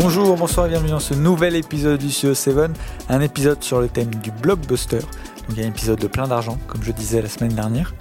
Bonjour, 0.00 0.34
bonsoir 0.36 0.64
et 0.66 0.70
bienvenue 0.70 0.90
dans 0.90 0.98
ce 0.98 1.12
nouvel 1.14 1.54
épisode 1.56 1.98
du 2.00 2.06
CO7, 2.08 2.70
un 3.10 3.20
épisode 3.20 3.62
sur 3.62 3.80
le 3.80 3.88
thème 3.88 4.08
du 4.14 4.30
blockbuster. 4.30 5.00
Donc 5.48 5.58
un 5.58 5.66
épisode 5.68 5.98
de 5.98 6.06
plein 6.06 6.26
d'argent, 6.26 6.58
comme 6.68 6.82
je 6.82 6.90
disais 6.92 7.20
la 7.20 7.28
semaine 7.28 7.52
dernière. 7.52 7.94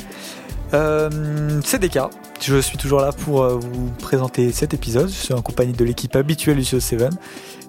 Euh, 0.73 1.59
c'est 1.65 1.79
DK, 1.79 1.99
je 2.41 2.57
suis 2.61 2.77
toujours 2.77 3.01
là 3.01 3.11
pour 3.11 3.43
euh, 3.43 3.55
vous 3.59 3.89
présenter 4.01 4.51
cet 4.51 4.73
épisode. 4.73 5.09
Je 5.09 5.13
suis 5.13 5.33
en 5.33 5.41
compagnie 5.41 5.73
de 5.73 5.83
l'équipe 5.83 6.15
habituelle 6.15 6.57
du 6.57 6.63
CO7. 6.63 7.09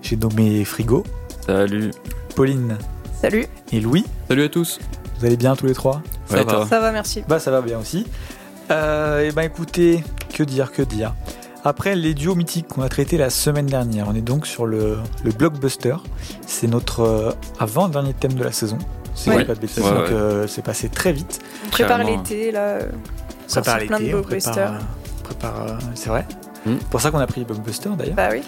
J'ai 0.02 0.16
nommé 0.16 0.64
Frigo, 0.64 1.02
Salut. 1.46 1.90
Pauline 2.36 2.76
Salut. 3.20 3.46
et 3.72 3.80
Louis. 3.80 4.04
Salut 4.28 4.44
à 4.44 4.48
tous. 4.48 4.78
Vous 5.18 5.26
allez 5.26 5.36
bien 5.36 5.56
tous 5.56 5.66
les 5.66 5.74
trois? 5.74 6.02
Ça 6.26 6.36
Ouais, 6.36 6.44
va. 6.44 6.66
Ça 6.66 6.78
va, 6.80 6.92
merci. 6.92 7.24
Bah 7.26 7.40
ça 7.40 7.50
va 7.50 7.62
bien 7.62 7.78
aussi. 7.80 8.06
Euh, 8.70 9.28
et 9.28 9.32
ben 9.32 9.42
écoutez, 9.42 10.04
que 10.32 10.44
dire, 10.44 10.70
que 10.70 10.82
dire? 10.82 11.14
Après 11.64 11.94
les 11.94 12.14
duos 12.14 12.34
mythiques 12.34 12.68
qu'on 12.68 12.82
a 12.82 12.88
traités 12.88 13.18
la 13.18 13.28
semaine 13.30 13.66
dernière, 13.66 14.06
on 14.08 14.14
est 14.14 14.22
donc 14.22 14.46
sur 14.46 14.64
le, 14.66 14.98
le 15.24 15.32
blockbuster. 15.32 15.96
C'est 16.46 16.66
notre 16.68 17.00
euh, 17.00 17.32
avant-dernier 17.58 18.14
thème 18.14 18.32
de 18.34 18.44
la 18.44 18.52
saison. 18.52 18.78
Dis 19.14 19.28
Ouais. 19.30 19.44
pas 19.44 19.54
de 19.54 19.60
bêtises, 19.60 19.82
Ouais, 19.82 19.90
donc 19.90 20.06
ouais. 20.06 20.12
euh, 20.12 20.46
c'est 20.46 20.62
passé 20.62 20.88
très 20.88 21.12
vite. 21.12 21.40
On 21.66 21.70
prépare 21.70 22.02
l'été, 22.04 22.50
là. 22.52 22.78
On 23.48 23.52
prépare 23.52 23.78
l'été, 23.80 24.14
on 24.14 24.22
prépare, 24.22 24.58
euh, 24.58 24.78
prépare, 25.24 25.62
euh, 25.68 25.72
c'est 25.94 26.08
vrai. 26.08 26.26
Mm. 26.66 26.74
pour 26.90 27.00
ça 27.00 27.10
qu'on 27.10 27.18
a 27.18 27.26
pris 27.26 27.40
les 27.40 27.46
blockbusters 27.46 27.96
d'ailleurs. 27.96 28.14
Bah 28.14 28.28
oui. 28.32 28.42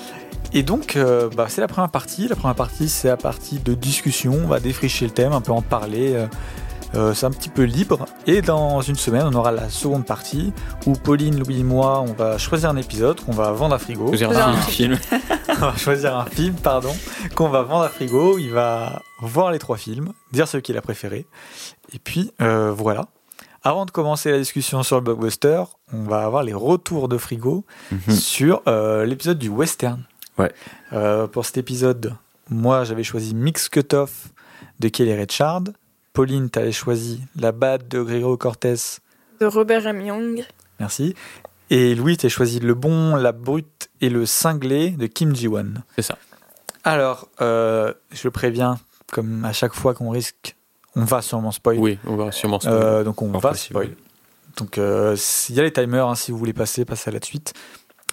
Et 0.55 0.62
donc, 0.62 0.97
euh, 0.97 1.31
bah, 1.34 1.47
c'est 1.48 1.61
la 1.62 1.69
première 1.69 1.91
partie. 1.91 2.29
La 2.29 2.37
première 2.37 2.55
partie, 2.55 2.89
c'est 2.91 3.09
la 3.09 3.17
partie 3.17 3.59
de 3.59 3.73
discussion. 3.75 4.39
On 4.45 4.47
va 4.47 4.61
défricher 4.61 5.06
le 5.06 5.11
thème, 5.11 5.33
un 5.33 5.41
peu 5.41 5.53
en 5.53 5.62
parler. 5.62 6.12
euh, 6.15 6.27
euh, 6.95 7.15
c'est 7.15 7.27
un 7.27 7.31
petit 7.31 7.49
peu 7.49 7.63
libre. 7.63 8.07
Et 8.27 8.43
dans 8.43 8.81
une 8.83 8.97
semaine, 8.97 9.23
on 9.27 9.33
aura 9.35 9.51
la 9.53 9.69
seconde 9.71 10.05
partie 10.07 10.53
où 10.87 10.93
Pauline, 10.93 11.39
Louis 11.39 11.61
et 11.61 11.65
moi, 11.65 12.01
on 12.01 12.12
va 12.12 12.39
choisir 12.39 12.71
un 12.71 12.77
épisode 12.77 13.21
qu'on 13.21 13.33
va 13.33 13.53
vendre 13.53 13.75
à 13.75 13.79
frigo. 13.79 14.11
Faisons 14.11 14.31
un 14.31 14.49
un 14.53 14.57
film. 14.57 14.99
on 15.49 15.55
va 15.55 15.77
choisir 15.77 16.17
un 16.17 16.27
film, 16.27 16.55
pardon, 16.55 16.95
qu'on 17.34 17.49
va 17.49 17.62
vendre 17.62 17.84
à 17.84 17.89
frigo. 17.89 18.39
Il 18.39 18.51
va 18.51 19.03
voir 19.21 19.51
les 19.53 19.59
trois 19.59 19.77
films, 19.77 20.12
dire 20.33 20.47
ce 20.49 20.59
qu'il 20.59 20.77
a 20.77 20.83
préféré. 20.83 21.27
Et 21.93 21.99
puis, 21.99 22.33
euh, 22.41 22.73
voilà. 22.77 23.06
Avant 23.65 23.87
de 23.87 23.93
commencer 23.93 24.31
la 24.33 24.39
discussion 24.39 24.83
sur 24.83 24.97
le 24.97 25.03
blockbuster, 25.03 25.62
on 25.93 26.03
va 26.03 26.25
avoir 26.25 26.43
les 26.43 26.53
retours 26.55 27.09
de 27.09 27.17
frigo 27.17 27.65
Mhm. 27.93 28.15
sur 28.15 28.61
euh, 28.67 29.05
l'épisode 29.06 29.39
du 29.39 29.49
western. 29.49 30.03
Ouais. 30.37 30.53
Euh, 30.93 31.29
pour 31.29 31.47
cet 31.47 31.59
épisode, 31.59 32.15
moi 32.51 32.83
j'avais 32.84 33.05
choisi 33.05 33.34
Mix 33.37 33.69
Cutoff 33.69 34.29
de 34.81 34.89
Kelly 34.89 35.15
Richard. 35.15 35.62
Pauline, 36.13 36.51
tu 36.51 36.59
avais 36.59 36.73
choisi 36.73 37.23
La 37.37 37.53
Bad 37.53 37.89
de 37.89 38.03
Grégory 38.03 38.37
Cortez. 38.39 38.75
De 39.41 39.47
Robert 39.47 39.87
M. 39.87 40.01
Young. 40.03 40.45
Merci. 40.79 41.15
Et 41.71 41.95
Louis, 41.95 42.17
tu 42.19 42.27
as 42.27 42.29
choisi 42.29 42.61
Le 42.61 42.75
Bon, 42.75 43.17
La 43.17 43.33
Brute 43.33 43.89
et 44.01 44.11
Le 44.11 44.27
Cinglé 44.27 44.91
de 44.91 45.07
Kim 45.07 45.35
Ji-won. 45.35 45.75
C'est 45.97 46.03
ça. 46.03 46.19
Alors, 46.85 47.29
euh, 47.41 47.95
je 48.11 48.21
le 48.25 48.31
préviens, 48.31 48.79
comme 49.11 49.45
à 49.45 49.53
chaque 49.53 49.73
fois 49.75 49.95
qu'on 49.95 50.11
risque, 50.11 50.57
on 50.97 51.05
va 51.05 51.23
sûrement 51.23 51.51
spoil. 51.53 51.79
Oui, 51.79 51.99
on 52.07 52.17
va 52.17 52.31
sûrement 52.33 52.61
se 52.61 52.69
Euh, 52.69 53.05
donc 53.05 53.23
on 53.23 53.31
Pas 53.31 53.39
va 53.39 53.49
possible. 53.51 53.75
spoil. 53.81 53.97
Donc 54.59 54.77
euh, 54.77 55.17
il 55.49 55.55
y 55.55 55.61
a 55.61 55.63
les 55.63 55.73
timers, 55.73 56.09
hein, 56.09 56.15
si 56.15 56.31
vous 56.31 56.37
voulez 56.37 56.53
passer, 56.53 56.85
passez 56.85 57.09
à 57.09 57.13
la 57.15 57.23
suite. 57.23 57.55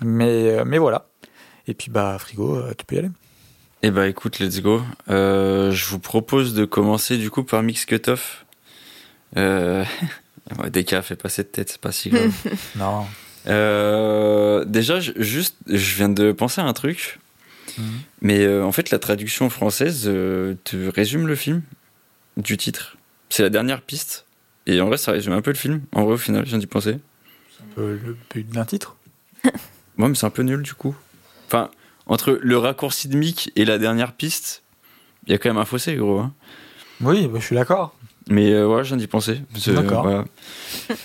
Mais, 0.01 0.59
euh, 0.59 0.63
mais 0.65 0.77
voilà. 0.77 1.07
Et 1.67 1.73
puis 1.73 1.91
bah 1.91 2.17
frigo, 2.17 2.55
euh, 2.55 2.73
tu 2.77 2.85
peux 2.85 2.95
y 2.95 2.99
aller. 2.99 3.09
Eh 3.81 3.91
bah 3.91 4.07
écoute, 4.07 4.39
let's 4.39 4.61
go. 4.61 4.81
Euh, 5.09 5.71
je 5.71 5.85
vous 5.87 5.99
propose 5.99 6.53
de 6.53 6.65
commencer 6.65 7.17
du 7.17 7.29
coup 7.29 7.43
par 7.43 7.63
Mix 7.63 7.85
Cutoff. 7.85 8.45
Euh... 9.37 9.85
ouais, 10.59 10.69
DK, 10.69 11.01
fait 11.01 11.15
pas 11.15 11.29
cette 11.29 11.51
tête, 11.53 11.69
c'est 11.69 11.81
pas 11.81 11.91
si 11.91 12.09
grave. 12.09 12.31
Non. 12.75 13.05
Euh, 13.47 14.65
déjà, 14.65 14.99
je- 14.99 15.13
juste, 15.15 15.55
je 15.67 15.95
viens 15.95 16.09
de 16.09 16.33
penser 16.33 16.59
à 16.59 16.65
un 16.65 16.73
truc. 16.73 17.19
Mhm. 17.77 17.85
Mais 18.21 18.39
euh, 18.41 18.65
en 18.65 18.71
fait, 18.73 18.91
la 18.91 18.99
traduction 18.99 19.49
française 19.49 20.03
te 20.03 20.89
résume 20.89 21.25
le 21.27 21.35
film 21.35 21.61
du 22.35 22.57
titre. 22.57 22.97
C'est 23.29 23.43
la 23.43 23.49
dernière 23.49 23.81
piste. 23.81 24.25
Et 24.65 24.81
en 24.81 24.87
vrai, 24.87 24.97
ça 24.97 25.13
résume 25.13 25.33
un 25.33 25.41
peu 25.41 25.51
le 25.51 25.57
film. 25.57 25.81
En 25.93 26.03
vrai, 26.03 26.15
au 26.15 26.17
final, 26.17 26.43
je 26.45 26.49
viens 26.49 26.57
d'y 26.59 26.67
penser. 26.67 26.99
Euh, 27.77 27.97
le 28.05 28.17
but 28.33 28.49
d'un 28.49 28.65
titre. 28.65 28.97
Ouais, 29.97 30.07
mais 30.07 30.15
c'est 30.15 30.25
un 30.25 30.29
peu 30.29 30.43
nul 30.43 30.61
du 30.61 30.73
coup. 30.73 30.95
Enfin, 31.47 31.69
entre 32.09 32.37
le 32.41 32.57
raccourci 32.57 33.07
de 33.07 33.15
Mick 33.15 33.51
et 33.55 33.63
la 33.63 33.77
dernière 33.77 34.11
piste, 34.11 34.63
il 35.25 35.31
y 35.31 35.35
a 35.35 35.37
quand 35.37 35.49
même 35.49 35.57
un 35.57 35.65
fossé, 35.65 35.95
gros. 35.95 36.19
hein. 36.19 36.33
Oui, 37.01 37.27
bah, 37.27 37.39
je 37.39 37.45
suis 37.45 37.55
d'accord. 37.55 37.95
Mais 38.29 38.51
euh, 38.51 38.67
ouais, 38.67 38.83
je 38.83 38.89
viens 38.89 38.97
d'y 38.97 39.07
penser. 39.07 39.39
D'accord. 39.67 40.03
voilà. 40.03 40.25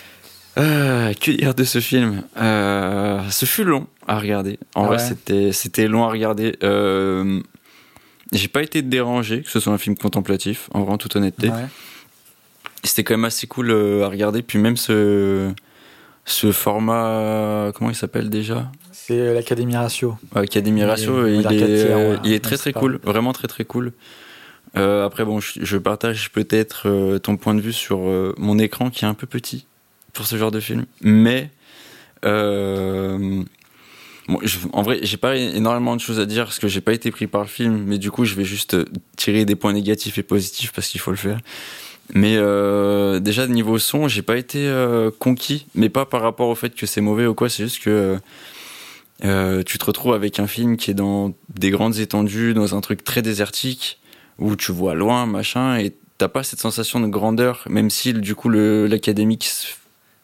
Euh, 0.56 1.12
que 1.14 1.32
dire 1.32 1.52
de 1.52 1.64
ce 1.64 1.80
film? 1.80 2.22
Euh, 2.36 3.20
Ce 3.28 3.44
fut 3.44 3.64
long 3.64 3.88
à 4.06 4.20
regarder. 4.20 4.60
En 4.76 4.84
Ah 4.84 4.86
vrai, 4.86 4.98
c'était 5.00 5.50
c'était 5.50 5.88
long 5.88 6.04
à 6.04 6.08
regarder. 6.10 6.56
Euh, 6.62 7.40
J'ai 8.30 8.46
pas 8.46 8.62
été 8.62 8.80
dérangé 8.80 9.42
que 9.42 9.50
ce 9.50 9.58
soit 9.58 9.72
un 9.72 9.78
film 9.78 9.96
contemplatif, 9.96 10.68
en 10.72 10.84
vrai, 10.84 10.92
en 10.92 10.96
toute 10.96 11.16
honnêteté. 11.16 11.48
Ouais. 11.48 11.66
C'était 12.84 13.02
quand 13.02 13.14
même 13.14 13.24
assez 13.24 13.48
cool 13.48 13.72
euh, 13.72 14.04
à 14.04 14.08
regarder. 14.08 14.42
Puis 14.42 14.60
même 14.60 14.76
ce 14.76 15.50
ce 16.24 16.52
format, 16.52 17.72
comment 17.74 17.90
il 17.90 17.96
s'appelle 17.96 18.30
déjà? 18.30 18.70
C'est 19.06 19.20
euh, 19.20 19.34
l'Académie 19.34 19.76
Ratio. 19.76 20.16
Académie 20.34 20.82
Ratio, 20.82 21.26
il, 21.26 21.40
est, 21.40 21.48
tiers, 21.48 21.96
euh, 21.98 22.12
ouais. 22.14 22.18
il 22.24 22.32
est 22.32 22.42
très 22.42 22.56
très 22.56 22.72
cool, 22.72 23.00
vraiment 23.02 23.34
très 23.34 23.48
très 23.48 23.64
cool. 23.64 23.92
Euh, 24.76 25.04
après 25.04 25.24
bon, 25.24 25.40
je, 25.40 25.60
je 25.62 25.76
partage 25.76 26.30
peut-être 26.32 26.88
euh, 26.88 27.18
ton 27.18 27.36
point 27.36 27.54
de 27.54 27.60
vue 27.60 27.72
sur 27.74 27.98
euh, 28.00 28.34
mon 28.38 28.58
écran 28.58 28.88
qui 28.90 29.04
est 29.04 29.08
un 29.08 29.14
peu 29.14 29.26
petit 29.26 29.66
pour 30.14 30.26
ce 30.26 30.36
genre 30.36 30.50
de 30.50 30.60
film, 30.60 30.86
mais 31.02 31.50
bon, 32.22 33.44
je- 34.42 34.58
en 34.72 34.82
vrai, 34.82 35.00
j'ai 35.02 35.18
pas 35.18 35.36
énormément 35.36 35.96
de 35.96 36.00
choses 36.00 36.18
à 36.18 36.24
dire 36.24 36.44
parce 36.44 36.58
que 36.58 36.66
j'ai 36.68 36.80
pas 36.80 36.94
été 36.94 37.10
pris 37.10 37.26
par 37.26 37.42
le 37.42 37.46
film, 37.48 37.84
mais 37.86 37.98
du 37.98 38.10
coup, 38.10 38.24
je 38.24 38.34
vais 38.34 38.44
juste 38.44 38.74
tirer 39.16 39.44
des 39.44 39.54
points 39.54 39.74
négatifs 39.74 40.16
et 40.16 40.22
positifs 40.22 40.72
parce 40.72 40.88
qu'il 40.88 41.00
faut 41.00 41.10
le 41.10 41.18
faire. 41.18 41.38
Mais 42.14 42.36
déjà 43.20 43.46
niveau 43.48 43.78
son, 43.78 44.08
j'ai 44.08 44.22
pas 44.22 44.38
été 44.38 44.66
conquis, 45.18 45.66
mais 45.74 45.90
pas 45.90 46.06
par 46.06 46.22
rapport 46.22 46.48
au 46.48 46.54
fait 46.54 46.74
que 46.74 46.86
c'est 46.86 47.02
mauvais 47.02 47.26
ou 47.26 47.34
quoi, 47.34 47.50
c'est 47.50 47.64
juste 47.64 47.82
que 47.82 48.18
euh, 49.24 49.62
tu 49.62 49.78
te 49.78 49.84
retrouves 49.84 50.14
avec 50.14 50.40
un 50.40 50.46
film 50.46 50.76
qui 50.76 50.90
est 50.90 50.94
dans 50.94 51.32
des 51.48 51.70
grandes 51.70 51.98
étendues, 51.98 52.54
dans 52.54 52.74
un 52.74 52.80
truc 52.80 53.04
très 53.04 53.22
désertique, 53.22 54.00
où 54.38 54.56
tu 54.56 54.72
vois 54.72 54.94
loin, 54.94 55.26
machin, 55.26 55.76
et 55.78 55.94
t'as 56.18 56.28
pas 56.28 56.42
cette 56.42 56.60
sensation 56.60 57.00
de 57.00 57.06
grandeur, 57.06 57.62
même 57.68 57.90
si 57.90 58.12
du 58.12 58.34
coup 58.34 58.48
le- 58.48 58.86
l'académique. 58.86 59.44
se- 59.44 59.74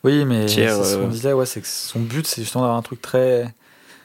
Oui, 0.03 0.25
mais 0.25 0.49
c'est 0.49 0.67
ce 0.73 0.97
qu'on 0.97 1.05
euh, 1.07 1.09
disait, 1.09 1.33
ouais, 1.33 1.47
c'est 1.47 1.61
que 1.61 1.67
son 1.69 2.01
but, 2.01 2.27
c'est 2.27 2.43
justement 2.43 2.63
d'avoir 2.65 2.79
un 2.79 2.83
truc 2.83 3.01
très. 3.03 3.53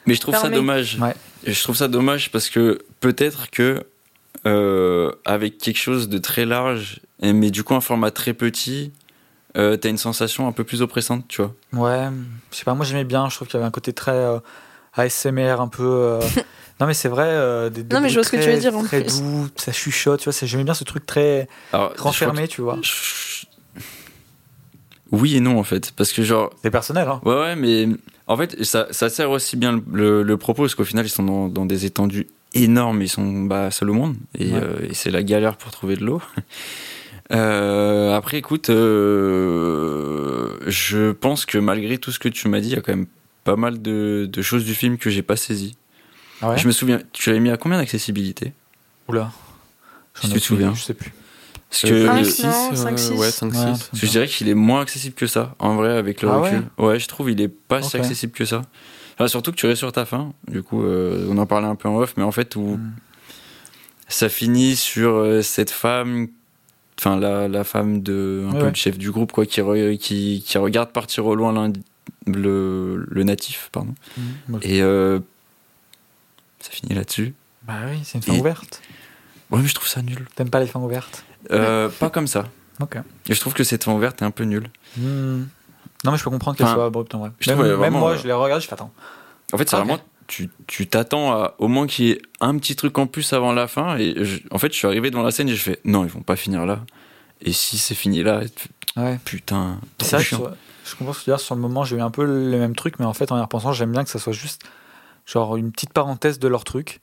Mais 0.05 0.13
je 0.13 0.21
trouve 0.21 0.35
ça 0.35 0.49
dommage. 0.49 0.97
Ouais. 1.01 1.15
Et 1.45 1.53
Je 1.53 1.63
trouve 1.63 1.75
ça 1.75 1.87
dommage 1.87 2.31
parce 2.31 2.49
que 2.49 2.79
peut-être 2.99 3.49
que 3.49 3.83
euh, 4.45 5.11
avec 5.25 5.57
quelque 5.57 5.77
chose 5.79 6.09
de 6.09 6.17
très 6.19 6.45
large, 6.45 6.99
mais 7.21 7.49
du 7.49 7.63
coup 7.63 7.73
un 7.73 7.81
format 7.81 8.11
très 8.11 8.33
petit, 8.33 8.91
euh, 9.57 9.77
t'as 9.77 9.89
une 9.89 9.97
sensation 9.97 10.47
un 10.47 10.51
peu 10.51 10.63
plus 10.63 10.81
oppressante, 10.81 11.25
tu 11.27 11.41
vois. 11.41 11.53
Ouais, 11.73 12.09
je 12.51 12.57
sais 12.57 12.63
pas, 12.65 12.73
moi 12.75 12.85
j'aimais 12.85 13.05
bien, 13.05 13.27
je 13.29 13.35
trouve 13.35 13.47
qu'il 13.47 13.55
y 13.55 13.57
avait 13.57 13.67
un 13.67 13.71
côté 13.71 13.93
très 13.93 14.11
euh, 14.11 14.39
ASMR, 14.95 15.59
un 15.61 15.67
peu. 15.67 15.83
euh, 15.83 16.19
non, 16.79 16.87
mais 16.87 16.93
c'est 16.93 17.09
vrai, 17.09 17.25
euh, 17.27 17.69
des, 17.69 17.83
des 17.83 17.95
Non, 17.95 18.01
mais 18.01 18.09
je 18.09 18.15
vois 18.15 18.23
ce 18.23 18.31
que 18.31 18.37
tu 18.37 18.43
très- 18.43 18.53
veux 18.55 18.59
dire, 18.59 18.75
en 18.75 18.83
Très 18.83 19.01
plus. 19.03 19.21
doux, 19.21 19.47
ça 19.55 19.71
chuchote, 19.71 20.19
tu 20.21 20.29
vois, 20.29 20.37
j'aimais 20.47 20.63
bien 20.63 20.73
ce 20.73 20.83
truc 20.83 21.05
très 21.05 21.47
Alors, 21.73 21.93
renfermé, 21.97 22.47
tu 22.47 22.61
vois. 22.61 22.79
Oui 25.11 25.37
et 25.37 25.39
non 25.39 25.59
en 25.59 25.63
fait, 25.63 25.91
parce 25.95 26.11
que 26.11 26.23
genre 26.23 26.49
C'est 26.63 26.71
personnel, 26.71 27.07
hein. 27.07 27.21
Ouais, 27.23 27.35
ouais, 27.35 27.55
mais 27.55 27.87
en 28.27 28.35
fait, 28.37 28.63
ça, 28.63 28.87
ça 28.91 29.09
sert 29.09 29.29
aussi 29.29 29.55
bien 29.55 29.71
le, 29.73 29.83
le- 29.93 30.23
le 30.23 30.37
propos, 30.37 30.63
parce 30.63 30.75
qu'au 30.75 30.83
final, 30.83 31.05
ils 31.05 31.09
sont 31.09 31.23
dans, 31.23 31.47
dans 31.47 31.65
des 31.65 31.85
étendues 31.85 32.27
énormes, 32.53 33.01
ils 33.01 33.09
sont 33.09 33.43
bah, 33.43 33.69
seuls 33.69 33.91
au 33.91 33.93
monde, 33.93 34.15
et, 34.37 34.51
Ouais. 34.51 34.59
euh, 34.63 34.87
et 34.89 34.93
c'est 34.93 35.11
la 35.11 35.21
galère 35.23 35.57
pour 35.57 35.71
trouver 35.71 35.95
de 35.95 36.03
l'eau. 36.05 36.21
Euh, 37.31 38.13
après, 38.13 38.37
écoute, 38.37 38.69
euh, 38.69 40.49
je 40.67 41.11
pense 41.11 41.47
que 41.47 41.57
malgré 41.57 41.97
tout 41.97 42.11
ce 42.11 42.19
que 42.19 42.29
tu 42.29 42.47
m'as 42.49 42.59
dit, 42.59 42.67
il 42.69 42.75
y 42.75 42.77
a 42.77 42.81
quand 42.81 42.95
même 42.95 43.07
pas 43.45 43.55
mal 43.55 43.81
de, 43.81 44.27
de 44.29 44.41
choses 44.41 44.65
du 44.65 44.75
film 44.75 44.97
que 44.97 45.09
j'ai 45.09 45.21
pas 45.21 45.37
saisies. 45.37 45.77
Ah 46.41 46.49
ouais 46.49 46.57
Je 46.57 46.67
me 46.67 46.73
souviens, 46.73 46.99
tu 47.13 47.29
l'avais 47.29 47.39
mis 47.39 47.49
à 47.51 47.55
combien 47.55 47.77
d'accessibilité? 47.77 48.51
Oula. 49.07 49.31
Si 50.15 50.27
tu 50.29 50.33
te 50.33 50.43
souviens. 50.43 50.73
Je 50.73 50.81
sais 50.83 50.93
plus. 50.93 51.13
Parce 51.69 51.83
que, 51.83 52.05
Cinq, 52.07 52.17
le- 52.19 52.23
six. 52.25 52.43
non, 52.45 52.75
cinq, 52.75 52.99
six. 52.99 53.11
Ouais, 53.13 53.31
5, 53.31 53.47
Ouais, 53.51 53.53
6. 53.53 53.61
un 53.63 53.67
parce 53.71 53.89
que 53.89 53.97
je 54.05 54.11
dirais 54.11 54.27
qu'il 54.27 54.49
est 54.49 54.53
moins 54.53 54.81
accessible 54.81 55.15
que 55.15 55.27
ça, 55.27 55.55
en 55.59 55.75
vrai, 55.75 55.95
avec 55.97 56.21
le 56.21 56.29
Ah 56.29 56.37
recul. 56.37 56.63
Ouais, 56.77 56.99
je 56.99 57.07
trouve 57.07 57.31
il 57.31 57.39
est 57.41 57.47
pas 57.47 57.81
si 57.81 57.95
accessible 57.97 58.33
que 58.33 58.45
ça. 58.45 58.61
Enfin, 59.15 59.27
surtout 59.27 59.51
que 59.51 59.55
tu 59.57 59.65
restes 59.65 59.79
sur 59.79 59.91
ta 59.91 60.05
fin. 60.05 60.33
Du 60.47 60.61
coup, 60.63 60.83
euh, 60.83 61.25
on 61.29 61.37
en 61.37 61.45
parlait 61.45 61.67
un 61.67 61.75
peu 61.75 61.87
en 61.87 61.97
off, 61.97 62.13
mais 62.17 62.23
en 62.23 62.31
fait, 62.31 62.55
où 62.55 62.77
Mm. 62.77 62.91
ça 64.07 64.29
finit 64.29 64.75
sur 64.75 65.11
euh, 65.15 65.41
cette 65.41 65.71
femme, 65.71 66.27
enfin, 66.99 67.17
la, 67.19 67.47
la 67.47 67.63
femme 67.63 68.01
de, 68.01 68.45
un 68.47 68.51
Ouais, 68.53 68.59
peu 68.59 68.63
ouais. 68.65 68.69
le 68.71 68.75
chef 68.75 68.97
du 68.97 69.11
groupe, 69.11 69.31
quoi, 69.31 69.45
qui, 69.45 69.61
re- 69.61 69.97
qui, 69.97 70.43
qui 70.45 70.57
regarde 70.57 70.91
partir 70.91 71.25
au 71.25 71.35
loin 71.35 71.51
l'indi- 71.53 71.81
le, 72.27 73.05
le 73.09 73.23
natif, 73.23 73.69
pardon. 73.71 73.93
Mmh. 74.17 74.57
Et 74.61 74.81
euh, 74.81 75.19
ça 76.59 76.71
finit 76.71 76.93
là-dessus. 76.95 77.33
Bah 77.63 77.73
oui, 77.89 77.99
c'est 78.03 78.17
une 78.17 78.23
fin 78.23 78.33
Et- 78.33 78.39
ouverte. 78.39 78.81
Ouais, 79.51 79.59
mais 79.61 79.67
je 79.67 79.75
trouve 79.75 79.87
ça 79.87 80.01
nul. 80.01 80.25
T'aimes 80.35 80.49
pas 80.49 80.59
les 80.59 80.67
fins 80.67 80.79
ouvertes? 80.79 81.23
Euh, 81.51 81.89
pas 81.89 82.09
comme 82.09 82.27
ça. 82.27 82.45
Ok. 82.79 82.97
Et 83.29 83.33
je 83.35 83.39
trouve 83.39 83.53
que 83.53 83.63
cette 83.63 83.83
fin 83.83 83.93
ouverte 83.93 84.21
est 84.21 84.25
un 84.25 84.31
peu 84.31 84.43
nulle. 84.43 84.69
Hmm. 84.97 85.43
Non, 86.03 86.11
mais 86.11 86.17
je 86.17 86.23
peux 86.23 86.29
comprendre 86.31 86.57
qu'elle 86.57 86.65
Enfin, 86.67 86.75
soit 86.75 86.85
abrupte 86.85 87.13
en 87.15 87.19
vrai. 87.19 87.31
je 87.39 87.49
Même, 87.49 87.57
trouve, 87.59 87.69
même 87.69 87.77
vraiment, 87.77 87.99
moi, 87.99 88.15
je 88.17 88.25
les 88.27 88.33
regarde, 88.33 88.61
je 88.61 88.67
fais 88.67 88.73
attends. 88.73 88.91
En 89.53 89.57
fait, 89.57 89.69
c'est 89.69 89.75
Ah, 89.75 89.79
vraiment 89.79 89.99
tu 90.27 90.49
tu 90.65 90.87
t'attends 90.87 91.31
à 91.33 91.53
au 91.59 91.67
moins 91.67 91.85
qu'il 91.85 92.05
y 92.05 92.11
ait 92.11 92.21
un 92.41 92.57
petit 92.57 92.75
truc 92.75 92.97
en 92.97 93.05
plus 93.05 93.31
avant 93.33 93.53
la 93.53 93.67
fin. 93.67 93.95
Et 93.97 94.15
je- 94.25 94.39
en 94.49 94.57
fait, 94.57 94.71
je 94.73 94.77
suis 94.77 94.87
arrivé 94.87 95.11
devant 95.11 95.21
la 95.23 95.29
scène 95.31 95.47
et 95.49 95.55
je 95.55 95.61
fais 95.61 95.79
non, 95.85 96.03
ils 96.03 96.09
vont 96.11 96.21
pas 96.23 96.35
finir 96.35 96.65
là. 96.65 96.83
Et 97.41 97.53
si 97.53 97.77
c'est 97.77 97.93
fini 97.95 98.23
là, 98.23 98.41
Ouais. 98.97 99.19
putain, 99.23 99.79
C'est 100.01 100.15
vrai 100.17 100.47
je 100.85 100.95
comprends 100.95 101.13
ce 101.13 101.19
que 101.19 101.23
tu 101.25 101.29
veux 101.29 101.35
dire. 101.35 101.43
Sur 101.43 101.55
le 101.55 101.61
moment, 101.61 101.83
j'ai 101.83 101.97
eu 101.97 102.01
un 102.01 102.11
peu 102.11 102.25
le 102.25 102.57
même 102.57 102.75
truc, 102.75 102.99
mais 102.99 103.05
en 103.05 103.13
fait, 103.13 103.31
en 103.31 103.37
y 103.37 103.41
repensant, 103.41 103.73
j'aime 103.73 103.91
bien 103.91 104.03
que 104.03 104.09
ça 104.09 104.19
soit 104.19 104.33
juste 104.33 104.61
genre 105.25 105.57
une 105.57 105.71
petite 105.71 105.93
parenthèse 105.93 106.39
de 106.39 106.47
leur 106.47 106.63
truc. 106.63 107.01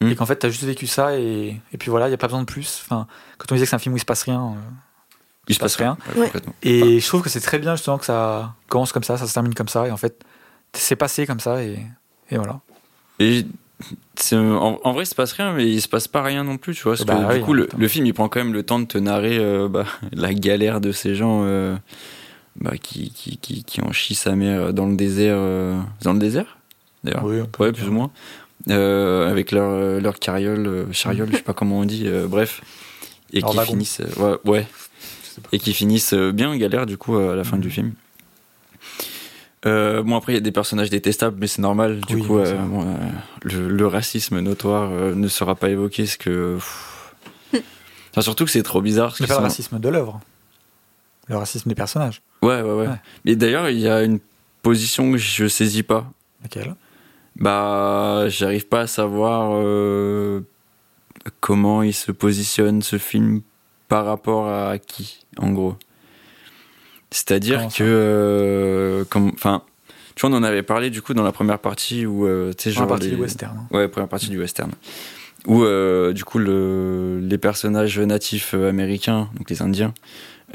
Mm. 0.00 0.08
Et 0.08 0.16
qu'en 0.16 0.26
fait, 0.26 0.36
t'as 0.36 0.48
juste 0.48 0.64
vécu 0.64 0.86
ça 0.86 1.18
et, 1.18 1.60
et 1.72 1.78
puis 1.78 1.90
voilà, 1.90 2.06
il 2.06 2.10
n'y 2.10 2.14
a 2.14 2.18
pas 2.18 2.28
besoin 2.28 2.40
de 2.40 2.46
plus. 2.46 2.82
Enfin, 2.84 3.06
quand 3.38 3.50
on 3.50 3.54
disait 3.54 3.66
que 3.66 3.70
c'est 3.70 3.76
un 3.76 3.80
film 3.80 3.94
où 3.94 3.96
il 3.96 4.00
se 4.00 4.04
passe 4.04 4.22
rien, 4.22 4.40
euh, 4.40 4.70
il 5.48 5.54
se 5.54 5.60
passe 5.60 5.76
rien. 5.76 5.96
Ouais. 6.16 6.32
Et 6.62 7.00
je 7.00 7.06
trouve 7.06 7.22
que 7.22 7.28
c'est 7.28 7.40
très 7.40 7.58
bien 7.58 7.74
justement 7.76 7.98
que 7.98 8.04
ça 8.04 8.54
commence 8.68 8.92
comme 8.92 9.04
ça, 9.04 9.16
ça 9.18 9.26
se 9.26 9.34
termine 9.34 9.54
comme 9.54 9.68
ça, 9.68 9.86
et 9.86 9.90
en 9.90 9.96
fait, 9.96 10.24
c'est 10.72 10.96
passé 10.96 11.26
comme 11.26 11.40
ça, 11.40 11.62
et, 11.62 11.78
et 12.30 12.36
voilà. 12.36 12.60
Et 13.18 13.46
en, 14.32 14.78
en 14.82 14.92
vrai, 14.92 15.04
il 15.04 15.06
se 15.06 15.14
passe 15.14 15.32
rien, 15.32 15.52
mais 15.52 15.68
il 15.68 15.80
se 15.80 15.88
passe 15.88 16.08
pas 16.08 16.22
rien 16.22 16.44
non 16.44 16.56
plus, 16.56 16.74
tu 16.74 16.84
vois. 16.84 16.92
Parce 16.92 17.04
Bah 17.04 17.14
que 17.14 17.32
oui, 17.32 17.38
du 17.38 17.44
coup, 17.44 17.52
le 17.52 17.88
film, 17.88 18.06
il 18.06 18.14
prend 18.14 18.28
quand 18.28 18.40
même 18.40 18.52
le 18.52 18.62
temps 18.62 18.78
de 18.78 18.86
te 18.86 18.98
narrer 18.98 19.38
euh, 19.38 19.68
bah, 19.68 19.84
la 20.12 20.32
galère 20.34 20.80
de 20.80 20.92
ces 20.92 21.14
gens 21.14 21.42
euh, 21.44 21.76
bah, 22.56 22.76
qui, 22.80 23.10
qui, 23.10 23.36
qui, 23.38 23.64
qui 23.64 23.80
en 23.80 23.92
chient 23.92 24.14
sa 24.14 24.34
mère 24.36 24.72
dans 24.72 24.86
le 24.86 24.96
désert. 24.96 25.36
euh, 25.38 25.78
dans 26.02 26.12
le 26.12 26.18
désert 26.18 26.58
D'ailleurs. 27.02 27.24
Oui, 27.24 27.36
Ouais, 27.58 27.72
plus 27.72 27.88
ou 27.88 27.92
moins. 27.92 28.10
Euh, 28.70 29.30
avec 29.30 29.52
leur, 29.52 29.68
euh, 29.70 30.00
leur 30.00 30.18
carriole, 30.18 30.66
euh, 30.66 30.84
chariole, 30.92 31.28
je 31.30 31.36
sais 31.36 31.42
pas 31.42 31.52
comment 31.52 31.80
on 31.80 31.84
dit, 31.84 32.04
euh, 32.06 32.26
bref. 32.26 32.62
Et 33.32 33.42
qui 33.42 33.58
finissent. 33.58 34.00
euh, 34.00 34.36
ouais, 34.44 34.50
ouais. 34.50 34.66
Et 35.52 35.58
qui 35.58 35.74
finissent 35.74 36.14
euh, 36.14 36.32
bien 36.32 36.48
en 36.50 36.56
galère, 36.56 36.86
du 36.86 36.96
coup, 36.96 37.16
à 37.16 37.34
la 37.36 37.44
fin 37.44 37.56
Mhm. 37.56 37.62
du 37.62 37.70
film. 37.70 37.92
Euh, 39.66 40.02
bon, 40.02 40.16
après, 40.16 40.32
il 40.32 40.36
y 40.36 40.38
a 40.38 40.42
des 40.42 40.52
personnages 40.52 40.90
détestables, 40.90 41.36
mais 41.40 41.46
c'est 41.46 41.62
normal. 41.62 42.00
Du 42.02 42.16
Oui, 42.16 42.22
coup, 42.22 42.38
euh, 42.38 42.56
bon, 42.58 42.82
euh, 42.82 42.94
le, 43.42 43.68
le 43.68 43.86
racisme 43.86 44.40
notoire 44.40 44.90
euh, 44.92 45.14
ne 45.14 45.26
sera 45.28 45.54
pas 45.54 45.70
évoqué, 45.70 46.06
ce 46.06 46.18
que. 46.18 46.58
Enfin, 48.12 48.20
surtout 48.20 48.44
que 48.44 48.50
c'est 48.50 48.62
trop 48.62 48.80
bizarre. 48.82 49.14
Mais 49.20 49.26
pas 49.26 49.34
le 49.34 49.36
sont- 49.38 49.42
racisme 49.42 49.78
de 49.80 49.88
l'œuvre, 49.88 50.20
le 51.28 51.36
racisme 51.36 51.68
des 51.68 51.74
personnages. 51.74 52.22
Ouais, 52.42 52.60
ouais, 52.62 52.72
ouais. 52.72 52.86
Ouais. 52.88 53.00
Mais 53.24 53.36
d'ailleurs, 53.36 53.68
il 53.70 53.78
y 53.80 53.88
a 53.88 54.02
une 54.02 54.18
position 54.62 55.10
que 55.12 55.18
je 55.18 55.46
saisis 55.48 55.82
pas. 55.82 56.10
Laquelle? 56.42 56.74
Bah, 57.36 58.28
j'arrive 58.28 58.66
pas 58.68 58.80
à 58.82 58.86
savoir 58.86 59.52
euh, 59.54 60.40
comment 61.40 61.82
il 61.82 61.92
se 61.94 62.12
positionne 62.12 62.82
ce 62.82 62.98
film 62.98 63.40
par 63.88 64.04
rapport 64.06 64.48
à 64.48 64.78
qui, 64.78 65.24
en 65.38 65.50
gros. 65.50 65.76
C'est-à-dire 67.10 67.68
que, 67.68 67.82
euh, 67.84 69.04
enfin, 69.34 69.62
tu 70.14 70.26
vois, 70.26 70.34
on 70.36 70.38
en 70.38 70.42
avait 70.42 70.62
parlé 70.62 70.90
du 70.90 71.00
coup 71.02 71.14
dans 71.14 71.22
la 71.22 71.32
première 71.32 71.58
partie 71.60 72.06
où, 72.06 72.26
euh, 72.26 72.52
tu 72.52 72.64
sais, 72.64 72.70
Genre 72.72 72.86
partie 72.88 73.08
les- 73.10 73.16
du 73.16 73.22
western. 73.22 73.56
hein. 73.56 73.66
Ouais, 73.76 73.88
première 73.88 74.08
partie 74.08 74.28
du 74.30 74.38
western. 74.38 74.72
Où, 75.46 75.62
euh, 75.62 76.12
du 76.12 76.24
coup, 76.24 76.38
le, 76.38 77.20
les 77.22 77.38
personnages 77.38 77.98
natifs 77.98 78.54
américains, 78.54 79.28
donc 79.36 79.50
les 79.50 79.60
Indiens, 79.62 79.92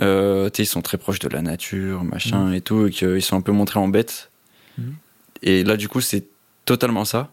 euh, 0.02 0.50
ils 0.58 0.66
sont 0.66 0.82
très 0.82 0.98
proches 0.98 1.20
de 1.20 1.30
la 1.30 1.42
nature, 1.42 2.04
machin 2.04 2.54
et 2.54 2.62
tout, 2.62 2.88
et 2.88 2.92
qu'ils 2.92 3.22
sont 3.22 3.38
un 3.38 3.42
peu 3.42 3.52
montrés 3.52 3.80
en 3.80 3.88
bêtes. 3.88 4.32
Mhm. 4.78 4.96
Et 5.42 5.64
là, 5.64 5.78
du 5.78 5.88
coup, 5.88 6.02
c'est 6.02 6.26
totalement 6.66 7.06
ça. 7.06 7.30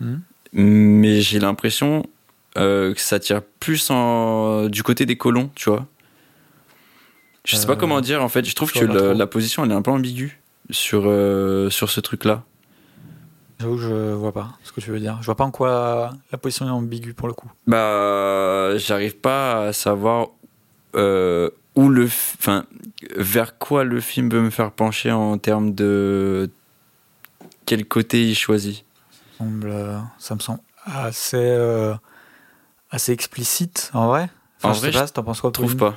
Mhm. 0.00 0.20
Mais 0.52 1.20
j'ai 1.20 1.40
l'impression 1.40 2.06
euh, 2.56 2.94
que 2.94 3.00
ça 3.00 3.18
tire 3.18 3.42
plus 3.42 3.90
en, 3.90 4.68
du 4.68 4.82
côté 4.82 5.06
des 5.06 5.16
colons, 5.16 5.50
tu 5.54 5.68
vois. 5.68 5.86
Je 7.44 7.56
sais 7.56 7.66
pas 7.66 7.72
Euh, 7.72 7.76
comment 7.76 8.00
dire, 8.00 8.22
en 8.22 8.28
fait. 8.28 8.44
Je 8.44 8.54
trouve 8.54 8.72
je 8.74 8.80
que 8.80 8.84
la, 8.84 9.26
position, 9.26 9.64
elle 9.64 9.72
est 9.72 9.74
un 9.74 9.82
peu 9.82 9.90
ambiguë 9.90 10.40
sur, 10.70 11.02
euh, 11.06 11.68
sur 11.70 11.90
ce 11.90 12.00
truc-là. 12.00 12.44
J'avoue 13.60 13.76
que 13.76 13.82
je 13.82 14.12
vois 14.12 14.32
pas 14.32 14.52
ce 14.62 14.72
que 14.72 14.80
tu 14.80 14.90
veux 14.90 15.00
dire. 15.00 15.18
Je 15.20 15.26
vois 15.26 15.36
pas 15.36 15.44
en 15.44 15.50
quoi 15.50 16.12
la 16.32 16.38
position 16.38 16.66
est 16.66 16.70
ambiguë 16.70 17.14
pour 17.14 17.28
le 17.28 17.34
coup. 17.34 17.50
Bah, 17.66 18.76
j'arrive 18.78 19.16
pas 19.16 19.66
à 19.66 19.72
savoir 19.72 20.28
euh, 20.96 21.50
où 21.76 21.88
le, 21.88 22.04
enfin, 22.04 22.64
vers 23.16 23.58
quoi 23.58 23.84
le 23.84 24.00
film 24.00 24.28
veut 24.30 24.40
me 24.40 24.50
faire 24.50 24.70
pencher 24.70 25.10
en 25.10 25.38
termes 25.38 25.74
de 25.74 26.50
quel 27.66 27.84
côté 27.86 28.22
il 28.28 28.34
choisit? 28.34 28.84
Ça, 29.38 29.44
me 29.44 29.50
semble, 29.50 29.68
euh, 29.70 29.98
ça 30.18 30.34
me 30.34 30.40
semble 30.40 30.60
assez, 30.86 31.36
euh, 31.36 31.94
assez 32.90 33.12
explicite 33.12 33.90
en 33.94 34.06
vrai. 34.08 34.28
Enfin, 34.58 34.70
En 34.70 34.72
je 34.74 34.80
vrai, 34.80 34.92
sais 34.92 34.98
pas, 34.98 35.08
t'en 35.08 35.22
penses 35.24 35.40
quoi 35.40 35.50
Je 35.50 35.54
trouve 35.54 35.76
pas. 35.76 35.96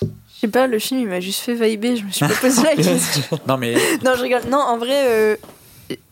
Je 0.00 0.06
sais 0.40 0.48
pas, 0.48 0.66
le 0.66 0.78
film 0.78 1.00
il 1.00 1.08
m'a 1.08 1.20
juste 1.20 1.40
fait 1.40 1.54
vibrer, 1.54 1.96
je 1.96 2.04
me 2.04 2.10
suis 2.10 2.26
pas 2.26 2.34
posé 2.34 2.62
la 2.62 2.74
question. 2.76 3.38
Non 3.48 3.56
mais 3.56 3.74
non, 4.04 4.12
je 4.16 4.22
rigole. 4.22 4.42
Non, 4.50 4.58
en 4.58 4.78
vrai, 4.78 5.06
euh, 5.08 5.36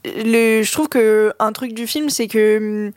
le, 0.05 0.63
je 0.63 0.73
trouve 0.73 0.89
que 0.89 1.33
un 1.39 1.53
truc 1.53 1.75
du 1.75 1.87
film, 1.87 2.09
c'est 2.11 2.29
que 2.29 2.87
hum, 2.87 2.93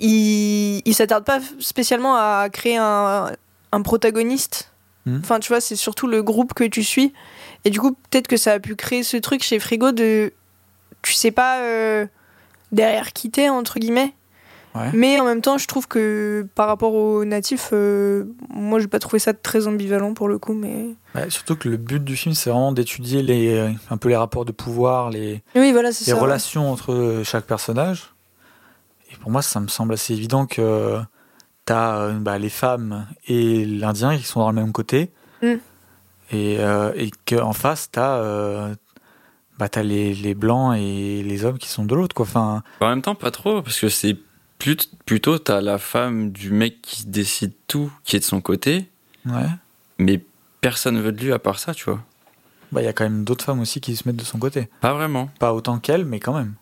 il, 0.00 0.82
il 0.84 0.94
s'attarde 0.94 1.24
pas 1.24 1.38
spécialement 1.60 2.16
à 2.16 2.48
créer 2.52 2.76
un, 2.76 3.30
un 3.72 3.82
protagoniste. 3.82 4.70
Mhm. 5.08 5.20
Enfin, 5.22 5.38
tu 5.40 5.48
vois, 5.48 5.60
c'est 5.60 5.76
surtout 5.76 6.06
le 6.06 6.22
groupe 6.22 6.54
que 6.54 6.64
tu 6.64 6.82
suis. 6.84 7.12
Et 7.64 7.70
du 7.70 7.80
coup, 7.80 7.92
peut-être 8.10 8.28
que 8.28 8.36
ça 8.36 8.52
a 8.52 8.60
pu 8.60 8.76
créer 8.76 9.02
ce 9.02 9.16
truc 9.16 9.42
chez 9.42 9.58
Frigo 9.58 9.92
de. 9.92 10.32
Tu 11.02 11.12
sais 11.14 11.30
pas 11.30 11.60
euh, 11.62 12.06
derrière 12.72 13.12
qui 13.12 13.30
t'es, 13.30 13.48
entre 13.48 13.78
guillemets. 13.78 14.14
Ouais. 14.74 14.90
Mais 14.92 15.18
en 15.18 15.24
même 15.24 15.40
temps, 15.40 15.56
je 15.58 15.66
trouve 15.66 15.88
que 15.88 16.46
par 16.54 16.68
rapport 16.68 16.92
aux 16.94 17.24
natifs, 17.24 17.70
euh, 17.72 18.24
moi, 18.50 18.78
j'ai 18.80 18.86
pas 18.86 18.98
trouvé 18.98 19.18
ça 19.18 19.32
très 19.32 19.66
ambivalent 19.66 20.12
pour 20.14 20.28
le 20.28 20.38
coup, 20.38 20.52
mais. 20.52 20.88
ouais, 21.14 21.30
surtout 21.30 21.56
que 21.56 21.68
le 21.68 21.78
but 21.78 22.04
du 22.04 22.16
film 22.16 22.34
c'est 22.34 22.50
vraiment 22.50 22.72
d'étudier 22.72 23.22
les 23.22 23.74
un 23.90 23.96
peu 23.96 24.08
les 24.10 24.16
rapports 24.16 24.44
de 24.44 24.52
pouvoir, 24.52 25.10
les, 25.10 25.42
Oui, 25.56 25.72
voilà, 25.72 25.88
les 25.88 25.94
ça. 25.94 26.14
relations 26.16 26.70
entre 26.70 27.22
chaque 27.24 27.46
personnage. 27.46 28.12
Et 29.10 29.16
pour 29.16 29.30
moi, 29.30 29.40
ça 29.40 29.58
me 29.58 29.68
semble 29.68 29.94
assez 29.94 30.12
évident 30.12 30.44
que 30.46 30.98
t'as 31.68 31.98
euh, 31.98 32.12
bah, 32.14 32.38
les 32.38 32.48
femmes 32.48 33.06
et 33.26 33.66
l'Indien 33.66 34.16
qui 34.16 34.24
sont 34.24 34.40
dans 34.40 34.48
le 34.48 34.54
même 34.54 34.72
côté. 34.72 35.10
Mm. 35.42 35.54
Et, 36.30 36.56
euh, 36.60 36.92
et 36.96 37.10
qu'en 37.26 37.52
face, 37.52 37.90
t'as 37.90 38.16
euh, 38.20 38.74
bah, 39.58 39.68
t'as 39.68 39.82
les, 39.82 40.14
les 40.14 40.34
blancs 40.34 40.74
et 40.78 41.22
les 41.22 41.44
hommes 41.44 41.58
qui 41.58 41.68
sont 41.68 41.84
de 41.84 41.94
l'autre. 41.94 42.14
quoi. 42.14 42.24
Enfin, 42.24 42.62
En 42.80 42.88
même 42.88 43.02
temps, 43.02 43.14
pas 43.14 43.30
trop, 43.30 43.60
parce 43.60 43.78
que 43.78 43.90
c'est 43.90 44.16
plus, 44.58 44.76
plutôt 45.04 45.38
t'as 45.38 45.60
la 45.60 45.76
femme 45.76 46.32
du 46.32 46.50
mec 46.50 46.80
qui 46.80 47.04
décide 47.04 47.52
tout, 47.66 47.92
qui 48.02 48.16
est 48.16 48.20
de 48.20 48.24
son 48.24 48.40
côté, 48.40 48.88
ouais. 49.26 49.46
mais 49.98 50.24
personne 50.62 50.98
veut 50.98 51.12
de 51.12 51.22
lui 51.22 51.32
à 51.34 51.38
part 51.38 51.58
ça, 51.58 51.74
tu 51.74 51.84
vois. 51.84 52.02
Bah, 52.72 52.80
il 52.80 52.86
y 52.86 52.88
a 52.88 52.94
quand 52.94 53.04
même 53.04 53.24
d'autres 53.24 53.44
femmes 53.44 53.60
aussi 53.60 53.82
qui 53.82 53.94
se 53.94 54.08
mettent 54.08 54.16
de 54.16 54.24
son 54.24 54.38
côté. 54.38 54.70
Pas 54.80 54.94
vraiment. 54.94 55.28
Pas 55.38 55.52
autant 55.52 55.78
qu'elle, 55.78 56.06
mais 56.06 56.18
quand 56.18 56.34
même. 56.34 56.54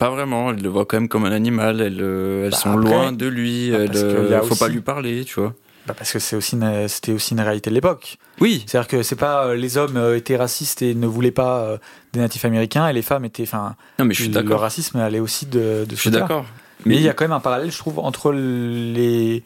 Pas 0.00 0.10
vraiment. 0.10 0.50
Elle 0.50 0.62
le 0.62 0.68
voit 0.68 0.84
quand 0.86 0.96
même 0.96 1.08
comme 1.08 1.24
un 1.26 1.30
animal. 1.32 1.80
Elles, 1.80 1.98
euh, 2.00 2.46
elles 2.46 2.50
Bah, 2.50 2.56
sont 2.56 2.70
après- 2.76 2.90
loin 2.90 3.12
de 3.12 3.26
lui. 3.26 3.70
Bah, 3.70 3.76
euh, 3.78 4.26
il 4.28 4.34
a 4.34 4.42
faut 4.42 4.56
pas 4.56 4.66
lui 4.68 4.80
parler, 4.80 5.24
tu 5.24 5.38
vois. 5.38 5.54
Bah, 5.86 5.94
parce 5.96 6.12
que 6.12 6.18
c'est 6.18 6.36
aussi 6.36 6.56
c'était 6.88 7.12
aussi 7.12 7.34
une 7.34 7.40
réalité 7.40 7.70
de 7.70 7.74
l'époque. 7.74 8.18
Oui. 8.40 8.64
C'est-à-dire 8.66 8.88
que 8.88 9.02
c'est 9.02 9.16
pas 9.16 9.46
euh, 9.46 9.54
les 9.54 9.76
hommes 9.78 9.96
euh, 9.96 10.16
étaient 10.16 10.36
racistes 10.36 10.82
et 10.82 10.94
ne 10.94 11.06
voulaient 11.06 11.30
pas 11.30 11.60
euh, 11.60 11.78
des 12.12 12.20
natifs 12.20 12.44
américains 12.44 12.86
et 12.88 12.92
les 12.92 13.02
femmes 13.02 13.24
étaient. 13.24 13.44
Enfin, 13.44 13.76
Non, 13.98 14.04
mais 14.04 14.14
je 14.14 14.20
suis 14.22 14.28
le 14.28 14.34
d'accord. 14.34 14.60
racisme 14.60 14.98
allait 14.98 15.20
aussi 15.20 15.46
de, 15.46 15.84
de 15.88 15.94
Je 15.94 16.00
suis 16.00 16.10
d'accord. 16.10 16.44
Mais 16.86 16.96
il 16.96 17.02
y 17.02 17.08
a 17.08 17.12
quand 17.12 17.24
même 17.24 17.32
un 17.32 17.40
parallèle, 17.40 17.70
je 17.70 17.78
trouve, 17.78 17.98
entre 17.98 18.32
les, 18.32 19.42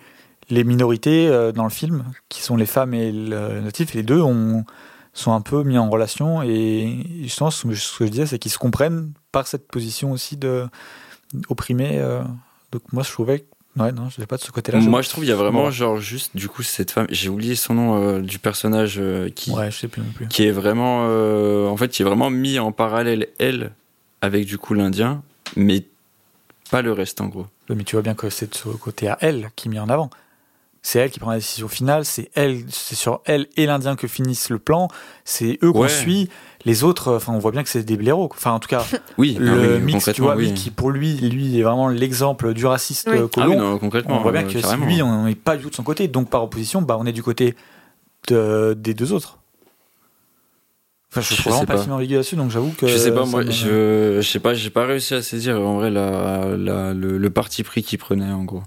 les 0.50 0.64
minorités 0.64 1.26
euh, 1.28 1.50
dans 1.50 1.64
le 1.64 1.70
film, 1.70 2.04
qui 2.28 2.42
sont 2.42 2.56
les 2.56 2.66
femmes 2.66 2.94
et 2.94 3.10
le 3.10 3.60
natif, 3.60 3.92
et 3.94 3.98
les 3.98 4.04
deux 4.04 4.20
ont, 4.20 4.64
sont 5.14 5.32
un 5.32 5.40
peu 5.40 5.64
mis 5.64 5.78
en 5.78 5.90
relation. 5.90 6.42
Et 6.42 6.98
que 7.24 7.74
ce 7.74 7.98
que 7.98 8.04
je 8.06 8.10
disais, 8.10 8.26
c'est 8.26 8.38
qu'ils 8.38 8.52
se 8.52 8.58
comprennent 8.58 9.12
par 9.34 9.46
cette 9.46 9.68
position 9.68 10.12
aussi 10.12 10.36
de 10.38 10.66
opprimé. 11.48 11.98
euh. 11.98 12.22
donc 12.72 12.82
moi, 12.92 13.02
je 13.02 13.10
trouvais. 13.10 13.40
que- 13.40 13.44
Ouais, 13.76 13.90
non, 13.90 14.08
je 14.08 14.14
sais 14.20 14.26
pas 14.26 14.36
de 14.36 14.40
ce 14.42 14.52
côté-là. 14.52 14.78
Moi, 14.78 15.02
je 15.02 15.08
trouve 15.08 15.24
il 15.24 15.28
y 15.28 15.32
a 15.32 15.36
vraiment 15.36 15.64
Ouais. 15.64 15.72
genre 15.72 15.96
juste 15.98 16.36
du 16.36 16.48
coup 16.48 16.62
cette 16.62 16.92
femme. 16.92 17.06
J'ai 17.10 17.28
oublié 17.28 17.56
son 17.56 17.74
nom 17.74 18.00
euh, 18.00 18.20
du 18.20 18.38
personnage 18.38 18.98
euh, 19.00 19.30
qui 19.30 19.50
Ouais, 19.50 19.68
je 19.72 19.76
sais 19.78 19.88
plus 19.88 20.00
non 20.00 20.12
plus. 20.14 20.28
qui 20.28 20.44
est 20.46 20.52
vraiment 20.52 21.06
euh, 21.08 21.66
en 21.66 21.76
fait 21.76 21.88
qui 21.88 22.02
est 22.02 22.04
vraiment 22.04 22.30
mis 22.30 22.60
en 22.60 22.70
parallèle 22.70 23.26
elle 23.40 23.72
avec 24.20 24.46
du 24.46 24.58
coup 24.58 24.74
l'Indien, 24.74 25.24
mais 25.56 25.84
pas 26.70 26.82
le 26.82 26.92
reste 26.92 27.20
en 27.20 27.26
gros. 27.26 27.46
Mais 27.68 27.82
tu 27.82 27.96
vois 27.96 28.02
bien 28.02 28.14
que 28.14 28.30
c'est 28.30 28.50
de 28.52 28.54
ce 28.54 28.68
côté 28.68 29.08
à 29.08 29.18
elle 29.20 29.50
qui 29.56 29.66
est 29.66 29.70
mis 29.72 29.80
en 29.80 29.88
avant. 29.88 30.08
C'est 30.82 31.00
elle 31.00 31.10
qui 31.10 31.18
prend 31.18 31.30
la 31.32 31.38
décision 31.38 31.66
finale, 31.66 32.04
c'est 32.04 32.30
elle, 32.34 32.62
c'est 32.68 32.94
sur 32.94 33.22
elle 33.24 33.48
et 33.56 33.66
l'Indien 33.66 33.96
que 33.96 34.06
finissent 34.06 34.50
le 34.50 34.58
plan, 34.60 34.86
c'est 35.24 35.58
eux 35.64 35.72
qu'on 35.72 35.80
Ouais. 35.80 35.88
suit. 35.88 36.28
Les 36.66 36.82
autres, 36.82 37.08
euh, 37.08 37.16
enfin, 37.16 37.32
on 37.34 37.38
voit 37.38 37.50
bien 37.50 37.62
que 37.62 37.68
c'est 37.68 37.82
des 37.82 37.96
blaireaux. 37.96 38.28
Enfin, 38.32 38.52
en 38.52 38.58
tout 38.58 38.68
cas, 38.68 38.84
Oui, 39.18 39.36
le 39.38 39.52
ah 39.52 39.76
oui, 39.76 39.82
mix, 39.82 40.10
tu 40.14 40.22
vois, 40.22 40.34
oui. 40.36 40.54
Qui 40.54 40.70
pour 40.70 40.90
lui, 40.90 41.14
lui 41.16 41.58
est 41.58 41.62
vraiment 41.62 41.88
l'exemple 41.88 42.54
du 42.54 42.64
raciste 42.66 43.08
Oui. 43.10 43.18
euh, 43.18 43.28
Ah 43.36 43.40
oui, 43.48 43.54
colon. 43.56 43.60
non, 43.72 43.78
concrètement. 43.78 44.18
on 44.18 44.22
voit 44.22 44.32
bien 44.32 44.44
euh, 44.46 44.52
que 44.52 44.58
carrément. 44.60 44.86
lui, 44.86 45.02
on 45.02 45.24
n'est 45.24 45.34
pas 45.34 45.56
du 45.56 45.64
tout 45.64 45.70
de 45.70 45.74
son 45.74 45.82
côté. 45.82 46.08
Donc, 46.08 46.30
par 46.30 46.42
opposition, 46.42 46.80
bah, 46.80 46.96
on 46.98 47.04
est 47.06 47.12
du 47.12 47.22
côté 47.22 47.54
de- 48.28 48.74
des 48.78 48.94
deux 48.94 49.12
autres. 49.12 49.38
Enfin, 51.12 51.20
je 51.20 51.34
Je 51.34 51.40
trouve 51.40 51.52
vraiment 51.52 51.66
pas, 51.66 51.78
film 51.78 51.92
ambigu 51.94 52.14
là-dessus, 52.14 52.34
donc 52.36 52.50
j'avoue 52.50 52.72
que. 52.76 52.86
je 52.88 52.96
sais 52.96 53.12
pas, 53.14 53.24
moi, 53.24 53.42
je, 53.48 54.18
je 54.20 54.28
sais 54.28 54.40
pas, 54.40 54.52
j'ai 54.54 54.70
pas 54.70 54.84
réussi 54.84 55.14
à 55.14 55.22
saisir 55.22 55.60
en 55.60 55.76
vrai 55.76 55.90
la, 55.90 56.56
la- 56.56 56.92
le, 56.92 57.18
le 57.18 57.30
parti 57.30 57.62
pris 57.62 57.82
qu'il 57.84 57.98
prenait 57.98 58.32
en 58.32 58.42
gros. 58.44 58.62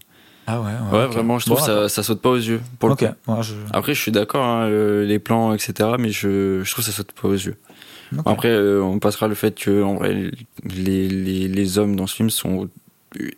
Ah 0.50 0.62
ouais, 0.62 0.72
Ouais, 0.98 1.08
vraiment, 1.08 1.40
je 1.40 1.46
trouve 1.46 1.58
Bon, 1.58 1.66
que 1.66 1.70
ça, 1.72 1.90
ça 1.90 2.04
saute 2.04 2.22
pas 2.22 2.30
aux 2.30 2.38
yeux. 2.38 2.62
Pour 2.80 2.88
le 2.88 2.96
je... 3.42 3.54
Après, 3.74 3.94
je 3.94 4.02
suis 4.02 4.14
d'accord, 4.14 4.46
hein, 4.46 4.70
les 5.04 5.20
plans, 5.20 5.54
etc., 5.54 5.74
mais 6.00 6.10
je, 6.12 6.62
je 6.64 6.72
trouve 6.72 6.86
que 6.86 6.90
ça 6.92 6.96
saute 6.96 7.12
pas 7.12 7.28
aux 7.28 7.34
yeux. 7.34 7.58
Après, 8.26 8.50
euh, 8.50 8.82
on 8.82 9.00
passera 9.00 9.28
le 9.28 9.36
fait 9.36 9.56
que, 9.60 9.84
en 9.84 9.96
vrai, 9.96 10.32
les, 10.64 11.08
les, 11.08 11.48
les 11.48 11.78
hommes 11.78 11.96
dans 11.96 12.08
ce 12.08 12.16
film 12.16 12.30
sont 12.30 12.70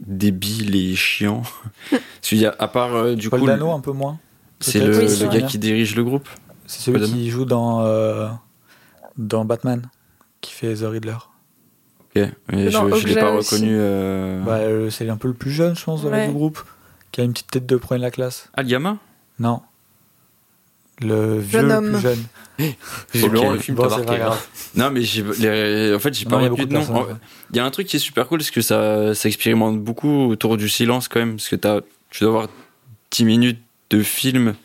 débiles 0.06 0.76
et 0.76 0.96
chiants. 0.96 1.44
Parce 1.92 2.02
qu'il 2.22 2.40
y 2.40 2.46
a, 2.46 2.56
à 2.60 2.68
part, 2.68 2.96
euh, 2.96 3.16
du 3.16 3.30
Paul 3.30 3.40
coup, 3.42 3.46
Dano, 3.48 3.72
un 3.72 3.80
peu 3.80 3.92
moins. 3.92 4.20
c'est 4.60 4.80
le, 4.80 4.98
Oui, 4.98 5.18
le 5.20 5.28
gars 5.28 5.48
qui 5.48 5.58
dirige 5.58 5.96
le 5.96 6.04
groupe. 6.04 6.28
C'est 6.66 6.82
celui 6.82 7.00
Paul 7.00 7.08
Dano. 7.08 7.20
qui 7.22 7.30
joue 7.30 7.46
dans, 7.46 7.82
euh, 7.86 8.28
dans 9.18 9.46
Batman, 9.46 9.90
qui 10.42 10.52
fait 10.54 10.74
The 10.76 10.84
Riddler. 10.86 11.18
Ok, 12.16 12.28
mais 12.52 12.70
Dans 12.70 12.90
je, 12.90 12.96
je 13.02 13.08
l'ai 13.08 13.16
pas 13.16 13.32
aussi. 13.34 13.56
reconnu. 13.56 13.72
euh, 13.78 14.44
Bah, 14.44 14.58
euh, 14.58 14.90
c'est 14.90 15.08
un 15.10 15.18
peu 15.18 15.28
le 15.28 15.34
plus 15.36 15.52
jeune, 15.52 15.76
je 15.76 15.84
pense, 15.84 16.04
Ouais. 16.04 16.28
du 16.28 16.34
groupe, 16.34 16.60
qui 17.12 17.22
a 17.22 17.24
une 17.24 17.34
petite 17.34 17.52
tête 17.52 17.66
de 17.66 17.76
premier 17.78 18.00
de 18.00 18.04
la 18.06 18.12
classe. 18.12 18.50
Ah, 18.56 18.64
le 18.64 18.68
gamin 18.70 18.98
Non. 19.40 19.62
Le 21.02 21.40
vieux, 21.40 21.60
Jeune 21.62 21.72
homme. 21.72 21.92
plus 21.94 22.02
jeune. 22.02 22.24
Visiblement, 23.14 23.48
Ok. 23.48 23.54
le 23.54 23.60
film 23.60 23.78
Bon, 23.78 23.84
c'est 23.84 23.90
marqué. 23.90 24.06
pas 24.06 24.18
grave. 24.18 24.48
Non, 24.76 24.92
mais 24.92 25.02
j'ai, 25.02 25.24
les- 25.40 25.96
en 25.96 26.00
fait, 26.00 26.14
j'ai 26.14 26.26
pas 26.26 26.38
il 26.40 26.44
y 26.44 26.46
a 26.48 26.50
retenu 26.50 26.66
beaucoup 26.66 26.68
de 26.68 26.94
nom. 26.94 27.08
Il 27.52 27.56
y 27.56 27.60
a 27.60 27.66
un 27.66 27.72
truc 27.72 27.88
qui 27.88 27.96
est 27.96 28.00
super 28.00 28.28
cool, 28.28 28.40
parce 28.40 28.52
que 28.52 28.60
ça, 28.62 29.16
ça 29.16 29.30
expérimente 29.30 29.80
beaucoup 29.82 30.28
autour 30.30 30.58
du 30.58 30.68
silence 30.68 31.08
quand 31.08 31.20
même, 31.22 31.38
parce 31.38 31.48
que 31.48 31.56
tu 31.56 32.24
dois 32.24 32.30
avoir 32.30 32.48
10 33.12 33.24
minutes 33.24 33.60
de 33.92 34.04
film, 34.04 34.56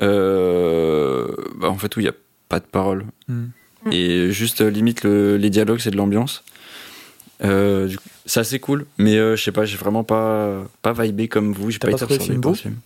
euh, 0.00 1.26
bah, 1.56 1.68
en 1.68 1.76
fait, 1.78 1.94
où 1.96 2.00
il 2.00 2.04
n'y 2.04 2.08
a 2.08 2.14
pas 2.48 2.60
de 2.60 2.64
parole. 2.64 3.06
Hmm. 3.28 3.46
Et 3.90 4.30
juste, 4.30 4.60
euh, 4.60 4.70
limite, 4.70 5.02
le- 5.02 5.36
les 5.36 5.50
dialogues, 5.50 5.80
c'est 5.80 5.90
de 5.90 5.96
l'ambiance. 5.96 6.44
Euh, 7.44 7.88
coup, 7.96 8.04
c'est 8.24 8.38
assez 8.40 8.60
cool, 8.60 8.86
mais 8.98 9.16
euh, 9.16 9.34
je 9.34 9.42
sais 9.42 9.50
pas, 9.50 9.64
j'ai 9.64 9.76
vraiment 9.76 10.04
pas, 10.04 10.62
pas 10.80 10.92
vibé 10.92 11.26
comme 11.26 11.52
vous, 11.52 11.72
j'ai 11.72 11.80
pas, 11.80 11.88
pas 11.88 11.94
été 11.94 12.04
absorbé 12.04 12.38
par 12.40 12.54
film. 12.54 12.76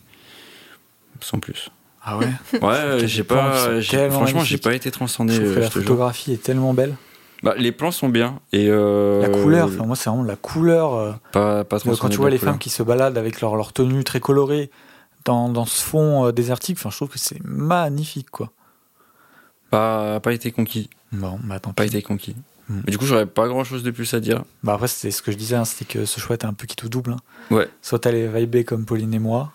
Sans 1.20 1.38
plus. 1.40 1.70
Ah 2.08 2.16
ouais 2.18 2.28
Ouais, 2.62 2.68
euh, 2.75 3.06
j'ai 3.06 3.25
pas, 3.25 3.80
tellement 3.90 4.10
franchement, 4.14 4.44
j'ai 4.44 4.58
pas 4.58 4.75
été 4.75 4.90
transcendé. 4.90 5.34
Je 5.34 5.40
trouve 5.40 5.54
que 5.54 5.58
euh, 5.58 5.62
la 5.62 5.70
photographie 5.70 6.32
est 6.32 6.42
tellement 6.42 6.72
belle. 6.72 6.94
Bah, 7.42 7.54
les 7.58 7.72
plans 7.72 7.90
sont 7.90 8.08
bien 8.08 8.40
et 8.52 8.68
euh, 8.70 9.20
La 9.20 9.28
couleur, 9.28 9.66
enfin, 9.68 9.84
moi, 9.84 9.96
c'est 9.96 10.08
vraiment 10.08 10.25
la 10.25 10.36
couleur. 10.36 10.94
euh, 10.94 11.12
pas, 11.32 11.64
pas 11.64 11.78
quand 11.78 11.86
transcendé 11.86 12.14
tu 12.14 12.20
vois 12.20 12.30
les 12.30 12.38
couleur. 12.38 12.54
femmes 12.54 12.58
qui 12.60 12.70
se 12.70 12.82
baladent 12.82 13.18
avec 13.18 13.40
leur, 13.40 13.56
leur 13.56 13.72
tenue 13.72 14.04
très 14.04 14.20
colorée 14.20 14.70
dans, 15.25 15.48
dans 15.48 15.66
ce 15.66 15.82
fond 15.82 16.26
euh, 16.26 16.32
désertique, 16.32 16.78
enfin, 16.78 16.90
je 16.90 16.96
trouve 16.96 17.08
que 17.08 17.18
c'est 17.18 17.40
magnifique, 17.44 18.30
quoi. 18.30 18.52
Pas, 19.70 20.20
pas 20.20 20.32
été 20.32 20.52
conquis. 20.52 20.88
Bon, 21.12 21.38
bah 21.44 21.58
tant 21.60 21.72
Pas 21.72 21.82
pis. 21.84 21.88
été 21.88 22.02
conquis. 22.02 22.36
Hmm. 22.68 22.80
Mais 22.86 22.92
du 22.92 22.98
coup, 22.98 23.04
j'aurais 23.06 23.26
pas 23.26 23.48
grand 23.48 23.64
chose 23.64 23.82
de 23.82 23.90
plus 23.90 24.12
à 24.14 24.20
dire. 24.20 24.44
Bah 24.62 24.75
après, 24.75 24.88
c'est 24.88 25.10
ce 25.10 25.22
que 25.22 25.32
je 25.32 25.36
disais, 25.36 25.56
hein, 25.56 25.64
c'était 25.64 25.84
que 25.84 26.04
ce 26.04 26.20
choix 26.20 26.34
était 26.36 26.46
un 26.46 26.52
peu 26.54 26.66
qui 26.66 26.76
tout 26.76 26.88
double. 26.88 27.12
hein. 27.12 27.16
Ouais. 27.54 27.68
Soit 27.82 27.98
t'allais 28.00 28.26
vibrer 28.28 28.64
comme 28.64 28.84
Pauline 28.84 29.12
et 29.14 29.18
moi, 29.18 29.52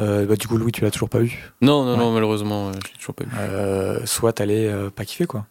euh, 0.00 0.26
bah 0.26 0.36
du 0.36 0.48
coup, 0.48 0.56
Louis, 0.56 0.72
tu 0.72 0.80
l'as 0.82 0.90
toujours 0.90 1.08
pas 1.08 1.20
eu. 1.20 1.38
Non, 1.60 1.84
non, 1.84 1.92
Ouais. 1.92 1.98
non, 1.98 2.10
malheureusement, 2.12 2.68
euh, 2.68 2.72
je 2.72 2.88
l'ai 2.92 2.98
toujours 2.98 3.14
pas 3.14 3.24
vu. 3.24 3.30
Euh, 3.38 4.04
soit 4.06 4.32
t'allais 4.32 4.66
euh, 4.68 4.90
pas 4.90 5.04
kiffer, 5.04 5.26
quoi. 5.26 5.46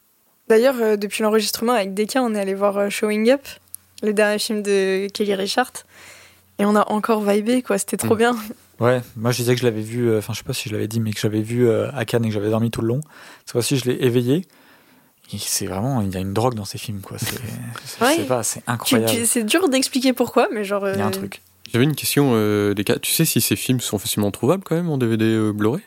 D'ailleurs, 0.48 0.76
euh, 0.82 0.98
depuis 0.98 1.22
l'enregistrement 1.24 1.74
avec 1.74 1.94
Deka, 1.94 2.22
on 2.24 2.34
est 2.34 2.40
allé 2.40 2.56
voir 2.56 2.78
euh, 2.78 2.90
Showing 2.90 3.30
Up, 3.32 3.42
le 4.02 4.14
dernier 4.14 4.40
film 4.40 4.62
de 4.64 5.08
Kelly 5.14 5.36
Richard. 5.36 5.72
Et 6.58 6.66
on 6.66 6.76
a 6.76 6.90
encore 6.92 7.22
vibé, 7.24 7.62
quoi. 7.62 7.78
C'était 7.78 7.98
trop 7.98 8.16
Mm. 8.16 8.18
bien. 8.18 8.36
Ouais, 8.80 9.02
moi 9.18 9.32
je 9.32 9.38
disais 9.38 9.54
que 9.56 9.60
je 9.60 9.66
l'avais 9.66 9.82
vu, 9.82 10.10
euh, 10.10 10.20
enfin 10.20 10.32
je 10.34 10.38
sais 10.38 10.44
pas 10.46 10.54
si 10.54 10.70
je 10.70 10.74
l'avais 10.74 10.88
dit, 10.88 11.02
mais 11.02 11.12
que 11.12 11.20
j'avais 11.20 11.42
vu 11.42 11.68
euh, 11.68 11.92
à 11.94 12.06
Cannes 12.06 12.24
et 12.24 12.30
que 12.30 12.34
j'avais 12.34 12.50
dormi 12.50 12.72
tout 12.72 12.82
le 12.82 12.88
long. 12.88 13.02
Cette 13.42 13.52
fois-ci, 13.52 13.78
je 13.78 13.86
l'ai 13.90 14.06
éveillé. 14.06 14.46
Et 15.34 15.38
c'est 15.38 15.68
vraiment, 15.68 16.02
il 16.02 16.12
y 16.12 16.18
a 16.18 16.22
une 16.22 16.34
drogue 16.34 16.56
dans 16.56 16.66
ces 16.66 16.78
films, 16.78 17.02
quoi. 17.02 17.18
C'est, 17.20 18.02
Ouais. 18.02 18.24
pas, 18.24 18.42
c'est 18.42 18.64
incroyable. 18.68 19.26
C'est 19.28 19.44
dur 19.44 19.68
d'expliquer 19.70 20.14
pourquoi, 20.14 20.48
mais 20.54 20.64
genre. 20.64 20.88
Il 20.90 20.98
y 20.98 21.02
a 21.02 21.06
un 21.06 21.12
truc. 21.12 21.42
J'avais 21.72 21.84
une 21.86 21.96
question, 21.96 22.32
euh, 22.34 22.74
des 22.74 22.84
cas. 22.84 22.98
Tu 23.00 23.12
sais 23.12 23.26
si 23.26 23.42
ces 23.42 23.56
films 23.56 23.80
sont 23.80 23.98
facilement 24.00 24.32
trouvables 24.32 24.64
quand 24.64 24.76
même 24.76 24.90
en 24.90 24.98
DVD 24.98 25.26
euh, 25.26 25.52
Blu-ray? 25.54 25.82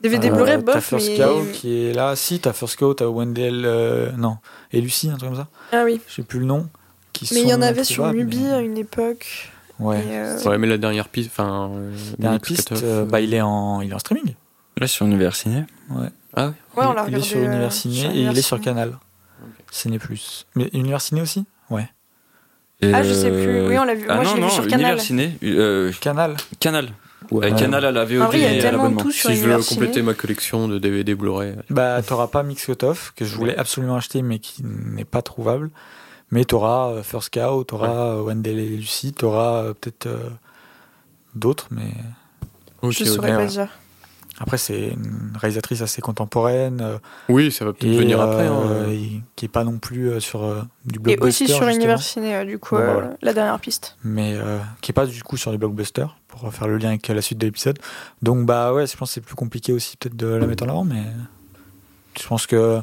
DVD 0.00 0.28
Euh, 0.28 0.32
Blu-ray, 0.32 0.56
T'as 0.64 0.74
bof, 0.74 0.84
First 0.84 1.08
mais. 1.08 1.16
Cow 1.18 1.42
qui 1.52 1.86
est 1.86 1.92
là. 1.92 2.14
Si, 2.16 2.38
t'as 2.40 2.52
First 2.52 2.76
Cow, 2.76 2.94
t'as 2.94 3.06
Wendell, 3.06 3.64
euh, 3.64 4.12
non, 4.12 4.36
et 4.72 4.80
Lucie, 4.80 5.08
un 5.10 5.16
truc 5.16 5.30
comme 5.30 5.38
ça? 5.38 5.48
Ah 5.72 5.82
oui. 5.84 6.00
Je 6.06 6.14
sais 6.14 6.22
plus 6.22 6.38
le 6.40 6.44
nom. 6.46 6.68
Qui 7.12 7.28
Mais 7.34 7.40
il 7.42 7.48
y 7.48 7.54
en 7.54 7.62
avait 7.62 7.82
sur 7.84 8.06
Mubi 8.12 8.38
mais- 8.42 8.50
à 8.52 8.60
une 8.60 8.78
époque. 8.78 9.50
Ouais. 9.80 9.98
et, 10.00 10.18
euh, 10.18 10.42
Ouais, 10.44 10.58
mais 10.58 10.66
la 10.66 10.76
dernière 10.78 11.08
piste, 11.08 11.30
enfin. 11.32 11.70
euh, 11.72 11.92
Dernière 12.18 12.40
piste, 12.40 12.74
bah, 13.06 13.20
il 13.20 13.32
est 13.34 13.40
en, 13.40 13.80
il 13.80 13.90
est 13.90 13.94
en 13.94 13.98
streaming. 13.98 14.34
Là, 14.76 14.86
sur 14.86 15.06
Univers 15.06 15.34
Ciné. 15.34 15.64
Ah 15.90 15.94
ouais 16.00 16.52
Ouais, 16.76 16.84
on 16.86 16.92
l'a 16.92 17.04
il 17.08 17.14
est 17.14 17.16
regardé. 17.16 17.20
sur 17.22 17.38
euh, 17.38 17.44
Univers 17.46 17.72
Ciné 17.72 18.04
et 18.16 18.22
il 18.22 18.38
est 18.38 18.42
sur. 18.42 18.60
Canal. 18.60 18.96
Ciné 19.72 19.98
Plus. 19.98 20.46
Mais 20.54 20.68
Univers 20.72 21.00
Ciné 21.00 21.20
aussi? 21.22 21.44
Ouais. 21.70 21.88
Et, 22.80 22.92
Ah, 22.94 23.02
je 23.02 23.12
sais 23.12 23.30
plus. 23.30 23.38
euh, 23.48 23.68
Oui, 23.68 23.78
on 23.78 23.84
l'a 23.84 23.94
vu. 23.94 24.06
Ah 24.08 24.16
Moi, 24.16 24.24
non, 24.24 24.30
je 24.30 24.34
l'ai 24.36 24.40
vu 24.42 24.46
non, 24.46 24.50
sur 24.54 24.66
Canal. 24.68 25.00
Ciné. 25.00 25.36
euh, 25.42 25.92
Canal 26.00 26.36
Canal. 26.60 26.88
Ouais. 27.30 27.52
Euh, 27.52 27.56
Canal 27.56 27.84
à 27.84 27.90
la 27.92 28.04
VOD 28.04 28.34
et 28.36 28.60
à 28.64 28.70
l'abonnement. 28.72 29.04
Si 29.10 29.34
je 29.34 29.46
veux 29.46 29.60
Ciné. 29.60 29.76
compléter 29.80 30.02
ma 30.02 30.14
collection 30.14 30.68
de 30.68 30.78
DVD 30.78 31.14
Blu-ray. 31.14 31.54
Bah, 31.70 32.00
t'auras 32.02 32.28
pas 32.28 32.42
Mix 32.42 32.64
Cut 32.64 32.82
Off, 32.84 33.12
que 33.16 33.24
je 33.24 33.34
voulais 33.34 33.56
absolument 33.56 33.96
acheter, 33.96 34.22
mais 34.22 34.38
qui 34.38 34.62
n'est 34.64 35.04
pas 35.04 35.20
trouvable. 35.22 35.70
Mais 36.30 36.44
t'auras 36.44 36.90
euh, 36.92 37.02
First 37.02 37.30
Cow, 37.34 37.64
t'auras 37.64 38.14
euh, 38.16 38.22
Wendell 38.22 38.58
et 38.58 38.68
Lucie, 38.68 39.12
t'auras 39.12 39.62
euh, 39.64 39.74
peut-être 39.74 40.06
euh, 40.06 40.28
d'autres, 41.34 41.66
mais 41.70 41.90
Ok, 42.82 42.92
Je 42.92 43.04
saurais 43.04 43.30
pas 43.32 43.38
ouais. 43.38 43.46
dire. 43.46 43.68
Après, 44.40 44.56
c'est 44.58 44.88
une 44.90 45.32
réalisatrice 45.36 45.82
assez 45.82 46.00
contemporaine, 46.00 46.80
euh, 46.80 46.98
Oui, 47.28 47.50
ça 47.50 47.64
va 47.64 47.72
peut-être 47.72 47.92
et 47.92 47.98
venir 47.98 48.20
après. 48.20 48.46
hein. 48.46 48.60
euh, 48.66 48.90
et 48.90 49.20
qui 49.36 49.44
est 49.44 49.48
pas 49.48 49.64
non 49.64 49.78
plus 49.78 50.10
euh, 50.10 50.20
sur 50.20 50.44
euh, 50.44 50.62
du 50.84 50.96
Et 50.98 51.02
blockbuster. 51.16 51.26
aussi 51.26 51.46
sur 51.46 51.56
justement, 51.56 51.70
Univers 51.74 52.02
Ciné, 52.02 52.36
euh, 52.36 52.44
du 52.44 52.58
coup, 52.58 52.76
Bon, 52.76 52.80
bah, 52.82 52.86
euh, 52.88 52.92
voilà. 52.92 53.10
la 53.20 53.32
dernière 53.34 53.58
piste. 53.58 53.96
Mais 54.04 54.34
euh, 54.34 54.58
qui 54.80 54.92
est 54.92 54.94
pas 54.94 55.06
du 55.06 55.22
coup 55.22 55.36
sur 55.36 55.50
les 55.50 55.58
blockbusters, 55.58 56.16
pour 56.28 56.52
faire 56.54 56.68
le 56.68 56.78
lien 56.78 56.90
avec 56.90 57.08
la 57.08 57.20
suite 57.22 57.38
de 57.38 57.46
l'épisode. 57.46 57.78
Donc, 58.22 58.46
bah 58.46 58.72
ouais, 58.72 58.86
je 58.86 58.96
pense 58.96 59.10
que 59.10 59.14
c'est 59.14 59.20
plus 59.20 59.34
compliqué 59.34 59.72
aussi 59.72 59.96
peut-être 59.96 60.16
de 60.16 60.26
la 60.28 60.46
mettre 60.46 60.64
en 60.64 60.68
avant, 60.68 60.84
mais 60.84 61.02
je 62.20 62.26
pense 62.26 62.46
que 62.46 62.80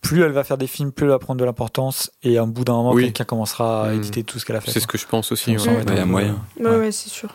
plus 0.00 0.22
elle 0.22 0.32
va 0.32 0.44
faire 0.44 0.58
des 0.58 0.66
films, 0.66 0.92
plus 0.92 1.04
elle 1.04 1.10
va 1.10 1.18
prendre 1.18 1.40
de 1.40 1.44
l'importance, 1.44 2.10
et 2.22 2.36
à 2.38 2.42
un 2.42 2.46
bout 2.46 2.64
d'un 2.64 2.74
moment, 2.74 2.92
Oui. 2.92 3.04
quelqu'un 3.04 3.24
commencera 3.24 3.86
à 3.86 3.92
Mm. 3.92 3.96
éditer 3.96 4.22
tout 4.24 4.38
ce 4.38 4.44
qu'elle 4.44 4.56
a 4.56 4.60
fait. 4.60 4.70
C'est 4.70 4.80
ce 4.80 4.86
que 4.86 4.98
je 4.98 5.06
pense 5.06 5.32
aussi. 5.32 5.56
Ouais. 5.56 5.68
Ouais, 5.68 5.96
y 5.96 5.98
a 5.98 6.04
moyen. 6.04 6.36
Ouais, 6.60 6.66
Ouais. 6.70 6.76
ouais, 6.78 6.92
c'est 6.92 7.08
sûr. 7.08 7.30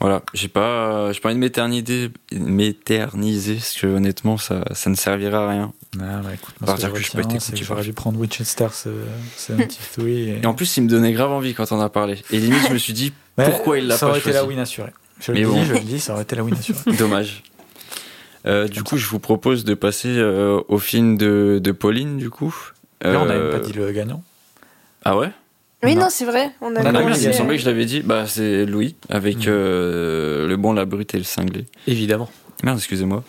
Voilà, 0.00 0.22
j'ai 0.32 0.48
pas, 0.48 1.12
j'ai 1.12 1.20
pas 1.20 1.28
envie 1.28 1.34
de 1.36 1.40
m'éterniser, 1.40 2.10
m'éterniser, 2.32 3.54
parce 3.56 3.74
que 3.74 3.86
honnêtement, 3.86 4.38
ça, 4.38 4.64
ça 4.72 4.88
ne 4.88 4.94
servira 4.94 5.44
à 5.44 5.50
rien. 5.50 5.72
Ah, 6.00 6.20
bah, 6.22 6.30
écoute, 6.32 6.54
moi, 6.60 6.66
Par 6.66 6.78
ce 6.78 6.86
que 6.86 6.92
que 6.92 6.98
je 7.00 7.38
c'est 7.38 7.52
que 7.58 7.64
j'aurais 7.64 7.82
dû 7.82 7.92
prendre 7.92 8.18
Winchester, 8.18 8.68
ce, 8.72 8.88
ce 9.36 9.52
73. 9.56 10.06
Et... 10.06 10.40
Et 10.42 10.46
en 10.46 10.54
plus, 10.54 10.76
il 10.78 10.84
me 10.84 10.88
donnait 10.88 11.12
grave 11.12 11.30
envie 11.32 11.52
quand 11.52 11.70
on 11.72 11.80
a 11.80 11.88
parlé. 11.90 12.16
Et 12.30 12.38
limite, 12.38 12.66
je 12.68 12.72
me 12.72 12.78
suis 12.78 12.92
dit, 12.94 13.12
pourquoi 13.36 13.78
il 13.78 13.86
l'a 13.88 13.96
Ça 13.96 14.06
pas 14.06 14.10
aurait 14.12 14.20
été 14.20 14.30
la 14.32 14.38
choisi 14.40 14.48
win 14.48 14.58
assurée. 14.60 14.92
Je 15.20 15.32
Mais 15.32 15.42
le 15.42 15.50
dis, 15.52 15.64
je 15.66 15.72
le 15.74 15.80
dis, 15.80 16.00
ça 16.00 16.14
aurait 16.14 16.22
été 16.22 16.34
la 16.36 16.44
win 16.44 16.54
assurée. 16.54 16.78
dommage. 16.98 17.42
Euh, 18.46 18.68
du 18.68 18.82
coup, 18.82 18.96
je 18.96 19.06
vous 19.06 19.18
propose 19.18 19.64
de 19.64 19.74
passer 19.74 20.08
euh, 20.16 20.62
au 20.68 20.78
film 20.78 21.18
de, 21.18 21.60
de 21.62 21.72
Pauline, 21.72 22.16
du 22.16 22.30
coup. 22.30 22.54
Là, 23.02 23.20
on 23.20 23.26
n'a 23.26 23.34
Euh, 23.34 23.52
même 23.52 23.60
pas 23.60 23.66
dit 23.66 23.74
le 23.74 23.92
gagnant. 23.92 24.22
Ah 25.04 25.16
ouais? 25.18 25.30
Oui, 25.82 25.94
Non. 25.94 26.02
non, 26.02 26.06
c'est 26.10 26.24
vrai. 26.26 26.50
On 26.60 26.66
a 26.76 26.80
On 26.80 26.84
a 26.84 26.92
merde, 26.92 27.04
commencé- 27.04 27.22
il 27.22 27.28
me 27.28 27.32
semblait 27.32 27.56
que 27.56 27.62
je 27.62 27.66
l'avais 27.68 27.86
dit. 27.86 28.00
Bah, 28.00 28.24
c'est 28.26 28.66
Louis, 28.66 28.96
avec 29.08 29.38
Mhm. 29.38 29.44
euh, 29.48 30.46
le 30.46 30.56
bon, 30.56 30.72
la 30.74 30.84
brute 30.84 31.14
et 31.14 31.18
le 31.18 31.24
cinglé. 31.24 31.64
Évidemment. 31.86 32.28
Merde, 32.62 32.76
excusez-moi. 32.78 33.24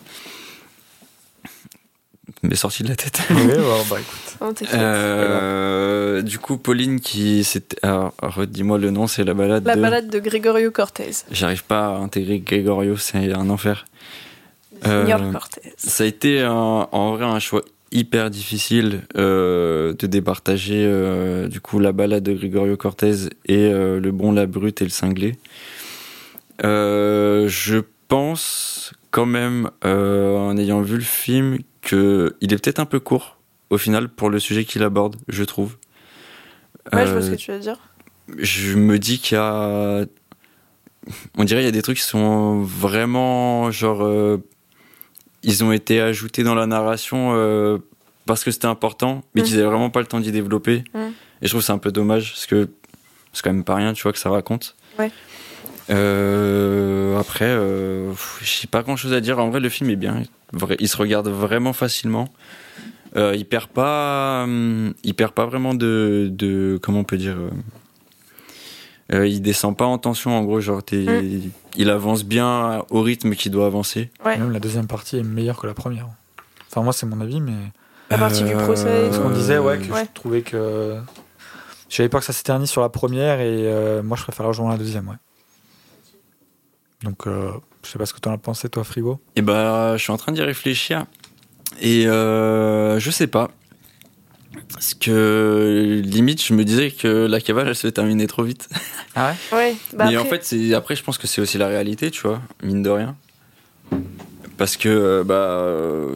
Mais 2.44 2.56
sorti 2.56 2.84
de 2.84 2.90
la 2.90 2.96
tête. 2.96 3.20
Oui, 3.30 3.36
bah 3.90 3.98
écoute. 4.00 4.38
Oh. 4.42 4.52
Euh, 4.74 6.22
du 6.24 6.40
coup, 6.40 6.58
Pauline 6.58 7.00
qui 7.00 7.44
c'était. 7.44 7.78
Alors, 7.86 8.14
redis-moi 8.22 8.78
le 8.80 8.90
nom, 8.90 9.06
c'est 9.08 9.24
la 9.24 9.34
balade. 9.34 9.66
La 9.66 9.76
de- 9.76 9.82
balade 9.82 10.10
de 10.10 10.20
Gregorio 10.20 10.72
Cortez. 10.72 11.12
J'arrive 11.30 11.64
pas 11.66 11.88
à 11.88 11.90
intégrer 11.98 12.40
Gregorio, 12.40 12.98
c'est 12.98 13.32
un 13.32 13.50
enfer. 13.50 13.86
Euh, 14.88 15.32
Cortez. 15.32 15.74
Ça 15.78 16.04
a 16.04 16.08
été 16.08 16.42
un- 16.42 16.88
en 16.92 17.12
vrai 17.16 17.26
un 17.26 17.38
choix 17.40 17.62
hyper 17.92 18.30
difficile 18.30 19.02
euh, 19.18 19.94
de 19.94 20.08
départager 20.08 20.86
euh, 20.86 21.48
du 21.48 21.60
coup 21.60 21.80
la 21.80 21.92
balade 21.92 22.24
de 22.24 22.34
Gregorio 22.34 22.78
Cortez 22.78 23.30
et 23.46 23.72
euh, 23.72 24.00
le 24.00 24.12
bon, 24.12 24.32
la 24.32 24.46
brute 24.46 24.82
et 24.82 24.86
le 24.86 24.90
cinglé. 24.90 25.36
Je 26.64 27.82
pense 28.08 28.94
quand 29.10 29.26
même, 29.26 29.70
en 29.84 30.56
ayant 30.58 30.82
vu 30.82 30.96
le 30.96 31.04
film, 31.04 31.60
que 31.82 32.36
il 32.42 32.54
est 32.54 32.58
peut-être 32.62 32.80
un 32.80 32.86
peu 32.86 33.00
court 33.00 33.38
au 33.70 33.78
final 33.78 34.10
pour 34.10 34.30
le 34.30 34.40
sujet 34.40 34.66
qu'il 34.66 34.84
aborde, 34.84 35.16
je 35.28 35.44
trouve. 35.44 35.78
Ouais, 36.94 37.06
je 37.06 37.12
vois 37.12 37.22
ce 37.22 37.32
que 37.32 37.36
tu 37.36 37.52
veux 37.52 37.60
dire. 37.60 37.78
je 38.38 38.78
me 38.78 39.00
dis 39.00 39.20
qu'il 39.20 39.36
y 39.36 39.40
a. 39.40 40.06
On 41.38 41.44
dirait 41.44 41.62
qu'il 41.62 41.66
y 41.66 41.70
a 41.70 41.72
des 41.72 41.82
trucs 41.82 41.98
qui 41.98 42.04
sont 42.04 42.62
vraiment 42.62 43.72
genre. 43.72 44.04
euh, 44.04 44.38
Ils 45.44 45.64
ont 45.64 45.72
été 45.72 46.00
ajoutés 46.02 46.44
dans 46.44 46.56
la 46.56 46.68
narration 46.68 47.32
euh, 47.34 47.78
parce 48.26 48.44
que 48.44 48.52
c'était 48.52 48.68
important, 48.68 49.24
mais 49.34 49.42
Mm. 49.42 49.46
qu'ils 49.46 49.56
avaient 49.56 49.66
vraiment 49.68 49.90
pas 49.90 50.00
le 50.00 50.06
temps 50.06 50.20
d'y 50.20 50.32
développer. 50.32 50.84
Mm. 50.94 51.00
Et 51.42 51.48
je 51.48 51.50
trouve 51.50 51.62
que 51.62 51.66
c'est 51.66 51.72
un 51.74 51.78
peu 51.80 51.92
dommage 51.92 52.32
parce 52.34 52.46
que 52.46 52.70
c'est 53.34 53.42
quand 53.44 53.52
même 53.54 53.64
pas 53.64 53.76
rien, 53.76 53.94
tu 53.94 54.04
vois, 54.04 54.12
que 54.14 54.20
ça 54.20 54.30
raconte. 54.30 54.76
Ouais. 55.00 55.10
Euh, 55.90 57.18
après, 57.20 57.46
euh, 57.48 58.12
j'ai 58.44 58.68
pas 58.68 58.84
grand 58.84 58.96
chose 58.96 59.14
à 59.14 59.22
dire. 59.22 59.40
En 59.40 59.50
vrai, 59.50 59.60
le 59.60 59.70
film 59.70 59.90
est 59.90 59.96
bien. 59.96 60.24
Il 60.80 60.88
se 60.88 60.98
regarde 60.98 61.28
vraiment 61.30 61.74
facilement. 61.74 62.30
Euh, 63.18 63.34
il 63.36 63.46
perd 63.46 63.68
pas, 63.68 64.44
hum, 64.44 64.94
il 65.04 65.14
perd 65.14 65.34
pas 65.34 65.46
vraiment 65.46 65.74
de, 65.74 66.30
de 66.32 66.80
comment 66.82 67.00
on 67.00 67.04
peut 67.04 67.18
dire. 67.18 67.36
Euh, 69.14 69.18
Euh, 69.20 69.28
il 69.28 69.42
descend 69.42 69.76
pas 69.78 69.86
en 69.86 69.98
tension, 69.98 70.38
en 70.38 70.44
gros, 70.44 70.60
genre, 70.62 70.82
t'es- 70.84 70.98
Mm. 71.24 71.52
il 71.78 71.90
avance 71.90 72.24
bien 72.24 72.84
au 72.90 73.02
rythme 73.02 73.36
qu'il 73.36 73.52
doit 73.52 73.66
avancer. 73.66 74.10
Ouais. 74.26 74.38
Même 74.38 74.52
la 74.52 74.60
deuxième 74.60 74.88
partie 74.88 75.18
est 75.18 75.24
meilleure 75.24 75.58
que 75.60 75.68
la 75.68 75.74
première. 75.74 76.08
Enfin, 76.70 76.82
moi, 76.84 76.94
c'est 76.94 77.06
mon 77.06 77.20
avis, 77.22 77.42
mais. 77.42 77.54
La 78.10 78.18
partie 78.18 78.44
du 78.44 78.54
procès 78.56 79.06
et 79.06 79.10
Parce 79.10 79.20
qu'on 79.20 79.30
disait, 79.30 79.58
ouais, 79.58 79.78
que 79.80 79.92
Ouais. 79.92 80.04
je 80.06 80.14
trouvais 80.14 80.42
que. 80.42 80.98
J'avais 81.90 82.08
peur 82.10 82.20
que 82.22 82.26
ça 82.26 82.34
s'éternise 82.34 82.70
sur 82.70 82.82
la 82.82 82.90
première 82.90 83.40
et 83.42 83.68
euh, 83.68 84.02
moi, 84.04 84.16
je 84.18 84.24
préfère 84.24 84.46
rejoindre 84.46 84.72
la 84.72 84.78
deuxième, 84.78 85.08
ouais. 85.10 85.16
Donc, 87.04 87.26
euh, 87.28 87.52
je 87.84 87.90
sais 87.90 87.98
pas 87.98 88.06
ce 88.06 88.14
que 88.14 88.20
t'en 88.20 88.32
as 88.32 88.38
pensé, 88.38 88.70
toi, 88.70 88.84
Frigo. 88.84 89.20
Et 89.36 89.42
bah, 89.42 89.98
je 89.98 90.04
suis 90.04 90.12
en 90.12 90.18
train 90.18 90.32
d'y 90.32 90.42
réfléchir. 90.42 91.06
Et 91.82 92.06
euh, 92.08 93.00
je 93.00 93.12
sais 93.12 93.28
pas. 93.28 93.50
Parce 94.74 94.94
que 94.94 96.02
limite, 96.04 96.44
je 96.44 96.54
me 96.54 96.64
disais 96.64 96.92
que 96.92 97.26
la 97.26 97.40
cavale, 97.40 97.70
elle 97.70 97.76
se 97.76 97.88
terminait 97.88 98.28
trop 98.28 98.44
vite. 98.44 98.70
Ah 99.16 99.34
ouais? 99.52 99.58
Ouais. 99.58 99.76
Bah 99.94 100.06
Mais 100.10 100.18
en 100.18 100.26
fait, 100.26 100.56
après, 100.76 100.96
je 100.96 101.04
pense 101.04 101.18
que 101.18 101.28
c'est 101.28 101.42
aussi 101.42 101.58
la 101.58 101.68
réalité, 101.68 102.12
tu 102.12 102.22
vois, 102.22 102.42
mine 102.64 102.84
de 102.84 102.90
rien. 102.90 103.16
Parce 104.58 104.78
que, 104.78 104.90
euh, 104.90 105.24
bah, 105.24 105.34
euh, 105.34 106.16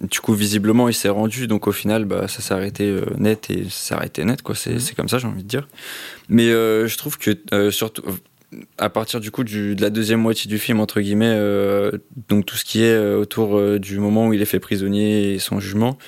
du 0.00 0.20
coup, 0.20 0.34
visiblement, 0.34 0.88
il 0.88 0.94
s'est 0.94 1.08
rendu, 1.08 1.46
donc 1.46 1.66
au 1.66 1.72
final, 1.72 2.04
bah, 2.04 2.26
ça 2.28 2.40
s'est 2.42 2.54
arrêté 2.54 2.84
euh, 2.84 3.04
net 3.18 3.50
et 3.50 3.64
ça 3.64 3.70
s'est 3.70 3.94
arrêté 3.94 4.24
net, 4.24 4.42
quoi. 4.42 4.54
C'est 4.54 4.78
c'est 4.78 4.94
comme 4.94 5.08
ça, 5.08 5.18
j'ai 5.18 5.28
envie 5.28 5.44
de 5.44 5.48
dire. 5.48 5.68
Mais 6.28 6.48
euh, 6.50 6.88
je 6.88 6.96
trouve 6.98 7.18
que, 7.18 7.38
euh, 7.52 7.70
surtout, 7.70 8.02
à 8.78 8.90
partir 8.90 9.20
du 9.20 9.30
coup 9.30 9.44
du, 9.44 9.74
de 9.74 9.82
la 9.82 9.90
deuxième 9.90 10.20
moitié 10.20 10.48
du 10.48 10.58
film, 10.58 10.80
entre 10.80 11.00
guillemets, 11.00 11.34
euh, 11.34 11.92
donc 12.28 12.46
tout 12.46 12.56
ce 12.56 12.64
qui 12.64 12.82
est 12.82 12.92
euh, 12.92 13.18
autour 13.18 13.58
euh, 13.58 13.78
du 13.78 13.98
moment 13.98 14.28
où 14.28 14.32
il 14.32 14.42
est 14.42 14.46
fait 14.46 14.60
prisonnier 14.60 15.34
et 15.34 15.38
son 15.38 15.60
jugement, 15.60 15.98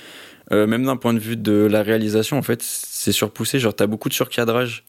euh, 0.54 0.66
même 0.66 0.84
d'un 0.84 0.96
point 0.96 1.12
de 1.14 1.18
vue 1.18 1.37
de 1.37 1.66
la 1.70 1.82
réalisation, 1.82 2.38
en 2.38 2.42
fait, 2.42 2.62
c'est 2.62 3.12
surpoussé. 3.12 3.58
Genre, 3.58 3.75
t'as 3.75 3.87
beaucoup 3.87 4.08
de 4.08 4.14
surcadrage. 4.14 4.84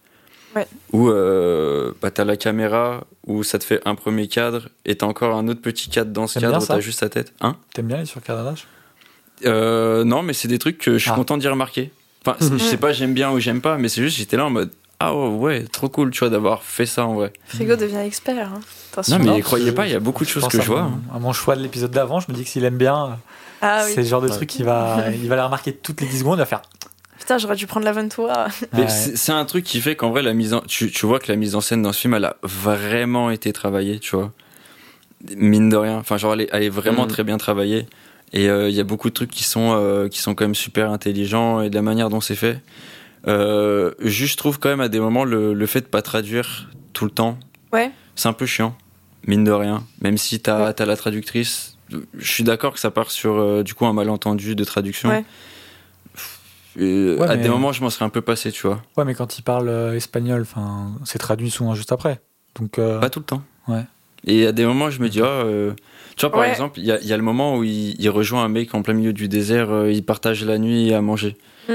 Ouais. 0.55 0.67
Où 0.93 1.09
euh, 1.09 1.91
bah, 2.01 2.11
t'as 2.11 2.23
la 2.23 2.37
caméra, 2.37 3.03
où 3.27 3.43
ça 3.43 3.59
te 3.59 3.65
fait 3.65 3.81
un 3.83 3.95
premier 3.95 4.27
cadre, 4.29 4.69
et 4.85 4.95
t'as 4.95 5.05
encore 5.05 5.35
un 5.35 5.47
autre 5.49 5.61
petit 5.61 5.89
cadre 5.89 6.11
dans 6.11 6.27
ce 6.27 6.35
T'aimes 6.39 6.43
cadre 6.51 6.53
bien 6.59 6.63
où 6.63 6.67
ça 6.67 6.73
t'as 6.75 6.79
juste 6.79 6.99
sa 6.99 7.09
tête. 7.09 7.33
Hein? 7.41 7.57
T'aimes 7.73 7.87
bien 7.87 7.97
les 7.97 8.05
surcadrages? 8.05 8.65
Euh, 9.45 10.03
Non, 10.05 10.21
mais 10.21 10.33
c'est 10.33 10.47
des 10.47 10.59
trucs 10.59 10.77
que 10.77 10.93
je 10.93 10.97
suis 11.03 11.11
Ah. 11.11 11.15
content 11.15 11.37
d'y 11.37 11.47
remarquer. 11.47 11.91
Enfin, 12.25 12.37
c'est- 12.39 12.53
je 12.57 12.63
sais 12.63 12.77
pas, 12.77 12.93
j'aime 12.93 13.13
bien 13.13 13.31
ou 13.31 13.39
j'aime 13.39 13.59
pas, 13.61 13.77
mais 13.77 13.89
c'est 13.89 14.01
juste, 14.01 14.17
j'étais 14.17 14.37
là 14.37 14.45
en 14.45 14.49
mode, 14.49 14.71
ah 15.01 15.13
ouais, 15.13 15.63
trop 15.65 15.89
cool, 15.89 16.11
tu 16.11 16.19
vois, 16.19 16.29
d'avoir 16.29 16.63
fait 16.63 16.85
ça 16.85 17.05
en 17.05 17.15
vrai. 17.15 17.33
Frigo 17.47 17.75
devient 17.75 17.97
expert. 17.97 18.49
hein. 18.53 18.61
Non, 19.09 19.19
mais 19.19 19.25
Non, 19.25 19.39
croyez 19.41 19.65
je- 19.67 19.71
pas, 19.71 19.87
il 19.87 19.91
y 19.91 19.95
a 19.95 19.99
beaucoup 19.99 20.23
de 20.23 20.29
choses 20.29 20.47
que 20.47 20.61
je 20.61 20.67
vois. 20.67 20.83
mon- 20.83 20.87
hein. 20.89 21.01
À 21.13 21.19
mon 21.19 21.33
choix 21.33 21.57
de 21.57 21.61
l'épisode 21.61 21.91
d'avant, 21.91 22.21
je 22.21 22.31
me 22.31 22.33
dis 22.35 22.45
que 22.45 22.49
s'il 22.49 22.63
aime 22.63 22.77
bien, 22.77 23.19
Ah 23.67 23.83
oui. 23.85 23.91
c'est 23.95 24.01
le 24.01 24.07
genre 24.07 24.21
de 24.21 24.27
Ouais. 24.29 24.35
truc 24.35 24.49
qu'il 24.49 24.65
va, 24.65 25.05
il 25.13 25.27
va 25.27 25.35
les 25.35 25.41
remarquer 25.41 25.73
toutes 25.73 26.01
les 26.01 26.07
10 26.07 26.19
secondes, 26.19 26.35
il 26.37 26.39
va 26.39 26.45
faire. 26.45 26.61
Putain, 27.19 27.37
j'aurais 27.39 27.55
dû 27.55 27.65
prendre 27.65 27.85
l'Aventura. 27.85 28.47
Mais 28.73 28.81
Ouais. 28.81 28.87
c'est 28.89 29.31
un 29.31 29.45
truc 29.45 29.63
qui 29.63 29.81
fait 29.81 29.95
qu'en 29.95 30.11
vrai, 30.11 30.21
la 30.21 30.33
mise 30.33 30.53
en, 30.53 30.61
tu, 30.61 30.91
tu 30.91 31.05
vois 31.07 31.19
que 31.19 31.31
la 31.31 31.35
mise 31.37 31.55
en 31.55 31.61
scène 31.61 31.81
dans 31.81 31.91
ce 31.93 32.01
film, 32.01 32.13
elle 32.13 32.25
a 32.25 32.37
vraiment 32.43 33.31
été 33.31 33.51
travaillée, 33.51 33.99
tu 33.99 34.15
vois. 34.15 34.31
Mine 35.35 35.69
de 35.69 35.77
rien. 35.77 35.97
Enfin, 35.97 36.17
genre, 36.17 36.33
elle 36.33 36.41
est, 36.41 36.49
elle 36.51 36.63
est 36.63 36.69
vraiment 36.69 37.03
Mhm. 37.03 37.07
très 37.09 37.23
bien 37.23 37.37
travaillée. 37.37 37.87
Et 38.33 38.49
euh, 38.49 38.69
il 38.69 38.75
y 38.75 38.79
a 38.79 38.83
beaucoup 38.83 39.09
de 39.09 39.13
trucs 39.13 39.31
qui 39.31 39.43
sont, 39.43 39.71
euh, 39.73 40.07
qui 40.07 40.19
sont 40.19 40.35
quand 40.35 40.43
même 40.43 40.55
super 40.55 40.91
intelligents 40.91 41.61
et 41.61 41.69
de 41.69 41.75
la 41.75 41.81
manière 41.81 42.09
dont 42.09 42.21
c'est 42.21 42.35
fait. 42.35 42.59
Euh, 43.27 43.91
juste, 43.99 44.33
je 44.33 44.37
trouve 44.37 44.59
quand 44.59 44.69
même 44.69 44.81
à 44.81 44.89
des 44.89 44.99
moments 44.99 45.23
le, 45.23 45.53
le 45.53 45.65
fait 45.65 45.81
de 45.81 45.85
pas 45.87 46.01
traduire 46.03 46.69
tout 46.93 47.05
le 47.05 47.11
temps, 47.11 47.39
Ouais. 47.73 47.91
c'est 48.15 48.27
un 48.27 48.33
peu 48.33 48.45
chiant, 48.45 48.75
mine 49.25 49.43
de 49.43 49.51
rien. 49.51 49.83
Même 50.01 50.17
si 50.17 50.39
t'as 50.39 50.67
Ouais. 50.67 50.81
as 50.81 50.85
la 50.85 50.95
traductrice, 50.97 51.74
je 51.89 52.31
suis 52.31 52.43
d'accord 52.43 52.73
que 52.73 52.79
ça 52.79 52.91
part 52.91 53.11
sur 53.11 53.35
euh, 53.37 53.63
du 53.63 53.73
coup 53.73 53.85
un 53.85 53.93
malentendu 53.93 54.55
de 54.55 54.63
traduction. 54.63 55.09
Ouais. 55.09 55.23
Et 56.77 57.15
Ouais, 57.17 57.27
à 57.27 57.35
mais- 57.37 57.43
des 57.43 57.49
moments, 57.49 57.71
je 57.71 57.81
m'en 57.81 57.89
serais 57.89 58.05
un 58.05 58.09
peu 58.09 58.21
passé, 58.21 58.51
tu 58.51 58.67
vois. 58.67 58.81
Ouais, 58.97 59.05
mais 59.05 59.13
quand 59.15 59.37
il 59.37 59.43
parle 59.43 59.69
euh, 59.69 59.95
espagnol, 59.95 60.41
enfin, 60.41 60.91
c'est 61.05 61.19
traduit 61.19 61.49
souvent 61.49 61.73
juste 61.75 61.91
après. 61.93 62.21
Donc, 62.59 62.79
euh, 62.79 62.99
Pas 62.99 63.09
tout 63.09 63.19
le 63.19 63.25
temps. 63.25 63.43
Ouais. 63.67 63.83
Et 64.25 64.45
à 64.47 64.51
des 64.51 64.65
moments, 64.65 64.89
je 64.89 64.99
me 65.01 65.07
dis, 65.07 65.21
ah, 65.21 65.25
euh, 65.25 65.73
tu 66.17 66.21
vois, 66.21 66.31
par 66.31 66.41
Ouais. 66.41 66.49
exemple, 66.49 66.79
il 66.79 66.85
y 66.85 66.91
a, 66.91 66.99
il 66.99 67.07
y 67.07 67.13
a 67.13 67.17
le 67.17 67.23
moment 67.23 67.55
où 67.57 67.63
il, 67.63 67.95
il 68.01 68.09
rejoint 68.09 68.43
un 68.43 68.49
mec 68.49 68.73
en 68.73 68.81
plein 68.81 68.93
milieu 68.93 69.13
du 69.13 69.27
désert, 69.29 69.71
euh, 69.71 69.91
il 69.91 70.03
partage 70.03 70.43
la 70.43 70.57
nuit 70.57 70.93
à 70.93 70.99
manger. 71.01 71.37
Mm. 71.69 71.73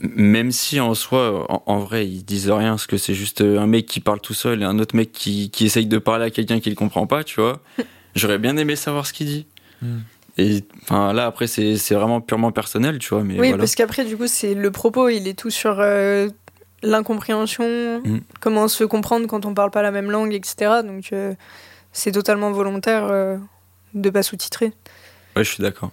Même 0.00 0.52
si 0.52 0.80
en 0.80 0.94
soi, 0.94 1.46
en, 1.52 1.62
en 1.66 1.78
vrai, 1.78 2.06
ils 2.08 2.24
disent 2.24 2.50
rien, 2.50 2.70
parce 2.70 2.86
que 2.86 2.96
c'est 2.96 3.14
juste 3.14 3.40
un 3.42 3.66
mec 3.66 3.86
qui 3.86 4.00
parle 4.00 4.20
tout 4.20 4.34
seul 4.34 4.62
et 4.62 4.64
un 4.64 4.78
autre 4.78 4.96
mec 4.96 5.12
qui, 5.12 5.50
qui 5.50 5.64
essaye 5.66 5.86
de 5.86 5.98
parler 5.98 6.24
à 6.26 6.30
quelqu'un 6.30 6.60
qui 6.60 6.70
le 6.70 6.76
comprend 6.76 7.06
pas, 7.06 7.24
tu 7.24 7.40
vois. 7.40 7.60
J'aurais 8.14 8.38
bien 8.38 8.56
aimé 8.56 8.76
savoir 8.76 9.06
ce 9.06 9.12
qu'il 9.12 9.26
dit. 9.26 9.46
hmm. 9.82 9.98
Et 10.38 10.64
enfin, 10.84 11.12
là, 11.12 11.26
après, 11.26 11.46
c'est 11.46 11.76
c'est 11.76 11.94
vraiment 11.94 12.20
purement 12.22 12.52
personnel, 12.52 12.98
tu 12.98 13.10
vois. 13.10 13.22
Mais 13.22 13.34
oui, 13.34 13.48
voilà. 13.48 13.58
parce 13.58 13.74
qu'après, 13.74 14.04
du 14.06 14.16
coup, 14.16 14.26
c'est 14.26 14.54
le 14.54 14.70
propos, 14.70 15.08
il 15.10 15.28
est 15.28 15.38
tout 15.38 15.50
sur 15.50 15.76
euh, 15.80 16.28
l'incompréhension, 16.82 18.00
Mm. 18.04 18.20
comment 18.40 18.68
se 18.68 18.84
comprendre 18.84 19.26
quand 19.26 19.46
on 19.46 19.54
parle 19.54 19.70
pas 19.70 19.82
la 19.82 19.90
même 19.90 20.10
langue, 20.10 20.32
etc. 20.34 20.80
Donc, 20.84 21.12
euh, 21.12 21.34
c'est 21.92 22.12
totalement 22.12 22.50
volontaire 22.50 23.04
euh, 23.10 23.36
de 23.94 24.10
pas 24.10 24.22
sous-titrer. 24.22 24.72
Ouais, 25.36 25.44
je 25.44 25.50
suis 25.50 25.62
d'accord. 25.62 25.90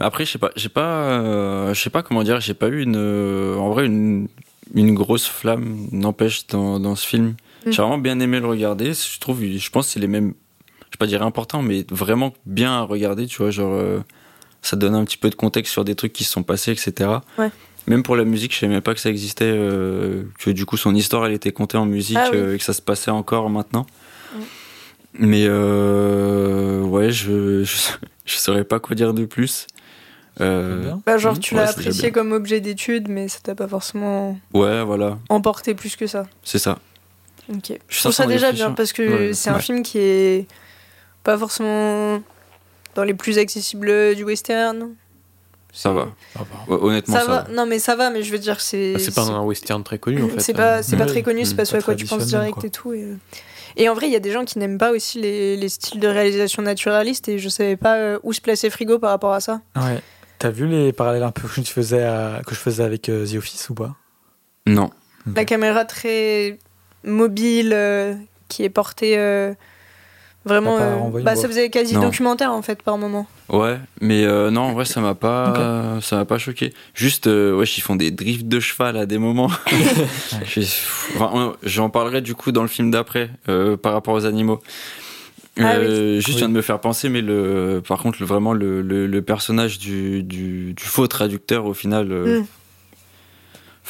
Mais 0.00 0.06
après, 0.06 0.24
je 0.24 0.32
sais 0.32 0.38
pas, 0.38 0.50
j'ai 0.56 0.68
pas, 0.68 1.20
euh, 1.20 1.74
je 1.74 1.80
sais 1.80 1.90
pas 1.90 2.02
comment 2.02 2.22
dire, 2.22 2.40
j'ai 2.40 2.54
pas 2.54 2.68
eu 2.68 2.82
une, 2.82 2.96
euh, 2.96 3.56
en 3.56 3.70
vrai, 3.70 3.86
une, 3.86 4.28
une 4.74 4.94
grosse 4.94 5.26
flamme, 5.26 5.88
n'empêche, 5.92 6.46
dans, 6.46 6.78
dans 6.80 6.94
ce 6.94 7.06
film. 7.06 7.34
Mm. 7.66 7.70
J'ai 7.72 7.82
vraiment 7.82 7.98
bien 7.98 8.18
aimé 8.20 8.40
le 8.40 8.46
regarder. 8.46 8.92
Je 8.94 9.20
trouve, 9.20 9.42
je 9.42 9.70
pense 9.70 9.86
que 9.86 9.92
c'est 9.92 10.00
les 10.00 10.08
mêmes, 10.08 10.34
pas 10.98 11.06
dire 11.06 11.22
important, 11.22 11.62
mais 11.62 11.84
vraiment 11.90 12.32
bien 12.46 12.72
à 12.72 12.82
regarder, 12.82 13.26
tu 13.26 13.38
vois, 13.38 13.50
genre, 13.50 13.72
euh, 13.74 14.00
ça 14.62 14.76
donne 14.76 14.94
un 14.94 15.04
petit 15.04 15.16
peu 15.16 15.30
de 15.30 15.34
contexte 15.36 15.72
sur 15.72 15.84
des 15.84 15.94
trucs 15.94 16.12
qui 16.12 16.24
se 16.24 16.32
sont 16.32 16.42
passés, 16.42 16.72
etc. 16.72 17.10
Ouais. 17.38 17.50
Même 17.86 18.02
pour 18.02 18.16
la 18.16 18.24
musique, 18.24 18.52
je 18.54 18.58
savais 18.58 18.72
même 18.72 18.82
pas 18.82 18.92
que 18.94 19.00
ça 19.00 19.08
existait, 19.08 19.44
euh, 19.50 20.24
que 20.40 20.50
du 20.50 20.66
coup 20.66 20.76
son 20.76 20.94
histoire 20.94 21.24
elle 21.26 21.32
était 21.32 21.52
contée 21.52 21.78
en 21.78 21.86
musique 21.86 22.18
Ah 22.20 22.28
oui. 22.32 22.36
euh, 22.36 22.54
et 22.54 22.58
que 22.58 22.64
ça 22.64 22.74
se 22.74 22.82
passait 22.82 23.10
encore 23.10 23.48
maintenant. 23.48 23.86
Mais 25.14 25.46
euh, 25.48 26.82
ouais, 26.82 27.10
je, 27.10 27.64
je 27.64 27.76
je 28.26 28.36
saurais 28.36 28.64
pas 28.64 28.78
quoi 28.78 28.94
dire 28.94 29.14
de 29.14 29.24
plus. 29.24 29.66
Euh. 30.40 30.92
Bah, 31.06 31.18
genre, 31.18 31.38
tu 31.38 31.54
Ouais, 31.54 31.62
l'as 31.62 31.70
apprécié 31.70 32.12
comme 32.12 32.32
objet 32.32 32.60
d'étude, 32.60 33.08
mais 33.08 33.26
ça 33.28 33.38
t'a 33.42 33.54
pas 33.54 33.66
forcément 33.66 34.38
ouais, 34.54 34.84
voilà, 34.84 35.18
emporté 35.30 35.74
plus 35.74 35.96
que 35.96 36.06
ça. 36.06 36.26
c'est 36.44 36.58
ça. 36.58 36.78
Ok. 37.52 37.72
Je 37.88 37.98
trouve 38.00 38.12
ça 38.12 38.26
déjà 38.26 38.52
bien 38.52 38.72
parce 38.72 38.92
que 38.92 39.02
Ouais. 39.28 39.32
c'est 39.32 39.48
un 39.50 39.54
Ouais. 39.54 39.62
film 39.62 39.82
qui 39.82 39.98
est 39.98 40.46
pas 41.28 41.36
forcément 41.36 42.22
dans 42.94 43.04
les 43.04 43.12
plus 43.14 43.36
accessibles 43.38 44.14
du 44.16 44.24
western. 44.24 44.94
Ça 45.72 45.92
va. 45.92 46.08
Ça 46.32 46.40
va. 46.40 46.74
Ouais, 46.74 46.82
honnêtement, 46.82 47.14
Ça, 47.14 47.20
ça, 47.20 47.26
va. 47.26 47.42
va. 47.42 47.52
Non, 47.52 47.66
mais 47.66 47.78
ça 47.78 47.94
va, 47.96 48.08
mais 48.10 48.22
je 48.22 48.32
veux 48.32 48.38
dire, 48.38 48.60
c'est. 48.62 48.94
Ah, 48.96 48.98
c'est 48.98 49.14
pas 49.14 49.26
un 49.26 49.42
western 49.42 49.84
très 49.84 49.98
connu 49.98 50.22
en 50.22 50.28
fait. 50.28 50.40
C'est 50.40 50.54
pas, 50.54 50.82
c'est 50.82 50.96
pas 50.96 51.04
très 51.04 51.22
connu, 51.22 51.44
c'est 51.44 51.54
pas 51.54 51.66
ce 51.66 51.76
à 51.76 51.82
quoi 51.82 51.94
tu 51.94 52.06
penses 52.06 52.24
direct 52.26 52.54
quoi. 52.54 52.64
et 52.66 52.70
tout. 52.70 52.92
Et, 52.94 53.06
et 53.76 53.88
en 53.90 53.94
vrai, 53.94 54.06
il 54.08 54.12
y 54.12 54.16
a 54.16 54.20
des 54.20 54.32
gens 54.32 54.46
qui 54.46 54.58
n'aiment 54.58 54.78
pas 54.78 54.90
aussi 54.90 55.20
les, 55.20 55.56
les 55.58 55.68
styles 55.68 56.00
de 56.00 56.08
réalisation 56.08 56.62
naturaliste 56.62 57.28
et 57.28 57.38
je 57.38 57.48
savais 57.50 57.76
pas 57.76 57.96
euh, 57.96 58.18
où 58.22 58.32
se 58.32 58.40
placer 58.40 58.70
Frigo 58.70 58.98
par 58.98 59.10
rapport 59.10 59.34
à 59.34 59.40
ça. 59.40 59.60
Ouais. 59.76 60.00
T'as 60.38 60.50
vu 60.50 60.66
les 60.66 60.92
parallèles 60.94 61.22
un 61.24 61.30
peu 61.32 61.46
que 61.46 61.54
je 61.62 61.70
faisais, 61.70 62.02
à- 62.02 62.40
que 62.46 62.54
je 62.54 62.60
faisais 62.60 62.82
avec 62.82 63.08
euh, 63.10 63.26
The 63.26 63.34
Office 63.36 63.68
ou 63.68 63.74
pas? 63.74 63.94
Non. 64.66 64.88
La 65.36 65.44
caméra 65.44 65.84
très 65.84 66.58
mobile 67.04 67.72
euh, 67.74 68.14
qui 68.48 68.64
est 68.64 68.70
portée 68.70 69.18
euh, 69.18 69.52
vraiment. 70.48 70.78
Euh, 70.80 71.22
bah, 71.22 71.36
ça 71.36 71.46
faisait 71.46 71.70
quasi 71.70 71.94
Non. 71.94 72.00
documentaire 72.02 72.50
en 72.52 72.62
fait 72.62 72.82
par 72.82 72.98
moment. 72.98 73.26
Ouais, 73.48 73.78
mais 74.00 74.24
euh, 74.24 74.50
non, 74.50 74.62
en 74.62 74.72
vrai, 74.72 74.84
ça 74.84 75.00
m'a 75.00 75.14
pas, 75.14 75.98
ça 76.02 76.16
m'a 76.16 76.24
pas 76.24 76.38
choqué. 76.38 76.72
Juste, 76.94 77.26
euh, 77.28 77.54
ouais, 77.56 77.64
ils 77.66 77.80
font 77.80 77.94
des 77.96 78.10
drifts 78.10 78.48
de 78.48 78.58
cheval 78.60 78.96
à 78.96 79.06
des 79.06 79.18
moments. 79.18 79.50
Enfin, 81.16 81.30
on- 81.32 81.52
J'en 81.62 81.90
parlerai 81.90 82.20
du 82.20 82.34
coup 82.34 82.52
dans 82.52 82.62
le 82.62 82.68
film 82.68 82.90
d'après 82.90 83.30
euh, 83.48 83.76
par 83.76 83.92
rapport 83.92 84.14
aux 84.14 84.24
animaux. 84.26 84.60
Ah 85.60 85.72
Euh, 85.74 86.16
Juste, 86.16 86.28
je 86.28 86.32
viens 86.36 86.46
Oui. 86.46 86.52
de 86.52 86.56
me 86.56 86.62
faire 86.62 86.80
penser, 86.80 87.08
mais 87.08 87.20
le, 87.20 87.82
par 87.86 87.98
contre, 87.98 88.18
le, 88.20 88.26
vraiment, 88.26 88.52
le, 88.52 88.80
le, 88.80 89.06
le 89.08 89.22
personnage 89.22 89.78
du, 89.78 90.22
du, 90.22 90.72
du 90.74 90.84
faux 90.84 91.06
traducteur, 91.08 91.64
au 91.66 91.74
final, 91.74 92.12
euh, 92.12 92.40
Mm. 92.42 92.46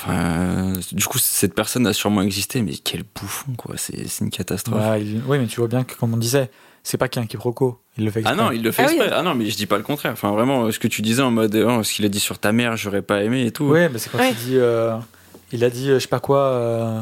Enfin, 0.04 0.12
euh, 0.14 0.74
du 0.92 1.04
coup, 1.06 1.18
cette 1.18 1.54
personne 1.54 1.86
a 1.86 1.92
sûrement 1.92 2.22
existé, 2.22 2.62
mais 2.62 2.74
quel 2.76 3.02
bouffon, 3.18 3.52
quoi. 3.56 3.74
C'est 3.76 4.08
c'est 4.08 4.24
une 4.24 4.30
catastrophe. 4.30 4.82
Il- 5.00 5.22
Oui, 5.26 5.38
mais 5.38 5.46
tu 5.46 5.56
vois 5.60 5.68
bien 5.68 5.84
que, 5.84 5.94
comme 5.94 6.14
on 6.14 6.16
disait, 6.16 6.50
c'est 6.82 6.96
pas 6.98 7.08
qu'un 7.08 7.26
quiproquo. 7.26 7.78
Il 7.98 8.04
le 8.04 8.10
fait 8.10 8.22
Ah 8.24 8.30
exprès. 8.30 8.44
non, 8.44 8.52
il 8.52 8.62
le 8.62 8.70
fait 8.72 8.82
Ah 8.82 8.86
oui. 8.88 8.94
exprès. 8.96 9.12
Ah 9.16 9.22
non, 9.22 9.34
mais 9.34 9.46
je 9.50 9.56
dis 9.56 9.66
pas 9.66 9.76
le 9.76 9.82
contraire. 9.82 10.12
Enfin, 10.12 10.30
vraiment, 10.30 10.70
ce 10.70 10.78
que 10.78 10.88
tu 10.88 11.02
disais 11.02 11.22
en 11.22 11.30
mode, 11.32 11.54
oh, 11.56 11.82
ce 11.82 11.92
qu'il 11.92 12.04
a 12.04 12.08
dit 12.08 12.20
sur 12.20 12.38
ta 12.38 12.52
mère, 12.52 12.76
j'aurais 12.76 13.02
pas 13.02 13.22
aimé 13.22 13.44
et 13.46 13.50
tout. 13.50 13.64
Ouais, 13.64 13.88
mais 13.88 13.98
c'est 13.98 14.10
quand 14.10 14.18
Ouais. 14.18 14.30
il 14.30 14.36
dit. 14.36 14.56
euh, 14.56 14.96
il 15.52 15.64
a 15.64 15.70
dit, 15.70 15.90
euh, 15.90 15.94
je 15.94 16.00
sais 16.00 16.08
pas 16.08 16.20
quoi. 16.20 16.40
euh, 16.40 17.00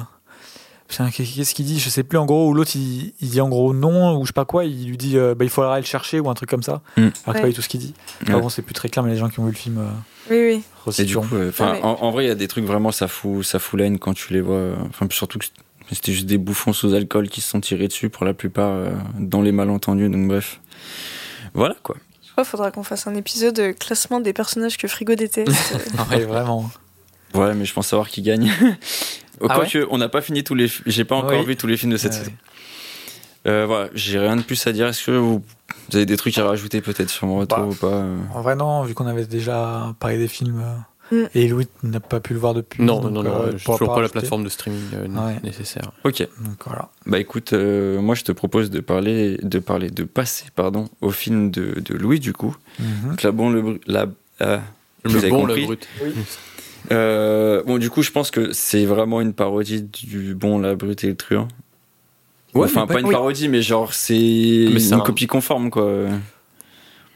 qu'est-ce 0.89 1.55
qu'il 1.55 1.65
dit 1.67 1.79
Je 1.81 1.89
sais 1.91 2.03
plus 2.03 2.19
en 2.19 2.27
gros. 2.27 2.49
Ou 2.49 2.55
l'autre, 2.55 2.73
il, 2.75 3.13
il 3.21 3.31
dit 3.31 3.41
en 3.41 3.49
gros 3.49 3.75
non, 3.75 4.17
ou 4.19 4.23
je 4.25 4.29
sais 4.29 4.33
pas 4.33 4.45
quoi. 4.45 4.65
Il 4.65 4.89
lui 4.89 4.97
dit, 4.97 5.17
euh, 5.19 5.35
bah, 5.35 5.45
il 5.45 5.51
faudra 5.51 5.75
aller 5.75 5.83
le 5.83 5.87
chercher, 5.87 6.21
ou 6.21 6.29
un 6.31 6.35
truc 6.35 6.49
comme 6.49 6.63
ça. 6.63 6.81
Mm. 6.97 7.01
Alors 7.01 7.13
que 7.25 7.31
Ouais. 7.31 7.41
pas 7.43 7.49
du 7.49 7.55
tout 7.55 7.63
ce 7.63 7.69
qu'il 7.69 7.81
dit. 7.81 7.95
Enfin, 8.23 8.35
Ouais. 8.35 8.41
bon, 8.41 8.49
c'est 8.49 8.63
plus 8.63 8.75
très 8.75 8.89
clair, 8.89 9.03
mais 9.05 9.11
les 9.13 9.17
gens 9.19 9.29
qui 9.29 9.41
ont 9.41 9.45
vu 9.45 9.51
le 9.53 9.57
film. 9.57 9.79
Euh, 9.79 9.91
Oui, 10.31 10.63
oui. 10.87 10.95
Et 10.99 11.05
du 11.05 11.17
coup, 11.17 11.27
euh, 11.35 11.51
Ouais. 11.59 11.81
en, 11.83 11.99
en 12.03 12.11
vrai, 12.11 12.25
il 12.25 12.29
y 12.29 12.31
a 12.31 12.35
des 12.35 12.49
trucs 12.49 12.65
vraiment, 12.65 12.93
ça 12.93 13.09
fout, 13.09 13.45
ça 13.45 13.59
fout 13.59 13.79
la 13.81 13.87
haine 13.87 13.99
quand 13.99 14.15
tu 14.15 14.33
les 14.33 14.41
vois. 14.41 14.73
Enfin, 14.89 15.07
surtout 15.11 15.39
que 15.39 15.47
c'était 15.93 16.13
juste 16.13 16.27
des 16.27 16.39
bouffons 16.39 16.73
sous 16.73 16.95
alcool 16.95 17.29
qui 17.29 17.41
se 17.41 17.49
sont 17.51 17.61
tirés 17.61 17.89
dessus 17.89 18.09
pour 18.11 18.25
la 18.25 18.35
plupart 18.35 18.71
euh, 18.73 18.91
dans 19.19 19.43
les 19.43 19.53
malentendus. 19.53 20.09
Donc 20.09 20.27
bref, 20.29 20.61
voilà 21.55 21.77
quoi. 21.83 21.97
Je 22.25 22.33
crois 22.33 22.45
qu'il 22.45 22.51
faudra 22.51 22.71
qu'on 22.71 22.83
fasse 22.83 23.07
un 23.07 23.15
épisode 23.15 23.75
classement 23.79 24.21
des 24.21 24.33
personnages 24.33 24.77
que 24.77 24.89
Frigo 24.89 25.15
déteste. 25.15 25.77
Ouais, 26.11 26.25
vraiment. 26.25 26.71
Ouais, 27.37 27.55
mais 27.55 27.65
je 27.65 27.73
pense 27.73 27.89
savoir 27.89 28.09
qui 28.09 28.23
gagne. 28.23 28.51
Ah 29.43 29.55
Quoique, 29.57 29.87
on 29.91 29.99
n'a 29.99 30.09
pas 30.09 30.23
fini 30.23 30.43
tous 30.45 30.55
les. 30.55 30.67
J'ai 30.87 31.05
pas 31.05 31.15
encore 31.15 31.39
Oui. 31.41 31.45
vu 31.45 31.57
tous 31.57 31.67
les 31.67 31.77
films 31.77 31.93
de 31.93 31.99
cette 31.99 32.13
Ouais. 32.13 32.19
saison. 32.21 32.33
Euh, 33.47 33.67
voilà, 33.67 33.91
j'ai 33.93 34.19
rien 34.19 34.35
de 34.35 34.41
plus 34.41 34.67
à 34.67 34.73
dire. 34.73 34.87
Est-ce 34.87 35.05
que 35.05 35.11
vous, 35.11 35.45
vous 35.91 35.97
avez 35.97 36.07
des 36.07 36.17
trucs 36.17 36.39
à 36.39 36.45
rajouter 36.47 36.81
peut-être 36.81 37.11
sur 37.11 37.27
mon 37.27 37.37
retour 37.41 37.59
Bah. 37.59 37.65
ou 37.67 37.75
pas 37.75 37.87
euh 37.89 38.17
En 38.33 38.41
vrai, 38.41 38.57
non, 38.57 38.83
vu 38.85 38.95
qu'on 38.95 39.07
avait 39.07 39.27
déjà 39.27 39.95
parlé 40.01 40.17
des 40.17 40.27
films 40.29 40.63
euh, 40.65 40.77
Mm. 41.13 41.29
et 41.35 41.49
Louis 41.49 41.69
n'a 41.85 42.01
pas 42.01 42.19
pu 42.19 42.33
le 42.33 42.41
voir 42.41 42.55
depuis. 42.55 42.83
Non, 42.83 43.01
donc, 43.01 43.13
non, 43.13 43.23
non, 43.23 43.31
euh, 43.43 43.53
toujours 43.53 43.79
pas 43.79 43.85
la 43.87 43.93
rajouter. 43.93 44.13
plateforme 44.13 44.43
de 44.43 44.49
streaming 44.49 44.81
euh, 44.95 45.07
Ouais. 45.07 45.37
nécessaire. 45.45 45.93
Ok. 46.03 46.21
Donc 46.41 46.57
voilà. 46.65 46.89
Bah 47.05 47.21
écoute, 47.21 47.53
euh, 47.53 48.01
moi 48.01 48.15
je 48.17 48.25
te 48.25 48.33
propose 48.33 48.71
de 48.71 48.81
parler, 48.81 49.39
de 49.43 49.59
parler, 49.59 49.91
de 49.91 50.03
passer, 50.05 50.47
pardon, 50.57 50.89
au 51.03 51.11
film 51.11 51.51
de, 51.53 51.79
de 51.79 51.95
Louis 51.95 52.19
du 52.21 52.33
coup. 52.33 52.57
Mhm. 52.81 53.11
Donc, 53.11 53.23
la 53.23 53.31
bon, 53.33 53.51
le 53.51 53.79
la. 53.87 54.07
euh, 54.41 54.59
vous 55.05 55.13
Le 55.13 55.19
avez 55.19 55.29
bon, 55.29 55.41
compris 55.43 55.61
le 55.61 55.67
brut. 55.67 55.89
Euh, 56.93 57.63
bon, 57.65 57.79
du 57.79 57.91
coup, 57.91 58.03
je 58.03 58.11
pense 58.11 58.31
que 58.31 58.53
c'est 58.53 58.85
vraiment 58.85 59.21
une 59.21 59.33
parodie 59.33 59.83
du 59.83 60.35
bon, 60.35 60.59
la 60.59 60.75
brute 60.75 61.05
et 61.05 61.09
le 61.09 61.17
truand. 61.17 61.49
Ouais, 62.55 62.65
enfin, 62.65 62.87
pas, 62.87 62.95
pas- 62.95 63.01
une 63.01 63.07
oui. 63.07 63.13
parodie, 63.13 63.49
mais 63.49 63.61
genre, 63.63 63.93
c'est 63.93 64.15
Mais 64.73 64.79
c'est 64.81 64.95
une 64.95 65.01
un- 65.01 65.05
copie 65.05 65.27
conforme, 65.27 65.71
quoi. 65.71 66.07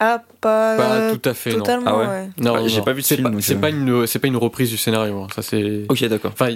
Ah, 0.02 0.22
pas, 0.40 0.76
Pas 0.78 1.14
tout 1.14 1.28
à 1.28 1.34
fait, 1.34 1.52
non. 1.52 1.58
totalement, 1.58 1.90
Ah 1.90 1.98
ouais. 1.98 2.06
ouais. 2.06 2.28
Non, 2.38 2.54
Ouais, 2.54 2.60
non, 2.62 2.68
j'ai 2.68 2.80
pas 2.82 2.92
vu 2.94 3.02
de 3.02 3.06
C'est 3.06 3.16
film, 3.16 3.38
C'est 3.42 3.56
euh. 3.56 3.58
pas 3.60 3.68
une, 3.68 4.06
c'est 4.06 4.18
pas 4.18 4.28
une 4.28 4.36
reprise 4.38 4.70
du 4.70 4.78
scénario. 4.78 5.18
hein. 5.22 5.26
Ça 5.34 5.42
c'est. 5.42 5.84
Ok, 5.90 6.02
d'accord. 6.06 6.32
Enfin, 6.32 6.48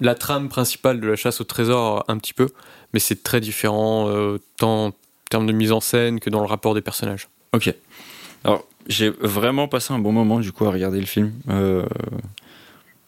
la 0.00 0.14
trame 0.16 0.48
principale 0.48 1.00
de 1.00 1.06
la 1.06 1.14
chasse 1.16 1.40
au 1.40 1.44
trésor 1.44 2.04
un 2.08 2.18
petit 2.18 2.34
peu, 2.34 2.48
mais 2.92 2.98
c'est 2.98 3.22
très 3.22 3.40
différent 3.40 4.08
euh, 4.08 4.38
tant 4.56 4.86
en 4.86 4.92
termes 5.30 5.46
de 5.46 5.52
mise 5.52 5.70
en 5.70 5.80
scène 5.80 6.18
que 6.18 6.28
dans 6.28 6.40
le 6.40 6.46
rapport 6.46 6.74
des 6.74 6.80
personnages. 6.80 7.28
Ok. 7.52 7.72
Alors, 8.44 8.64
j'ai 8.88 9.10
vraiment 9.10 9.68
passé 9.68 9.92
un 9.94 9.98
bon 10.00 10.10
moment, 10.12 10.40
du 10.40 10.50
coup, 10.50 10.64
à 10.66 10.70
regarder 10.72 10.98
le 10.98 11.06
film. 11.06 11.32
Euh, 11.50 11.84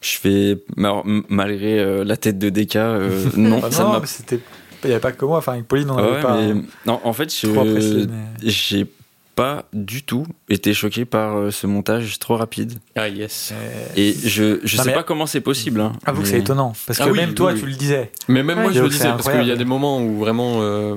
je 0.00 0.16
fais. 0.16 0.58
alors, 0.78 1.04
malgré 1.28 1.78
euh, 1.78 2.04
la 2.04 2.16
tête 2.16 2.38
de 2.38 2.48
DK, 2.50 2.76
euh, 2.76 3.24
non, 3.36 3.60
Ah 3.64 3.70
ça 3.70 3.82
non, 3.84 3.90
m'a 3.92 4.00
mais 4.00 4.06
c'était. 4.06 4.40
Il 4.82 4.86
n'y 4.86 4.92
avait 4.92 5.00
pas 5.00 5.12
que 5.12 5.24
moi, 5.26 5.38
enfin 5.38 5.52
avec 5.52 5.68
Pauline, 5.68 5.90
on 5.90 5.96
Ouais, 5.96 6.02
n'avait 6.10 6.22
pas 6.22 6.40
mais 6.40 6.54
non, 6.86 7.00
en 7.04 7.12
fait, 7.12 7.34
je 7.34 7.46
mais- 7.48 8.08
j'ai 8.42 8.86
pas 9.36 9.64
du 9.74 10.02
tout 10.02 10.26
été 10.48 10.72
choqué 10.74 11.04
par 11.04 11.36
euh, 11.36 11.50
ce 11.50 11.66
montage 11.66 12.18
trop 12.18 12.36
rapide. 12.36 12.78
Ah 12.96 13.08
yes. 13.08 13.52
Et 13.96 14.12
je 14.24 14.58
je 14.64 14.76
Non, 14.78 14.82
sais 14.82 14.88
mais- 14.88 14.94
pas 14.94 15.02
comment 15.02 15.26
c'est 15.26 15.40
possible. 15.42 15.80
Hein, 15.80 15.92
Avoue 16.06 16.22
que 16.22 16.28
c'est 16.28 16.38
étonnant, 16.38 16.72
parce 16.86 16.98
que 16.98 17.04
Ah 17.04 17.08
oui, 17.10 17.18
même 17.18 17.34
toi, 17.34 17.52
oui, 17.52 17.60
tu 17.60 17.66
le 17.66 17.72
disais. 17.74 18.10
Mais 18.28 18.42
même 18.42 18.58
moi 18.58 18.68
Ouais. 18.68 18.74
je 18.74 18.82
le 18.82 18.88
disais 18.88 19.08
parce 19.08 19.28
qu'il 19.30 19.44
y 19.46 19.50
a 19.52 19.56
des 19.56 19.64
moments 19.66 20.00
où 20.02 20.18
vraiment, 20.18 20.60
euh, 20.62 20.96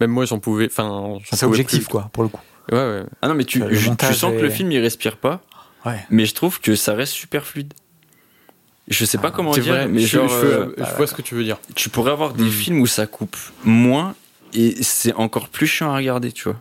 même 0.00 0.10
moi 0.10 0.24
j'en 0.24 0.38
pouvais. 0.38 0.66
Enfin, 0.66 1.18
C'est 1.30 1.44
objectif, 1.44 1.80
plus. 1.84 1.88
quoi, 1.92 2.08
pour 2.12 2.22
le 2.22 2.30
coup. 2.30 2.40
Ouais, 2.72 2.78
ouais. 2.78 3.02
Ah 3.22 3.28
non, 3.28 3.34
mais 3.34 3.44
tu, 3.44 3.62
je- 3.70 3.90
sens 4.14 4.32
que 4.32 4.40
le 4.42 4.50
film 4.50 4.72
il 4.72 4.78
respire 4.80 5.16
pas, 5.18 5.40
Ouais. 5.86 6.00
mais 6.10 6.24
je 6.26 6.34
trouve 6.34 6.60
que 6.60 6.74
ça 6.76 6.94
reste 6.94 7.12
super 7.12 7.44
fluide. 7.46 7.72
Je 8.90 9.04
sais 9.04 9.18
pas 9.18 9.28
Ah, 9.28 9.32
comment 9.34 9.50
dire, 9.52 9.64
vrai, 9.64 9.86
mais 9.88 10.00
je, 10.00 10.06
genre, 10.18 10.28
je- 10.28 10.46
euh, 10.46 10.74
je 10.78 10.96
vois 10.96 11.06
ce 11.06 11.14
que 11.14 11.22
tu 11.22 11.34
veux 11.34 11.44
dire. 11.44 11.58
tu 11.74 11.88
pourrais 11.88 12.12
avoir 12.12 12.32
des 12.32 12.44
Mm. 12.44 12.50
films 12.50 12.80
où 12.80 12.86
ça 12.86 13.06
coupe 13.06 13.36
moins 13.64 14.14
et 14.54 14.82
c'est 14.82 15.12
encore 15.14 15.48
plus 15.48 15.66
chiant 15.66 15.90
à 15.92 15.96
regarder, 15.96 16.32
tu 16.32 16.44
vois. 16.44 16.56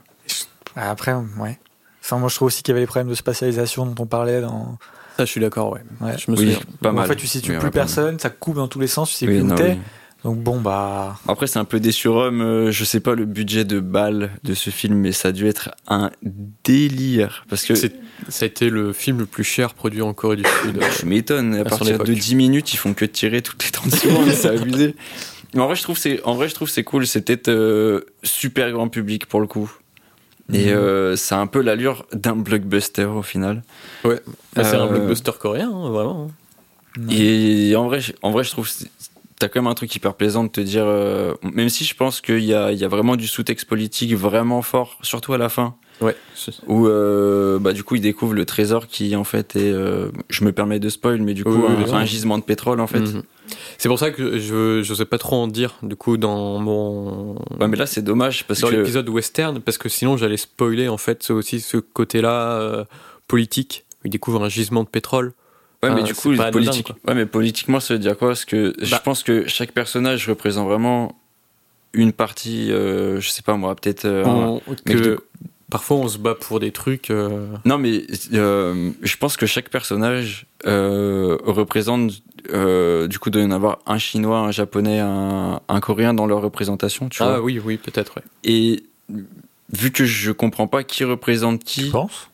Ah, 0.76 0.90
Après, 0.92 1.13
ouais. 1.13 1.58
Enfin, 2.04 2.18
moi, 2.20 2.30
je 2.30 2.36
trouve 2.36 2.48
aussi 2.48 2.63
qu'il 2.63 2.72
y 2.72 2.74
avait 2.74 2.82
les 2.82 2.88
problèmes 2.88 3.10
de 3.10 3.16
spatialisation 3.16 3.86
dont 3.86 4.04
on 4.04 4.06
parlait 4.06 4.42
dans. 4.42 4.78
Ça, 5.18 5.26
je 5.26 5.32
suis 5.32 5.42
d'accord, 5.42 5.72
ouais. 5.74 5.82
Ouais. 6.02 6.16
Je 6.18 6.30
me 6.32 6.38
Oui, 6.38 6.54
souviens. 6.54 6.60
pas 6.82 6.92
mal. 6.92 7.06
En 7.06 7.08
fait, 7.08 7.16
tu 7.16 7.28
situes 7.28 7.54
Oui, 7.54 7.60
plus 7.60 7.72
personne, 7.72 8.20
ça 8.20 8.30
coupe 8.30 8.56
dans 8.58 8.68
tous 8.68 8.80
les 8.80 8.88
sens, 8.88 9.10
tu 9.10 9.16
sais 9.16 9.26
Oui, 9.28 9.34
plus 9.36 9.42
où 9.44 9.48
non, 9.48 9.56
t'es. 9.56 9.72
oui. 9.72 9.80
Donc 10.24 10.40
bon, 10.40 10.60
bah. 10.62 11.18
Après, 11.28 11.48
c'est 11.48 11.60
un 11.60 11.66
peu 11.66 11.80
des 11.80 11.92
surhommes. 11.92 12.42
euh, 12.42 12.72
je 12.72 12.84
sais 12.84 13.00
pas 13.00 13.16
le 13.16 13.26
budget 13.26 13.66
de 13.66 13.80
balle 13.80 14.32
de 14.44 14.54
ce 14.54 14.70
film, 14.70 14.96
mais 14.96 15.12
ça 15.12 15.30
a 15.30 15.32
dû 15.32 15.48
être 15.48 15.70
un 15.88 16.12
délire. 16.63 17.46
Parce 17.50 17.63
que 17.66 17.76
C'est- 17.76 17.94
Ça 18.30 18.45
a 18.45 18.47
été 18.47 18.69
le 18.69 18.93
film 18.93 19.19
le 19.19 19.25
plus 19.25 19.43
cher 19.43 19.73
produit 19.73 20.01
en 20.01 20.13
Corée 20.13 20.38
du 20.38 20.43
Sud. 20.63 20.80
je 20.99 21.06
m'étonne, 21.06 21.56
à 21.56 21.62
À 21.62 21.65
partir 21.65 21.99
de 21.99 22.13
10 22.13 22.36
minutes, 22.36 22.73
ils 22.73 22.77
font 22.77 22.93
que 22.93 23.06
tirer 23.06 23.41
toutes 23.41 23.63
les 23.63 23.71
30 23.71 23.91
secondes, 23.93 24.32
c'est 24.32 24.49
abusé. 24.49 24.95
Mais 25.53 25.62
en 25.62 25.65
vrai, 25.67 25.75
je 25.75 25.84
trouve 25.84 25.97
c'est 25.97 26.21
en 26.23 26.36
vrai, 26.36 26.49
je 26.49 26.56
trouve 26.56 26.69
c'est 26.69 26.84
cool, 26.84 27.06
peut-être 27.08 27.47
euh, 27.47 28.01
super 28.23 28.71
grand 28.71 28.89
public 28.89 29.25
pour 29.27 29.39
le 29.39 29.47
coup. 29.47 29.71
Et 30.53 30.67
Mhm. 30.67 30.73
euh, 30.77 31.15
ça 31.15 31.38
a 31.38 31.39
un 31.39 31.47
peu 31.47 31.62
l'allure 31.62 32.06
d'un 32.13 32.36
blockbuster 32.36 33.03
au 33.06 33.21
final. 33.21 33.63
Ouais. 34.03 34.19
Bah, 34.56 34.63
c'est 34.63 34.75
un 34.75 34.86
Euh, 34.86 34.89
blockbuster 34.89 35.32
coréen, 35.39 35.69
hein, 35.71 35.89
vraiment. 35.89 36.32
non. 36.97 37.12
Et 37.13 37.75
en 37.75 37.86
vrai, 37.86 37.99
je- 38.01 38.13
en 38.21 38.32
vrai, 38.32 38.43
je 38.43 38.51
trouve 38.51 38.69
t'as 39.39 39.49
quand 39.49 39.62
même 39.62 39.67
un 39.71 39.75
truc 39.75 39.93
hyper 39.95 40.15
plaisant 40.15 40.43
de 40.45 40.49
te 40.49 40.62
dire, 40.62 40.86
euh, 40.86 41.36
même 41.43 41.69
si 41.69 41.86
je 41.86 41.93
pense 41.93 42.21
qu'il 42.21 42.39
y 42.43 42.53
a, 42.56 42.71
il 42.71 42.80
y 42.80 42.84
a 42.84 42.88
vraiment 42.88 43.15
du 43.15 43.27
sous-texte 43.27 43.65
politique 43.67 44.13
vraiment 44.15 44.63
fort, 44.63 44.97
surtout 45.03 45.34
à 45.34 45.38
la 45.38 45.47
fin, 45.49 45.75
Ouais. 45.99 46.15
où 46.67 46.88
euh, 46.88 47.57
bah, 47.60 47.73
du 47.73 47.83
coup 47.83 47.95
il 47.95 48.01
découvre 48.01 48.33
le 48.36 48.45
trésor 48.45 48.86
qui 48.88 49.15
en 49.15 49.23
fait 49.23 49.55
est, 49.55 49.71
euh, 49.71 50.10
je 50.29 50.43
me 50.45 50.51
permets 50.51 50.79
de 50.79 50.89
spoil, 50.89 51.21
mais 51.21 51.33
du 51.33 51.43
coup 51.43 51.49
Oui, 51.51 51.73
oui, 51.86 51.91
un, 51.91 52.05
gisement 52.05 52.38
de 52.38 52.43
pétrole 52.43 52.79
en 52.79 52.88
fait. 52.88 52.99
Mhm. 52.99 53.23
C'est 53.79 53.89
pour 53.89 53.97
ça 53.97 54.12
que 54.12 54.38
je 54.38 54.83
je 54.83 54.93
sais 54.93 55.05
pas 55.05 55.17
trop 55.17 55.38
en 55.38 55.47
dire 55.47 55.73
du 55.81 55.95
coup 55.95 56.17
dans 56.17 56.60
mon 56.60 57.33
Ouais, 57.60 57.67
mais 57.67 57.77
là 57.77 57.86
c'est 57.88 58.03
dommage 58.03 58.45
parce 58.45 58.60
dans 58.62 58.69
que 58.69 58.75
l'épisode 58.75 59.10
western 59.10 59.60
parce 59.60 59.77
que 59.79 59.89
sinon 59.89 60.17
j'allais 60.17 60.38
spoiler 60.38 60.88
en 60.88 60.97
fait 60.97 61.31
aussi 61.31 61.62
ce 61.62 61.77
côté-là 61.77 62.60
euh, 62.60 62.83
politique. 63.27 63.86
Il 64.05 64.12
découvre 64.12 64.43
un 64.43 64.49
gisement 64.49 64.83
de 64.83 64.89
pétrole. 64.89 65.33
Ouais, 65.83 65.89
mais 65.91 66.01
Ah, 66.01 66.03
du 66.03 66.13
coup, 66.15 66.33
politique... 66.51 66.91
ouais, 67.07 67.13
mais 67.13 67.25
politiquement, 67.25 67.79
ça 67.79 67.93
veut 67.93 67.99
dire 67.99 68.17
quoi? 68.17 68.29
Parce 68.29 68.45
que 68.45 68.73
je 68.81 68.89
Bah. 68.91 69.01
pense 69.03 69.21
que 69.23 69.47
chaque 69.47 69.71
personnage 69.73 70.27
représente 70.29 70.67
vraiment 70.67 71.15
une 71.93 72.13
partie, 72.13 72.71
euh, 72.71 73.19
je 73.19 73.29
sais 73.29 73.41
pas 73.43 73.55
moi, 73.57 73.75
peut-être. 73.75 74.05
euh, 74.05 74.60
que 74.86 75.19
parfois 75.69 75.97
on 75.97 76.08
se 76.08 76.17
bat 76.17 76.36
pour 76.36 76.60
des 76.60 76.71
trucs. 76.71 77.10
euh, 77.12 77.47
Non, 77.65 77.77
mais 77.77 78.03
euh, 78.34 78.91
je 79.01 79.17
pense 79.17 79.38
que 79.38 79.45
chaque 79.45 79.69
personnage 79.69 80.45
euh, 80.65 81.38
représente. 81.43 82.12
euh, 82.53 83.08
du 83.08 83.19
coup, 83.19 83.30
doit 83.30 83.41
y 83.41 83.45
en 83.45 83.51
avoir 83.51 83.80
un 83.86 83.97
chinois, 83.97 84.39
un 84.39 84.51
japonais, 84.51 84.99
un, 84.99 85.60
un 85.67 85.80
coréen 85.80 86.13
dans 86.13 86.25
leur 86.27 86.41
représentation, 86.41 87.10
tu 87.10 87.21
Ah 87.23 87.27
vois. 87.32 87.41
oui, 87.41 87.60
oui, 87.63 87.77
peut-être. 87.77 88.15
Ouais. 88.17 88.23
Et 88.45 88.84
vu 89.73 89.91
que 89.91 90.06
je 90.06 90.32
comprends 90.32 90.67
pas 90.67 90.84
qui 90.84 91.03
représente 91.03 91.63
Tu 91.65 91.84
qui, 91.84 91.89
penses? 91.89 92.30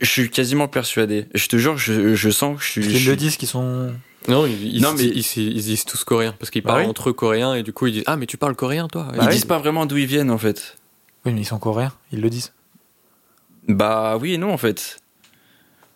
je 0.00 0.10
suis 0.10 0.28
quasiment 0.30 0.68
persuadé. 0.68 1.26
Je 1.34 1.48
te 1.48 1.56
jure, 1.56 1.78
je, 1.78 2.14
je 2.14 2.30
sens 2.30 2.58
que 2.58 2.62
je 2.64 2.68
suis. 2.70 2.82
Je 2.82 2.90
suis- 2.96 3.06
le 3.08 3.16
disent 3.16 3.36
qu'ils 3.38 3.48
sont. 3.48 3.90
Non, 4.28 4.44
ils, 4.44 4.76
ils, 4.76 4.82
Non, 4.82 4.92
mais- 4.94 5.04
ils, 5.04 5.18
ils- 5.20 5.56
ils 5.56 5.62
disent 5.62 5.84
tous 5.86 6.04
coréens 6.04 6.34
parce 6.38 6.50
qu'ils 6.50 6.62
Bah 6.62 6.72
parlent 6.72 6.82
oui. 6.82 6.88
entre 6.90 7.08
eux 7.08 7.12
coréens 7.14 7.54
et 7.54 7.62
du 7.62 7.72
coup 7.72 7.86
ils 7.86 7.92
disent 7.94 8.04
ah 8.06 8.16
mais 8.16 8.26
tu 8.26 8.36
parles 8.36 8.54
coréen 8.56 8.86
toi? 8.88 9.08
Ils 9.14 9.20
oui. 9.20 9.28
disent 9.28 9.46
pas 9.46 9.58
vraiment 9.58 9.86
d'où 9.86 9.96
ils 9.96 10.04
viennent 10.06 10.30
en 10.30 10.36
fait. 10.36 10.76
Oui, 11.24 11.32
mais 11.32 11.40
ils 11.40 11.44
sont 11.46 11.58
coréens, 11.58 11.92
ils 12.12 12.20
le 12.20 12.28
disent. 12.28 12.52
Bah 13.68 14.16
oui 14.20 14.34
et 14.34 14.38
non 14.38 14.52
en 14.52 14.56
fait. 14.58 14.98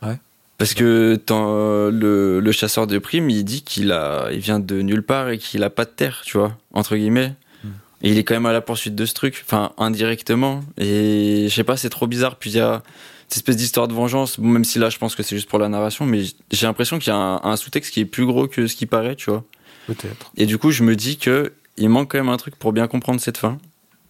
Ouais. 0.02 0.18
Parce 0.58 0.74
que 0.74 1.16
t'en- 1.16 1.90
le, 1.90 2.40
le 2.40 2.52
chasseur 2.52 2.86
de 2.86 2.98
primes, 2.98 3.30
il 3.30 3.44
dit 3.44 3.62
qu'il 3.62 3.90
a, 3.92 4.28
il 4.30 4.38
vient 4.38 4.60
de 4.60 4.80
nulle 4.82 5.02
part 5.02 5.30
et 5.30 5.38
qu'il 5.38 5.62
a 5.64 5.70
pas 5.70 5.84
de 5.84 5.90
terre, 5.90 6.22
tu 6.24 6.38
vois, 6.38 6.56
entre 6.72 6.96
guillemets. 6.96 7.34
Hmm. 7.64 7.68
Et 8.02 8.10
il 8.10 8.18
est 8.18 8.24
quand 8.24 8.34
même 8.34 8.46
à 8.46 8.52
la 8.52 8.60
poursuite 8.60 8.94
de 8.94 9.06
ce 9.06 9.14
truc, 9.14 9.42
enfin 9.44 9.72
indirectement. 9.78 10.62
Et 10.78 11.46
je 11.48 11.54
sais 11.54 11.64
pas, 11.64 11.76
c'est 11.76 11.90
trop 11.90 12.06
bizarre. 12.06 12.36
Puis 12.36 12.50
il 12.50 12.56
y 12.56 12.60
a 12.60 12.82
cette 13.28 13.38
espèce 13.38 13.56
d'histoire 13.56 13.88
de 13.88 13.94
vengeance. 13.94 14.38
Bon, 14.38 14.48
même 14.48 14.64
si 14.64 14.78
là, 14.78 14.90
je 14.90 14.98
pense 14.98 15.14
que 15.16 15.22
c'est 15.22 15.34
juste 15.36 15.48
pour 15.48 15.58
la 15.58 15.68
narration, 15.68 16.04
mais 16.04 16.22
j'ai 16.50 16.66
l'impression 16.66 16.98
qu'il 16.98 17.08
y 17.12 17.16
a 17.16 17.18
un, 17.18 17.40
un 17.42 17.56
sous-texte 17.56 17.92
qui 17.92 18.00
est 18.00 18.04
plus 18.04 18.26
gros 18.26 18.46
que 18.46 18.66
ce 18.66 18.76
qui 18.76 18.86
paraît, 18.86 19.16
tu 19.16 19.30
vois. 19.30 19.44
Peut-être. 19.86 20.30
Et 20.36 20.46
du 20.46 20.58
coup, 20.58 20.70
je 20.70 20.82
me 20.84 20.94
dis 20.94 21.16
que 21.16 21.52
il 21.78 21.88
manque 21.88 22.12
quand 22.12 22.18
même 22.18 22.28
un 22.28 22.36
truc 22.36 22.54
pour 22.56 22.72
bien 22.72 22.86
comprendre 22.86 23.20
cette 23.20 23.38
fin. 23.38 23.58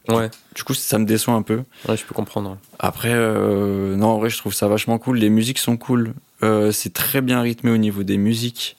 Ouais, 0.08 0.30
Du 0.56 0.64
coup, 0.64 0.74
ça 0.74 0.98
me 0.98 1.04
déçoit 1.04 1.34
un 1.34 1.42
peu. 1.42 1.62
ouais, 1.88 1.96
je 1.96 2.04
peux 2.04 2.14
comprendre. 2.14 2.58
Après, 2.78 3.12
euh, 3.12 3.94
non, 3.96 4.08
en 4.08 4.18
vrai, 4.18 4.30
je 4.30 4.38
trouve 4.38 4.52
ça 4.52 4.66
vachement 4.68 4.98
cool. 4.98 5.18
Les 5.18 5.30
musiques 5.30 5.58
sont 5.58 5.76
cool. 5.76 6.14
Euh, 6.42 6.72
c'est 6.72 6.92
très 6.92 7.20
bien 7.20 7.40
rythmé 7.40 7.70
au 7.70 7.76
niveau 7.76 8.02
des 8.02 8.16
musiques. 8.18 8.76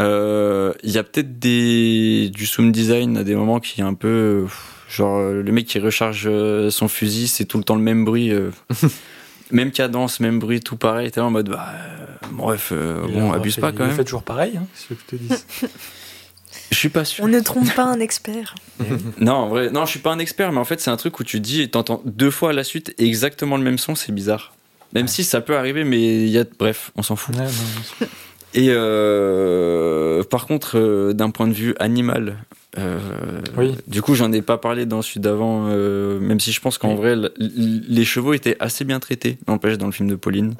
Euh, 0.00 0.72
Il 0.82 0.90
y 0.90 0.98
a 0.98 1.02
peut-être 1.04 1.38
des 1.38 2.30
du 2.32 2.46
sound 2.46 2.72
design 2.72 3.16
à 3.16 3.24
des 3.24 3.34
moments 3.34 3.60
qui 3.60 3.80
est 3.80 3.84
un 3.84 3.94
peu 3.94 4.08
euh, 4.08 4.46
genre 4.88 5.18
euh, 5.18 5.42
le 5.42 5.52
mec 5.52 5.66
qui 5.66 5.78
recharge 5.78 6.24
euh, 6.26 6.70
son 6.70 6.88
fusil, 6.88 7.28
c'est 7.28 7.44
tout 7.44 7.58
le 7.58 7.64
temps 7.64 7.74
le 7.76 7.82
même 7.82 8.04
bruit, 8.04 8.30
euh, 8.32 8.50
même 9.50 9.70
cadence, 9.70 10.20
même 10.20 10.38
bruit, 10.38 10.60
tout 10.60 10.76
pareil. 10.76 11.10
T'es 11.10 11.20
là 11.20 11.26
en 11.26 11.30
mode 11.30 11.48
bah 11.50 11.66
euh, 11.74 12.06
bref, 12.32 12.70
euh, 12.72 13.06
bon, 13.08 13.32
a 13.32 13.36
abuse 13.36 13.54
fait- 13.56 13.60
pas 13.60 13.72
quand 13.72 13.86
même. 13.86 13.96
fait 13.96 14.04
toujours 14.04 14.22
pareil, 14.22 14.56
hein, 14.56 14.66
c'est 14.74 14.88
ce 14.88 14.94
que 14.94 15.00
je 15.10 15.16
te 15.16 15.22
dis. 15.22 15.68
Je 16.70 16.76
suis 16.76 16.88
pas 16.90 17.04
sûr. 17.04 17.24
On 17.24 17.28
ne 17.28 17.40
trompe 17.40 17.72
pas 17.74 17.84
un 17.84 17.98
expert. 18.00 18.54
Non, 19.20 19.32
en 19.32 19.48
vrai, 19.48 19.70
non, 19.70 19.84
je 19.86 19.90
suis 19.90 19.98
pas 20.00 20.10
un 20.12 20.18
expert, 20.18 20.52
mais 20.52 20.58
en 20.58 20.64
fait, 20.64 20.80
c'est 20.80 20.90
un 20.90 20.96
truc 20.96 21.18
où 21.20 21.24
tu 21.24 21.40
dis, 21.40 21.68
t'entends 21.68 22.02
deux 22.04 22.30
fois 22.30 22.50
à 22.50 22.52
la 22.52 22.62
suite 22.64 22.94
exactement 22.98 23.56
le 23.56 23.62
même 23.64 23.78
son, 23.78 23.94
c'est 23.94 24.12
bizarre. 24.12 24.54
Même 24.94 25.04
Ouais. 25.04 25.08
si 25.08 25.24
ça 25.24 25.40
peut 25.40 25.56
arriver, 25.56 25.84
mais 25.84 25.98
il 26.24 26.28
y 26.28 26.38
a, 26.38 26.44
bref, 26.58 26.92
on 26.96 27.02
s'en 27.02 27.16
fout. 27.16 27.34
Ouais, 27.36 27.42
non, 27.44 28.06
Et 28.54 28.68
euh, 28.70 30.22
par 30.24 30.46
contre, 30.46 30.78
euh, 30.78 31.12
d'un 31.12 31.30
point 31.30 31.46
de 31.48 31.52
vue 31.52 31.74
animal, 31.80 32.36
euh, 32.78 32.98
Oui. 33.56 33.74
du 33.86 34.00
coup, 34.02 34.14
j'en 34.14 34.32
ai 34.32 34.40
pas 34.42 34.56
parlé 34.58 34.86
dans 34.86 35.02
celui 35.02 35.20
d'avant, 35.20 35.66
euh, 35.68 36.18
même 36.20 36.40
si 36.40 36.52
je 36.52 36.60
pense 36.60 36.78
qu'en 36.78 36.90
Oui. 36.92 36.96
vrai, 36.96 37.16
les 37.38 38.04
chevaux 38.04 38.32
étaient 38.34 38.56
assez 38.60 38.84
bien 38.84 39.00
traités, 39.00 39.38
n'empêche, 39.48 39.76
dans 39.78 39.86
le 39.86 39.92
film 39.92 40.08
de 40.08 40.14
Pauline. 40.14 40.54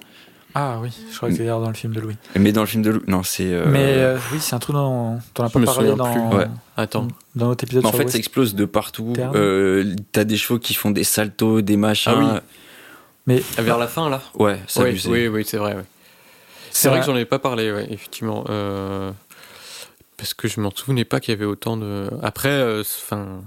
Ah 0.61 0.79
oui, 0.83 0.91
je 1.13 1.17
crois 1.17 1.29
que 1.29 1.35
c'est 1.37 1.43
d'ailleurs 1.43 1.61
dans 1.61 1.69
le 1.69 1.75
film 1.75 1.93
de 1.93 2.01
Louis. 2.01 2.17
Mais 2.37 2.51
dans 2.51 2.63
le 2.63 2.67
film 2.67 2.83
de 2.83 2.91
Lou, 2.91 3.01
non, 3.07 3.23
c'est. 3.23 3.45
euh, 3.53 3.67
Mais 3.69 3.95
euh, 3.99 4.19
oui, 4.33 4.39
c'est 4.41 4.57
un 4.57 4.59
truc 4.59 4.75
dont 4.75 4.81
on 4.89 5.15
n'a 5.15 5.21
Je 5.49 5.53
pas 5.53 5.59
me 5.61 5.65
parlé 5.67 5.91
souviens 5.91 5.97
dans, 5.97 6.13
plus. 6.31 6.37
Ouais. 6.37 6.47
Attends. 6.77 7.07
dans 7.37 7.47
notre 7.47 7.63
épisode 7.63 7.87
en 7.87 7.91
sur 7.91 7.97
fait, 7.99 8.05
West. 8.05 8.13
ça 8.15 8.19
explose 8.19 8.55
de 8.57 8.65
partout. 8.65 9.13
Euh, 9.19 9.95
T'as 10.11 10.25
des 10.25 10.37
chevaux 10.37 10.59
qui 10.59 10.75
font 10.75 10.91
des 10.91 11.05
saltos, 11.05 11.61
des 11.61 11.77
machins. 11.77 12.13
Ah 12.17 12.19
oui. 12.35 12.41
Mais 13.29 13.43
Vers 13.63 13.79
la 13.79 13.87
fin 13.87 14.09
là? 14.11 14.21
Ouais, 14.35 14.59
Ouais, 14.77 14.89
abusé. 14.89 15.09
oui, 15.11 15.29
oui, 15.29 15.45
c'est 15.47 15.59
vrai. 15.59 15.75
ouais. 15.77 15.85
C'est 16.73 16.89
vrai 16.89 16.99
que 17.01 17.07
j'en 17.07 17.17
ai 17.17 17.25
pas 17.25 17.39
parlé, 17.39 17.71
ouais, 17.73 17.87
effectivement. 17.91 18.45
Euh, 18.49 19.13
parce 20.17 20.35
que 20.35 20.49
je 20.49 20.61
m'en 20.61 20.73
souvenais 20.75 21.05
pas 21.05 21.21
qu'il 21.21 21.33
y 21.35 21.37
avait 21.37 21.45
autant 21.45 21.77
de. 21.77 22.09
Après, 22.23 22.49
euh, 22.51 22.81
enfin, 22.83 23.43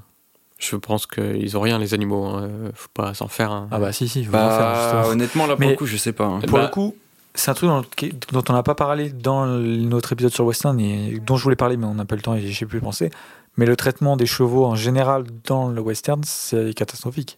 je 0.61 0.75
pense 0.75 1.05
qu'ils 1.07 1.57
ont 1.57 1.61
rien 1.61 1.77
les 1.79 1.93
animaux. 1.93 2.25
hein, 2.25 2.49
Faut 2.75 2.89
pas 2.93 3.13
s'en 3.13 3.27
faire. 3.27 3.51
un- 3.51 3.67
Ah 3.71 3.79
bah 3.79 3.91
si, 3.91 4.07
si, 4.07 4.21
il 4.21 4.25
faut 4.27 4.35
en 4.35 4.49
faire, 4.49 4.59
Bah, 4.59 4.75
justement. 4.93 5.07
honnêtement, 5.11 5.47
là, 5.47 5.53
pour 5.55 5.59
Mais- 5.61 5.71
le 5.71 5.75
coup, 5.75 5.85
je 5.85 5.97
sais 5.97 6.13
pas. 6.13 6.25
hein. 6.25 6.39
Pour 6.47 6.57
Bah- 6.57 6.63
le 6.65 6.69
coup, 6.69 6.95
c'est 7.33 7.49
un 7.51 7.53
truc 7.53 7.69
dont, 7.69 7.83
dont 8.31 8.43
on 8.49 8.53
n'a 8.53 8.63
pas 8.63 8.75
parlé 8.75 9.09
dans 9.09 9.45
notre 9.47 10.13
épisode 10.13 10.33
sur 10.33 10.45
Western 10.45 10.79
et 10.79 11.19
dont 11.25 11.35
je 11.37 11.43
voulais 11.43 11.55
parler, 11.55 11.77
mais 11.77 11.85
on 11.85 11.95
n'a 11.95 12.05
pas 12.05 12.15
le 12.15 12.21
temps 12.21 12.35
et 12.35 12.41
j'ai 12.41 12.65
plus 12.65 12.79
pensé. 12.81 13.09
Mais 13.57 13.65
le 13.65 13.75
traitement 13.75 14.15
des 14.15 14.25
chevaux 14.25 14.65
en 14.65 14.75
général 14.75 15.25
dans 15.45 15.67
le 15.67 15.81
Western, 15.81 16.21
c'est 16.25 16.73
catastrophique. 16.73 17.37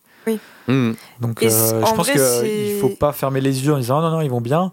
Hmm. 0.67 0.93
Donc 1.19 1.43
euh, 1.43 1.49
je 1.49 1.83
en 1.85 1.93
pense 1.93 2.09
qu'il 2.09 2.21
ne 2.21 2.79
faut 2.79 2.89
pas 2.89 3.11
fermer 3.11 3.41
les 3.41 3.65
yeux 3.65 3.73
en 3.73 3.77
disant 3.77 3.99
Ah 3.99 4.03
non, 4.03 4.11
non, 4.11 4.21
ils 4.21 4.29
vont 4.29 4.39
bien. 4.41 4.71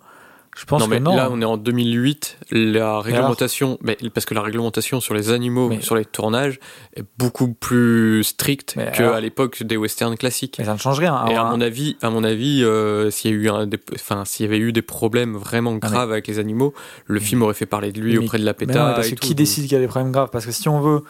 Je 0.61 0.67
pense 0.67 0.83
non, 0.83 0.89
mais 0.89 0.99
que 0.99 1.05
non. 1.05 1.17
là, 1.17 1.29
on 1.33 1.41
est 1.41 1.45
en 1.47 1.57
2008. 1.57 2.37
La 2.51 3.01
réglementation, 3.01 3.79
mais 3.83 3.97
parce 4.13 4.27
que 4.27 4.35
la 4.35 4.43
réglementation 4.43 5.01
sur 5.01 5.15
les 5.15 5.31
animaux, 5.31 5.71
Mais- 5.71 5.81
sur 5.81 5.97
les 5.97 6.05
tournages, 6.05 6.61
est 6.95 7.05
beaucoup 7.17 7.49
plus 7.55 8.23
stricte 8.25 8.75
qu'à 8.75 8.91
alors- 9.07 9.21
l'époque 9.21 9.63
des 9.63 9.79
westerns 9.79 10.17
classiques. 10.19 10.57
Mais 10.59 10.67
ça 10.67 10.75
ne 10.75 10.79
change 10.79 10.99
rien. 10.99 11.25
Et 11.29 11.35
à 11.35 11.45
mon 11.45 11.63
avis, 11.63 11.97
à 12.03 12.11
mon 12.11 12.25
avis, 12.25 12.63
euh, 12.63 13.11
s'il 13.11 13.31
y 13.31 13.35
a 13.35 13.37
eu 13.39 13.49
un, 13.49 13.67
des- 13.67 13.81
enfin, 13.95 14.25
s'il 14.27 14.45
y 14.45 14.49
avait 14.49 14.59
eu 14.59 14.73
des 14.73 14.83
problèmes 14.83 15.35
vraiment 15.35 15.73
mais- 15.73 15.79
graves 15.81 16.13
avec 16.13 16.27
les 16.27 16.39
animaux, 16.39 16.75
le 17.07 17.21
film 17.21 17.41
aurait 17.43 17.55
fait 17.55 17.65
parler 17.67 17.91
de 17.91 18.01
lui 18.01 18.19
auprès 18.19 18.39
de 18.39 18.45
la 18.45 18.53
non, 18.53 18.59
PETA. 18.59 18.89
mais 18.89 18.95
parce 18.95 19.07
et 19.07 19.11
que 19.13 19.15
tout, 19.17 19.21
qui 19.23 19.29
donc- 19.31 19.39
décide 19.39 19.65
qu'il 19.65 19.73
y 19.73 19.77
a 19.77 19.81
des 19.81 19.89
problèmes 19.89 20.13
graves? 20.13 20.29
Parce 20.31 20.45
que 20.45 20.53
si 20.53 20.69
on 20.69 20.81
veut, 20.81 21.05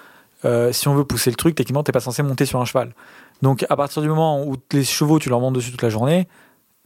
euh, 0.44 0.72
si 0.72 0.86
on 0.86 0.94
veut 0.94 1.04
pousser 1.04 1.30
le 1.30 1.36
truc, 1.36 1.56
techniquement, 1.56 1.82
t'es 1.82 1.90
pas 1.92 1.98
censé 2.00 2.22
monter 2.22 2.46
sur 2.46 2.60
un 2.60 2.64
cheval. 2.64 2.94
Donc 3.42 3.66
à 3.68 3.74
partir 3.76 4.00
du 4.00 4.08
moment 4.08 4.44
où 4.46 4.56
les 4.72 4.84
chevaux, 4.84 5.18
tu 5.18 5.28
leur 5.28 5.40
montes 5.40 5.54
dessus 5.54 5.70
toute 5.72 5.82
la 5.82 5.90
journée, 5.90 6.28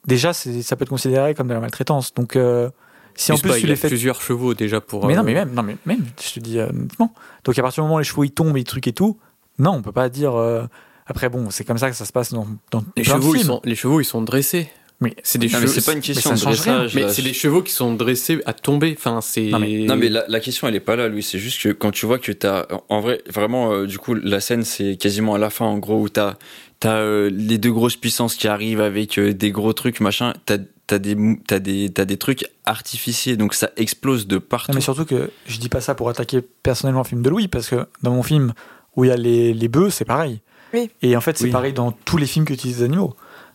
déjà, 0.07 0.33
c'est- 0.33 0.63
ça 0.63 0.77
peut 0.77 0.83
être 0.85 0.89
considéré 0.89 1.35
comme 1.35 1.49
de 1.49 1.55
la 1.55 1.61
maltraitance. 1.61 2.13
Donc 2.15 2.37
euh, 2.37 2.71
si 3.15 3.33
en 3.33 3.39
plus 3.39 3.49
pas, 3.51 3.55
tu 3.57 3.63
il 3.63 3.67
les 3.67 3.73
a 3.73 3.77
fais 3.77 3.89
plusieurs 3.89 4.21
chevaux 4.23 4.55
déjà 4.55 4.81
pour. 4.81 5.07
Mais 5.07 5.15
non, 5.15 5.21
euh, 5.21 5.25
mais 5.25 5.35
même, 5.35 5.53
non, 5.55 5.63
mais 5.63 5.77
même, 5.87 6.05
je 6.23 6.35
te 6.35 6.41
dis 6.41 6.59
euh, 6.59 6.69
honnêtement. 6.69 7.15
Donc 7.45 7.59
à 7.59 7.63
partir 7.63 7.83
du 7.83 7.87
moment 7.87 7.97
où 7.97 7.99
les 8.01 8.05
chevaux 8.05 8.25
ils 8.25 8.31
tombent 8.33 8.57
et 8.57 8.61
les 8.61 8.65
trucs 8.65 8.87
et 8.89 8.93
tout, 8.93 9.19
non, 9.59 9.73
on 9.73 9.83
peut 9.83 9.93
pas 9.93 10.09
dire. 10.09 10.35
euh, 10.35 10.65
Après, 11.07 11.29
bon, 11.29 11.51
c'est 11.51 11.65
comme 11.65 11.77
ça 11.79 11.91
que 11.91 11.97
ça 11.97 12.07
se 12.07 12.13
passe 12.13 12.33
dans, 12.33 12.47
dans 12.71 12.83
les 12.97 13.03
de 13.03 13.07
chevaux, 13.09 13.35
ils 13.35 13.45
sont, 13.45 13.61
les 13.65 13.75
chevaux, 13.75 14.01
ils 14.01 14.07
sont 14.07 14.23
dressés. 14.23 14.69
Mais- 15.01 15.15
c'est 15.23 15.39
des 15.39 15.49
Non, 15.49 15.55
mais 15.55 15.67
chevaux. 15.67 15.73
c'est 15.73 15.85
pas 15.85 15.93
une 15.93 16.01
question 16.01 16.31
ça 16.31 16.37
de 16.37 16.41
dressage. 16.53 16.95
Mais 16.95 17.09
c'est 17.13 17.21
des 17.21 17.35
chevaux 17.35 17.63
qui 17.63 17.73
sont 17.73 17.93
dressés 17.95 18.41
à 18.47 18.55
tomber. 18.55 18.95
Enfin, 18.97 19.21
c'est. 19.21 19.49
Non, 19.51 19.59
mais- 19.59 19.85
Non 19.85 19.97
mais 19.97 20.09
la, 20.09 20.25
la 20.29 20.41
question 20.41 20.67
elle 20.67 20.75
est 20.77 20.81
pas 20.81 20.97
là 20.97 21.09
Louis, 21.09 21.23
c'est 21.23 21.39
juste 21.39 21.61
que 21.63 21.69
quand 21.71 21.91
tu 21.91 22.07
vois 22.07 22.19
que 22.19 22.33
t'as 22.33 22.67
en 22.89 23.01
vrai 23.01 23.21
vraiment 23.29 23.73
euh, 23.73 23.87
du 23.87 23.99
coup 23.99 24.15
la 24.15 24.41
scène 24.41 24.63
c'est 24.63 24.97
quasiment 24.97 25.35
à 25.35 25.39
la 25.39 25.51
fin 25.51 25.67
en 25.67 25.77
gros 25.79 26.01
où 26.01 26.09
t'as 26.09 26.37
t'as 26.85 26.97
euh, 26.97 27.31
les 27.33 27.57
deux 27.57 27.73
grosses 27.73 27.97
puissances 27.97 28.35
qui 28.37 28.47
arrivent 28.47 28.83
avec 28.83 29.19
euh, 29.19 29.33
des 29.33 29.51
gros 29.51 29.73
trucs 29.73 30.01
machin, 30.01 30.35
t'as 30.45 30.59
t'as 30.87 30.99
des 30.99 31.15
des 31.15 31.91
t'as 31.91 32.05
des 32.05 32.17
trucs 32.19 32.45
artificiels 32.67 33.39
donc 33.39 33.55
ça 33.55 33.71
explose 33.77 34.27
de 34.27 34.37
partout. 34.37 34.71
Non, 34.73 34.75
mais 34.77 34.81
surtout 34.83 35.07
que 35.07 35.31
je 35.47 35.59
dis 35.59 35.71
pas 35.71 35.81
ça 35.81 35.95
pour 35.95 36.11
attaquer 36.11 36.43
personnellement 36.43 37.01
le 37.01 37.07
film 37.07 37.23
de 37.23 37.31
Louis, 37.31 37.49
parce 37.49 37.69
que 37.69 37.87
dans 38.03 38.13
mon 38.13 38.23
film 38.23 38.53
où 38.97 39.05
il 39.05 39.09
y 39.09 39.11
a 39.11 39.17
les, 39.17 39.55
les 39.55 39.69
bœufs, 39.69 39.89
c'est 39.91 40.05
pareil. 40.05 40.43
Oui. 40.75 40.91
Et 41.03 41.17
en 41.17 41.21
fait, 41.23 41.39
c'est 41.39 41.45
Oui. 41.45 41.51
pareil 41.51 41.73
dans 41.73 41.91
tous 41.93 42.17
les 42.19 42.27
films 42.27 42.45
qui 42.45 42.53
utilisent 42.53 42.79
des 42.79 42.85
animaux. 42.85 43.15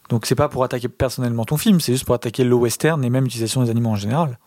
Donc 0.10 0.26
c'est 0.26 0.34
pas 0.36 0.50
pour 0.50 0.64
attaquer 0.64 0.88
personnellement 0.90 1.46
ton 1.46 1.58
film, 1.58 1.80
c'est 1.80 1.92
juste 1.92 2.06
pour 2.06 2.16
attaquer 2.16 2.44
le 2.44 2.56
western 2.56 3.04
et 3.06 3.12
même 3.12 3.26
l'utilisation 3.26 3.64
des 3.64 3.70
animaux 3.70 3.92
en 3.92 3.96
général. 3.96 4.40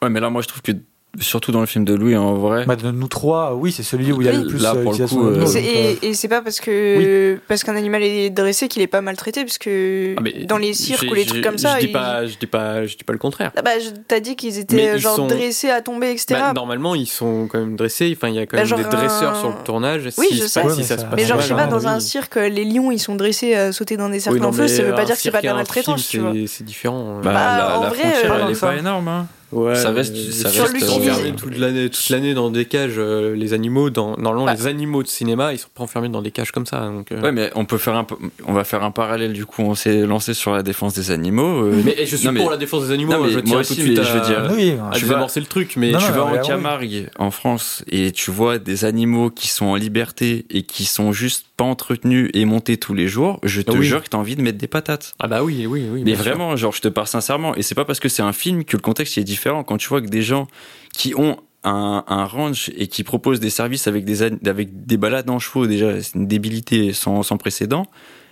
Ouais 0.00 0.08
mais 0.08 0.20
là 0.20 0.30
moi 0.30 0.40
je 0.40 0.48
trouve 0.48 0.62
que 0.62 0.72
surtout 1.20 1.52
dans 1.52 1.60
le 1.60 1.66
film 1.66 1.84
de 1.84 1.94
Louis 1.94 2.16
en 2.16 2.34
vrai 2.34 2.64
Bah, 2.66 2.76
de 2.76 2.90
nous 2.90 3.08
trois, 3.08 3.54
oui, 3.54 3.72
c'est 3.72 3.82
celui 3.82 4.12
où 4.12 4.20
il 4.22 4.26
y 4.26 4.28
a 4.28 4.32
le 4.32 4.46
plus 4.46 4.62
Là, 4.62 4.74
euh, 4.74 4.82
pour 4.82 4.92
le 4.92 5.06
coup, 5.06 5.26
euh, 5.26 5.44
Et 5.56 5.86
euh, 5.86 5.94
Et, 6.02 6.14
c'est 6.14 6.28
pas 6.28 6.42
parce 6.42 6.60
que 6.60 7.38
parce 7.48 7.64
qu'un 7.64 7.76
animal 7.76 8.02
est 8.02 8.30
dressé 8.30 8.68
qu'il 8.68 8.82
est 8.82 8.86
pas 8.86 9.00
maltraité, 9.00 9.44
parce 9.44 9.58
que 9.58 10.14
Ah, 10.18 10.22
dans 10.46 10.58
les 10.58 10.74
cirques 10.74 11.06
ou 11.10 11.14
les 11.14 11.24
trucs 11.26 11.42
comme 11.44 11.58
ça, 11.58 11.74
Je 11.76 11.80
dis 11.80 11.86
ils- 11.86 11.92
pas, 11.92 12.26
je 12.26 12.36
dis 12.38 12.46
pas, 12.46 12.84
je 12.86 12.96
dis 12.96 13.04
pas 13.04 13.12
le 13.12 13.18
contraire. 13.18 13.52
Ah 13.56 13.62
bah, 13.62 13.70
t'as 14.08 14.20
dit 14.20 14.36
qu'ils 14.36 14.58
étaient 14.58 14.94
ils 14.94 14.98
genre 15.00 15.16
sont- 15.16 15.26
dressés 15.26 15.70
à 15.70 15.80
tomber, 15.82 16.10
etc. 16.10 16.26
Bah, 16.40 16.52
normalement, 16.54 16.94
ils 16.94 17.06
sont 17.06 17.48
quand 17.50 17.58
même 17.58 17.76
dressés. 17.76 18.12
Enfin, 18.16 18.28
il 18.28 18.34
y 18.34 18.38
a 18.38 18.46
quand 18.46 18.56
Bah, 18.56 18.62
même 18.62 18.66
genre 18.68 18.78
des 18.78 18.84
dresseurs 18.84 19.34
un- 19.36 19.40
sur 19.40 19.48
le 19.48 19.64
tournage. 19.64 20.02
Oui, 20.18 20.26
si 20.30 20.36
je 20.36 20.46
sais. 20.46 20.60
passe- 20.60 20.68
Ouais, 20.70 20.74
si 20.74 20.78
mais 20.80 20.86
ça 20.86 20.96
se 20.96 21.00
ça- 21.02 21.06
passe 21.08 21.16
mais 21.20 21.24
genre, 21.26 21.40
je 21.40 21.46
sais 21.48 21.54
pas, 21.54 21.66
dans 21.66 21.86
un 21.86 22.00
cirque, 22.00 22.36
les 22.36 22.64
lions, 22.64 22.90
ils 22.90 22.98
sont 22.98 23.14
dressés 23.16 23.54
à 23.54 23.72
sauter 23.72 23.96
dans 23.96 24.08
des 24.08 24.20
cercles 24.20 24.44
en 24.44 24.52
feu, 24.52 24.68
ça 24.68 24.82
veut 24.82 24.94
pas 24.94 25.04
dire 25.04 25.16
que 25.16 25.20
c'est 25.22 25.30
pas 25.30 25.40
de 25.40 25.46
la 25.46 25.54
maltraitance, 25.54 26.04
c'est- 26.46 26.62
différent. 26.64 27.20
bah, 27.22 27.32
Bah, 27.32 27.32
la, 27.32 27.78
en 27.78 27.82
la 27.82 27.88
vrai, 27.88 27.98
frontière 27.98 28.44
elle 28.46 28.52
est 28.52 28.60
pas 28.60 28.76
énorme 28.76 29.08
hein. 29.08 29.26
Ouais, 29.56 29.74
Ça 29.74 29.90
reste- 29.90 30.14
mais 30.14 30.32
ça 30.32 30.48
reste 30.48 30.60
enfermés 30.90 31.28
il- 31.28 31.34
toute 31.34 31.56
l'année, 31.58 31.88
toute 31.88 32.08
l'année 32.10 32.34
dans 32.34 32.50
des 32.50 32.64
cages. 32.66 32.94
euh, 32.98 33.34
les 33.34 33.52
animaux, 33.54 33.90
dans, 33.90 34.16
normalement, 34.16 34.44
Bah. 34.44 34.54
les 34.54 34.66
animaux 34.66 35.02
de 35.02 35.08
cinéma, 35.08 35.52
ils 35.52 35.58
sont 35.58 35.68
pas 35.74 35.82
enfermés 35.82 36.08
dans 36.08 36.20
des 36.22 36.30
cages 36.30 36.52
comme 36.52 36.66
ça. 36.66 36.80
Donc, 36.86 37.10
euh, 37.12 37.20
Ouais 37.22 37.32
mais 37.32 37.50
on 37.54 37.64
peut 37.64 37.78
faire 37.78 37.94
un 37.94 38.04
p- 38.04 38.14
on 38.46 38.52
va 38.52 38.64
faire 38.64 38.82
un 38.84 38.90
parallèle 38.90 39.32
du 39.32 39.46
coup 39.46 39.62
on 39.62 39.74
s'est 39.74 40.06
lancé 40.06 40.34
sur 40.34 40.52
la 40.52 40.62
défense 40.62 40.94
des 40.94 41.10
animaux. 41.10 41.64
euh, 41.64 41.82
mais 41.84 41.94
et 41.98 42.06
je 42.06 42.16
suis 42.16 42.26
non, 42.26 42.32
mais- 42.32 42.40
pour 42.40 42.50
la 42.50 42.56
défense 42.56 42.86
des 42.86 42.92
animaux. 42.92 43.12
Non, 43.12 43.22
mais 43.24 43.30
je 43.30 43.34
moi 43.36 43.42
tiens 43.44 43.58
aussi, 43.60 43.74
tout 43.74 43.80
de 43.80 43.86
suite 43.86 43.98
mais 43.98 44.04
je 44.04 44.12
veux 44.12 44.20
dire- 44.20 44.50
oui, 44.54 44.70
à 44.72 44.74
tu 44.94 45.04
vas- 45.04 45.08
désamorcer 45.14 45.40
le 45.40 45.46
truc. 45.46 45.74
Mais 45.76 45.90
Non, 45.92 45.98
tu 45.98 46.04
non, 46.06 46.10
vas 46.12 46.24
mais 46.32 46.38
en 46.38 46.42
oui. 46.42 46.46
Camargue, 46.48 47.08
en 47.18 47.30
France, 47.30 47.84
et 47.90 48.12
tu 48.12 48.30
vois 48.30 48.58
des 48.58 48.84
animaux 48.84 49.30
qui 49.30 49.48
sont 49.48 49.66
en 49.66 49.74
liberté 49.76 50.44
et 50.50 50.62
qui 50.62 50.84
sont 50.84 51.12
juste 51.12 51.46
pas 51.56 51.64
entretenus 51.64 52.30
et 52.34 52.44
montés 52.44 52.76
tous 52.76 52.92
les 52.92 53.08
jours, 53.08 53.40
je 53.42 53.62
te 53.62 53.72
Oui. 53.72 53.86
jure 53.86 54.02
que 54.02 54.08
t'as 54.10 54.18
envie 54.18 54.36
de 54.36 54.42
mettre 54.42 54.58
des 54.58 54.66
patates. 54.66 55.14
ah 55.20 55.26
bah 55.28 55.42
oui, 55.42 55.66
oui, 55.66 55.84
oui. 55.90 56.00
Mais 56.00 56.12
bien 56.12 56.14
sûr. 56.16 56.24
vraiment, 56.24 56.54
genre, 56.56 56.72
je 56.72 56.82
te 56.82 56.88
parle 56.88 57.06
sincèrement, 57.06 57.54
et 57.54 57.62
c'est 57.62 57.74
pas 57.74 57.84
parce 57.86 57.98
que 58.00 58.08
c'est 58.10 58.22
un 58.22 58.32
film 58.34 58.64
que 58.64 58.76
le 58.76 58.82
contexte 58.82 59.16
il 59.16 59.20
est 59.20 59.24
différent. 59.46 59.64
Quand 59.64 59.76
tu 59.76 59.88
vois 59.88 60.00
que 60.02 60.08
des 60.08 60.22
gens 60.22 60.48
qui 60.94 61.14
ont 61.14 61.36
un, 61.64 62.04
un 62.06 62.24
ranch 62.24 62.70
et 62.76 62.86
qui 62.86 63.02
proposent 63.04 63.40
des 63.40 63.50
services 63.50 63.86
avec 63.86 64.04
des, 64.04 64.22
an- 64.22 64.38
avec 64.46 64.86
des 64.86 64.96
balades 64.96 65.28
en 65.30 65.38
chevaux, 65.38 65.66
déjà, 65.66 66.00
c'est 66.02 66.14
une 66.14 66.26
débilité 66.26 66.92
sans, 66.92 67.22
sans 67.22 67.36
précédent, 67.36 67.86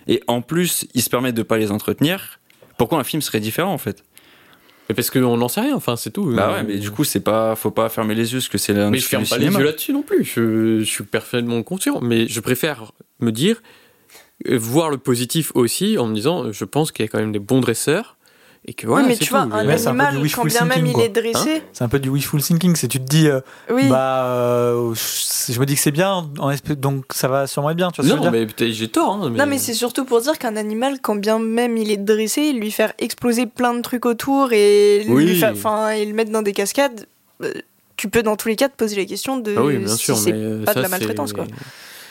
et 0.07 0.21
en 0.27 0.41
plus, 0.41 0.87
ils 0.93 1.01
se 1.01 1.09
permettent 1.09 1.35
de 1.35 1.43
pas 1.43 1.57
les 1.57 1.71
entretenir, 1.71 2.39
pourquoi 2.77 2.99
un 2.99 3.03
film 3.03 3.21
serait 3.21 3.39
différent 3.39 3.73
en 3.73 3.77
fait? 3.77 4.03
Mais 4.87 4.93
parce 4.93 5.09
qu'on 5.09 5.35
n'en 5.35 5.47
sait 5.47 5.61
rien. 5.61 5.75
Enfin, 5.75 5.95
c'est 5.95 6.11
tout. 6.11 6.25
Bah 6.25 6.51
ouais, 6.53 6.63
mais 6.63 6.77
du 6.77 6.91
coup, 6.91 7.03
c'est 7.03 7.19
pas, 7.19 7.55
faut 7.55 7.71
pas 7.71 7.89
fermer 7.89 8.13
les 8.13 8.33
yeux, 8.33 8.37
parce 8.39 8.49
que 8.49 8.59
c'est 8.59 8.73
Mais 8.73 8.99
je 8.99 9.07
ferme 9.07 9.25
pas 9.25 9.39
les 9.39 9.47
yeux 9.47 9.63
là-dessus 9.63 9.93
non 9.93 10.03
plus. 10.03 10.23
Je, 10.23 10.79
je 10.79 10.83
suis 10.83 11.03
parfaitement 11.03 11.63
conscient. 11.63 11.99
Mais 12.01 12.27
je 12.27 12.39
préfère 12.39 12.91
me 13.19 13.31
dire, 13.31 13.63
euh, 14.47 14.57
voir 14.59 14.91
le 14.91 14.97
positif 14.97 15.51
aussi 15.55 15.97
en 15.97 16.05
me 16.05 16.13
disant, 16.13 16.51
je 16.51 16.65
pense 16.65 16.91
qu'il 16.91 17.03
y 17.03 17.07
a 17.07 17.09
quand 17.09 17.17
même 17.17 17.31
des 17.31 17.39
bons 17.39 17.61
dresseurs. 17.61 18.14
Et 18.67 18.73
que 18.73 18.87
voilà, 18.87 19.03
oui, 19.03 19.09
mais 19.09 19.15
c'est 19.15 19.25
tu 19.25 19.29
vois, 19.31 19.43
tout. 19.43 19.53
un 19.53 19.67
Ouais, 19.67 19.73
animal, 19.87 20.15
du 20.15 20.21
wishful 20.23 20.41
quand 20.43 20.47
bien 20.49 20.65
même 20.65 20.69
thinking, 20.85 20.87
il 20.89 20.93
quoi. 20.93 21.03
est 21.03 21.09
dressé, 21.09 21.61
c'est 21.71 21.83
un 21.83 21.87
peu 21.87 21.99
du 21.99 22.09
wishful 22.09 22.41
thinking. 22.41 22.75
C'est 22.75 22.87
tu 22.87 22.99
te 22.99 23.03
dis, 23.05 23.27
euh, 23.27 23.39
oui. 23.69 23.87
bah, 23.89 24.25
euh, 24.25 24.93
je 24.95 25.59
me 25.59 25.65
dis 25.67 25.75
que 25.75 25.81
c'est 25.81 25.91
bien, 25.91 26.27
donc 26.77 27.05
ça 27.13 27.27
va 27.27 27.45
sûrement 27.45 27.69
être 27.69 27.77
bien. 27.77 27.91
Tu 27.91 28.01
vois 28.01 28.09
ce 28.09 28.15
que 28.15 28.17
je 28.17 28.23
Non, 28.23 28.31
veux 28.31 28.37
dire 28.37 28.47
mais 28.47 28.51
peut-être 28.51 28.71
j'ai 28.73 28.87
tort. 28.87 29.11
hein, 29.23 29.29
Non, 29.29 29.45
mais 29.45 29.59
c'est 29.59 29.75
surtout 29.75 30.03
pour 30.03 30.19
dire 30.21 30.39
qu'un 30.39 30.55
animal, 30.55 30.97
quand 30.99 31.15
bien 31.15 31.37
même 31.37 31.77
il 31.77 31.91
est 31.91 31.97
dressé, 31.97 32.53
lui 32.53 32.71
faire 32.71 32.93
exploser 32.97 33.45
plein 33.45 33.75
de 33.75 33.81
trucs 33.81 34.05
autour 34.07 34.51
et, 34.51 35.03
lui 35.03 35.13
Oui. 35.13 35.35
faire- 35.39 35.89
et 35.91 36.03
le 36.03 36.13
mettre 36.13 36.31
dans 36.31 36.41
des 36.41 36.53
cascades, 36.53 37.05
euh, 37.43 37.53
tu 37.97 38.09
peux 38.09 38.23
dans 38.23 38.35
tous 38.35 38.47
les 38.47 38.55
cas 38.55 38.67
te 38.67 38.75
poser 38.75 38.95
la 38.95 39.05
question 39.05 39.37
de 39.37 39.53
Ah 39.55 39.63
oui, 39.63 39.77
bien 39.77 39.95
si 39.95 40.05
sûr. 40.05 40.17
c'est 40.17 40.33
mais 40.33 40.65
pas 40.65 40.73
de 40.73 40.81
la 40.81 40.89
maltraitance, 40.89 41.33
quoi. 41.33 41.45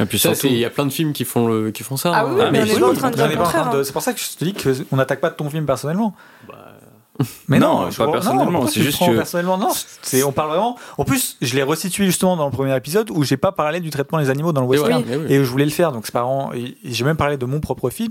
Et 0.00 0.06
puis 0.06 0.18
Ça, 0.18 0.34
surtout, 0.34 0.48
il 0.48 0.58
y 0.58 0.64
a 0.64 0.70
plein 0.70 0.86
de 0.86 0.92
films 0.92 1.12
qui 1.12 1.24
font, 1.24 1.46
le, 1.46 1.70
qui 1.70 1.82
font 1.82 1.96
ça. 1.96 2.12
Ah 2.14 2.20
hein. 2.22 2.30
oui, 2.34 2.40
Ah, 2.40 2.50
mais 2.50 2.60
on 2.60 2.64
mais 2.66 2.72
oui, 2.74 2.80
pas 2.80 3.08
est 3.08 3.36
pas 3.36 3.42
en 3.42 3.44
train 3.44 3.72
de-. 3.72 3.82
C'est 3.84 3.92
pour 3.92 4.02
ça 4.02 4.12
que 4.12 4.20
je 4.20 4.36
te 4.36 4.44
dis 4.44 4.54
qu'on 4.54 4.96
n'attaque 4.96 5.20
pas 5.20 5.30
ton 5.30 5.48
film 5.50 5.66
personnellement. 5.66 6.14
Bah, 6.48 6.54
Mais 7.46 7.60
Non, 7.60 7.68
non, 7.78 7.84
pas 7.84 7.90
je 7.90 7.96
vois- 8.02 8.10
personnellement, 8.12 8.66
c'est 8.66 8.82
juste 8.82 8.98
que- 8.98 9.14
personnellement 9.14 9.56
non, 9.56 9.68
c'est 10.02 10.24
on 10.24 10.32
parle 10.32 10.48
vraiment. 10.50 10.76
En 10.98 11.04
plus, 11.04 11.36
je 11.40 11.54
l'ai 11.54 11.62
resitué 11.62 12.06
justement 12.06 12.36
dans 12.36 12.46
le 12.46 12.50
premier 12.50 12.74
épisode 12.76 13.08
où 13.12 13.22
j'ai 13.22 13.36
pas 13.36 13.52
parlé 13.52 13.78
du 13.78 13.90
traitement 13.90 14.18
des 14.18 14.30
animaux 14.30 14.52
dans 14.52 14.62
le 14.62 14.66
et 14.66 14.70
western 14.70 15.02
voilà, 15.04 15.18
mais 15.18 15.24
oui. 15.28 15.32
et 15.32 15.38
où 15.38 15.44
je 15.44 15.48
voulais 15.50 15.64
le 15.64 15.70
faire. 15.70 15.92
Donc 15.92 16.06
c'est 16.06 16.12
pas 16.12 16.26
j'ai 16.84 17.04
même 17.04 17.16
parlé 17.16 17.36
de 17.36 17.44
mon 17.46 17.60
propre 17.60 17.88
film 17.88 18.10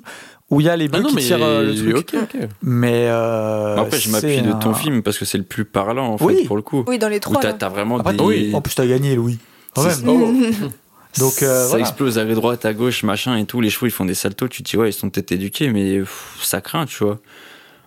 où 0.50 0.62
il 0.62 0.68
y 0.68 0.70
a 0.70 0.78
les 0.78 0.86
Ah 0.86 0.88
bœufs 0.98 1.02
non, 1.04 1.10
qui 1.10 1.16
mais 1.16 1.22
tirent 1.22 1.44
euh, 1.44 1.64
le 1.66 1.76
truc. 1.76 2.14
ok, 2.14 2.22
ok. 2.34 2.48
Mais 2.62 3.08
euh, 3.10 3.76
après, 3.76 4.00
je 4.00 4.10
m'appuie 4.10 4.42
de 4.42 4.52
un- 4.52 4.56
ton 4.56 4.74
film 4.74 5.04
parce 5.04 5.18
que 5.18 5.26
c'est 5.26 5.38
le 5.38 5.44
plus 5.44 5.66
parlant 5.66 6.08
en 6.14 6.18
fait, 6.18 6.24
Oui. 6.24 6.46
pour 6.46 6.56
le 6.56 6.62
coup. 6.62 6.86
Oui, 6.88 6.98
dans 6.98 7.10
les 7.10 7.18
Où 7.18 7.20
trois. 7.20 7.42
là. 7.44 7.52
t'as 7.52 7.68
vraiment 7.68 7.98
Après, 8.00 8.14
des. 8.14 8.24
oui, 8.24 8.52
en 8.56 8.62
plus 8.62 8.74
t'as 8.74 8.86
gagné 8.86 9.16
Louis. 9.16 9.38
Quand 9.76 9.82
C'est- 9.90 10.02
même. 10.06 10.54
Donc 11.20 11.42
euh, 11.44 11.62
ça 11.64 11.68
voilà. 11.70 11.82
explose 11.82 12.18
à 12.18 12.26
droite, 12.26 12.66
à 12.66 12.74
gauche, 12.74 13.04
machin 13.04 13.38
et 13.38 13.46
tout. 13.46 13.62
Les 13.62 13.70
chevaux 13.70 13.86
ils 13.88 13.92
font 13.92 14.06
des 14.06 14.14
saltos. 14.16 14.48
Tu 14.48 14.64
te 14.64 14.70
dis, 14.72 14.78
ouais, 14.78 14.90
ils 14.90 14.94
sont 14.94 15.10
peut-être 15.10 15.32
éduqués, 15.32 15.70
mais 15.70 16.00
pff, 16.00 16.40
ça 16.42 16.62
craint, 16.62 16.86
tu 16.86 17.04
vois. 17.04 17.20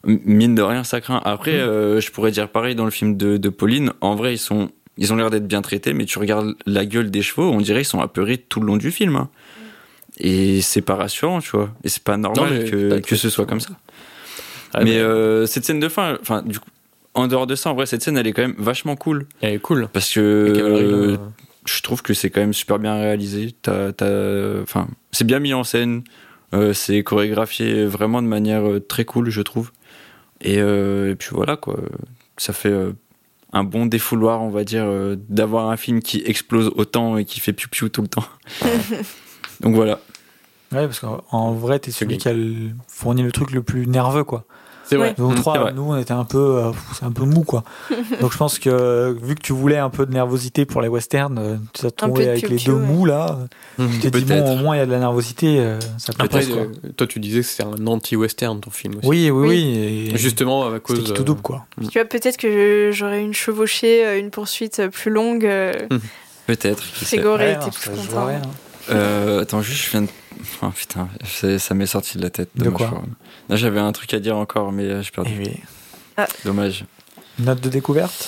Mine 0.05 0.55
de 0.55 0.63
rien, 0.63 0.85
ça 0.85 1.01
craint. 1.01 1.21
Après, 1.25 1.55
Mm. 1.57 1.69
euh, 1.69 2.01
je 2.01 2.11
pourrais 2.13 2.31
dire 2.31 2.49
pareil 2.49 2.75
dans 2.77 2.85
le 2.85 2.91
film 2.93 3.17
de, 3.17 3.37
de 3.39 3.49
Pauline. 3.49 3.93
En 4.01 4.15
vrai, 4.15 4.35
ils 4.35 4.39
sont. 4.39 4.71
Ils 4.99 5.13
ont 5.13 5.17
l'air 5.17 5.29
d'être 5.29 5.47
bien 5.47 5.61
traités, 5.61 5.93
mais 5.93 6.07
tu 6.07 6.19
regardes 6.19 6.55
la 6.65 6.87
gueule 6.87 7.11
des 7.11 7.21
chevaux, 7.21 7.51
on 7.51 7.61
dirait 7.61 7.81
qu'ils 7.81 7.87
sont 7.89 8.01
apeurés 8.01 8.39
tout 8.39 8.61
le 8.61 8.67
long 8.67 8.79
du 8.79 8.91
film. 8.91 9.17
hein. 9.17 9.29
Et 10.19 10.63
c'est 10.63 10.81
pas 10.81 10.95
rassurant, 10.95 11.41
tu 11.41 11.51
vois. 11.51 11.69
Et 11.85 11.91
c'est 11.91 12.03
pas 12.03 12.17
normal 12.17 12.61
Non, 12.65 12.71
que, 12.71 12.89
pas 12.89 13.01
que 13.03 13.15
ce 13.17 13.29
soit 13.29 13.45
comme 13.45 13.61
ça. 13.61 13.71
Ah, 14.73 14.83
mais 14.85 14.97
euh, 14.97 15.45
cette 15.45 15.67
scène 15.67 15.81
de 15.81 15.89
fin, 15.91 16.17
enfin, 16.23 16.41
du 16.43 16.59
coup, 16.59 16.71
en 17.13 17.27
dehors 17.29 17.47
de 17.47 17.55
ça, 17.55 17.69
en 17.71 17.75
vrai, 17.75 17.85
cette 17.85 18.03
scène, 18.03 18.17
elle 18.17 18.27
est 18.27 18.33
quand 18.33 18.41
même 18.41 18.55
vachement 18.57 18.97
cool. 18.97 19.27
Elle 19.43 19.55
est 19.55 19.59
cool. 19.59 19.89
Parce 19.93 20.11
que 20.15 21.19
Je 21.67 21.83
trouve 21.83 22.03
que 22.03 22.15
c'est 22.15 22.31
quand 22.31 22.41
même 22.41 22.55
super 22.55 22.79
bien 22.79 22.95
réalisé. 22.95 23.55
Enfin, 23.69 24.89
c'est 25.13 25.25
bien 25.27 25.39
mis 25.41 25.53
en 25.55 25.65
scène. 25.65 26.03
euh, 26.55 26.73
c'est 26.73 27.03
chorégraphié 27.03 27.85
vraiment 27.87 28.23
de 28.23 28.29
manière 28.29 28.67
euh, 28.69 28.81
très 28.81 29.05
cool, 29.05 29.31
je 29.31 29.43
trouve. 29.43 29.73
Et, 30.41 30.59
euh, 30.61 31.11
et 31.11 31.15
puis 31.17 31.31
voilà, 31.33 31.57
quoi. 31.57 31.79
Ça 32.39 32.53
fait 32.53 32.69
euh, 32.71 32.93
un 33.53 33.65
bon 33.65 33.87
défouloir, 33.87 34.43
on 34.43 34.51
va 34.51 34.63
dire, 34.65 34.85
euh, 34.87 35.17
d'avoir 35.29 35.71
un 35.71 35.77
film 35.77 36.01
qui 36.01 36.23
explose 36.25 36.71
autant 36.77 37.17
et 37.17 37.25
qui 37.25 37.41
fait 37.41 37.53
piou-piou 37.53 37.89
tout 37.89 38.03
le 38.03 38.09
temps. 38.09 38.25
Donc 39.61 39.75
voilà. 39.75 40.01
Ouais, 40.73 40.85
parce 40.87 41.01
qu'en 41.01 41.25
en 41.31 41.53
vrai, 41.53 41.79
t'es 41.79 41.91
celui 41.91 42.21
Celui- 42.21 42.69
qui 42.69 42.73
a 42.73 42.75
fourni 42.89 43.23
le 43.23 43.33
truc 43.33 43.53
le 43.53 43.63
plus 43.63 43.87
nerveux, 43.87 44.25
quoi. 44.25 44.45
C'est 44.89 44.97
vrai. 44.97 45.15
Nous 45.19 45.31
Mm. 45.31 45.35
trois, 45.37 45.59
vrai. 45.59 45.73
nous, 45.73 45.83
on 45.83 45.97
était 45.99 46.13
un 46.13 46.25
peu, 46.25 46.39
euh, 46.39 46.71
c'est 46.95 47.05
un 47.05 47.11
peu 47.13 47.25
mou, 47.25 47.43
quoi. 47.43 47.65
Donc 48.21 48.33
je 48.33 48.37
pense 48.39 48.59
que 48.59 49.17
vu 49.21 49.35
que 49.35 49.43
tu 49.43 49.53
voulais 49.53 49.79
un 49.79 49.91
peu 49.91 50.07
de 50.07 50.13
nervosité 50.13 50.65
pour 50.65 50.81
les 50.81 50.89
westerns, 50.89 51.39
euh, 51.39 51.57
tu 51.73 51.83
t'es 51.83 51.91
trouvé 51.91 52.29
avec 52.29 52.49
les 52.49 52.57
deux 52.57 52.73
ouais. 52.73 52.79
mous 52.87 53.05
là. 53.05 53.39
Mm. 53.79 53.87
Tu 54.01 54.11
t'es 54.11 54.11
dit 54.21 54.25
bon, 54.25 54.53
au 54.53 54.57
moins 54.57 54.77
il 54.77 54.79
y 54.79 54.83
a 54.83 54.87
de 54.87 54.93
la 54.93 54.99
nervosité, 55.01 55.59
euh, 55.59 55.79
ça 55.99 56.13
peut 56.13 56.25
Après, 56.25 56.47
quoi. 56.47 56.63
toi, 56.97 57.07
tu 57.07 57.19
disais 57.21 57.41
que 57.41 57.47
c'est 57.47 57.65
un 57.65 57.87
anti-western 57.87 58.61
ton 58.61 58.71
film 58.71 58.95
aussi. 58.99 59.09
Oui, 59.09 59.31
oui, 59.31 59.49
Oui. 59.49 60.11
et 60.15 60.17
Justement, 60.19 60.73
à 60.73 60.79
cause. 60.81 61.03
qui 61.03 61.13
tout 61.13 61.25
double, 61.25 61.43
quoi. 61.43 61.67
Tu 61.91 61.99
vois, 61.99 62.05
peut-être 62.05 62.37
que 62.37 62.91
j'aurais 62.93 63.23
une 63.23 63.35
chevauchée, 63.35 64.19
une 64.19 64.31
poursuite 64.31 64.87
plus 64.89 65.11
longue. 65.11 65.49
Peut-être. 66.47 66.83
Ouais, 67.03 67.53
était 67.55 67.71
plus 67.71 67.91
content. 67.91 68.29
Euh, 68.91 69.43
attends, 69.43 69.63
juste, 69.63 69.87
je 69.87 69.91
viens 69.91 70.03
de. 70.03 70.09
Oh 70.63 70.69
putain, 70.71 71.09
ça 71.59 71.75
m'est 71.75 71.87
sorti 71.87 72.19
de 72.19 72.23
la 72.23 72.31
tête. 72.31 72.51
De 72.57 72.65
Dommage, 72.65 72.79
quoi 72.79 72.89
pour- 72.89 73.03
Là, 73.49 73.57
j'avais 73.57 73.81
un 73.81 73.93
truc 73.93 74.13
à 74.15 74.19
dire 74.21 74.37
encore, 74.37 74.73
mais 74.73 74.85
euh, 74.85 75.03
j'ai 75.03 75.11
perdu. 75.11 75.33
Et 75.33 75.39
oui. 76.19 76.25
Dommage. 76.45 76.85
Note 77.39 77.61
de 77.61 77.69
découverte 77.69 78.27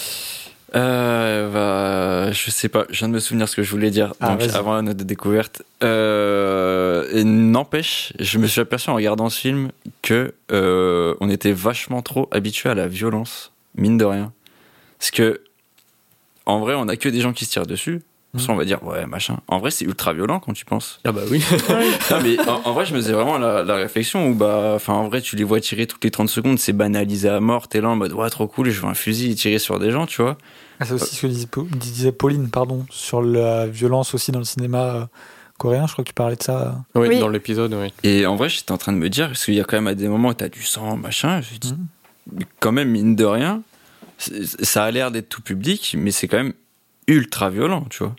Euh, 0.74 1.50
bah, 1.50 2.30
je 2.32 2.50
sais 2.50 2.68
pas, 2.68 2.84
je 2.90 2.98
viens 2.98 3.08
de 3.08 3.14
me 3.14 3.20
souvenir 3.20 3.48
ce 3.48 3.56
que 3.56 3.62
je 3.62 3.70
voulais 3.70 3.90
dire 3.90 4.12
Ah, 4.20 4.36
donc, 4.36 4.42
avant 4.54 4.74
la 4.74 4.82
note 4.82 4.96
de 4.98 5.04
découverte. 5.04 5.62
Euh, 5.82 7.22
n'empêche, 7.24 8.12
je 8.18 8.38
me 8.38 8.46
suis 8.46 8.60
aperçu 8.60 8.90
en 8.90 8.94
regardant 8.94 9.30
ce 9.30 9.40
film 9.40 9.70
que 10.02 10.34
euh, 10.52 11.14
on 11.20 11.30
était 11.30 11.52
vachement 11.52 12.02
trop 12.02 12.28
habitué 12.32 12.68
à 12.68 12.74
la 12.74 12.86
violence, 12.86 13.52
mine 13.76 13.96
de 13.96 14.04
rien. 14.04 14.32
Parce 14.98 15.10
que, 15.10 15.40
en 16.44 16.60
vrai, 16.60 16.74
on 16.76 16.88
a 16.88 16.96
que 16.96 17.08
des 17.08 17.20
gens 17.22 17.32
qui 17.32 17.44
se 17.46 17.52
tirent 17.52 17.66
dessus. 17.66 18.02
Ça, 18.36 18.52
on 18.52 18.56
va 18.56 18.66
dire, 18.66 18.82
ouais, 18.84 19.06
machin. 19.06 19.38
En 19.48 19.58
vrai, 19.58 19.70
c'est 19.70 19.86
ultra 19.86 20.12
violent 20.12 20.38
quand 20.38 20.52
tu 20.52 20.66
penses. 20.66 21.00
Ah 21.04 21.12
bah 21.12 21.22
oui. 21.30 21.42
Non, 22.10 22.20
mais 22.22 22.38
en, 22.46 22.60
en 22.66 22.72
vrai, 22.74 22.84
je 22.84 22.92
me 22.94 23.00
faisais 23.00 23.14
vraiment 23.14 23.38
la, 23.38 23.64
la 23.64 23.74
réflexion 23.76 24.28
où, 24.28 24.34
bah, 24.34 24.72
enfin, 24.76 24.92
en 24.92 25.08
vrai, 25.08 25.22
tu 25.22 25.34
les 25.34 25.44
vois 25.44 25.60
tirer 25.60 25.86
toutes 25.86 26.04
les 26.04 26.10
30 26.10 26.28
secondes, 26.28 26.58
c'est 26.58 26.74
banalisé 26.74 27.30
à 27.30 27.40
mort. 27.40 27.68
T'es 27.68 27.80
là 27.80 27.88
en 27.88 27.96
mode, 27.96 28.12
ouais, 28.12 28.28
trop 28.28 28.46
cool, 28.46 28.68
je 28.68 28.82
veux 28.82 28.86
un 28.86 28.92
fusil 28.94 29.30
et 29.30 29.34
tirer 29.34 29.58
sur 29.58 29.78
des 29.78 29.90
gens, 29.90 30.04
tu 30.06 30.20
vois. 30.20 30.36
Ah, 30.78 30.84
C'est 30.84 30.92
aussi 30.92 31.16
ce 31.16 31.22
que 31.22 31.26
disait, 31.26 31.46
Pa- 31.46 31.62
disait 31.74 32.12
Pauline, 32.12 32.50
pardon, 32.50 32.84
sur 32.90 33.22
la 33.22 33.66
violence 33.66 34.12
aussi 34.14 34.30
dans 34.30 34.40
le 34.40 34.44
cinéma 34.44 34.78
euh, 34.82 35.06
coréen. 35.58 35.86
Je 35.86 35.92
crois 35.94 36.04
que 36.04 36.10
tu 36.10 36.14
parlais 36.14 36.36
de 36.36 36.42
ça. 36.42 36.76
oui, 36.94 37.08
Oui. 37.08 37.18
dans 37.20 37.28
l'épisode, 37.28 37.72
oui. 37.72 37.92
Et 38.04 38.26
en 38.26 38.36
vrai, 38.36 38.50
j'étais 38.50 38.72
en 38.72 38.78
train 38.78 38.92
de 38.92 38.98
me 38.98 39.08
dire, 39.08 39.28
parce 39.28 39.46
qu'il 39.46 39.54
y 39.54 39.60
a 39.60 39.64
quand 39.64 39.78
même 39.78 39.88
à 39.88 39.94
des 39.94 40.06
moments 40.06 40.28
où 40.28 40.34
t'as 40.34 40.50
du 40.50 40.62
sang, 40.62 40.98
machin, 40.98 41.40
je 41.40 41.54
me 41.54 41.58
dis, 41.58 41.74
mais 42.30 42.44
quand 42.60 42.72
même, 42.72 42.90
mine 42.90 43.16
de 43.16 43.24
rien, 43.24 43.62
ça 44.18 44.84
a 44.84 44.90
l'air 44.90 45.10
d'être 45.10 45.28
tout 45.30 45.40
public, 45.42 45.96
mais 45.98 46.10
c'est 46.10 46.28
quand 46.28 46.36
même 46.36 46.52
ultra 47.08 47.50
violent, 47.50 47.84
tu 47.90 48.04
vois. 48.04 48.14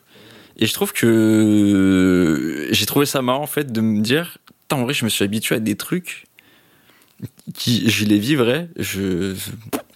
Et 0.58 0.66
je 0.66 0.74
trouve 0.74 0.92
que 0.92 2.68
j'ai 2.72 2.86
trouvé 2.86 3.06
ça 3.06 3.22
marrant, 3.22 3.44
en 3.44 3.48
fait, 3.48 3.72
de 3.72 3.80
me 3.80 4.02
dire, 4.02 4.38
en 4.72 4.84
vrai, 4.84 4.94
je 4.94 5.06
me 5.06 5.10
suis 5.10 5.24
habitué 5.24 5.56
à 5.56 5.60
des 5.60 5.76
trucs 5.76 6.26
qui, 7.54 7.90
je 7.90 8.06
les 8.06 8.20
vivrais, 8.20 8.70
je, 8.78 9.36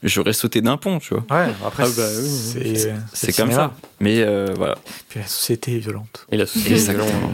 j'aurais 0.03 0.34
sauté 0.34 0.62
d'un 0.62 0.77
pont, 0.77 0.99
tu 0.99 1.13
vois. 1.13 1.25
Ouais, 1.29 1.53
après, 1.65 1.84
Ah 1.86 1.89
bah 1.95 2.08
oui, 2.21 2.75
c'est 2.75 2.93
C'est 3.13 3.36
comme 3.36 3.51
ça. 3.51 3.73
Mais 3.99 4.21
euh, 4.21 4.53
voilà. 4.56 4.77
Puis 5.10 5.19
la 5.19 5.27
société 5.27 5.75
est 5.75 5.79
violente. 5.79 6.25
Et 6.32 6.38
la 6.38 6.45
société. 6.45 6.73
Exactement. 6.73 7.34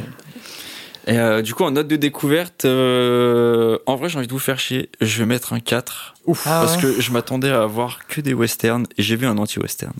Et 1.07 1.17
euh, 1.17 1.41
du 1.41 1.55
coup, 1.55 1.63
en 1.63 1.71
note 1.71 1.87
de 1.87 1.95
découverte, 1.95 2.65
euh, 2.65 3.79
en 3.87 3.95
vrai, 3.95 4.09
j'ai 4.09 4.17
envie 4.17 4.27
de 4.27 4.31
vous 4.31 4.37
faire 4.37 4.59
chier. 4.59 4.89
Je 5.01 5.19
vais 5.19 5.25
mettre 5.25 5.53
un 5.53 5.59
4. 5.59 6.13
Ouf. 6.25 6.43
Ah 6.45 6.61
parce 6.61 6.75
ouais. 6.75 6.81
que 6.81 7.01
je 7.01 7.11
m'attendais 7.11 7.49
à 7.49 7.65
voir 7.65 8.05
que 8.07 8.21
des 8.21 8.35
westerns 8.35 8.85
et 8.97 9.01
j'ai 9.01 9.15
vu 9.15 9.25
un 9.25 9.37
anti-western. 9.37 9.93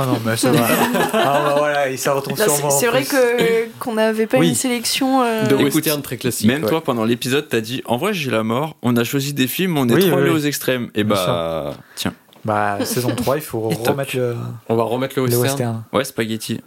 Ah 0.00 0.06
non, 0.06 0.18
mais 0.24 0.36
ça 0.36 0.52
va. 0.52 0.66
ah 1.12 1.42
bah 1.44 1.54
voilà, 1.58 1.96
ça 1.96 2.12
retombe 2.12 2.38
Là, 2.38 2.44
sur 2.44 2.54
c'est- 2.54 2.62
moi. 2.62 2.72
en 2.72 2.78
C'est 2.78 2.86
vrai 2.86 3.02
que 3.04 3.66
qu'on 3.80 3.94
n'avait 3.94 4.26
pas 4.28 4.38
Oui. 4.38 4.50
une 4.50 4.54
sélection. 4.54 5.22
euh, 5.22 5.44
De 5.46 5.56
western 5.56 6.00
très 6.02 6.16
classique. 6.16 6.46
Même 6.46 6.62
ouais. 6.62 6.68
toi, 6.70 6.82
pendant 6.84 7.04
l'épisode, 7.04 7.48
t'as 7.48 7.60
dit 7.60 7.82
En 7.84 7.96
vrai, 7.96 8.14
j'ai 8.14 8.30
la 8.30 8.44
mort. 8.44 8.76
On 8.82 8.96
a 8.96 9.02
choisi 9.04 9.32
des 9.34 9.48
films, 9.48 9.76
on 9.76 9.88
est 9.88 9.94
Oui, 9.94 10.00
trop 10.06 10.16
oui, 10.16 10.22
allé 10.22 10.30
oui. 10.30 10.36
aux 10.36 10.40
extrêmes. 10.46 10.90
Et 10.94 11.02
Bien 11.04 11.14
bah, 11.16 11.74
tiens. 11.96 12.14
Bah, 12.44 12.78
saison 12.84 13.10
3, 13.14 13.36
il 13.36 13.42
faut 13.42 13.60
remettre 13.68 14.16
le, 14.16 14.36
On 14.68 14.76
va 14.76 14.84
remettre 14.84 15.18
le 15.20 15.26
le 15.26 15.36
western. 15.36 15.82
Ouais, 15.92 16.04
spaghetti. 16.04 16.60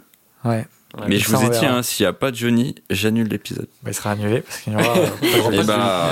Ouais. 0.44 0.66
Ouais. 0.98 1.04
Mais 1.08 1.16
je 1.18 1.26
vous 1.34 1.42
ai 1.42 1.48
dit, 1.48 1.64
hein, 1.64 1.82
s'il 1.82 2.04
n'y 2.04 2.08
a 2.08 2.12
pas 2.12 2.30
de 2.30 2.36
Johnny, 2.36 2.74
j'annule 2.90 3.26
l'épisode. 3.28 3.66
Bah, 3.82 3.90
il 3.92 3.94
sera 3.94 4.10
annulé 4.10 4.42
parce 4.42 4.58
qu'il 4.60 4.74
y 4.74 4.76
aura. 4.76 4.94
euh, 4.98 5.06
pas 5.06 5.42
repas. 5.48 5.62
bah, 5.64 6.06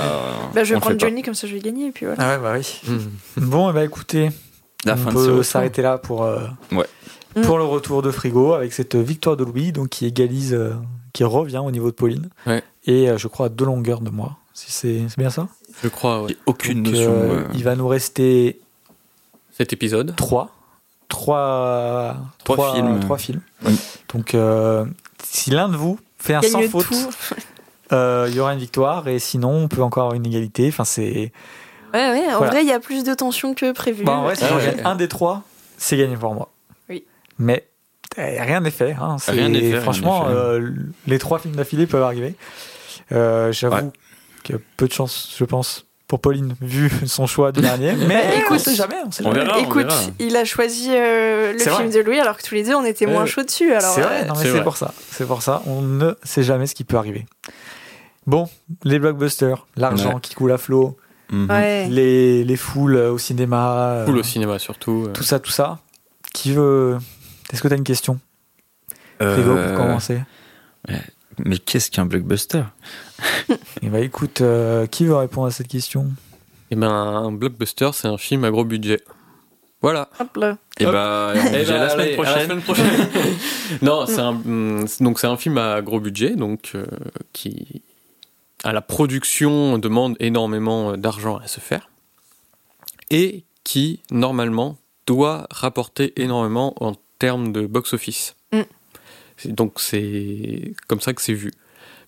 Bah, 0.55 0.63
je 0.63 0.73
vais 0.73 0.79
prendre. 0.79 0.99
Johnny 0.99 1.21
comme 1.21 1.35
ça 1.35 1.45
je 1.45 1.53
vais 1.53 1.59
gagner 1.59 1.87
et 1.87 1.91
puis 1.91 2.07
voilà. 2.07 2.19
Ah 2.23 2.35
ouais, 2.35 2.41
bah 2.41 2.53
oui. 2.57 2.81
Mhm. 2.91 3.11
Bon, 3.47 3.69
et 3.69 3.73
bah 3.73 3.83
écoutez, 3.83 4.31
La 4.85 4.93
on 4.93 4.97
fin 4.97 5.11
peut 5.11 5.43
s'arrêter 5.43 5.81
là 5.81 5.97
pour, 5.97 6.23
euh, 6.23 6.47
Ouais. 6.71 6.85
Mm. 7.35 7.41
pour 7.43 7.57
le 7.57 7.63
retour 7.63 8.01
de 8.01 8.11
Frigo 8.11 8.53
avec 8.53 8.73
cette 8.73 8.95
victoire 8.95 9.37
de 9.37 9.43
Louis, 9.43 9.71
donc 9.71 9.89
qui 9.89 10.05
égalise, 10.05 10.53
euh, 10.53 10.73
qui 11.13 11.23
revient 11.23 11.59
au 11.63 11.71
niveau 11.71 11.87
de 11.91 11.95
Pauline. 11.95 12.29
Ouais. 12.47 12.63
Et 12.85 13.09
euh, 13.09 13.17
je 13.17 13.27
crois 13.27 13.45
à 13.45 13.49
deux 13.49 13.65
longueurs 13.65 14.01
de 14.01 14.09
moi. 14.09 14.37
Si 14.53 14.71
c'est 14.71 15.03
c'est 15.07 15.17
bien 15.17 15.29
ça? 15.29 15.47
Je 15.83 15.87
crois, 15.87 16.23
ouais. 16.23 16.35
Aucune 16.45 16.83
Donc, 16.83 16.93
notion. 16.93 17.11
euh, 17.11 17.39
euh, 17.39 17.43
Il 17.53 17.63
va 17.63 17.75
nous 17.75 17.87
rester 17.87 18.59
Cet 19.51 19.71
épisode. 19.73 20.15
trois. 20.15 20.49
Trois, 21.07 22.15
Trois 22.43 22.73
films. 22.73 22.99
Trois 23.01 23.17
films. 23.17 23.41
Donc, 24.13 24.33
euh, 24.33 24.85
si 25.23 25.51
l'un 25.51 25.67
de 25.69 25.75
vous 25.75 25.99
fait 26.17 26.33
un 26.33 26.41
sans 26.41 26.61
faute, 26.63 26.87
euh, 27.91 28.27
il 28.29 28.35
y 28.35 28.39
aura 28.39 28.53
une 28.53 28.59
victoire. 28.59 29.07
Et 29.07 29.19
sinon, 29.19 29.51
on 29.51 29.67
peut 29.67 29.81
encore 29.83 30.03
avoir 30.03 30.15
une 30.15 30.25
égalité. 30.25 30.67
Enfin, 30.69 30.85
c'est. 30.85 31.31
Ouais, 31.93 32.09
ouais, 32.11 32.25
en 32.33 32.37
Voilà. 32.37 32.51
vrai, 32.51 32.61
il 32.63 32.67
y 32.67 32.71
a 32.73 32.79
plus 32.79 33.03
de 33.03 33.13
tension 33.13 33.53
que 33.53 33.71
prévu. 33.71 34.03
Bah, 34.03 34.13
en 34.13 34.23
vrai, 34.23 34.35
si 34.35 34.45
j'en 34.45 34.55
ouais. 34.57 34.65
gagne 34.65 34.81
un 34.85 34.95
des 34.95 35.07
trois, 35.07 35.43
c'est 35.77 35.97
gagné 35.97 36.15
pour 36.17 36.33
moi. 36.33 36.49
Oui. 36.89 37.03
Mais 37.39 37.67
eh, 38.17 38.41
rien 38.41 38.59
n'est 38.61 38.71
fait. 38.71 38.95
Hein. 38.99 39.17
C'est- 39.19 39.31
Rien 39.31 39.49
n'est 39.49 39.59
fait, 39.59 39.71
rien 39.73 39.81
Franchement, 39.81 40.23
n'est 40.27 40.33
fait. 40.33 40.37
euh, 40.39 40.71
les 41.07 41.19
trois 41.19 41.39
films 41.39 41.55
d'affilée 41.55 41.87
peuvent 41.87 42.03
arriver. 42.03 42.35
Euh, 43.11 43.51
J'avoue 43.51 43.75
Ouais. 43.75 43.91
qu'il 44.43 44.55
y 44.55 44.57
a 44.57 44.61
peu 44.77 44.87
de 44.87 44.93
chance, 44.93 45.35
je 45.37 45.43
pense, 45.45 45.85
pour 46.07 46.19
Pauline, 46.19 46.55
vu 46.61 46.89
son 47.07 47.25
choix 47.27 47.51
du 47.51 47.61
dernier. 47.61 47.93
Mais 48.07 48.39
Écoute, 48.39 48.57
on 48.57 48.59
sait 48.59 48.75
jamais. 48.75 48.95
On 49.05 49.11
sait 49.11 49.25
on 49.25 49.31
jamais. 49.33 49.45
verra, 49.45 49.57
on 49.59 49.63
Écoute, 49.63 49.87
verra. 49.87 50.01
il 50.19 50.35
a 50.37 50.45
choisi 50.45 50.89
euh, 50.91 51.53
le 51.53 51.59
C'est 51.59 51.69
film 51.71 51.89
vrai. 51.89 51.97
de 51.97 52.05
Louis 52.05 52.19
alors 52.19 52.37
que 52.37 52.43
tous 52.43 52.55
les 52.55 52.63
deux 52.63 52.75
on 52.75 52.83
était 52.85 53.05
moins 53.05 53.25
chauds 53.25 53.43
dessus. 53.43 53.71
Alors, 53.73 53.93
C'est 53.93 54.01
vrai, 54.01 54.21
euh, 54.23 54.25
non, 54.25 54.33
mais 54.33 54.39
c'est 54.39 54.43
c'est 54.45 54.49
vrai. 54.51 54.63
pour 54.63 54.77
ça. 54.77 54.93
C'est 55.09 55.25
pour 55.27 55.41
ça. 55.41 55.61
On 55.65 55.81
ne 55.81 56.13
sait 56.23 56.43
jamais 56.43 56.67
ce 56.67 56.75
qui 56.75 56.83
peut 56.83 56.97
arriver. 56.97 57.25
Bon, 58.27 58.47
les 58.83 58.99
blockbusters, 58.99 59.65
l'argent 59.75 60.15
Ouais. 60.15 60.21
qui 60.21 60.35
coule 60.35 60.51
à 60.51 60.57
flot, 60.57 60.95
mhm. 61.31 61.49
ouais. 61.49 61.87
les, 61.89 62.43
les 62.43 62.55
foules 62.55 62.95
au 62.97 63.17
cinéma, 63.17 64.05
euh, 64.07 64.07
au 64.13 64.23
cinéma 64.23 64.59
surtout. 64.59 65.05
euh. 65.07 65.11
tout 65.13 65.23
ça, 65.23 65.39
tout 65.39 65.51
ça. 65.51 65.79
Qui 66.33 66.53
veut. 66.53 66.97
Est-ce 67.51 67.61
que 67.61 67.67
tu 67.67 67.73
as 67.73 67.77
une 67.77 67.83
question? 67.83 68.19
Frigo, 69.19 69.51
Euh, 69.51 69.67
pour 69.75 69.77
commencer. 69.85 70.21
Mais 71.45 71.57
qu'est-ce 71.57 71.89
qu'un 71.91 72.05
blockbuster? 72.05 72.63
Eh 73.81 73.89
ben, 73.89 74.03
écoute, 74.03 74.41
euh, 74.41 74.85
qui 74.87 75.05
veut 75.05 75.15
répondre 75.15 75.47
à 75.47 75.51
cette 75.51 75.67
question? 75.67 76.07
Eh 76.71 76.75
ben, 76.75 76.89
un 76.89 77.31
blockbuster, 77.31 77.89
c'est 77.93 78.07
un 78.07 78.17
film 78.17 78.43
à 78.45 78.51
gros 78.51 78.63
budget. 78.65 79.01
Voilà. 79.81 80.09
Hop 80.19 80.37
là. 80.37 80.57
Et 80.79 80.85
Hop. 80.85 80.93
bah, 80.93 81.33
Eh 81.35 81.65
j'ai 81.65 81.73
ben, 81.73 81.79
la 81.79 81.89
semaine 81.89 82.05
allez, 82.07 82.13
prochaine. 82.15 82.43
semaine 82.47 82.61
prochaine. 82.61 82.85
non, 83.81 84.05
c'est 84.05 84.19
un, 84.19 84.29
hum, 84.29 84.85
donc 84.99 85.19
c'est 85.19 85.27
un 85.27 85.37
film 85.37 85.57
à 85.57 85.81
gros 85.81 85.99
budget, 85.99 86.35
donc 86.35 86.71
euh, 86.75 86.85
qui 87.33 87.81
à 88.63 88.73
la 88.73 88.81
production 88.81 89.77
demande 89.77 90.15
énormément 90.19 90.97
d'argent 90.97 91.37
à 91.37 91.47
se 91.47 91.59
faire 91.59 91.89
et 93.09 93.43
qui 93.63 94.01
normalement 94.11 94.77
doit 95.07 95.47
rapporter 95.51 96.13
énormément 96.21 96.73
en 96.83 96.93
termes 97.19 97.51
de 97.51 97.65
box-office. 97.65 98.35
Mm. 98.51 98.61
Donc 99.45 99.79
c'est 99.79 100.73
comme 100.87 101.01
ça 101.01 101.13
que 101.13 101.21
c'est 101.21 101.33
vu. 101.33 101.51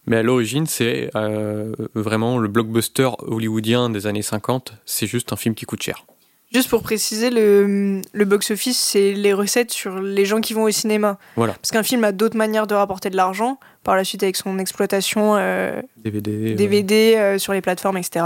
Mais 0.06 0.18
à 0.18 0.24
l'origine, 0.24 0.68
c'est 0.68 1.10
euh, 1.16 1.74
vraiment 1.96 2.38
le 2.38 2.48
blockbuster 2.50 3.10
hollywoodien 3.20 3.90
des 3.90 4.06
années 4.06 4.22
50. 4.22 4.74
C'est 4.86 5.08
juste 5.08 5.32
un 5.32 5.38
film 5.38 5.56
qui 5.56 5.66
coûte 5.66 5.82
cher. 5.82 6.06
Juste 6.54 6.70
pour 6.70 6.84
préciser, 6.84 7.30
le, 7.30 8.02
le 8.12 8.26
box-office, 8.26 8.78
c'est 8.78 9.14
les 9.14 9.34
recettes 9.34 9.72
sur 9.72 10.00
les 10.00 10.26
gens 10.26 10.40
qui 10.40 10.54
vont 10.54 10.64
au 10.64 10.72
cinéma. 10.72 11.18
Voilà. 11.36 11.54
Parce 11.54 11.72
qu'un 11.72 11.84
film 11.84 12.04
a 12.04 12.12
d'autres 12.12 12.38
manières 12.38 12.68
de 12.68 12.76
rapporter 12.76 13.10
de 13.10 13.16
l'argent, 13.16 13.60
par 13.84 13.96
la 13.96 14.04
suite 14.04 14.24
avec 14.24 14.36
son 14.36 14.58
exploitation 14.60 15.36
euh, 15.38 15.82
DVD. 15.98 16.54
euh, 16.54 16.56
DVD 16.56 17.16
euh, 17.18 17.38
sur 17.38 17.54
les 17.54 17.62
plateformes, 17.62 17.98
etc. 17.98 18.26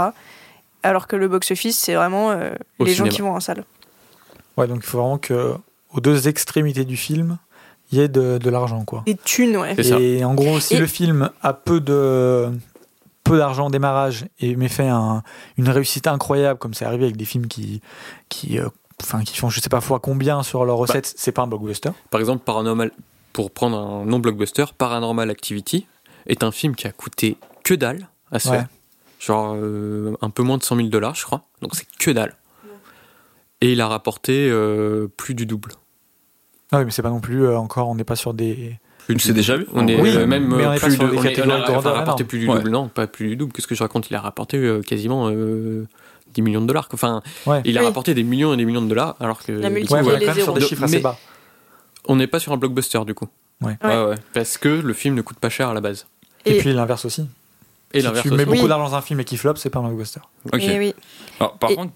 Alors 0.82 1.06
que 1.06 1.16
le 1.16 1.28
box-office, 1.28 1.76
c'est 1.78 1.94
vraiment 1.94 2.30
euh, 2.30 2.50
les 2.80 2.94
gens 2.94 3.04
qui 3.08 3.20
vont 3.22 3.32
en 3.34 3.40
salle. 3.40 3.64
Ouais, 4.56 4.66
donc 4.66 4.78
il 4.82 4.86
faut 4.86 4.98
vraiment 4.98 5.18
que 5.18 5.54
aux 5.92 6.00
deux 6.00 6.28
extrémités 6.28 6.84
du 6.84 6.96
film, 6.96 7.38
il 7.90 7.98
y 7.98 8.02
ait 8.02 8.08
de, 8.08 8.38
de 8.38 8.50
l'argent, 8.50 8.84
quoi. 8.84 9.02
Des 9.06 9.16
thunes, 9.16 9.56
ouais. 9.56 9.74
Et 10.00 10.24
en 10.24 10.34
gros, 10.34 10.60
si 10.60 10.74
Et- 10.74 10.78
le 10.78 10.86
film 10.86 11.30
a 11.42 11.52
peu 11.54 11.80
de 11.80 12.50
peu 13.24 13.36
d'argent 13.38 13.66
au 13.66 13.70
démarrage 13.70 14.24
et 14.40 14.56
mais 14.56 14.68
fait 14.68 14.88
un- 14.88 15.22
une 15.58 15.68
réussite 15.68 16.06
incroyable, 16.06 16.58
comme 16.58 16.72
c'est 16.74 16.84
arrivé 16.86 17.04
avec 17.04 17.16
des 17.16 17.24
films 17.26 17.46
qui 17.46 17.82
qui 18.30 18.58
euh, 18.58 18.68
enfin 19.02 19.22
qui 19.22 19.36
font 19.36 19.50
je 19.50 19.60
sais 19.60 19.68
pas 19.68 19.80
fois 19.82 20.00
combien 20.00 20.42
sur 20.42 20.64
leurs 20.64 20.76
recettes, 20.78 21.12
c'est 21.16 21.32
pas 21.32 21.42
un 21.42 21.46
blockbuster. 21.46 21.90
Par 22.10 22.20
exemple, 22.20 22.42
Paranormal, 22.44 22.90
pour 23.38 23.52
prendre 23.52 23.78
un 23.78 24.04
non-blockbuster, 24.04 24.64
Paranormal 24.76 25.30
Activity 25.30 25.86
est 26.26 26.42
un 26.42 26.50
film 26.50 26.74
qui 26.74 26.88
a 26.88 26.90
coûté 26.90 27.36
que 27.62 27.72
dalle 27.72 28.08
à 28.32 28.40
se 28.40 28.48
Ouais. 28.48 28.64
Genre 29.20 29.54
euh, 29.54 30.16
un 30.22 30.30
peu 30.30 30.42
moins 30.42 30.58
de 30.58 30.64
100 30.64 30.74
000 30.74 30.88
dollars, 30.88 31.14
je 31.14 31.24
crois. 31.24 31.42
Donc 31.62 31.76
c'est 31.76 31.86
que 32.00 32.10
dalle. 32.10 32.34
Et 33.60 33.70
il 33.74 33.80
a 33.80 33.86
rapporté 33.86 34.48
euh, 34.50 35.06
plus 35.16 35.34
du 35.34 35.46
double. 35.46 35.70
Ah 36.72 36.78
oui, 36.78 36.84
mais 36.86 36.90
c'est 36.90 37.02
pas 37.02 37.10
non 37.10 37.20
plus 37.20 37.44
euh, 37.46 37.56
encore, 37.56 37.88
on 37.88 37.94
n'est 37.94 38.02
pas 38.02 38.16
sur 38.16 38.34
des. 38.34 38.76
C'est 39.18 39.32
déjà 39.32 39.56
vu 39.56 39.66
On 39.72 39.86
est 39.86 40.00
Oui, 40.00 40.10
euh, 40.16 40.26
même 40.26 40.48
mais 40.48 40.66
on 40.66 40.72
est 40.72 40.80
pas 40.80 40.86
plus 40.86 40.96
sur 40.96 41.04
de. 41.04 41.10
des 41.10 41.16
On 41.18 41.22
est, 41.22 41.26
on 41.26 41.28
catégories 41.36 41.62
a 41.62 41.78
enfin, 41.78 41.90
rapporté 41.92 42.24
plus 42.24 42.40
du 42.40 42.48
Ouais. 42.48 42.56
double, 42.58 42.70
non, 42.70 42.88
pas 42.88 43.06
plus 43.06 43.28
du 43.28 43.36
double. 43.36 43.52
Qu'est-ce 43.52 43.68
que 43.68 43.76
je 43.76 43.84
raconte 43.84 44.10
Il 44.10 44.16
a 44.16 44.20
rapporté 44.20 44.56
euh, 44.56 44.82
quasiment 44.82 45.28
euh, 45.30 45.86
10 46.34 46.42
millions 46.42 46.60
de 46.60 46.66
dollars. 46.66 46.88
Enfin, 46.92 47.22
Ouais. 47.46 47.62
il 47.64 47.78
a 47.78 47.82
Oui. 47.82 47.86
rapporté 47.86 48.14
des 48.14 48.24
millions 48.24 48.52
et 48.52 48.56
des 48.56 48.64
millions 48.64 48.82
de 48.82 48.88
dollars, 48.88 49.14
alors 49.20 49.44
que 49.44 49.52
Il 49.52 49.64
a 49.64 49.68
Ouais, 49.68 49.70
multiplié 49.74 50.02
voilà, 50.02 50.18
les 50.18 50.26
quand 50.26 50.34
même 50.34 50.42
sur 50.44 50.54
des 50.54 50.60
zéros. 50.60 50.68
chiffres 50.70 50.82
assez 50.82 50.96
Mais- 50.96 51.02
bas. 51.02 51.16
On 52.08 52.16
n'est 52.16 52.26
pas 52.26 52.38
sur 52.40 52.52
un 52.52 52.56
blockbuster 52.56 53.00
du 53.06 53.14
coup, 53.14 53.28
Ouais. 53.62 53.76
Ouais, 53.82 54.04
ouais. 54.04 54.14
parce 54.34 54.58
que 54.58 54.68
le 54.68 54.92
film 54.94 55.14
ne 55.14 55.22
coûte 55.22 55.38
pas 55.38 55.48
cher 55.50 55.68
à 55.68 55.74
la 55.74 55.80
base. 55.80 56.06
Et, 56.44 56.56
Et- 56.56 56.58
puis 56.60 56.72
l'inverse 56.72 57.04
aussi. 57.04 57.26
Et 57.92 58.00
si 58.00 58.06
l'inverse 58.06 58.22
tu 58.22 58.28
mets 58.30 58.36
aussi. 58.36 58.44
beaucoup 58.46 58.62
Oui. 58.62 58.68
d'argent 58.68 58.90
dans 58.90 58.94
un 58.96 59.00
film 59.02 59.20
et 59.20 59.24
qu'il 59.24 59.38
flop, 59.38 59.56
c'est 59.56 59.70
pas 59.70 59.78
un 59.78 59.82
blockbuster. 59.88 60.20
Ok. 60.52 60.62
Et 60.62 60.78
oui. 60.78 60.94
Alors, 61.40 61.56
par 61.58 61.70
Et- 61.70 61.76
contre, 61.76 61.92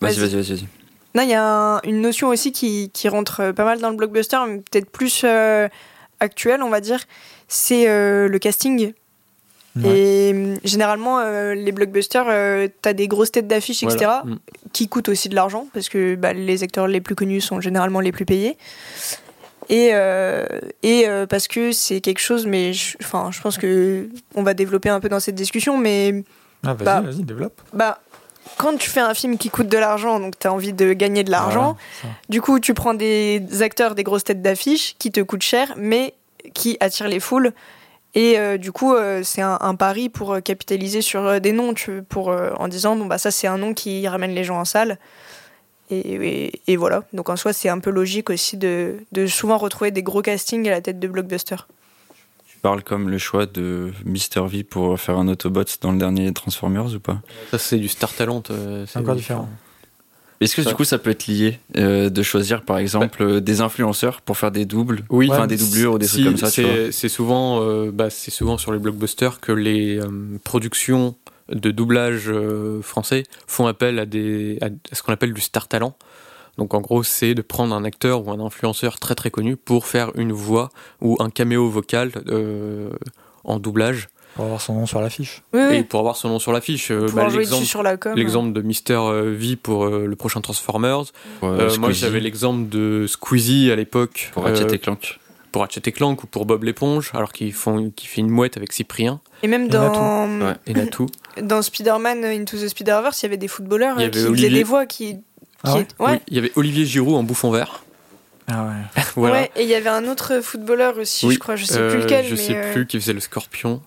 vas-y, 0.00 0.14
Vas-y. 0.16 0.30
vas-y, 0.30 0.34
vas-y. 0.42 0.50
vas-y. 0.56 0.66
Non, 1.14 1.22
il 1.22 1.28
y 1.30 1.34
a 1.34 1.42
un- 1.76 1.80
une 1.82 2.00
notion 2.02 2.28
aussi 2.28 2.52
qui, 2.52 2.90
qui 2.92 3.08
rentre 3.08 3.40
euh, 3.40 3.52
pas 3.52 3.64
mal 3.64 3.80
dans 3.80 3.90
le 3.90 3.96
blockbuster, 3.96 4.36
mais 4.48 4.58
peut-être 4.58 4.90
plus 4.90 5.22
euh, 5.24 5.68
actuelle, 6.20 6.62
on 6.62 6.68
va 6.70 6.80
dire. 6.80 7.00
C'est 7.48 7.88
euh, 7.88 8.28
le 8.28 8.38
casting. 8.38 8.92
Ouais. 9.76 9.88
Et 9.98 10.32
euh, 10.34 10.56
généralement, 10.64 11.18
euh, 11.20 11.54
les 11.54 11.70
blockbusters, 11.72 12.26
euh, 12.28 12.68
t'as 12.82 12.92
des 12.92 13.06
grosses 13.08 13.30
têtes 13.32 13.46
d'affiche, 13.46 13.82
etc., 13.84 13.96
Voilà. 14.00 14.22
Mm. 14.26 14.38
qui 14.72 14.88
coûtent 14.88 15.08
aussi 15.08 15.28
de 15.28 15.34
l'argent, 15.36 15.66
parce 15.72 15.88
que 15.88 16.14
bah, 16.16 16.32
les 16.32 16.62
acteurs 16.64 16.88
les 16.88 17.00
plus 17.00 17.14
connus 17.14 17.40
sont 17.40 17.60
généralement 17.60 18.00
les 18.00 18.10
plus 18.12 18.24
payés. 18.26 18.56
Et, 19.70 19.90
euh, 19.92 20.46
et 20.82 21.06
euh, 21.08 21.26
parce 21.26 21.46
que 21.48 21.72
c'est 21.72 22.00
quelque 22.00 22.20
chose, 22.20 22.46
mais 22.46 22.72
je, 22.72 22.96
enfin, 23.02 23.30
je 23.30 23.40
pense 23.40 23.58
que 23.58 24.08
on 24.34 24.42
va 24.42 24.54
développer 24.54 24.88
un 24.88 24.98
peu 25.00 25.08
dans 25.10 25.20
cette 25.20 25.34
discussion, 25.34 25.76
mais 25.76 26.24
Ah, 26.66 26.72
vas-y, 26.74 26.84
Bah, 26.84 27.00
vas-y, 27.02 27.22
développe. 27.22 27.60
bah, 27.74 27.98
quand 28.56 28.76
tu 28.78 28.88
fais 28.88 29.00
un 29.00 29.12
film 29.12 29.36
qui 29.36 29.50
coûte 29.50 29.68
de 29.68 29.76
l'argent, 29.76 30.20
donc 30.20 30.38
tu 30.38 30.46
as 30.46 30.52
envie 30.52 30.72
de 30.72 30.94
gagner 30.94 31.22
de 31.22 31.30
l'argent, 31.30 31.76
Voilà, 32.02 32.16
du 32.30 32.40
coup 32.40 32.60
tu 32.60 32.72
prends 32.72 32.94
des 32.94 33.42
acteurs, 33.60 33.94
des 33.94 34.04
grosses 34.04 34.24
têtes 34.24 34.40
d'affiche 34.40 34.96
qui 34.98 35.10
te 35.12 35.20
coûtent 35.20 35.42
cher, 35.42 35.74
mais 35.76 36.14
qui 36.54 36.78
attirent 36.80 37.08
les 37.08 37.20
foules. 37.20 37.52
Et 38.14 38.38
euh, 38.38 38.56
du 38.56 38.72
coup, 38.72 38.94
euh, 38.94 39.20
c'est 39.22 39.42
un, 39.42 39.58
un 39.60 39.74
pari 39.74 40.08
pour 40.08 40.38
capitaliser 40.42 41.02
sur 41.02 41.26
euh, 41.26 41.38
des 41.40 41.52
noms, 41.52 41.74
tu, 41.74 42.02
pour, 42.02 42.28
en 42.58 42.66
disant, 42.68 42.96
bon, 42.96 43.04
bah 43.04 43.18
ça 43.18 43.30
c'est 43.30 43.46
un 43.46 43.58
nom 43.58 43.74
qui 43.74 44.08
ramène 44.08 44.30
les 44.34 44.44
gens 44.44 44.58
en 44.58 44.64
salle. 44.64 44.98
Et, 45.90 45.98
et- 46.46 46.60
et 46.66 46.76
voilà. 46.76 47.04
Donc 47.12 47.28
en 47.30 47.36
soi, 47.36 47.52
c'est 47.52 47.68
un 47.68 47.78
peu 47.78 47.90
logique 47.90 48.30
aussi 48.30 48.56
de, 48.56 48.96
de 49.12 49.26
souvent 49.26 49.58
retrouver 49.58 49.90
des 49.90 50.02
gros 50.02 50.22
castings 50.22 50.66
à 50.68 50.70
la 50.72 50.80
tête 50.80 50.98
de 51.00 51.08
blockbusters. 51.08 51.66
Tu 52.46 52.58
parles 52.60 52.82
comme 52.82 53.08
le 53.08 53.18
choix 53.18 53.46
de 53.46 53.92
Mr. 54.04 54.46
V 54.48 54.64
pour 54.64 54.98
faire 55.00 55.16
un 55.18 55.28
Autobot 55.28 55.62
dans 55.80 55.92
le 55.92 55.98
dernier 55.98 56.32
Transformers 56.32 56.94
ou 56.94 56.98
pas? 57.00 57.20
Ça, 57.50 57.58
c'est 57.58 57.78
du 57.78 57.88
Star 57.88 58.12
Talent. 58.12 58.42
euh, 58.50 58.84
C'est 58.86 58.98
encore 58.98 59.14
différent. 59.14 59.48
Est-ce 60.40 60.54
que 60.54 60.62
Ça- 60.62 60.70
du 60.70 60.76
coup 60.76 60.84
ça 60.84 60.98
peut 60.98 61.10
être 61.10 61.26
lié 61.26 61.58
euh, 61.76 62.10
de 62.10 62.22
choisir 62.22 62.62
par 62.62 62.78
exemple 62.78 63.22
euh, 63.24 63.40
des 63.40 63.60
influenceurs 63.60 64.20
pour 64.20 64.36
faire 64.38 64.52
des 64.52 64.66
doubles? 64.66 65.02
Oui, 65.10 65.28
Enfin, 65.32 65.48
des 65.48 65.56
doublures 65.56 65.94
ou 65.94 65.98
des 65.98 66.06
Si, 66.06 66.12
trucs 66.22 66.24
comme 66.26 66.36
ça. 66.36 66.48
C'est 66.92 67.08
souvent, 67.08 67.60
euh, 67.62 67.90
bah, 67.90 68.08
c'est 68.08 68.30
souvent 68.30 68.56
sur 68.56 68.70
les 68.72 68.78
blockbusters 68.78 69.40
que 69.40 69.50
les 69.50 69.98
euh, 69.98 70.08
productions 70.44 71.16
de 71.50 71.70
doublage 71.70 72.24
euh, 72.28 72.82
français 72.82 73.24
font 73.46 73.66
appel 73.66 73.98
à, 73.98 74.06
des, 74.06 74.58
à, 74.60 74.68
ce 74.94 75.02
qu'on 75.02 75.12
appelle 75.12 75.32
du 75.32 75.40
star 75.40 75.68
talent. 75.68 75.94
Donc 76.58 76.74
en 76.74 76.80
gros, 76.80 77.02
c'est 77.04 77.34
de 77.34 77.42
prendre 77.42 77.74
un 77.74 77.84
acteur 77.84 78.26
ou 78.26 78.30
un 78.32 78.40
influenceur 78.40 78.98
très 78.98 79.14
très 79.14 79.30
connu 79.30 79.56
pour 79.56 79.86
faire 79.86 80.10
une 80.16 80.32
voix 80.32 80.70
ou 81.00 81.16
un 81.20 81.30
caméo 81.30 81.68
vocal 81.68 82.10
euh, 82.28 82.90
en 83.44 83.60
doublage 83.60 84.08
Pour 84.34 84.44
avoir 84.46 84.60
son 84.60 84.74
nom 84.74 84.84
sur 84.86 85.00
l'affiche. 85.00 85.42
Oui, 85.54 85.60
oui. 85.70 85.76
et 85.76 85.82
pour 85.84 86.00
avoir 86.00 86.16
son 86.16 86.28
nom 86.28 86.40
sur 86.40 86.52
l'affiche. 86.52 86.90
Euh, 86.90 87.06
bah, 87.14 87.28
L'exemple 87.28 87.64
sur 87.64 87.84
la 87.84 87.96
com. 87.96 88.12
l'exemple 88.16 88.52
de 88.52 88.60
Mister 88.62 88.98
V 89.24 89.54
pour 89.54 89.84
euh, 89.84 90.06
le 90.06 90.16
prochain 90.16 90.40
Transformers. 90.40 91.04
Euh, 91.44 91.70
moi, 91.78 91.92
j'avais 91.92 92.18
l'exemple 92.20 92.68
de 92.68 93.06
Squeezie 93.06 93.70
à 93.70 93.76
l'époque. 93.76 94.30
pour 94.34 94.42
Ratchet 94.42 94.64
euh, 94.64 94.74
et 94.74 94.78
Clank. 94.80 95.20
pour 95.52 95.62
Ratchet 95.62 95.82
et 95.86 95.92
Clank 95.92 96.24
ou 96.24 96.26
pour 96.26 96.44
Bob 96.44 96.64
l'éponge, 96.64 97.12
alors 97.14 97.32
qu'ils 97.32 97.52
font, 97.54 97.90
qu'ils 97.94 98.08
fait 98.08 98.20
une 98.20 98.30
mouette 98.30 98.56
avec 98.56 98.72
Cyprien 98.72 99.20
Et 99.44 99.46
même 99.46 99.68
dans, 99.68 100.26
Ouais. 100.40 100.54
et 100.66 100.74
Natou. 100.74 101.06
Dans 101.42 101.62
Spider-Man 101.62 102.24
Into 102.24 102.56
the 102.58 102.68
Spider-Verse, 102.68 103.22
il 103.22 103.24
y 103.24 103.26
avait 103.26 103.36
des 103.36 103.48
footballeurs 103.48 103.96
Il 103.98 104.02
y 104.02 104.04
euh, 104.04 104.06
avait 104.06 104.10
qui 104.12 104.18
faisaient 104.18 104.28
Olivier. 104.30 104.50
des 104.50 104.64
voix 104.64 104.86
qui. 104.86 105.16
Ah 105.64 105.72
qui- 105.72 105.78
ouais 105.78 105.84
ouais. 105.98 106.12
Oui, 106.12 106.18
il 106.28 106.34
y 106.36 106.38
avait 106.38 106.52
Olivier 106.56 106.84
Giroud 106.86 107.14
en 107.14 107.22
bouffon 107.22 107.50
vert. 107.50 107.82
Ah 108.50 108.64
ouais. 108.64 109.02
voilà. 109.16 109.34
Ouais, 109.42 109.50
et 109.56 109.62
il 109.64 109.68
y 109.68 109.74
avait 109.74 109.88
un 109.90 110.06
autre 110.08 110.40
footballeur 110.40 110.96
aussi, 110.98 111.26
Oui, 111.26 111.34
je 111.34 111.38
crois, 111.38 111.56
je 111.56 111.64
sais 111.64 111.78
euh, 111.78 111.90
plus 111.90 112.00
lequel. 112.00 112.24
Je 112.26 112.34
mais, 112.34 112.40
sais 112.40 112.56
euh, 112.56 112.72
plus 112.72 112.86
qui 112.86 112.98
faisait 113.00 113.12
le 113.12 113.20
scorpion. 113.20 113.82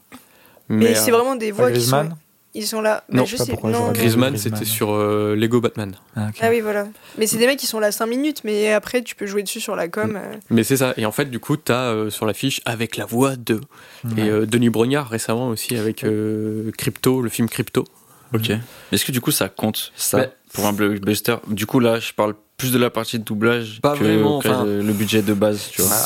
Mais, 0.69 0.89
Mais, 0.89 0.95
c'est 0.95 1.11
euh, 1.11 1.15
vraiment 1.15 1.35
des 1.35 1.51
voix 1.51 1.71
qui 1.71 1.81
sont. 1.81 2.09
Ils 2.53 2.67
sont 2.67 2.81
là. 2.81 3.03
Non, 3.09 3.21
mais 3.21 3.25
je 3.27 3.31
je 3.31 3.37
sais 3.37 3.37
pas 3.37 3.45
sais. 3.45 3.51
pourquoi 3.51 3.71
non. 3.71 3.91
Griezmann, 3.93 4.35
c'était 4.37 4.65
sur 4.65 4.91
euh, 4.91 5.35
Lego 5.35 5.61
Batman. 5.61 5.95
Ah. 6.17 6.27
Ah 6.41 6.49
oui, 6.49 6.59
voilà. 6.59 6.85
Mais 7.17 7.25
c'est 7.25 7.37
des 7.37 7.47
mecs 7.47 7.59
qui 7.59 7.65
sont 7.67 7.79
là 7.79 7.91
5 7.93 8.05
minutes, 8.07 8.41
mais 8.43 8.73
après 8.73 9.01
tu 9.03 9.15
peux 9.15 9.25
jouer 9.25 9.41
dessus 9.43 9.61
sur 9.61 9.75
la 9.77 9.87
com. 9.87 10.17
euh. 10.21 10.35
Mais 10.49 10.63
c'est 10.63 10.75
ça. 10.77 10.93
Et 10.97 11.05
en 11.05 11.11
fait, 11.13 11.25
du 11.31 11.39
coup, 11.39 11.55
t'as 11.55 11.91
euh, 11.93 12.09
sur 12.09 12.25
l'affiche 12.25 12.59
avec 12.65 12.97
la 12.97 13.05
voix 13.05 13.35
de. 13.37 13.61
Ouais. 14.03 14.23
Et 14.23 14.29
euh, 14.29 14.45
Denis 14.45 14.69
Brognard 14.69 15.07
récemment 15.07 15.47
aussi 15.47 15.77
avec 15.77 16.03
euh, 16.03 16.71
Crypto, 16.77 17.21
le 17.21 17.29
film 17.29 17.47
Crypto. 17.47 17.85
Ok. 18.33 18.51
Est-ce 18.91 19.05
que 19.05 19.11
du 19.11 19.19
coup 19.21 19.31
ça 19.31 19.49
compte 19.49 19.91
ça 19.95 20.17
Bah, 20.17 20.27
pour 20.53 20.65
un 20.65 20.73
blockbuster? 20.73 21.35
Du 21.47 21.65
coup 21.65 21.79
là, 21.79 21.99
je 21.99 22.13
parle 22.13 22.33
plus 22.57 22.71
de 22.71 22.77
la 22.79 22.89
partie 22.89 23.17
de 23.19 23.23
doublage 23.23 23.79
Pas 23.81 23.93
que, 23.97 24.03
vraiment, 24.03 24.39
que 24.39 24.47
enfin- 24.47 24.65
le, 24.65 24.93
budget 24.93 25.21
de 25.21 25.33
base, 25.33 25.69
tu 25.71 25.81
vois. 25.81 25.97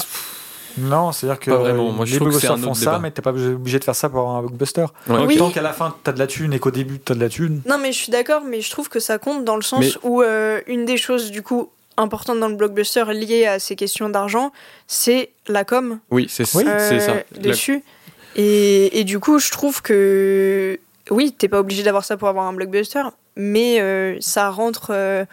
Non, 0.78 1.12
c'est-à-dire 1.12 1.40
que 1.40 1.52
Pas 1.52 1.58
vraiment. 1.58 1.92
Moi, 1.92 2.06
je 2.06 2.14
les 2.14 2.20
blockbusters 2.20 2.58
font 2.60 2.74
ça, 2.74 2.86
débat. 2.92 3.00
mais 3.00 3.12
t'es 3.12 3.22
pas 3.22 3.32
obligé 3.32 3.80
de 3.80 3.84
faire 3.84 3.96
ça 3.96 4.10
pour 4.10 4.20
avoir 4.20 4.36
un 4.36 4.42
blockbuster. 4.42 4.86
Ouais. 5.10 5.26
Oui. 5.26 5.38
Tant 5.38 5.50
qu'à 5.52 5.62
la 5.62 5.74
fin 5.74 5.96
t'as 6.04 6.12
de 6.12 6.20
la 6.20 6.28
thune 6.28 6.54
et 6.54 6.60
qu'au 6.60 6.72
début 6.72 7.00
t'as 7.00 7.14
de 7.16 7.20
la 7.20 7.30
thune. 7.30 7.62
Non, 7.68 7.78
mais 7.78 7.92
je 7.92 7.98
suis 7.98 8.12
d'accord, 8.12 8.42
mais 8.46 8.62
je 8.62 8.70
trouve 8.70 8.90
que 8.90 9.00
ça 9.00 9.18
compte 9.18 9.46
dans 9.46 9.56
le 9.56 9.62
sens 9.62 9.80
Mais- 9.80 9.92
où 10.10 10.22
euh, 10.22 10.60
une 10.68 10.86
des 10.86 10.98
choses, 10.98 11.32
du 11.32 11.42
coup, 11.42 11.70
importantes 11.98 12.40
dans 12.40 12.50
le 12.50 12.56
blockbuster 12.56 13.06
liées 13.14 13.46
à 13.46 13.60
ces 13.60 13.76
questions 13.78 14.10
d'argent, 14.10 14.52
c'est 14.88 15.30
la 15.48 15.64
com. 15.64 16.00
Oui, 16.12 16.28
c'est 16.30 16.44
Oui. 16.56 16.64
euh, 16.68 16.90
c'est 16.90 17.00
ça. 17.00 17.14
La- 17.14 17.24
dessus. 17.42 17.84
Et, 18.36 19.00
et 19.00 19.04
du 19.06 19.20
coup, 19.20 19.40
je 19.40 19.50
trouve 19.52 19.82
que 19.82 20.78
oui, 21.10 21.34
t'es 21.38 21.48
pas 21.48 21.60
obligé 21.60 21.84
d'avoir 21.84 22.04
ça 22.04 22.18
pour 22.18 22.28
avoir 22.28 22.46
un 22.48 22.54
blockbuster, 22.54 23.04
mais 23.38 23.80
euh, 23.80 24.18
ça 24.20 24.50
rentre 24.50 24.88
euh, 24.90 25.24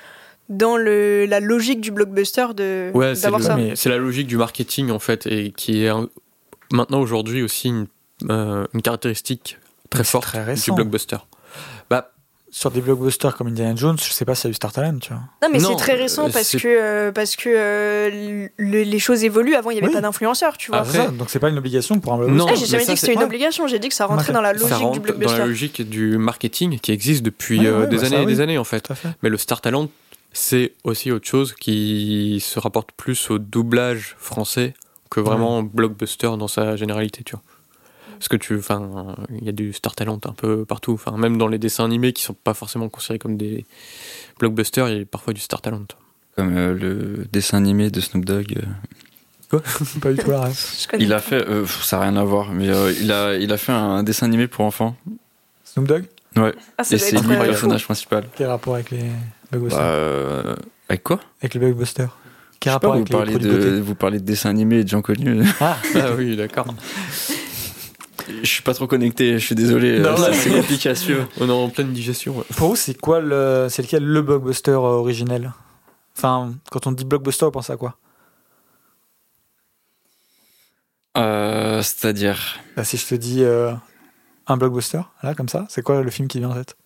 dans 0.56 0.76
le, 0.76 1.26
la 1.26 1.40
logique 1.40 1.80
du 1.80 1.90
blockbuster 1.90 2.46
de 2.56 2.90
Ouais, 2.94 3.14
c'est 3.14 3.22
d'avoir 3.22 3.40
le- 3.40 3.46
ça. 3.46 3.56
mais- 3.56 3.76
c'est 3.76 3.88
la 3.88 3.98
logique 3.98 4.26
du 4.26 4.36
marketing 4.36 4.90
en 4.90 4.98
fait, 4.98 5.26
et 5.26 5.52
qui 5.52 5.84
est 5.84 5.88
un- 5.88 6.08
maintenant 6.72 7.00
aujourd'hui 7.00 7.42
aussi 7.42 7.68
une, 7.68 7.86
euh, 8.30 8.66
une 8.74 8.82
caractéristique 8.82 9.58
très 9.90 10.04
forte 10.04 10.24
très 10.26 10.54
du 10.54 10.72
blockbuster. 10.72 11.18
Bah, 11.90 12.08
Sur 12.54 12.70
des 12.70 12.82
blockbusters 12.82 13.34
comme 13.34 13.46
Indiana 13.48 13.74
Jones, 13.76 13.96
je 13.98 14.12
sais 14.12 14.26
pas 14.26 14.34
s'il 14.34 14.44
y 14.44 14.48
a 14.48 14.50
eu 14.50 14.54
Star 14.54 14.72
Talent, 14.74 14.98
tu 14.98 15.08
vois. 15.08 15.22
Non, 15.42 15.48
mais 15.50 15.58
Non, 15.58 15.70
c'est 15.70 15.76
très 15.76 15.94
récent 15.94 16.26
euh, 16.26 16.30
parce 16.30 16.50
que 16.54 16.68
euh, 16.68 17.10
parce 17.10 17.34
que 17.34 17.48
euh, 17.48 18.46
le- 18.58 18.82
les 18.82 18.98
choses 18.98 19.24
évoluent. 19.24 19.54
Avant, 19.54 19.70
il 19.70 19.76
y 19.76 19.78
avait 19.78 19.86
Oui. 19.88 19.92
pas 19.94 20.02
d'influenceurs, 20.02 20.58
tu 20.58 20.70
vois. 20.70 20.80
Après- 20.80 20.92
C'est 20.98 21.04
ça, 21.06 21.10
donc 21.12 21.30
c'est 21.30 21.38
pas 21.38 21.48
une 21.48 21.56
obligation 21.56 21.98
pour 21.98 22.12
un 22.12 22.18
Non, 22.18 22.24
blockbuster. 22.26 22.50
Ah, 22.52 22.54
j'ai 22.56 22.60
mais 22.60 22.66
jamais 22.68 22.84
ça, 22.84 22.92
dit 22.92 22.94
que 22.94 23.00
c'était 23.06 23.14
une 23.14 23.22
obligation. 23.22 23.66
J'ai 23.68 23.78
dit 23.78 23.88
que 23.88 23.94
ça 23.94 24.04
rentrait 24.04 24.34
dans 24.34 24.42
la 24.42 24.52
ça 24.52 24.60
logique 24.60 24.76
rentre 24.76 24.92
du 24.92 24.98
dans 25.00 25.06
la 25.06 25.12
blockbuster. 25.14 25.46
logique 25.46 25.88
du 25.88 26.18
marketing 26.18 26.78
qui 26.78 26.92
existe 26.92 27.22
depuis 27.22 27.58
Ouais, 27.60 27.66
euh, 27.68 27.86
des 27.86 27.96
bah 27.96 28.02
ça, 28.02 28.06
années 28.08 28.16
et 28.22 28.26
oui. 28.26 28.32
des 28.34 28.40
années 28.42 28.58
en 28.58 28.64
fait. 28.64 28.80
Tout 28.82 28.92
à 28.92 28.96
fait. 28.96 29.08
Mais 29.22 29.30
le 29.30 29.38
Star 29.38 29.62
Talent, 29.62 29.88
c'est 30.32 30.72
aussi 30.84 31.10
autre 31.10 31.26
chose 31.26 31.54
qui 31.54 32.38
se 32.40 32.58
rapporte 32.58 32.92
plus 32.92 33.30
au 33.30 33.38
doublage 33.38 34.16
français 34.18 34.74
que 35.10 35.20
vraiment 35.20 35.62
blockbuster 35.62 36.30
dans 36.38 36.48
sa 36.48 36.76
généralité, 36.76 37.22
tu 37.22 37.32
vois. 37.36 37.42
Parce 38.18 38.28
que 38.28 38.36
tu, 38.36 38.56
enfin, 38.56 39.16
il 39.36 39.44
y 39.44 39.48
a 39.48 39.52
du 39.52 39.72
Star 39.72 39.94
Talent 39.96 40.20
un 40.24 40.32
peu 40.32 40.64
partout. 40.64 40.92
Enfin, 40.92 41.16
même 41.16 41.38
dans 41.38 41.48
les 41.48 41.58
dessins 41.58 41.84
animés 41.84 42.12
qui 42.12 42.22
sont 42.22 42.34
pas 42.34 42.54
forcément 42.54 42.88
considérés 42.88 43.18
comme 43.18 43.36
des 43.36 43.66
blockbusters, 44.38 44.88
il 44.88 44.98
y 44.98 45.02
a 45.02 45.04
parfois 45.04 45.32
du 45.32 45.40
Star 45.40 45.60
Talent. 45.60 45.86
Comme 46.36 46.56
euh, 46.56 46.72
le 46.72 47.26
dessin 47.32 47.58
animé 47.58 47.90
de 47.90 48.00
Snoop 48.00 48.24
Dogg. 48.24 48.58
euh, 49.52 49.58
Pas 50.00 50.12
du 50.12 50.18
tout 50.22 50.30
la 50.30 50.48
Il 50.98 51.12
a 51.12 51.18
fait, 51.18 51.46
euh, 51.48 51.66
ça 51.66 51.96
n'a 51.98 52.04
rien 52.04 52.16
à 52.16 52.24
voir, 52.24 52.52
mais 52.52 52.68
euh, 52.70 52.92
il, 52.92 53.10
a, 53.12 53.34
il 53.34 53.52
a 53.52 53.56
fait 53.58 53.72
un 53.72 54.02
dessin 54.04 54.26
animé 54.26 54.46
pour 54.46 54.64
enfants. 54.64 54.96
Snoop 55.64 55.86
Dogg? 55.88 56.04
Ouais, 56.36 56.54
Ah, 56.78 56.82
et 56.90 56.96
c'est 56.98 57.20
lui 57.20 57.28
le 57.36 57.44
personnage 57.44 57.84
principal. 57.84 58.24
Quel 58.36 58.46
rapport 58.46 58.74
avec 58.76 58.90
les 58.92 59.04
Bah, 59.52 59.58
euh, 59.80 60.56
avec 60.88 61.02
quoi? 61.02 61.20
Avec 61.40 61.54
les 61.54 61.60
blockbusters 61.60 62.16
Quel 62.58 62.72
Je 62.72 62.76
sais 62.76 62.80
pas, 62.80 62.86
vous 62.88 62.92
avec 62.94 63.08
les 63.08 63.16
parlez, 63.16 63.38
de, 63.38 63.80
vous 63.80 63.94
parlez 63.94 64.18
de 64.18 64.24
dessin 64.24 64.50
animé 64.50 64.78
et 64.78 64.84
de 64.84 64.88
gens 64.88 65.02
connus. 65.02 65.44
Ah, 65.60 65.76
Ah 65.94 66.12
oui, 66.16 66.36
d'accord. 66.36 66.66
je 68.28 68.46
suis 68.48 68.62
pas 68.62 68.72
trop 68.74 68.86
connecté, 68.86 69.38
je 69.38 69.44
suis 69.44 69.54
désolé, 69.54 69.98
Non, 70.00 70.10
euh, 70.10 70.16
c'est 70.32 70.34
c'est 70.34 70.50
compliqué 70.50 70.88
à 70.88 70.94
suivre. 70.94 71.28
On 71.40 71.48
est 71.48 71.52
en 71.52 71.68
pleine 71.68 71.92
digestion. 71.92 72.36
ouais. 72.38 72.44
pour 72.56 72.68
vous, 72.70 72.76
c'est 72.76 72.98
quoi 72.98 73.20
le. 73.20 73.66
C'est 73.68 73.82
lequel 73.82 74.04
le 74.04 74.22
blockbuster 74.22 74.70
euh, 74.72 74.76
originel? 74.78 75.52
Enfin, 76.16 76.54
quand 76.70 76.86
on 76.86 76.92
dit 76.92 77.04
blockbuster, 77.04 77.46
on 77.46 77.50
pense 77.50 77.70
à 77.70 77.76
quoi? 77.76 77.96
Euh, 81.16 81.82
C'est-à-dire, 81.82 82.58
Bah, 82.76 82.84
Si 82.84 82.96
je 82.96 83.06
te 83.06 83.14
dis 83.14 83.42
euh, 83.44 83.72
un 84.46 84.56
blockbuster, 84.56 85.02
là, 85.22 85.34
comme 85.34 85.48
ça, 85.48 85.66
c'est 85.68 85.82
quoi 85.82 86.02
le 86.02 86.10
film 86.10 86.28
qui 86.28 86.38
vient 86.38 86.50
en 86.50 86.54
tête? 86.54 86.76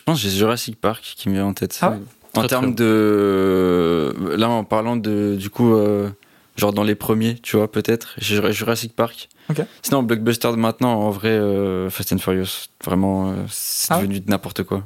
Je 0.00 0.04
pense 0.04 0.22
que 0.22 0.28
j'ai 0.28 0.36
Jurassic 0.36 0.80
Park 0.80 1.02
qui 1.16 1.28
me 1.28 1.34
vient 1.34 1.46
en 1.46 1.54
tête. 1.54 1.78
Ah 1.82 1.90
ouais 1.90 1.98
en 2.36 2.46
termes 2.46 2.74
de. 2.74 4.14
Là, 4.36 4.48
en 4.48 4.64
parlant 4.64 4.96
de. 4.96 5.36
Du 5.38 5.50
coup, 5.50 5.74
euh, 5.74 6.10
genre 6.56 6.72
dans 6.72 6.82
les 6.84 6.94
premiers, 6.94 7.36
tu 7.38 7.56
vois, 7.56 7.70
peut-être, 7.70 8.14
j'ai 8.18 8.52
Jurassic 8.52 8.94
Park. 8.94 9.28
Ok. 9.50 9.62
Sinon, 9.82 10.02
blockbuster 10.02 10.50
de 10.52 10.56
maintenant, 10.56 10.92
en 10.92 11.10
vrai, 11.10 11.30
euh, 11.30 11.90
Fast 11.90 12.12
and 12.12 12.18
Furious. 12.18 12.66
Vraiment, 12.84 13.30
euh, 13.30 13.34
c'est 13.48 13.92
Ah 13.92 13.96
ouais 13.96 14.02
devenu 14.06 14.22
n'importe 14.26 14.62
quoi. 14.62 14.84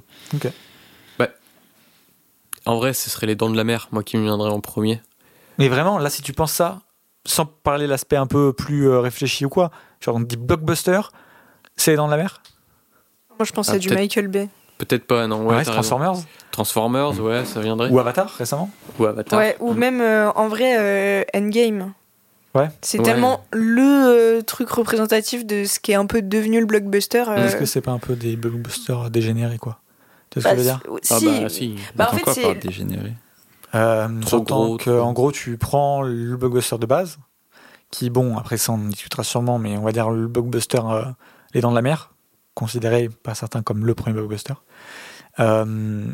En 2.67 2.77
vrai, 2.77 2.95
ce 2.95 3.11
serait 3.11 3.27
les 3.27 3.35
Dents 3.35 3.51
de 3.51 3.59
la 3.59 3.65
Mer, 3.65 3.89
moi 3.93 4.03
qui 4.03 4.17
me 4.17 4.23
viendrais 4.23 4.49
en 4.49 4.61
premier. 4.61 5.03
Mais 5.59 5.69
vraiment, 5.69 5.99
là, 5.99 6.09
si 6.09 6.23
tu 6.23 6.33
penses 6.33 6.53
ça, 6.55 6.81
sans 7.27 7.45
parler 7.45 7.85
de 7.85 7.91
l'aspect 7.91 8.17
un 8.17 8.27
peu 8.27 8.55
plus 8.55 8.89
réfléchi 8.89 9.45
ou 9.45 9.51
quoi, 9.51 9.71
genre 10.01 10.17
on 10.17 10.21
dit 10.21 10.39
blockbuster, 10.39 11.01
c'est 11.77 11.95
dans 11.95 12.07
la 12.07 12.17
mer? 12.17 12.43
Moi, 13.39 13.45
je 13.45 13.53
pense 13.53 13.69
Ah, 13.69 13.75
à 13.75 13.79
du. 13.79 13.91
Michael 13.91 14.29
Bay. 14.29 14.49
Peut-être 14.79 15.07
pas, 15.07 15.27
non. 15.27 15.47
Ouais. 15.47 15.63
Transformers 15.63 16.15
Transformers, 16.51 17.21
ouais, 17.21 17.45
ça 17.45 17.61
viendrait. 17.61 17.91
ou 17.91 17.99
Avatar 17.99 18.29
récemment. 18.31 18.71
Ou 18.99 19.05
Avatar. 19.07 19.39
Ouais, 19.39 19.57
ou 19.61 19.73
même 19.73 20.01
euh, 20.01 20.31
en 20.33 20.49
vrai 20.49 20.77
euh, 20.79 21.25
Endgame. 21.35 21.93
Ouais. 22.55 22.69
C'est 22.83 22.99
Ouais. 22.99 23.05
tellement 23.05 23.45
le 23.53 23.83
euh, 24.39 24.43
truc 24.43 24.69
représentatif 24.71 25.45
de 25.47 25.65
ce 25.65 25.81
qui 25.81 25.91
est 25.93 25.97
un 25.97 26.07
peu 26.07 26.23
devenu 26.23 26.61
le 26.61 26.67
blockbuster. 26.67 27.25
euh, 27.29 27.47
Est-ce 27.47 27.57
que 27.57 27.65
c'est 27.67 27.81
pas 27.81 27.91
un 27.91 27.99
peu 27.99 28.15
des 28.15 28.37
blockbusters 28.37 29.11
dégénérés 29.11 29.59
quoi? 29.59 29.79
Tu 30.31 30.39
vois 30.41 30.51
ce 30.51 30.57
bah, 30.57 30.63
que 30.63 30.63
je 30.63 30.69
veux 30.69 30.99
dire? 30.99 31.01
si- 31.03 31.27
Ah 31.39 31.41
bah 31.43 31.49
si. 31.49 31.75
Bah, 31.97 32.05
en 32.05 32.07
Attends 32.09 32.17
fait, 32.17 32.23
quoi 32.23 32.35
c'est- 32.35 32.43
par 32.43 32.55
dégénéré? 32.57 33.13
Euh, 33.75 34.09
Trop 34.21 34.41
gros, 34.43 34.77
que, 34.77 34.91
en 35.01 35.13
gros, 35.13 35.33
tu 35.33 35.57
prends 35.59 36.03
le 36.03 36.37
blockbuster 36.37 36.79
de 36.79 36.87
base, 36.87 37.19
qui, 37.91 38.09
bon, 38.09 38.37
après 38.39 38.57
ça, 38.57 38.71
on 38.73 38.77
en 38.77 38.79
discutera 38.89 39.25
sûrement, 39.25 39.59
mais 39.59 39.77
on 39.77 39.83
va 39.83 39.91
dire 39.91 40.11
le 40.11 40.29
blockbuster 40.29 40.79
euh, 40.85 41.03
Les 41.55 41.61
Dents 41.61 41.71
de 41.71 41.77
la 41.77 41.83
Mer, 41.83 42.13
considéré 42.55 43.09
par 43.23 43.37
certains 43.37 43.63
comme 43.63 43.85
le 43.87 43.95
premier 43.95 44.15
blockbuster. 44.15 44.55
Euh, 45.41 46.07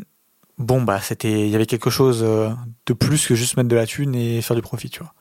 bon, 0.57 0.81
bah, 0.81 0.99
c'était, 1.01 1.31
il 1.31 1.49
y 1.49 1.55
avait 1.55 1.65
quelque 1.65 1.89
chose 1.89 2.21
euh, 2.23 2.49
de 2.85 2.93
plus 2.93 3.25
que 3.27 3.35
juste 3.35 3.57
mettre 3.57 3.69
de 3.69 3.75
la 3.75 3.85
thune 3.85 4.15
et 4.15 4.41
faire 4.41 4.55
du 4.55 4.61
profit, 4.61 4.89
tu 4.89 4.99
vois. 4.99 5.13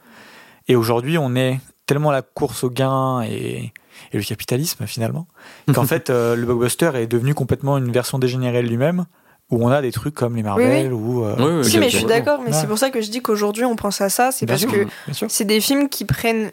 Et 0.68 0.76
aujourd'hui, 0.76 1.18
on 1.18 1.34
est 1.36 1.60
tellement 1.86 2.10
à 2.10 2.12
la 2.12 2.22
course 2.22 2.64
au 2.64 2.70
gain 2.70 3.22
et, 3.22 3.72
et 4.12 4.16
le 4.16 4.22
capitalisme, 4.22 4.86
finalement, 4.86 5.26
qu'en 5.74 5.84
fait, 5.84 6.10
euh, 6.10 6.36
le 6.36 6.46
blockbuster 6.46 6.90
est 6.94 7.06
devenu 7.06 7.34
complètement 7.34 7.78
une 7.78 7.92
version 7.92 8.18
dégénérée 8.18 8.62
de 8.62 8.68
lui-même, 8.68 9.06
où 9.50 9.64
on 9.66 9.68
a 9.68 9.82
des 9.82 9.90
trucs 9.90 10.14
comme 10.14 10.36
les 10.36 10.44
Marvel 10.44 10.92
ou. 10.92 11.24
euh, 11.24 11.36
Ouais, 11.36 11.56
ouais, 11.58 11.64
Si, 11.64 11.76
ok, 11.76 11.80
mais 11.80 11.90
je 11.90 11.96
suis 11.98 12.06
d'accord, 12.06 12.40
mais 12.40 12.50
Ouais. 12.50 12.52
c'est 12.60 12.68
pour 12.68 12.78
ça 12.78 12.90
que 12.90 13.00
je 13.00 13.10
dis 13.10 13.20
qu'aujourd'hui 13.20 13.64
on 13.64 13.74
pense 13.74 14.00
à 14.00 14.08
ça, 14.08 14.30
c'est 14.30 14.46
parce 14.46 14.60
sûr. 14.60 14.70
que 14.70 14.86
c'est 15.28 15.44
des 15.44 15.60
films 15.60 15.88
qui 15.88 16.04
prennent 16.04 16.52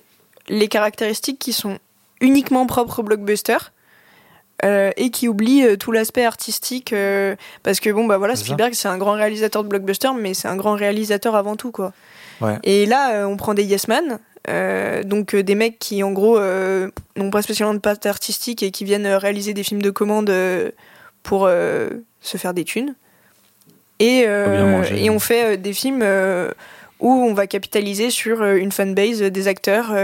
les 0.50 0.68
caractéristiques 0.68 1.38
qui 1.38 1.54
sont 1.54 1.78
uniquement 2.22 2.66
propres 2.66 3.00
au 3.00 3.04
blockbuster. 3.04 3.58
Euh, 4.66 4.90
et 4.98 5.12
qui 5.12 5.28
oublient 5.28 5.64
euh, 5.64 5.76
tout 5.78 5.92
l'aspect 5.92 6.26
artistique 6.26 6.92
euh, 6.92 7.36
parce 7.62 7.80
que 7.80 7.92
bon 7.92 8.06
bah 8.06 8.18
voilà. 8.18 8.36
Spielberg 8.36 8.74
c'est 8.74 8.88
un 8.88 8.98
grand 8.98 9.12
réalisateur 9.12 9.64
de 9.64 9.70
blockbuster 9.70 10.10
mais 10.20 10.34
c'est 10.34 10.48
un 10.48 10.56
grand 10.56 10.74
réalisateur 10.74 11.36
avant 11.36 11.56
tout 11.56 11.72
quoi 11.72 11.94
Ouais. 12.40 12.60
et 12.64 12.86
là 12.86 13.28
on 13.28 13.36
prend 13.36 13.56
des 13.56 13.64
yes 13.64 13.88
man 13.88 14.20
donc 15.06 15.36
des 15.36 15.56
mecs 15.56 15.80
qui 15.80 16.04
en 16.04 16.12
gros 16.12 16.40
n'ont 16.40 17.32
pas 17.32 17.42
spécialement 17.42 17.74
de 17.74 17.80
patte 17.80 18.06
artistique 18.06 18.62
et 18.62 18.70
qui 18.70 18.84
viennent 18.84 19.08
réaliser 19.08 19.56
des 19.56 19.64
films 19.64 19.82
de 19.82 19.90
commande 19.90 20.32
pour 21.24 21.50
se 21.50 22.38
faire 22.38 22.54
des 22.54 22.64
thunes 22.64 22.94
et, 23.98 24.28
manger. 24.28 25.04
et 25.04 25.10
on 25.10 25.18
fait 25.18 25.58
des 25.58 25.74
films 25.74 26.04
où 27.00 27.12
on 27.12 27.34
va 27.34 27.48
capitaliser 27.48 28.12
sur 28.12 28.44
une 28.44 28.72
fanbase, 28.72 29.24
des 29.24 29.48
acteurs, 29.48 29.96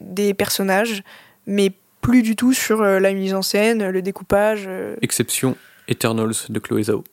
des 0.00 0.34
personnages, 0.34 1.04
mais 1.46 1.70
plus 2.00 2.22
du 2.22 2.36
tout 2.36 2.52
sur 2.52 2.82
euh, 2.82 2.98
la 3.00 3.12
mise 3.12 3.34
en 3.34 3.42
scène, 3.42 3.88
le 3.90 4.02
découpage. 4.02 4.64
euh, 4.66 4.96
Exception 5.02 5.56
Eternals 5.88 6.34
de 6.48 6.58
Chloé 6.58 6.84
Zhao, 6.84 7.04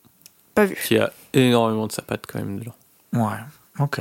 pas 0.54 0.66
vu. 0.66 0.78
qui 0.86 0.98
a 0.98 1.12
énormément 1.34 1.88
de 1.88 1.92
sa 1.92 2.02
patte 2.02 2.24
quand 2.28 2.40
même 2.40 2.60
dedans. 2.60 2.76
Ouais, 3.14 3.38
ok. 3.80 4.00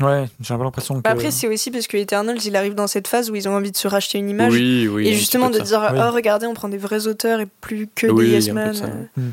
Ouais, 0.00 0.26
j'ai 0.40 0.52
un 0.52 0.58
peu 0.58 0.64
l'impression 0.64 0.96
que. 0.96 1.00
Bah 1.00 1.10
Après, 1.10 1.30
c'est 1.30 1.48
aussi 1.48 1.70
parce 1.70 1.86
que 1.86 1.96
Eternals, 1.96 2.38
il 2.44 2.54
arrive 2.54 2.74
dans 2.74 2.86
cette 2.86 3.08
phase 3.08 3.30
où 3.30 3.34
ils 3.34 3.48
ont 3.48 3.54
envie 3.56 3.70
de 3.72 3.76
se 3.78 3.88
racheter 3.88 4.18
une 4.18 4.28
image. 4.28 4.52
Oui, 4.52 4.86
oui. 4.88 5.08
et 5.08 5.14
justement 5.14 5.48
de 5.48 5.58
dire, 5.58 5.88
Oui. 5.90 5.98
oh 6.02 6.10
regardez, 6.12 6.46
on 6.46 6.52
prend 6.52 6.68
des 6.68 6.76
vrais 6.76 7.06
auteurs 7.06 7.40
et 7.40 7.46
plus 7.62 7.88
que 7.94 8.06
Oui, 8.06 8.26
des 8.26 8.32
yes 8.32 8.48
peu 8.48 8.54
de 8.54 8.82
euh. 9.18 9.30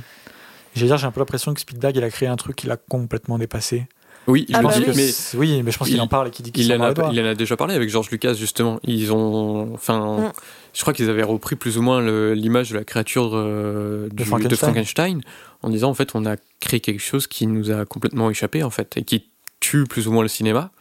J'ai 0.76 0.86
dire, 0.86 0.98
j'ai 0.98 1.06
un 1.06 1.12
peu 1.12 1.20
l'impression 1.20 1.54
que 1.54 1.60
Spielberg, 1.60 1.96
il 1.98 2.04
a 2.04 2.10
créé 2.10 2.30
un 2.30 2.36
truc 2.38 2.56
qu'il 2.56 2.72
a 2.72 2.78
complètement 2.78 3.38
dépassé. 3.38 3.88
Oui, 4.26 4.46
Ah 4.54 4.60
je 4.62 4.64
bah 4.68 4.74
que- 4.74 4.80
que 4.91 4.96
mais 4.96 5.10
oui, 5.38 5.62
mais 5.64 5.72
je 5.72 5.78
pense 5.78 5.88
qu'il 5.89 5.98
il- 5.98 6.02
en 6.02 6.08
parle 6.08 6.30
et 6.30 6.32
qu'il 6.32 6.46
dit 6.46 6.54
qu'il 6.54 6.64
il 6.66 6.74
en, 6.74 6.78
mord 6.78 6.98
a, 6.98 7.12
il 7.12 7.20
en 7.22 7.26
a 7.26 7.36
déjà 7.36 7.58
parlé 7.58 7.76
avec 7.76 7.89
George 7.89 8.10
Lucas 8.10 8.34
justement. 8.34 8.80
Ils 8.84 9.12
ont, 9.12 9.74
enfin, 9.74 10.18
Mm. 10.30 10.32
Je 10.74 10.82
crois 10.82 10.94
qu'ils 10.94 11.10
avaient 11.10 11.24
repris 11.24 11.56
plus 11.56 11.78
ou 11.78 11.82
moins 11.82 12.02
l'image 12.34 12.72
de 12.72 12.78
la 12.78 12.84
créature 12.84 13.32
euh, 13.34 14.10
du- 14.10 14.16
de, 14.16 14.24
Frankenstein. 14.24 14.58
Frankenstein. 14.58 15.22
en 15.62 15.70
disant 15.70 15.90
en 15.90 15.94
fait 15.94 16.12
on 16.16 16.26
a 16.26 16.36
créé 16.60 16.80
quelque 16.80 17.02
chose 17.02 17.28
qui 17.28 17.48
nous 17.48 17.72
a 17.72 17.86
complètement 17.86 18.30
échappé 18.30 18.64
en 18.64 18.70
fait 18.70 18.98
et 18.98 19.04
qui 19.04 19.30
tue 19.60 19.86
plus 19.86 20.08
ou 20.08 20.12
moins 20.12 20.24
le 20.24 20.28
cinéma. 20.30 20.72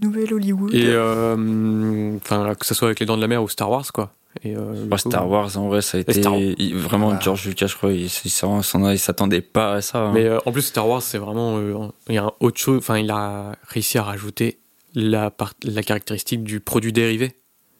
Nouvelle 0.00 0.32
Hollywood. 0.32 0.72
Et 0.74 0.86
euh, 0.86 2.18
que 2.54 2.66
ce 2.66 2.74
soit 2.74 2.88
avec 2.88 3.00
les 3.00 3.06
Dents 3.06 3.16
de 3.16 3.20
la 3.22 3.26
Mer 3.28 3.42
ou 3.42 3.48
Star 3.48 3.70
Wars 3.70 3.90
quoi. 3.92 4.12
Et 4.44 4.54
euh, 4.54 4.84
Bah, 4.86 4.98
Star 4.98 5.28
Wars, 5.28 5.56
en 5.56 5.66
vrai, 5.68 5.82
ça 5.82 5.98
a 5.98 6.00
été. 6.02 6.20
Il- 6.58 6.76
vraiment, 6.76 7.06
Voilà. 7.06 7.20
George 7.20 7.44
Lucas, 7.46 7.66
je 7.66 7.74
crois, 7.76 7.90
il, 7.92 8.04
il 8.24 8.98
s'attendait 8.98 9.40
pas 9.40 9.72
à 9.74 9.80
ça. 9.80 9.98
hein. 10.00 10.12
Mais 10.12 10.26
euh, 10.26 10.38
en 10.46 10.52
plus, 10.52 10.62
Star 10.62 10.86
Wars, 10.86 11.02
c'est 11.02 11.18
vraiment. 11.18 11.56
euh, 11.58 11.74
il 12.08 12.14
y 12.14 12.18
a 12.18 12.24
un 12.24 12.32
autre 12.38 12.60
chose. 12.60 12.78
Enfin, 12.78 12.98
il 12.98 13.10
a 13.10 13.56
réussi 13.66 13.98
à 13.98 14.04
rajouter 14.04 14.58
la, 14.94 15.30
part- 15.32 15.54
la 15.64 15.82
caractéristique 15.82 16.44
du 16.44 16.60
produit 16.60 16.92
dérivé. 16.92 17.32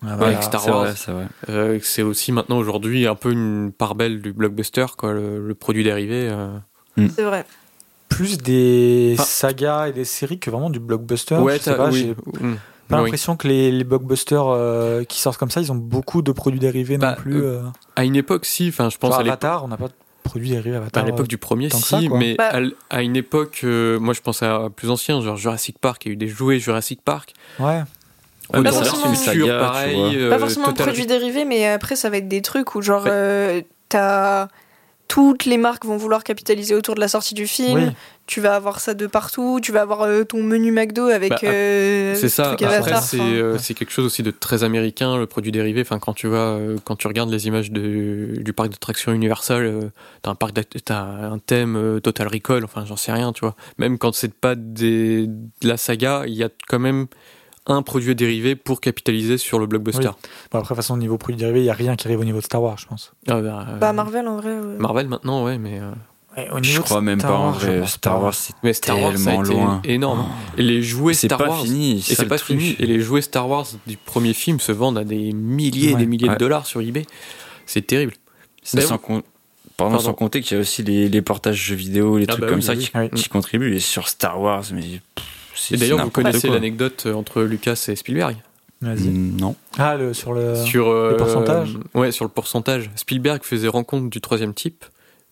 Ah, 0.02 0.14
voilà. 0.16 0.26
avec 0.34 0.42
Star 0.44 0.60
c'est 0.60 0.70
Wars. 0.70 0.80
vrai, 0.84 0.94
c'est 0.96 1.10
vrai. 1.12 1.26
Euh, 1.48 1.78
c'est 1.82 2.02
aussi 2.02 2.30
maintenant, 2.32 2.58
aujourd'hui, 2.58 3.06
un 3.06 3.14
peu 3.16 3.32
une 3.32 3.72
part 3.76 3.94
belle 3.94 4.22
du 4.22 4.32
blockbuster, 4.32 4.86
quoi, 4.96 5.12
le, 5.12 5.46
le 5.46 5.54
produit 5.54 5.82
dérivé. 5.84 6.28
euh. 6.30 6.56
C'est 7.16 7.22
vrai. 7.24 7.44
Plus 8.08 8.38
des 8.38 9.12
Enfin- 9.14 9.24
sagas 9.24 9.88
et 9.88 9.92
des 9.92 10.04
séries 10.04 10.38
que 10.38 10.50
vraiment 10.50 10.70
du 10.70 10.80
blockbuster. 10.80 11.36
ouais, 11.36 11.58
je 11.64 11.70
pas, 11.72 11.88
oui. 11.90 11.98
j'ai 12.00 12.10
Mm. 12.46 12.54
pas 12.88 12.96
Oui. 12.96 13.02
l'impression 13.02 13.36
que 13.36 13.46
les, 13.48 13.70
les 13.70 13.84
blockbusters 13.84 14.46
euh, 14.48 15.04
qui 15.04 15.20
sortent 15.20 15.36
comme 15.38 15.50
ça, 15.50 15.60
ils 15.60 15.70
ont 15.70 15.76
beaucoup 15.76 16.22
de 16.22 16.32
produits 16.32 16.58
dérivés 16.60 16.96
Bah, 16.98 17.10
non 17.16 17.22
plus. 17.22 17.42
euh, 17.42 17.58
euh. 17.58 17.62
À 17.96 18.04
une 18.04 18.16
époque, 18.16 18.46
si. 18.46 18.68
Enfin, 18.68 18.88
je 18.90 18.96
pense 18.98 19.10
Genre 19.10 19.18
à. 19.20 19.22
Avatar, 19.22 19.64
on 19.64 19.68
n'a 19.68 19.76
pas 19.76 19.88
de 19.88 19.92
produits 20.24 20.50
dérivés 20.50 20.76
À 20.76 20.78
Avatar. 20.78 21.04
l'époque 21.04 21.28
du 21.28 21.38
premier, 21.38 21.70
si, 21.70 21.82
ça, 21.82 22.00
mais 22.14 22.34
Bah- 22.36 22.50
à, 22.90 22.96
à 22.96 23.02
une 23.02 23.16
époque, 23.16 23.60
euh, 23.64 23.98
moi 24.00 24.14
je 24.14 24.20
pense 24.20 24.42
à 24.42 24.68
plus 24.74 24.90
ancien, 24.90 25.20
genre 25.20 25.36
Jurassic 25.36 25.78
Park, 25.78 26.04
il 26.06 26.08
y 26.08 26.10
a 26.10 26.14
eu 26.14 26.16
des 26.16 26.28
jouets 26.28 26.58
Jurassic 26.58 27.02
Park. 27.04 27.34
Ouais. 27.60 27.82
Ouais, 28.54 28.62
Pas 28.62 28.72
forcément 28.72 29.06
une 29.06 29.12
Culture, 29.16 29.24
saga, 29.24 29.44
tu 29.44 29.48
pareil. 29.60 29.94
vois. 29.96 30.12
euh, 30.14 30.30
Pas 30.30 30.38
forcément 30.38 30.66
de 30.66 30.70
Total- 30.72 30.86
produits 30.86 31.06
dérivés, 31.06 31.44
mais 31.44 31.66
après, 31.66 31.96
ça 31.96 32.08
va 32.10 32.16
être 32.18 32.28
des 32.28 32.42
trucs 32.42 32.74
où, 32.74 32.82
genre, 32.82 33.04
Ouais. 33.04 33.10
euh, 33.12 33.60
t'as. 33.88 34.48
Toutes 35.06 35.46
les 35.46 35.56
marques 35.56 35.86
vont 35.86 35.96
vouloir 35.96 36.22
capitaliser 36.22 36.74
autour 36.74 36.94
de 36.94 37.00
la 37.00 37.08
sortie 37.08 37.32
du 37.32 37.46
film. 37.46 37.78
Oui. 37.82 37.90
Tu 38.26 38.42
vas 38.42 38.54
avoir 38.56 38.78
ça 38.78 38.92
de 38.92 39.06
partout. 39.06 39.58
Tu 39.62 39.72
vas 39.72 39.80
avoir 39.80 40.02
euh, 40.02 40.22
ton 40.24 40.42
menu 40.42 40.70
McDo 40.70 41.06
avec. 41.06 41.30
Bah, 41.30 41.38
euh, 41.44 42.14
C'est 42.14 42.28
ça. 42.28 42.48
truc 42.48 42.60
Après, 42.60 43.00
c'est 43.00 43.18
euh, 43.18 43.56
c'est 43.56 43.72
quelque 43.72 43.90
chose 43.90 44.04
aussi 44.04 44.22
de 44.22 44.30
très 44.30 44.64
américain, 44.64 45.16
le 45.16 45.24
produit 45.26 45.50
dérivé. 45.50 45.80
Enfin, 45.80 45.98
quand 45.98 46.12
tu 46.12 46.26
vas, 46.28 46.56
euh, 46.56 46.76
quand 46.84 46.94
tu 46.96 47.06
regardes 47.06 47.30
les 47.30 47.46
images 47.46 47.72
de, 47.72 48.34
du 48.38 48.52
parc 48.52 48.68
d'attractions 48.68 49.10
Universal, 49.12 49.62
euh, 49.64 49.80
t'as 50.20 50.30
un 50.32 50.34
parc, 50.34 50.52
t'as 50.84 51.00
un 51.00 51.38
thème 51.38 51.76
euh, 51.76 52.00
Total 52.00 52.28
Recall. 52.28 52.64
Enfin, 52.64 52.84
j'en 52.84 52.96
sais 52.96 53.10
rien, 53.12 53.32
tu 53.32 53.40
vois. 53.40 53.56
Même 53.78 53.96
quand 53.96 54.14
c'est 54.14 54.34
pas 54.34 54.56
des, 54.56 55.26
de 55.26 55.38
la 55.68 55.78
saga, 55.78 56.24
il 56.26 56.34
y 56.34 56.44
a 56.44 56.50
quand 56.68 56.78
même 56.80 57.06
un 57.68 57.82
produit 57.82 58.14
dérivé 58.14 58.56
pour 58.56 58.80
capitaliser 58.80 59.38
sur 59.38 59.58
le 59.58 59.66
blockbuster. 59.66 60.02
Bon, 60.04 60.08
après, 60.08 60.60
de 60.60 60.66
toute 60.66 60.76
façon, 60.76 60.94
au 60.94 60.98
niveau 60.98 61.18
produits 61.18 61.38
dérivés, 61.38 61.60
il 61.60 61.64
n'y 61.64 61.70
a 61.70 61.74
rien 61.74 61.94
qui 61.96 62.06
arrive 62.06 62.20
au 62.20 62.24
niveau 62.24 62.38
de 62.38 62.44
Star 62.44 62.62
Wars, 62.62 62.76
je 62.78 62.86
pense. 62.86 63.12
Ah, 63.28 63.40
bah, 63.40 63.66
euh, 63.68 63.76
Bah, 63.78 63.92
Marvel, 63.92 64.26
en 64.26 64.36
vrai. 64.36 64.52
ouais. 64.58 64.76
Marvel 64.78 65.08
maintenant, 65.08 65.44
ouais, 65.44 65.58
mais 65.58 65.80
euh, 65.80 65.90
au 66.52 66.62
Je 66.62 66.80
crois 66.80 67.00
même 67.00 67.18
Star 67.18 67.30
pas 67.32 67.36
en 67.38 67.50
vrai. 67.50 67.86
Star. 67.86 68.22
Wars, 68.22 68.34
c'est 68.34 68.54
mais 68.62 68.72
Star 68.72 69.00
Wars 69.00 69.16
ça 69.18 69.30
a 69.30 69.32
tellement 69.36 69.44
été 69.44 69.52
loin. 69.54 69.80
énorme. 69.84 70.26
Et 70.56 70.62
les 70.62 70.82
jouets 70.82 71.14
C'est 71.14 71.26
Star 71.28 71.40
Wars. 71.40 71.62
fini. 71.62 71.98
Et 71.98 72.00
c'est 72.14 72.26
pas 72.26 72.38
truc. 72.38 72.58
fini. 72.58 72.76
Et 72.78 72.86
les 72.86 73.00
jouets 73.00 73.22
Star 73.22 73.48
Wars 73.48 73.66
du 73.86 73.96
premier 73.96 74.32
film 74.34 74.60
se 74.60 74.72
vendent 74.72 74.98
à 74.98 75.04
des 75.04 75.32
milliers 75.32 75.90
et 75.90 75.92
Ouais. 75.94 75.98
des 76.00 76.06
milliers 76.06 76.28
Ouais. 76.28 76.34
de 76.34 76.38
dollars 76.38 76.66
sur 76.66 76.80
eBay. 76.80 77.04
C'est 77.66 77.86
terrible. 77.86 78.14
D'ailleurs- 78.72 78.88
sans, 78.88 78.98
com- 78.98 79.22
pardon, 79.76 79.92
Pardon. 79.94 79.98
sans 80.06 80.14
compter 80.14 80.40
qu'il 80.42 80.54
y 80.56 80.58
a 80.58 80.60
aussi 80.60 80.82
les, 80.82 81.08
les 81.08 81.22
portages 81.22 81.56
jeux 81.60 81.74
vidéo, 81.74 82.18
les 82.18 82.24
Ah 82.28 82.32
trucs 82.32 82.40
bah 82.42 82.46
comme 82.48 82.56
oui, 82.58 82.62
ça 82.62 82.72
oui, 82.74 82.78
qui, 82.84 82.90
oui. 82.94 83.10
qui 83.14 83.28
contribuent. 83.28 83.74
Et 83.74 83.80
sur 83.80 84.08
Star 84.08 84.40
Wars, 84.40 84.62
mais 84.72 85.00
pff, 85.14 85.24
Et 85.70 85.76
d'ailleurs, 85.76 86.04
vous 86.04 86.10
connaissez 86.10 86.48
l'anecdote 86.48 87.04
euh, 87.06 87.14
entre 87.14 87.42
Lucas 87.42 87.84
et 87.88 87.96
Spielberg 87.96 88.36
Vas-y. 88.80 89.08
Mm, 89.08 89.36
Non. 89.40 89.56
Ah, 89.78 89.96
le, 89.96 90.14
sur 90.14 90.32
le. 90.32 90.54
sur 90.54 90.88
euh, 90.88 91.10
le 91.10 91.16
pourcentage 91.16 91.76
Ouais, 91.94 92.12
sur 92.12 92.24
le 92.24 92.30
pourcentage. 92.30 92.90
Spielberg 92.96 93.42
faisait 93.42 93.68
rencontre 93.68 94.08
du 94.08 94.20
troisième 94.20 94.54
type 94.54 94.84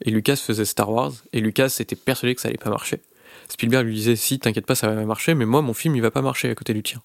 et 0.05 0.11
Lucas 0.11 0.37
faisait 0.37 0.65
Star 0.65 0.91
Wars 0.91 1.13
et 1.33 1.41
Lucas 1.41 1.77
était 1.81 1.97
persuadé 1.97 2.35
que 2.35 2.41
ça 2.41 2.49
allait 2.49 2.59
pas 2.59 2.71
marcher. 2.71 3.01
Spielberg 3.49 3.87
lui 3.87 3.95
disait 3.95 4.17
si 4.17 4.39
t'inquiète 4.41 4.67
pas 4.67 4.75
ça 4.75 4.89
va 4.93 5.05
marcher 5.05 5.35
mais 5.35 5.47
moi 5.47 5.63
mon 5.63 5.73
film 5.75 5.95
il 5.95 6.03
va 6.03 6.11
pas 6.11 6.23
marcher 6.23 6.51
à 6.51 6.55
côté 6.57 6.75
du 6.75 6.83
tien. 6.83 7.01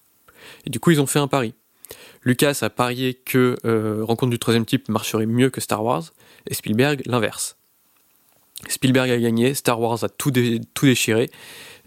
Et 0.66 0.70
du 0.70 0.80
coup 0.80 0.90
ils 0.90 1.00
ont 1.00 1.06
fait 1.06 1.20
un 1.20 1.28
pari. 1.28 1.54
Lucas 2.24 2.58
a 2.62 2.70
parié 2.70 3.14
que 3.14 3.56
euh, 3.64 4.00
rencontre 4.02 4.30
du 4.30 4.38
troisième 4.40 4.66
type 4.66 4.88
marcherait 4.88 5.26
mieux 5.26 5.48
que 5.50 5.60
Star 5.60 5.84
Wars 5.84 6.12
et 6.48 6.54
Spielberg 6.54 7.02
l'inverse. 7.06 7.56
Spielberg 8.68 9.10
a 9.10 9.18
gagné, 9.18 9.54
Star 9.54 9.80
Wars 9.80 10.02
a 10.04 10.08
tout, 10.08 10.30
dé- 10.30 10.60
tout 10.74 10.86
déchiré 10.86 11.30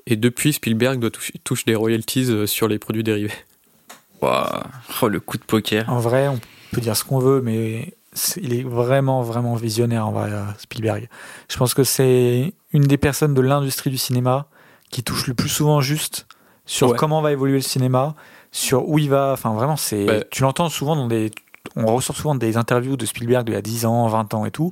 et 0.07 0.15
depuis 0.15 0.53
Spielberg 0.53 0.99
doit 0.99 1.09
toucher, 1.11 1.33
touche 1.43 1.65
des 1.65 1.75
royalties 1.75 2.25
euh, 2.29 2.45
sur 2.47 2.67
les 2.67 2.79
produits 2.79 3.03
dérivés. 3.03 3.31
Waouh. 4.21 4.45
Oh, 5.01 5.07
le 5.07 5.19
coup 5.19 5.37
de 5.37 5.43
poker. 5.43 5.89
En 5.89 5.99
vrai, 5.99 6.27
on 6.27 6.39
peut 6.71 6.81
dire 6.81 6.95
ce 6.95 7.03
qu'on 7.03 7.19
veut, 7.19 7.41
mais 7.41 7.93
il 8.37 8.53
est 8.53 8.63
vraiment, 8.63 9.21
vraiment 9.21 9.55
visionnaire 9.55 10.07
en 10.07 10.11
vrai, 10.11 10.31
euh, 10.31 10.43
Spielberg. 10.57 11.09
Je 11.49 11.57
pense 11.57 11.73
que 11.73 11.83
c'est 11.83 12.53
une 12.71 12.83
des 12.83 12.97
personnes 12.97 13.33
de 13.33 13.41
l'industrie 13.41 13.89
du 13.89 13.97
cinéma 13.97 14.47
qui 14.89 15.03
touche 15.03 15.27
le 15.27 15.33
plus 15.33 15.49
souvent 15.49 15.81
juste 15.81 16.27
sur 16.65 16.89
Ouais. 16.91 16.97
comment 16.97 17.21
va 17.21 17.31
évoluer 17.31 17.55
le 17.57 17.61
cinéma, 17.61 18.15
sur 18.51 18.87
où 18.89 18.97
il 18.97 19.09
va. 19.09 19.31
Enfin, 19.33 19.53
vraiment, 19.53 19.75
c'est. 19.75 20.05
Ouais. 20.05 20.27
Tu 20.31 20.41
l'entends 20.43 20.69
souvent 20.69 20.95
dans 20.95 21.07
des. 21.07 21.31
On 21.75 21.85
ressort 21.93 22.15
souvent 22.15 22.35
des 22.35 22.57
interviews 22.57 22.95
de 22.95 23.05
Spielberg 23.05 23.45
d'il 23.45 23.53
y 23.53 23.57
a 23.57 23.61
10 23.61 23.85
ans, 23.85 24.07
20 24.07 24.33
ans 24.33 24.45
et 24.45 24.51
tout. 24.51 24.71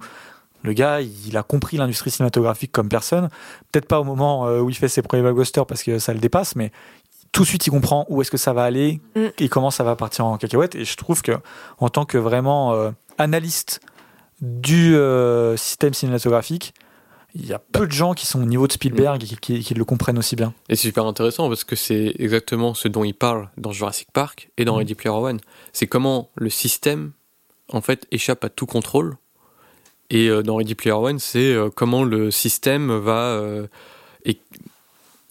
Le 0.64 0.74
gars, 0.74 1.02
il 1.02 1.36
a 1.38 1.44
compris 1.44 1.78
l'industrie 1.78 2.10
cinématographique 2.12 2.72
comme 2.72 2.90
personne. 2.90 3.30
Peut-être 3.72 3.88
pas 3.88 4.00
au 4.00 4.04
moment 4.04 4.48
euh, 4.48 4.60
où 4.62 4.70
il 4.70 4.76
fait 4.76 4.88
ses 4.88 5.02
premiers 5.02 5.22
blockbusters 5.24 5.66
parce 5.66 5.84
que 5.84 6.00
ça 6.00 6.14
le 6.14 6.20
dépasse, 6.20 6.56
mais 6.56 6.72
tout 7.34 7.42
de 7.44 7.48
suite, 7.48 7.68
il 7.68 7.72
comprend 7.72 8.06
où 8.10 8.22
est-ce 8.22 8.32
que 8.32 8.38
ça 8.38 8.54
va 8.54 8.64
aller 8.64 9.02
Mm. 9.16 9.26
et 9.40 9.50
comment 9.50 9.72
ça 9.72 9.84
va 9.84 9.96
partir 9.96 10.26
en 10.26 10.38
cacahuète. 10.38 10.76
Et 10.76 10.86
je 10.86 10.96
trouve 10.98 11.22
que, 11.22 11.34
en 11.80 11.90
tant 11.90 12.06
que 12.06 12.18
vraiment 12.18 12.74
euh, 12.74 12.92
analyste 13.18 13.82
du 14.42 14.96
euh, 14.96 15.56
système 15.58 15.94
cinématographique, 15.94 16.74
il 17.36 17.46
y 17.48 17.54
a 17.54 17.60
peu 17.60 17.88
de 17.88 17.92
gens 17.92 18.14
qui 18.14 18.28
sont 18.28 18.42
au 18.42 18.46
niveau 18.46 18.68
de 18.68 18.72
Spielberg 18.74 19.24
et 19.24 19.26
qui, 19.26 19.38
qui- 19.38 19.60
qui 19.62 19.74
le 19.74 19.84
comprennent 19.86 20.20
aussi 20.20 20.36
bien. 20.36 20.54
Et 20.70 20.76
c'est 20.76 20.84
super 20.84 21.06
intéressant 21.06 21.48
parce 21.50 21.64
que 21.64 21.76
c'est 21.76 22.14
exactement 22.20 22.74
ce 22.76 22.88
dont 22.88 23.04
il 23.04 23.14
parle 23.16 23.50
dans 23.58 23.72
Jurassic 23.72 24.08
Park 24.14 24.50
et 24.58 24.66
dans 24.66 24.74
Mhm. 24.74 24.80
Ready 24.80 24.96
Player 24.96 25.16
One. 25.18 25.40
C'est 25.72 25.88
comment 25.88 26.30
le 26.36 26.50
système, 26.52 27.12
en 27.72 27.82
fait, 27.82 28.06
échappe 28.12 28.44
à 28.46 28.50
tout 28.50 28.68
contrôle. 28.68 29.18
Et 30.14 30.30
euh, 30.30 30.42
dans 30.44 30.56
Ready 30.56 30.76
Player 30.76 30.94
One, 30.96 31.20
c'est 31.20 31.54
euh, 31.54 31.70
comment 31.74 32.04
le 32.04 32.32
système 32.32 32.96
va. 32.98 33.32
euh, 33.32 33.68
et, 34.26 34.38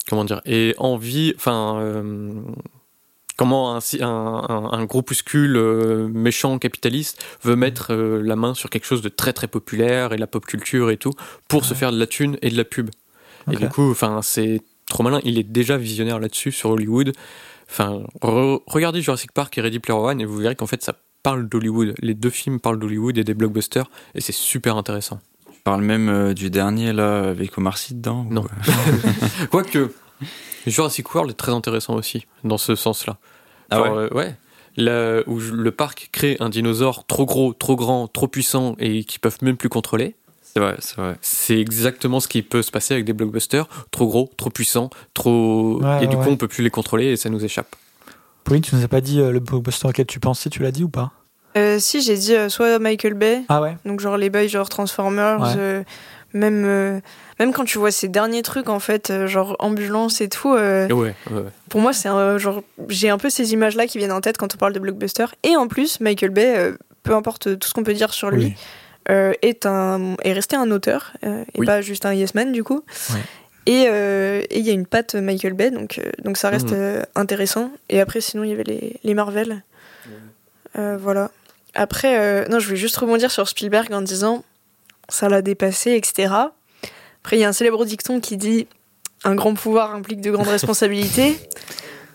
comment 0.09 0.25
dire 0.25 0.41
Et 0.45 0.75
envie. 0.77 1.33
Enfin. 1.35 1.81
comment 3.37 3.75
un, 3.75 3.79
un, 4.01 4.69
un- 4.71 4.85
groupuscule 4.85 5.57
euh, 5.57 6.07
méchant 6.07 6.59
capitaliste 6.59 7.23
veut 7.43 7.55
mettre 7.55 7.91
euh, 7.91 8.21
la 8.21 8.35
main 8.35 8.53
sur 8.53 8.69
quelque 8.69 8.85
chose 8.85 9.01
de 9.01 9.09
très 9.09 9.33
très 9.33 9.47
populaire 9.47 10.13
et 10.13 10.17
la 10.17 10.27
pop 10.27 10.45
culture 10.45 10.91
et 10.91 10.97
tout 10.97 11.13
pour 11.47 11.65
se 11.65 11.73
faire 11.73 11.91
de 11.91 11.97
la 11.99 12.05
thune 12.07 12.37
et 12.43 12.49
de 12.49 12.57
la 12.57 12.63
pub. 12.65 12.89
Et 13.51 13.55
du 13.55 13.67
coup, 13.69 13.89
enfin, 13.91 14.21
c'est 14.21 14.61
trop 14.87 15.01
malin. 15.03 15.19
Il 15.23 15.37
est 15.39 15.43
déjà 15.43 15.77
visionnaire 15.77 16.19
là-dessus 16.19 16.51
sur 16.51 16.69
Hollywood. 16.69 17.11
Enfin, 17.69 18.03
re- 18.21 18.61
regardez 18.67 19.01
Jurassic 19.01 19.31
Park 19.31 19.57
et 19.57 19.61
Ready 19.61 19.79
Player 19.79 19.99
One 19.99 20.21
et 20.21 20.25
vous 20.25 20.37
verrez 20.37 20.55
qu'en 20.55 20.67
fait, 20.67 20.83
ça 20.83 20.93
parle 21.23 21.47
d'Hollywood. 21.47 21.95
Les 22.01 22.13
deux 22.13 22.29
films 22.29 22.59
parlent 22.59 22.77
d'Hollywood 22.79 23.17
et 23.17 23.23
des 23.23 23.33
blockbusters 23.33 23.89
et 24.13 24.21
c'est 24.21 24.31
super 24.33 24.75
intéressant. 24.77 25.19
Tu 25.51 25.59
parles 25.63 25.81
même 25.81 26.09
euh, 26.09 26.33
du 26.33 26.49
dernier 26.49 26.91
là 26.93 27.29
avec 27.29 27.57
Omar 27.57 27.77
Sy 27.77 27.95
dedans 27.95 28.25
ou- 28.29 28.33
Non. 28.33 28.45
Quoique, 29.49 29.91
Jurassic 30.67 31.13
World 31.13 31.31
est 31.31 31.35
très 31.35 31.51
intéressant 31.51 31.95
aussi 31.95 32.25
dans 32.43 32.57
ce 32.57 32.75
sens-là. 32.75 33.17
Ah 33.69 33.81
ouais. 33.81 33.89
euh, 33.89 34.09
ouais. 34.13 34.35
Là 34.75 35.21
où 35.27 35.39
le 35.39 35.71
parc 35.71 36.09
crée 36.11 36.35
un 36.39 36.49
dinosaure 36.49 37.05
trop 37.05 37.25
gros, 37.25 37.53
trop 37.53 37.75
grand, 37.75 38.07
trop 38.07 38.27
puissant 38.27 38.75
et 38.79 39.03
qui 39.03 39.19
peuvent 39.19 39.37
même 39.41 39.55
plus 39.57 39.69
contrôler. 39.69 40.15
C'est 40.41 40.59
vrai, 40.59 40.75
c'est 40.79 40.97
vrai. 40.97 41.15
C'est 41.21 41.59
exactement 41.59 42.19
ce 42.19 42.27
qui 42.27 42.41
peut 42.43 42.61
se 42.61 42.69
passer 42.71 42.93
avec 42.93 43.05
des 43.05 43.13
blockbusters 43.13 43.67
trop 43.91 44.07
gros, 44.07 44.29
trop 44.37 44.49
puissants, 44.49 44.89
trop 45.13 45.79
Ouais, 45.81 46.03
et 46.03 46.07
du 46.07 46.15
ouais, 46.15 46.23
coup 46.23 46.29
on 46.29 46.37
peut 46.37 46.47
plus 46.47 46.63
les 46.63 46.69
contrôler 46.69 47.05
et 47.07 47.17
ça 47.17 47.29
nous 47.29 47.43
échappe. 47.43 47.75
Pauline, 48.43 48.61
tu 48.61 48.75
nous 48.75 48.83
as 48.83 48.87
pas 48.87 49.01
dit 49.01 49.19
euh, 49.19 49.31
le 49.31 49.39
blockbuster 49.39 49.87
auquel 49.87 50.05
tu 50.05 50.19
pensais, 50.19 50.49
tu 50.49 50.61
l'as 50.63 50.71
dit 50.71 50.83
ou 50.83 50.89
pas? 50.89 51.11
Euh, 51.55 51.77
si, 51.79 52.01
j'ai 52.01 52.15
dit 52.17 52.35
euh, 52.35 52.49
soit 52.49 52.79
Michael 52.79 53.13
Bay, 53.13 53.43
Ah 53.47 53.61
ouais 53.61 53.77
donc 53.85 53.99
genre 53.99 54.17
les 54.17 54.29
bails, 54.29 54.49
genre 54.49 54.69
Transformers, 54.69 55.39
Ouais. 55.41 55.53
euh, 55.57 55.83
même, 56.33 56.63
euh, 56.65 56.99
même 57.39 57.53
quand 57.53 57.63
tu 57.63 57.77
vois 57.77 57.91
ces 57.91 58.07
derniers 58.07 58.41
trucs, 58.41 58.67
en 58.69 58.79
fait, 58.79 59.11
euh, 59.11 59.27
genre 59.27 59.55
ambulance 59.59 60.19
et 60.19 60.29
tout, 60.29 60.55
euh, 60.55 60.89
ouais, 60.89 61.13
pour 61.69 61.79
moi, 61.79 61.93
c'est 61.93 62.09
genre, 62.39 62.63
j'ai 62.89 63.09
un 63.11 63.19
peu 63.19 63.29
ces 63.29 63.53
images-là 63.53 63.85
qui 63.85 63.99
viennent 63.99 64.11
en 64.11 64.19
tête 64.21 64.37
quand 64.37 64.53
on 64.55 64.57
parle 64.57 64.73
de 64.73 64.79
blockbuster. 64.79 65.25
Et 65.43 65.55
en 65.55 65.67
plus, 65.67 65.99
Michael 65.99 66.31
Bay, 66.31 66.55
euh, 66.57 66.71
peu 67.03 67.13
importe 67.13 67.59
tout 67.59 67.67
ce 67.67 67.73
qu'on 67.75 67.83
peut 67.83 67.93
dire 67.93 68.13
sur 68.15 68.31
lui, 68.31 68.45
Oui. 68.45 68.55
euh, 69.11 69.33
est, 69.43 69.67
un, 69.67 70.15
est 70.23 70.33
resté 70.33 70.55
un 70.55 70.71
auteur, 70.71 71.13
euh, 71.23 71.43
et 71.53 71.59
Oui. 71.59 71.65
pas 71.67 71.81
juste 71.81 72.05
un 72.07 72.13
yes 72.15 72.33
man, 72.33 72.51
du 72.51 72.63
coup. 72.63 72.83
Euh, 73.69 74.41
et 74.49 74.59
il 74.59 74.65
y 74.65 74.69
a 74.69 74.73
une 74.73 74.85
patte 74.85 75.15
Michael 75.15 75.53
Bay, 75.53 75.71
donc, 75.71 75.97
euh, 75.99 76.09
donc 76.23 76.37
ça 76.37 76.49
reste 76.49 76.69
Mhm. 76.71 76.75
euh, 76.77 77.03
intéressant. 77.15 77.71
Et 77.89 77.99
après, 78.01 78.19
sinon, 78.21 78.43
il 78.43 78.49
y 78.49 78.53
avait 78.53 78.63
les, 78.63 78.99
les 79.03 79.13
Marvel. 79.13 79.63
Euh, 80.77 80.97
voilà. 80.99 81.31
Après, 81.75 82.19
euh, 82.19 82.45
non, 82.49 82.59
je 82.59 82.65
voulais 82.67 82.77
juste 82.79 82.97
rebondir 82.97 83.31
sur 83.31 83.47
Spielberg 83.47 83.91
en 83.93 84.01
disant 84.01 84.43
ça 85.09 85.29
l'a 85.29 85.41
dépassé, 85.41 85.91
etc. 85.93 86.33
Après, 87.21 87.37
il 87.37 87.39
y 87.39 87.43
a 87.43 87.47
un 87.49 87.53
célèbre 87.53 87.85
dicton 87.85 88.19
qui 88.19 88.37
dit 88.37 88.67
un 89.23 89.35
grand 89.35 89.53
pouvoir 89.53 89.93
implique 89.95 90.21
de 90.21 90.31
grandes 90.31 90.47
responsabilités. 90.49 91.37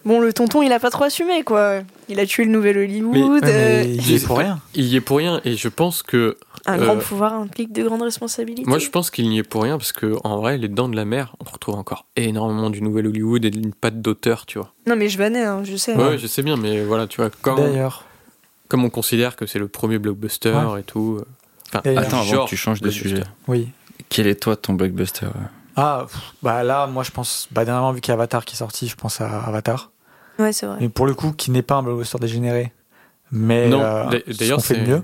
Bon, 0.05 0.21
le 0.21 0.33
tonton, 0.33 0.63
il 0.63 0.73
a 0.73 0.79
pas 0.81 0.91
trop 0.91 1.05
assumé, 1.05 1.43
quoi. 1.43 1.81
Il 2.09 2.19
a 2.21 2.27
tué 2.27 2.45
le 2.45 2.51
nouvel 2.51 2.79
Hollywood. 2.79 3.43
Mais 3.43 3.53
euh, 3.53 3.83
il 3.85 4.11
y 4.11 4.15
est 4.15 4.25
pour 4.27 4.39
rien. 4.39 4.61
Il 4.75 4.85
y 4.87 4.97
est 4.97 5.01
pour 5.01 5.19
rien 5.19 5.41
et 5.45 5.57
je 5.57 5.69
pense 5.69 6.03
que 6.03 6.37
un 6.71 6.79
euh, 6.81 6.85
grand 6.85 6.97
pouvoir 6.97 7.35
implique 7.35 7.73
de 7.73 7.83
grandes 7.83 8.03
responsabilités. 8.03 8.69
moi 8.69 8.79
je 8.79 8.89
pense 8.91 9.11
qu'il 9.11 9.29
n'y 9.29 9.39
est 9.39 9.43
pour 9.43 9.63
rien 9.63 9.79
parce 9.79 9.93
que 9.93 10.17
en 10.25 10.37
vrai 10.39 10.59
les 10.59 10.69
dents 10.69 10.89
de 10.89 10.97
la 10.97 11.05
mer 11.05 11.35
on 11.41 11.51
retrouve 11.51 11.75
encore 11.77 12.07
énormément 12.17 12.71
du 12.71 12.83
nouvel 12.83 13.07
Hollywood 13.07 13.45
et 13.45 13.51
d'une 13.51 13.73
patte 13.73 14.01
d'auteur 14.03 14.45
tu 14.47 14.59
vois. 14.59 14.73
Non, 14.87 14.97
mais 14.97 15.09
je 15.09 15.19
vannais, 15.19 15.45
hein, 15.45 15.63
je 15.65 15.77
sais. 15.77 15.95
Ouais, 15.97 16.19
je 16.19 16.27
sais 16.27 16.43
bien 16.43 16.57
mais 16.57 16.85
voilà 16.85 17.07
tu 17.07 17.21
vois 17.21 17.31
quand 17.43 17.57
D'ailleurs, 17.57 18.05
comme 18.69 18.85
on 18.85 18.91
considère 18.91 19.35
que 19.37 19.47
c'est 19.47 19.59
le 19.59 19.69
premier 19.69 19.99
blockbuster 19.99 20.53
Ouais. 20.53 20.81
et 20.81 20.83
tout. 20.85 21.19
euh, 21.21 21.25
Enfin. 21.75 21.81
Attends, 21.97 22.21
avant 22.21 22.45
que 22.45 22.49
tu 22.51 22.57
changes 22.57 22.81
de 22.81 22.85
blockbuster. 22.89 23.09
sujet. 23.17 23.25
oui. 23.47 23.69
Quel 24.11 24.27
est 24.27 24.41
toi 24.43 24.57
ton 24.57 24.73
blockbuster 24.75 25.27
euh 25.27 25.31
Ah, 25.77 26.07
pff, 26.09 26.33
bah 26.43 26.63
là, 26.65 26.87
moi 26.87 27.03
je 27.03 27.11
pense, 27.11 27.47
bah 27.51 27.65
dernièrement 27.67 27.93
vu 27.93 28.01
qu'il 28.01 28.09
y 28.11 28.13
a 28.13 28.15
Avatar 28.15 28.45
qui 28.47 28.55
est 28.55 28.59
sorti, 28.59 28.89
je 28.89 28.97
pense 28.97 29.21
à 29.21 29.41
Avatar. 29.45 29.91
Ouais, 30.39 30.53
c'est 30.53 30.65
vrai. 30.67 30.79
Mais 30.81 30.89
pour 30.89 31.05
le 31.07 31.13
coup, 31.15 31.33
qui 31.33 31.51
n'est 31.51 31.61
pas 31.63 31.75
un 31.77 31.83
blockbuster 31.83 32.19
dégénéré, 32.19 32.73
mais 33.33 33.69
Non, 33.69 33.83
euh, 33.83 34.05
d'a- 34.07 34.19
ce 34.33 34.39
d'ailleurs 34.39 34.57
qu'on 34.59 34.63
fait 34.63 34.75
de 34.77 34.85
c'est 34.87 34.91
mieux. 34.93 35.03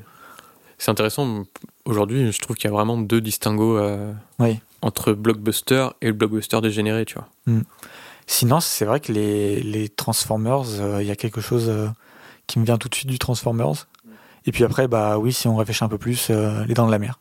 C'est 0.79 0.91
intéressant 0.91 1.45
aujourd'hui 1.85 2.33
je 2.33 2.39
trouve 2.41 2.57
qu'il 2.57 2.71
y 2.71 2.73
a 2.73 2.77
vraiment 2.77 2.97
deux 2.99 3.21
distinguos 3.21 3.77
euh, 3.79 4.13
Oui. 4.39 4.59
entre 4.83 5.13
blockbuster 5.13 5.89
et 6.03 6.07
le 6.09 6.13
blockbuster 6.13 6.61
dégénéré 6.61 7.05
tu 7.05 7.15
vois. 7.15 7.29
Sinon, 8.27 8.61
c'est 8.61 8.87
vrai 8.87 9.01
que 9.01 9.13
les, 9.13 9.61
les 9.63 9.91
Transformers, 9.91 10.81
euh, 10.81 11.03
il 11.03 11.07
y 11.07 11.11
a 11.11 11.17
quelque 11.17 11.43
chose 11.43 11.67
euh, 11.69 11.89
qui 12.47 12.59
me 12.59 12.65
vient 12.65 12.79
tout 12.79 12.89
de 12.89 12.95
suite 12.95 13.09
du 13.11 13.19
Transformers. 13.19 13.87
Et 14.47 14.53
puis 14.53 14.65
après, 14.65 14.89
bah 14.89 15.19
oui, 15.19 15.31
si 15.33 15.47
on 15.47 15.57
réfléchit 15.57 15.85
un 15.85 15.89
peu 15.89 15.99
plus, 15.99 16.29
euh, 16.31 16.65
les 16.65 16.73
Dents 16.73 16.87
de 16.87 16.91
la 16.91 16.99
Mer. 16.99 17.21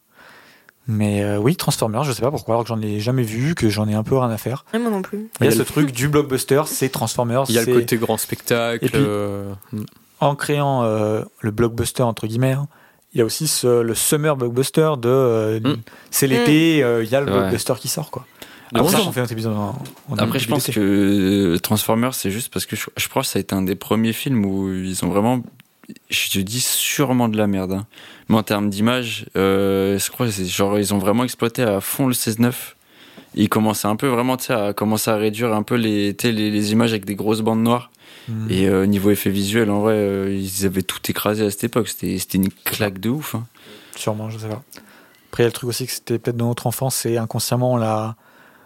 Mais 0.87 1.21
euh, 1.21 1.37
oui, 1.39 1.57
Transformers, 1.57 2.03
je 2.05 2.13
sais 2.13 2.21
pas 2.21 2.31
pourquoi, 2.31 2.55
alors 2.55 2.63
que 2.63 2.69
j'en 2.69 2.81
ai 2.81 3.01
jamais 3.01 3.23
vu, 3.23 3.53
que 3.53 3.67
j'en 3.69 3.87
ai 3.89 3.93
un 3.93 4.03
peu 4.03 4.17
rien 4.17 4.29
à 4.29 4.37
faire. 4.37 4.63
Moi 4.73 4.89
non 4.89 5.01
plus. 5.01 5.29
Il 5.41 5.45
y 5.45 5.49
a 5.49 5.51
ce 5.51 5.61
truc 5.63 5.91
du 5.91 6.07
blockbuster, 6.07 6.61
c'est 6.67 6.87
Transformers. 6.87 7.43
Il 7.49 7.55
y 7.55 7.57
a 7.57 7.65
le 7.65 7.73
côté 7.73 7.97
grand 7.97 8.17
spectacle. 8.17 8.85
Et 8.85 8.89
puis- 8.89 8.97
euh, 9.01 9.53
En 10.21 10.35
créant 10.35 10.83
euh, 10.83 11.23
le 11.41 11.51
blockbuster, 11.51 12.03
entre 12.03 12.27
guillemets, 12.27 12.53
hein, 12.53 12.67
il 13.13 13.19
y 13.19 13.21
a 13.21 13.25
aussi 13.25 13.47
ce- 13.47 13.81
le 13.81 13.93
summer 13.95 14.35
blockbuster 14.35 14.91
de. 15.01 15.07
euh, 15.09 15.59
Mm. 15.59 15.77
C'est 16.11 16.27
l'été, 16.27 16.83
euh, 16.83 17.03
il 17.03 17.09
y 17.09 17.15
a 17.15 17.21
le 17.21 17.27
Ouais. 17.27 17.31
blockbuster 17.39 17.73
qui 17.79 17.87
sort, 17.87 18.09
quoi. 18.11 18.25
Après, 18.75 18.91
bon 18.91 19.07
on 19.09 19.11
fait 19.11 19.19
notre 19.19 19.31
épisode 19.33 19.53
en, 19.53 19.75
en 20.09 20.17
Après, 20.17 20.39
je 20.39 20.47
pense 20.47 20.65
que 20.67 21.57
Transformers, 21.61 22.15
c'est 22.15 22.31
juste 22.31 22.51
parce 22.51 22.65
que 22.65 22.75
je, 22.75 22.85
je 22.97 23.07
crois 23.07 23.21
que 23.21 23.27
ça 23.27 23.37
a 23.37 23.41
été 23.41 23.53
un 23.53 23.61
des 23.61 23.75
premiers 23.75 24.13
films 24.13 24.43
où 24.45 24.73
ils 24.73 25.05
ont 25.05 25.09
vraiment, 25.09 25.43
je 26.09 26.29
te 26.31 26.39
dis 26.39 26.59
sûrement 26.59 27.29
de 27.29 27.37
la 27.37 27.45
merde. 27.45 27.73
hein. 27.73 27.85
Mais 28.29 28.35
en 28.37 28.41
termes 28.43 28.69
d'image, 28.71 29.25
euh, 29.37 29.99
je 29.99 30.09
crois 30.09 30.25
que 30.27 30.31
genre 30.45 30.79
ils 30.79 30.91
ont 30.93 30.97
vraiment 30.97 31.23
exploité 31.23 31.61
à 31.61 31.81
fond 31.81 32.07
le 32.07 32.13
16-9. 32.13 32.75
Ils 33.35 33.49
commençaient 33.49 33.87
un 33.87 33.95
peu 33.95 34.07
vraiment 34.07 34.37
tu 34.37 34.45
sais, 34.45 34.53
à 34.53 34.73
commencer 34.73 35.11
à 35.11 35.17
réduire 35.17 35.53
un 35.53 35.61
peu 35.63 35.75
les 35.75 36.71
images 36.71 36.91
avec 36.91 37.05
des 37.05 37.15
grosses 37.15 37.41
bandes 37.41 37.61
noires. 37.61 37.91
Mm. 38.27 38.47
Et 38.51 38.67
euh, 38.67 38.85
niveau 38.85 39.11
effet 39.11 39.29
visuel, 39.29 39.69
en 39.69 39.79
vrai, 39.81 39.93
euh, 39.95 40.33
ils 40.33 40.65
avaient 40.65 40.81
tout 40.83 40.99
écrasé 41.09 41.45
à 41.45 41.51
cette 41.51 41.63
époque. 41.65 41.87
C'était 41.89 42.17
c'était 42.19 42.37
une 42.37 42.49
claque 42.51 42.99
de 42.99 43.09
ouf. 43.09 43.35
hein. 43.35 43.45
Sûrement, 43.95 44.29
je 44.29 44.37
sais 44.37 44.47
pas. 44.47 44.61
Après, 45.29 45.43
il 45.43 45.45
y 45.45 45.47
a 45.47 45.49
le 45.49 45.53
truc 45.53 45.69
aussi 45.69 45.85
que 45.85 45.91
c'était 45.91 46.19
peut-être 46.19 46.37
de 46.37 46.43
notre 46.43 46.67
enfance 46.67 47.05
et 47.05 47.17
inconsciemment, 47.17 47.73
on 47.73 47.77
l'a 47.77 48.15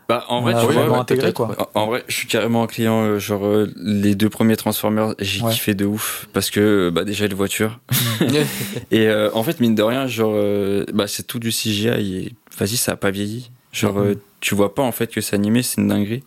Bah, 0.09 0.25
en 0.29 0.39
on 0.39 0.41
vrai, 0.41 0.53
l'a 0.53 0.59
tu 0.59 0.65
vois, 0.65 0.73
vraiment 0.75 0.93
ouais, 0.95 0.99
intégré, 0.99 1.23
peut-être, 1.27 1.35
quoi. 1.35 1.49
ouais. 1.49 1.55
En, 1.75 1.81
en 1.81 1.87
vrai, 1.87 2.03
je 2.07 2.13
suis 2.15 2.27
carrément 2.27 2.63
un 2.63 2.67
client. 2.67 3.03
euh, 3.03 3.19
genre, 3.19 3.45
euh, 3.45 3.71
les 3.77 4.15
deux 4.15 4.29
premiers 4.29 4.55
Transformers, 4.57 5.15
j'ai 5.19 5.41
Ouais. 5.41 5.51
kiffé 5.53 5.73
de 5.75 5.85
ouf. 5.85 6.27
Parce 6.33 6.49
que, 6.49 6.89
bah, 6.93 7.03
déjà, 7.03 7.25
les 7.27 7.35
voitures. 7.35 7.79
Et 8.91 9.07
euh, 9.07 9.29
en 9.33 9.43
fait, 9.43 9.59
mine 9.59 9.75
de 9.75 9.83
rien, 9.83 10.07
genre, 10.07 10.33
euh, 10.35 10.85
bah, 10.93 11.07
c'est 11.07 11.23
tout 11.25 11.39
du 11.39 11.51
CGI. 11.51 11.87
Et 11.89 12.33
vas-y, 12.57 12.77
ça 12.77 12.93
a 12.93 12.95
pas 12.95 13.11
vieilli. 13.11 13.49
Genre, 13.73 13.97
euh, 13.99 14.15
tu 14.39 14.55
vois 14.55 14.73
pas 14.75 14.81
en 14.83 14.91
fait 14.91 15.07
que 15.11 15.19
c'est 15.21 15.35
animé, 15.35 15.61
c'est 15.63 15.79
une 15.81 15.87
dinguerie. 15.87 16.23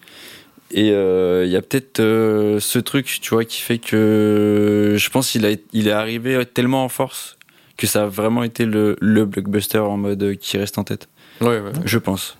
Et 0.72 0.92
euh, 0.92 1.44
il 1.44 1.50
y 1.50 1.56
a 1.56 1.62
peut-être 1.62 2.00
euh, 2.00 2.60
ce 2.60 2.78
truc, 2.78 3.18
tu 3.20 3.30
vois, 3.30 3.44
qui 3.44 3.60
fait 3.60 3.78
que 3.78 4.94
je 4.96 5.10
pense 5.10 5.30
qu'il 5.30 5.44
a, 5.46 5.50
il 5.72 5.88
est 5.88 5.92
arrivé 5.92 6.44
tellement 6.46 6.84
en 6.84 6.88
force 6.88 7.36
que 7.76 7.86
ça 7.86 8.02
a 8.04 8.06
vraiment 8.06 8.42
été 8.42 8.66
le, 8.66 8.96
le 9.00 9.24
blockbuster 9.24 9.78
en 9.78 9.96
mode 9.96 10.22
euh, 10.22 10.34
qui 10.34 10.58
reste 10.58 10.78
en 10.78 10.84
tête. 10.84 11.08
ouais, 11.40 11.60
ouais. 11.60 11.72
Je 11.84 11.98
pense. 11.98 12.36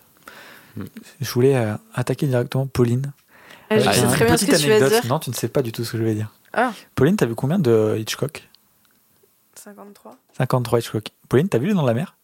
Je 1.21 1.31
voulais 1.33 1.57
euh, 1.57 1.75
attaquer 1.95 2.27
directement 2.27 2.67
Pauline. 2.67 3.13
Ah, 3.71 3.79
je 3.79 3.91
sais 3.91 4.01
une 4.03 4.09
très 4.11 4.25
bien 4.27 4.37
ce 4.37 4.45
que 4.45 4.57
tu 4.57 4.69
vas 4.69 4.77
anecdote. 4.77 5.03
dire. 5.03 5.07
Non, 5.11 5.19
tu 5.19 5.31
ne 5.31 5.35
sais 5.35 5.49
pas 5.49 5.63
du 5.63 5.73
tout 5.73 5.85
ce 5.85 5.93
que 5.93 5.99
je 5.99 6.03
vais 6.05 6.15
dire. 6.15 6.33
Ah. 6.53 6.73
Pauline, 6.95 7.17
t'as 7.17 7.27
vu 7.27 7.35
combien 7.35 7.59
de 7.59 7.97
Hitchcock? 7.99 8.49
53. 9.55 10.17
53 10.37 10.79
Hitchcock. 10.79 11.09
Pauline, 11.29 11.49
t'as 11.49 11.59
vu 11.59 11.69
Les 11.69 11.75
Dents 11.75 11.83
de 11.83 11.87
la 11.89 11.95
Mer? 11.95 12.17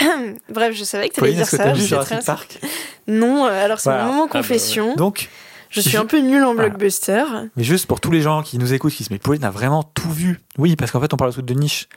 Bref, 0.50 0.74
je 0.76 0.84
savais 0.84 1.08
que 1.08 1.14
tu 1.14 1.20
allais 1.22 1.32
dire 1.34 1.46
ça. 1.46 1.74
Jurassic. 1.74 2.24
Park 2.24 2.58
Non, 3.06 3.46
euh, 3.46 3.64
alors 3.64 3.80
c'est 3.80 3.90
Voilà. 3.90 4.04
mon 4.06 4.12
moment 4.12 4.26
bah, 4.26 4.32
confession. 4.40 4.94
Donc, 4.96 5.28
je 5.70 5.80
suis 5.80 5.96
un 5.96 6.06
peu 6.06 6.18
nulle 6.20 6.42
en 6.44 6.54
Voilà. 6.54 6.68
blockbuster. 6.70 7.24
mais 7.56 7.64
juste 7.64 7.86
pour 7.86 8.00
tous 8.00 8.10
les 8.10 8.20
gens 8.20 8.42
qui 8.42 8.58
nous 8.58 8.72
écoutent, 8.74 8.92
qui 8.92 8.98
se 8.98 9.08
disent, 9.08 9.10
mais 9.10 9.18
Pauline 9.18 9.44
a 9.44 9.50
vraiment 9.50 9.82
tout 9.82 10.10
vu. 10.10 10.40
Oui, 10.58 10.76
parce 10.76 10.90
qu'en 10.90 11.00
fait, 11.00 11.12
on 11.12 11.16
parle 11.16 11.30
de 11.30 11.34
trucs 11.34 11.46
de 11.46 11.54
niche. 11.54 11.88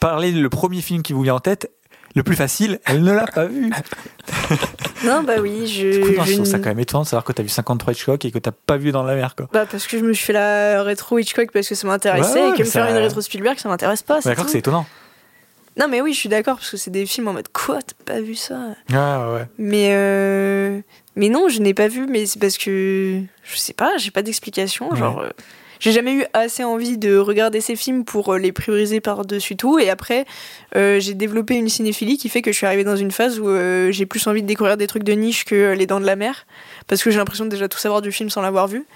Parlez 0.00 0.30
le 0.32 0.48
premier 0.48 0.80
film 0.80 1.02
qui 1.02 1.12
vous 1.12 1.22
vient 1.22 1.34
en 1.34 1.40
tête, 1.40 1.70
le 2.14 2.22
plus 2.22 2.36
facile, 2.36 2.78
elle 2.86 3.02
ne 3.02 3.12
l'a 3.12 3.26
pas 3.26 3.44
vu. 3.46 3.70
Non, 5.04 5.22
bah 5.22 5.34
oui, 5.40 5.68
je. 5.68 6.00
Coup, 6.02 6.10
non, 6.16 6.24
je 6.24 6.30
je 6.30 6.34
trouve 6.34 6.44
ça 6.46 6.56
n- 6.56 6.62
quand 6.62 6.70
même 6.70 6.80
étonnant 6.80 7.04
de 7.04 7.08
savoir 7.08 7.22
que 7.22 7.30
t'as 7.32 7.44
vu 7.44 7.48
53 7.48 7.92
Hitchcock 7.92 8.24
et 8.24 8.32
que 8.32 8.38
t'as 8.40 8.50
pas 8.50 8.76
vu 8.76 8.90
Dans 8.90 9.04
la 9.04 9.14
mer, 9.14 9.36
quoi. 9.36 9.48
Bah 9.52 9.64
parce 9.70 9.86
que 9.86 9.96
je 9.96 10.04
me 10.04 10.12
suis 10.12 10.24
fait 10.26 10.32
la 10.32 10.82
rétro 10.82 11.18
Hitchcock 11.20 11.52
parce 11.52 11.68
que 11.68 11.76
ça 11.76 11.86
m'intéressait 11.86 12.42
Ouais, 12.42 12.50
et 12.50 12.52
que 12.54 12.62
me 12.64 12.68
faire 12.68 12.88
une 12.88 12.96
rétro 12.96 13.20
Spielberg 13.20 13.58
ça 13.58 13.68
m'intéresse 13.68 14.02
pas. 14.02 14.18
D'accord 14.22 14.48
c'est 14.48 14.58
étonnant. 14.58 14.86
Non 15.78 15.86
mais 15.88 16.00
oui 16.00 16.12
je 16.12 16.18
suis 16.18 16.28
d'accord 16.28 16.56
parce 16.56 16.70
que 16.70 16.76
c'est 16.76 16.90
des 16.90 17.06
films 17.06 17.28
en 17.28 17.32
mode 17.32 17.48
quoi 17.52 17.78
t'as 17.82 18.12
pas 18.14 18.20
vu 18.20 18.34
ça? 18.34 18.58
Ouais, 18.90 18.96
ouais. 18.96 19.46
Mais 19.58 19.90
euh... 19.92 20.80
mais 21.16 21.28
non 21.28 21.48
je 21.48 21.60
n'ai 21.60 21.72
pas 21.74 21.88
vu 21.88 22.06
mais 22.08 22.26
c'est 22.26 22.40
parce 22.40 22.58
que 22.58 23.20
je 23.44 23.56
sais 23.56 23.74
pas 23.74 23.96
j'ai 23.96 24.10
pas 24.10 24.22
d'explication 24.22 24.90
Ouais. 24.90 24.96
genre 24.98 25.20
euh, 25.20 25.30
j'ai 25.80 25.92
jamais 25.92 26.12
eu 26.14 26.24
assez 26.32 26.64
envie 26.64 26.98
de 26.98 27.16
regarder 27.16 27.60
ces 27.60 27.76
films 27.76 28.04
pour 28.04 28.34
euh, 28.34 28.38
les 28.38 28.50
prioriser 28.50 29.00
par-dessus 29.00 29.54
tout. 29.54 29.78
Et 29.78 29.90
après, 29.90 30.24
euh, 30.74 30.98
j'ai 30.98 31.14
développé 31.14 31.54
une 31.54 31.68
cinéphilie 31.68 32.18
qui 32.18 32.28
fait 32.28 32.42
que 32.42 32.50
je 32.50 32.56
suis 32.56 32.66
arrivée 32.66 32.82
dans 32.82 32.96
une 32.96 33.12
phase 33.12 33.38
où 33.38 33.46
j'ai 33.92 34.04
plus 34.04 34.26
envie 34.26 34.42
de 34.42 34.48
découvrir 34.48 34.76
des 34.76 34.88
trucs 34.88 35.04
de 35.04 35.12
niche 35.12 35.44
que 35.44 35.74
Les 35.74 35.86
Dents 35.86 36.00
de 36.00 36.04
la 36.06 36.16
Mer. 36.16 36.46
Parce 36.88 37.00
que 37.04 37.12
j'ai 37.12 37.18
l'impression 37.18 37.44
de 37.44 37.50
déjà 37.50 37.68
tout 37.68 37.78
savoir 37.78 38.02
du 38.02 38.10
film 38.10 38.28
sans 38.28 38.42
l'avoir 38.42 38.66
vu. 38.66 38.86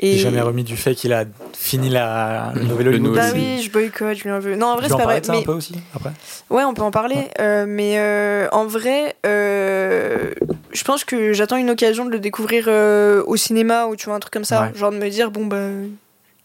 Et 0.00 0.18
jamais 0.18 0.40
remis 0.40 0.64
du 0.64 0.76
fait 0.76 0.94
qu'il 0.94 1.12
a 1.12 1.24
fini 1.56 1.88
la 1.88 2.52
le 2.54 2.98
nouvel 2.98 3.12
Bah 3.12 3.30
oui, 3.34 3.62
je 3.62 3.70
boycotte, 3.70 4.16
je 4.16 4.24
lui 4.24 4.30
en 4.30 4.38
veux. 4.38 4.54
Non, 4.54 4.68
en 4.68 4.76
vrai, 4.76 4.88
c'est 4.88 4.96
pas 4.96 4.98
parler 4.98 5.14
vrai. 5.14 5.20
de 5.22 5.26
ça 5.26 5.32
Mais 5.32 5.38
un 5.38 5.42
peu 5.42 5.52
aussi 5.52 5.74
après? 5.94 6.12
Ouais, 6.50 6.64
on 6.64 6.72
peut 6.74 6.82
en 6.82 6.90
parler. 6.90 7.28
euh, 7.40 7.64
mais 7.66 7.98
euh, 7.98 8.48
en 8.52 8.66
vrai, 8.66 9.16
euh, 9.26 10.30
je 10.72 10.84
pense 10.84 11.04
que 11.04 11.32
j'attends 11.32 11.56
une 11.56 11.70
occasion 11.70 12.04
de 12.04 12.10
le 12.10 12.20
découvrir 12.20 12.66
euh, 12.68 13.22
au 13.26 13.36
cinéma 13.36 13.86
ou 13.86 13.96
tu 13.96 14.06
vois 14.06 14.14
un 14.14 14.20
truc 14.20 14.32
comme 14.32 14.44
ça. 14.44 14.62
Ouais. 14.62 14.74
Genre 14.78 14.92
de 14.92 14.98
me 14.98 15.08
dire, 15.08 15.30
bon, 15.30 15.46
bah, 15.46 15.68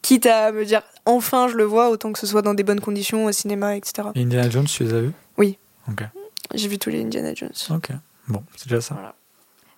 quitte 0.01 0.25
à 0.25 0.51
me 0.51 0.65
dire 0.65 0.81
enfin 1.05 1.47
je 1.47 1.55
le 1.55 1.63
vois, 1.63 1.89
autant 1.89 2.11
que 2.11 2.19
ce 2.19 2.25
soit 2.27 2.41
dans 2.41 2.53
des 2.53 2.63
bonnes 2.63 2.81
conditions 2.81 3.25
au 3.25 3.31
cinéma, 3.31 3.75
etc. 3.75 4.09
Et 4.15 4.21
Indiana 4.21 4.49
Jones, 4.49 4.65
tu 4.65 4.83
les 4.83 4.93
as 4.93 5.01
vus? 5.01 5.11
J'ai 6.53 6.67
vu 6.67 6.77
tous 6.77 6.89
les 6.89 7.01
Indiana 7.01 7.33
Jones. 7.33 7.49
Ok. 7.71 7.89
Bon, 8.27 8.43
c'est 8.55 8.67
déjà 8.67 8.81
ça. 8.81 9.15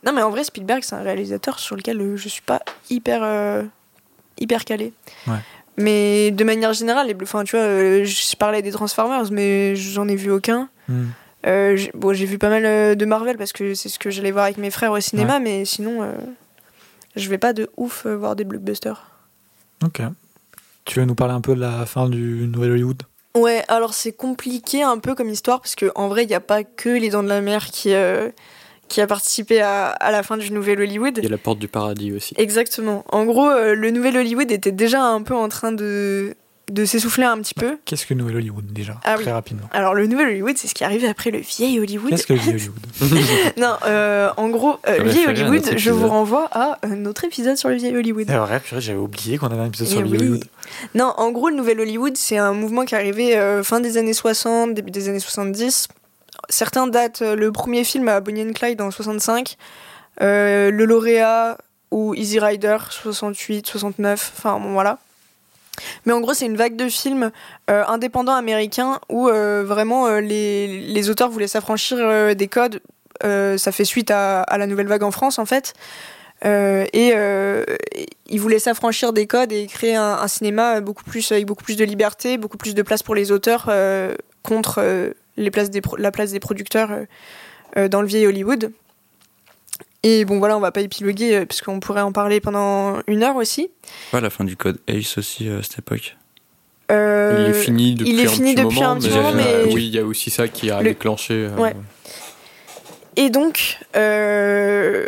Non, 0.06 0.14
mais 0.14 0.22
en 0.22 0.30
vrai, 0.30 0.43
Spielberg, 0.43 0.84
c'est 0.84 0.95
un 0.95 1.01
réalisateur 1.01 1.60
sur 1.60 1.76
lequel 1.76 1.99
euh, 1.99 2.16
je 2.18 2.30
suis 2.30 2.41
pas 2.41 2.62
hyper, 2.89 3.22
euh, 3.24 3.64
hyper 4.39 4.64
calé. 4.66 4.93
Ouais. 5.28 5.38
Mais 5.78 6.32
de 6.32 6.43
manière 6.43 6.74
générale, 6.74 7.08
les, 7.08 7.16
enfin, 7.22 7.43
tu 7.43 7.56
vois, 7.56 7.66
euh, 7.66 8.06
je 8.06 8.36
parlais 8.38 8.62
des 8.62 8.72
Transformers, 8.72 9.32
mais 9.32 9.76
j'en 9.76 10.08
ai 10.08 10.16
vu 10.16 10.32
aucun. 10.32 10.70
Euh, 11.47 11.76
j'ai- 11.76 11.91
bon, 11.93 12.14
j'ai 12.14 12.26
vu 12.26 12.38
pas 12.38 12.49
mal 12.49 12.95
de 12.95 13.06
Marvel 13.06 13.38
parce 13.38 13.51
que 13.53 13.74
c'est 13.74 13.89
ce 13.89 13.99
que 13.99 14.10
j'allais 14.10 14.32
voir 14.32 14.45
avec 14.45 14.58
mes 14.58 14.72
frères 14.72 14.91
au 14.91 14.99
cinéma, 14.99 15.39
mais 15.39 15.66
sinon, 15.66 16.01
euh, 16.03 16.12
je 17.16 17.30
vais 17.30 17.38
pas 17.38 17.53
de 17.53 17.70
ouf 17.78 18.06
voir 18.06 18.36
des 18.36 18.43
blockbusters. 18.45 19.03
Ok. 19.84 20.01
Tu 20.86 20.99
veux 20.99 21.06
nous 21.06 21.16
parler 21.16 21.34
un 21.34 21.41
peu 21.41 21.56
de 21.56 21.62
la 21.62 21.86
fin 21.86 22.08
du 22.10 22.47
nouvel 22.47 22.72
Hollywood? 22.72 23.01
Ouais, 23.36 23.64
alors 23.68 23.93
c'est 23.93 24.14
compliqué 24.14 24.82
un 24.84 24.97
peu 24.97 25.14
comme 25.14 25.30
histoire 25.30 25.60
parce 25.60 25.76
que 25.76 25.91
en 25.95 26.08
vrai, 26.08 26.24
il 26.24 26.28
n'y 26.28 26.36
a 26.36 26.39
pas 26.39 26.64
que 26.64 26.89
les 26.89 27.10
Dents 27.10 27.24
de 27.24 27.28
la 27.28 27.41
Mer 27.41 27.66
qui, 27.66 27.93
qui 28.88 29.02
a 29.02 29.08
participé 29.08 29.62
à, 29.62 29.88
à 29.90 30.12
la 30.12 30.22
fin 30.24 30.38
du 30.38 30.52
Nouvel 30.52 30.80
Hollywood. 30.80 31.18
Il 31.18 31.24
y 31.24 31.28
a 31.28 31.30
la 31.30 31.38
porte 31.38 31.60
du 31.60 31.68
paradis 31.68 32.12
aussi. 32.14 32.34
Exactement. 32.38 33.04
En 33.12 33.26
gros, 33.26 33.50
euh, 33.50 33.74
le 33.76 33.92
Nouvel 33.92 34.16
Hollywood 34.18 34.52
était 34.52 34.72
déjà 34.72 35.02
un 35.04 35.22
peu 35.24 35.34
en 35.36 35.50
train 35.50 35.72
de, 35.72 36.36
de 36.72 36.86
s'essouffler 36.86 37.26
un 37.26 37.38
petit 37.40 37.54
peu. 37.56 37.78
Qu'est-ce 37.86 38.06
que 38.06 38.14
nouvel 38.14 38.38
Hollywood 38.38 38.66
déjà 38.74 39.00
Ah 39.04 39.16
Très 39.16 39.26
oui. 39.26 39.32
rapidement? 39.32 39.68
Alors, 39.72 39.94
le 39.96 40.06
Nouvel 40.08 40.28
Hollywood, 40.30 40.58
c'est 40.58 40.68
ce 40.68 40.74
qui 40.76 40.84
est 40.84 40.86
arrivé 40.86 41.08
après 41.08 41.30
le 41.32 41.40
vieil 41.40 41.80
Hollywood. 41.80 42.10
Qu'est-ce 42.12 42.26
que 42.28 42.34
le 42.34 42.40
vieil 42.40 42.56
Hollywood? 42.56 42.86
Non, 43.58 43.76
euh, 43.86 44.30
en 44.38 44.50
gros, 44.50 44.78
euh, 44.88 44.98
Ça 44.98 45.04
le 45.04 45.10
vieil 45.10 45.28
Hollywood, 45.28 45.78
je 45.78 45.92
vous 45.92 46.08
renvoie 46.08 46.46
à 46.52 46.78
notre 46.88 47.24
épisode 47.26 47.58
sur 47.58 47.70
le 47.70 47.76
vieil 47.76 47.96
Hollywood. 47.96 48.26
C'est 48.28 48.38
vrai, 48.38 48.60
purée, 48.60 48.82
j'avais 48.82 49.00
oublié 49.00 49.38
qu'on 49.38 49.48
avait 49.48 49.62
un 49.62 49.68
épisode 49.68 49.88
Eh 49.90 49.92
sur 49.92 50.02
le 50.02 50.08
vieil. 50.08 50.20
Hollywood. 50.20 50.44
Non, 50.96 51.14
en 51.18 51.32
gros, 51.32 51.50
le 51.50 51.56
Nouvel 51.56 51.80
Hollywood, 51.82 52.18
c'est 52.18 52.38
un 52.38 52.54
mouvement 52.54 52.86
qui 52.86 52.96
est 52.96 52.98
arrivé 53.00 53.36
euh, 53.38 53.62
fin 53.64 53.80
des 53.80 53.98
années 53.98 54.14
60, 54.14 54.74
début 54.74 54.92
des 54.92 55.10
années 55.10 55.20
70. 55.20 55.88
Certains 56.50 56.88
datent 56.88 57.22
euh, 57.22 57.36
le 57.36 57.52
premier 57.52 57.84
film 57.84 58.08
à 58.08 58.20
Bonnie 58.20 58.43
and 58.43 58.54
Clyde 58.54 58.82
en 58.82 58.91
65, 58.91 59.58
euh, 60.22 60.72
Le 60.72 60.86
Lauréat 60.86 61.58
ou 61.91 62.14
Easy 62.16 62.39
Rider 62.39 62.78
68, 62.89 63.68
69, 63.68 64.34
enfin 64.38 64.60
voilà. 64.72 65.00
Mais 66.06 66.14
en 66.14 66.22
gros, 66.22 66.34
c'est 66.34 66.46
une 66.46 66.56
vague 66.56 66.76
de 66.76 66.88
films 66.88 67.32
euh, 67.70 67.84
indépendants 67.88 68.36
américains 68.36 69.00
où 69.10 69.28
euh, 69.28 69.64
vraiment 69.66 70.20
les, 70.20 70.82
les 70.82 71.10
auteurs 71.10 71.30
voulaient 71.30 71.48
s'affranchir 71.48 72.36
des 72.36 72.48
codes. 72.48 72.82
Ça 73.22 73.72
fait 73.72 73.86
suite 73.86 74.12
à, 74.12 74.46
la 74.58 74.68
nouvelle 74.68 74.88
vague 74.88 75.04
en 75.04 75.12
France 75.12 75.39
en 75.39 75.46
fait. 75.46 75.74
Et 76.43 77.14
ils 78.28 78.39
voulaient 78.39 78.60
s'affranchir 78.60 79.14
des 79.14 79.28
codes 79.28 79.52
et 79.52 79.68
créer 79.68 79.96
un, 79.96 80.18
un 80.22 80.28
cinéma 80.28 80.80
beaucoup 80.80 81.04
plus 81.04 81.32
avec 81.32 81.46
beaucoup 81.46 81.64
plus 81.64 81.76
de 81.76 81.86
liberté, 81.86 82.38
beaucoup 82.38 82.58
plus 82.58 82.74
de 82.74 82.82
place 82.82 83.04
pour 83.04 83.16
les 83.16 83.32
auteurs 83.32 83.70
contre 84.43 85.14
les 85.38 85.52
places 85.52 85.70
des 85.70 85.82
la 85.98 86.12
place 86.12 86.32
des 86.32 86.40
producteurs 86.40 86.92
euh, 86.92 87.04
euh, 87.78 87.88
dans 87.88 88.02
le 88.02 88.08
vieil 88.08 88.26
Hollywood. 88.28 88.72
Et 90.04 90.24
bon 90.26 90.38
voilà, 90.40 90.56
on 90.56 90.60
va 90.60 90.72
pas 90.72 90.82
épiloguer 90.82 91.36
euh, 91.36 91.46
puisqu'on 91.46 91.80
pourrait 91.80 92.02
en 92.02 92.12
parler 92.12 92.40
pendant 92.40 93.00
une 93.08 93.24
heure 93.24 93.36
aussi. 93.38 93.72
Pas 94.12 94.22
la 94.22 94.30
fin 94.30 94.44
du 94.44 94.56
code 94.56 94.78
Ace 94.88 95.18
aussi 95.18 95.50
euh, 95.50 95.60
à 95.60 95.64
cette 95.64 95.80
époque. 95.80 96.16
Euh, 96.92 97.48
il 97.50 97.56
est 97.56 97.60
fini 97.60 97.96
depuis 97.96 98.12
il 98.14 98.20
est 98.20 98.28
un 98.28 98.30
fini 98.30 98.54
petit 98.54 98.64
depuis 98.64 98.76
moment, 98.80 98.92
un 98.92 98.98
petit 98.98 99.10
mais, 99.10 99.16
moment, 99.16 99.30
euh, 99.30 99.64
mais- 99.66 99.74
oui, 99.74 99.88
il 99.88 99.96
y 99.96 100.00
a 100.00 100.06
aussi 100.06 100.30
ça 100.30 100.48
qui 100.48 100.70
a 100.70 100.82
Le- 100.84 100.90
déclenché. 100.90 101.34
euh, 101.34 101.56
Ouais. 101.58 101.76
Et 103.16 103.30
donc, 103.32 103.80
euh, 103.96 105.08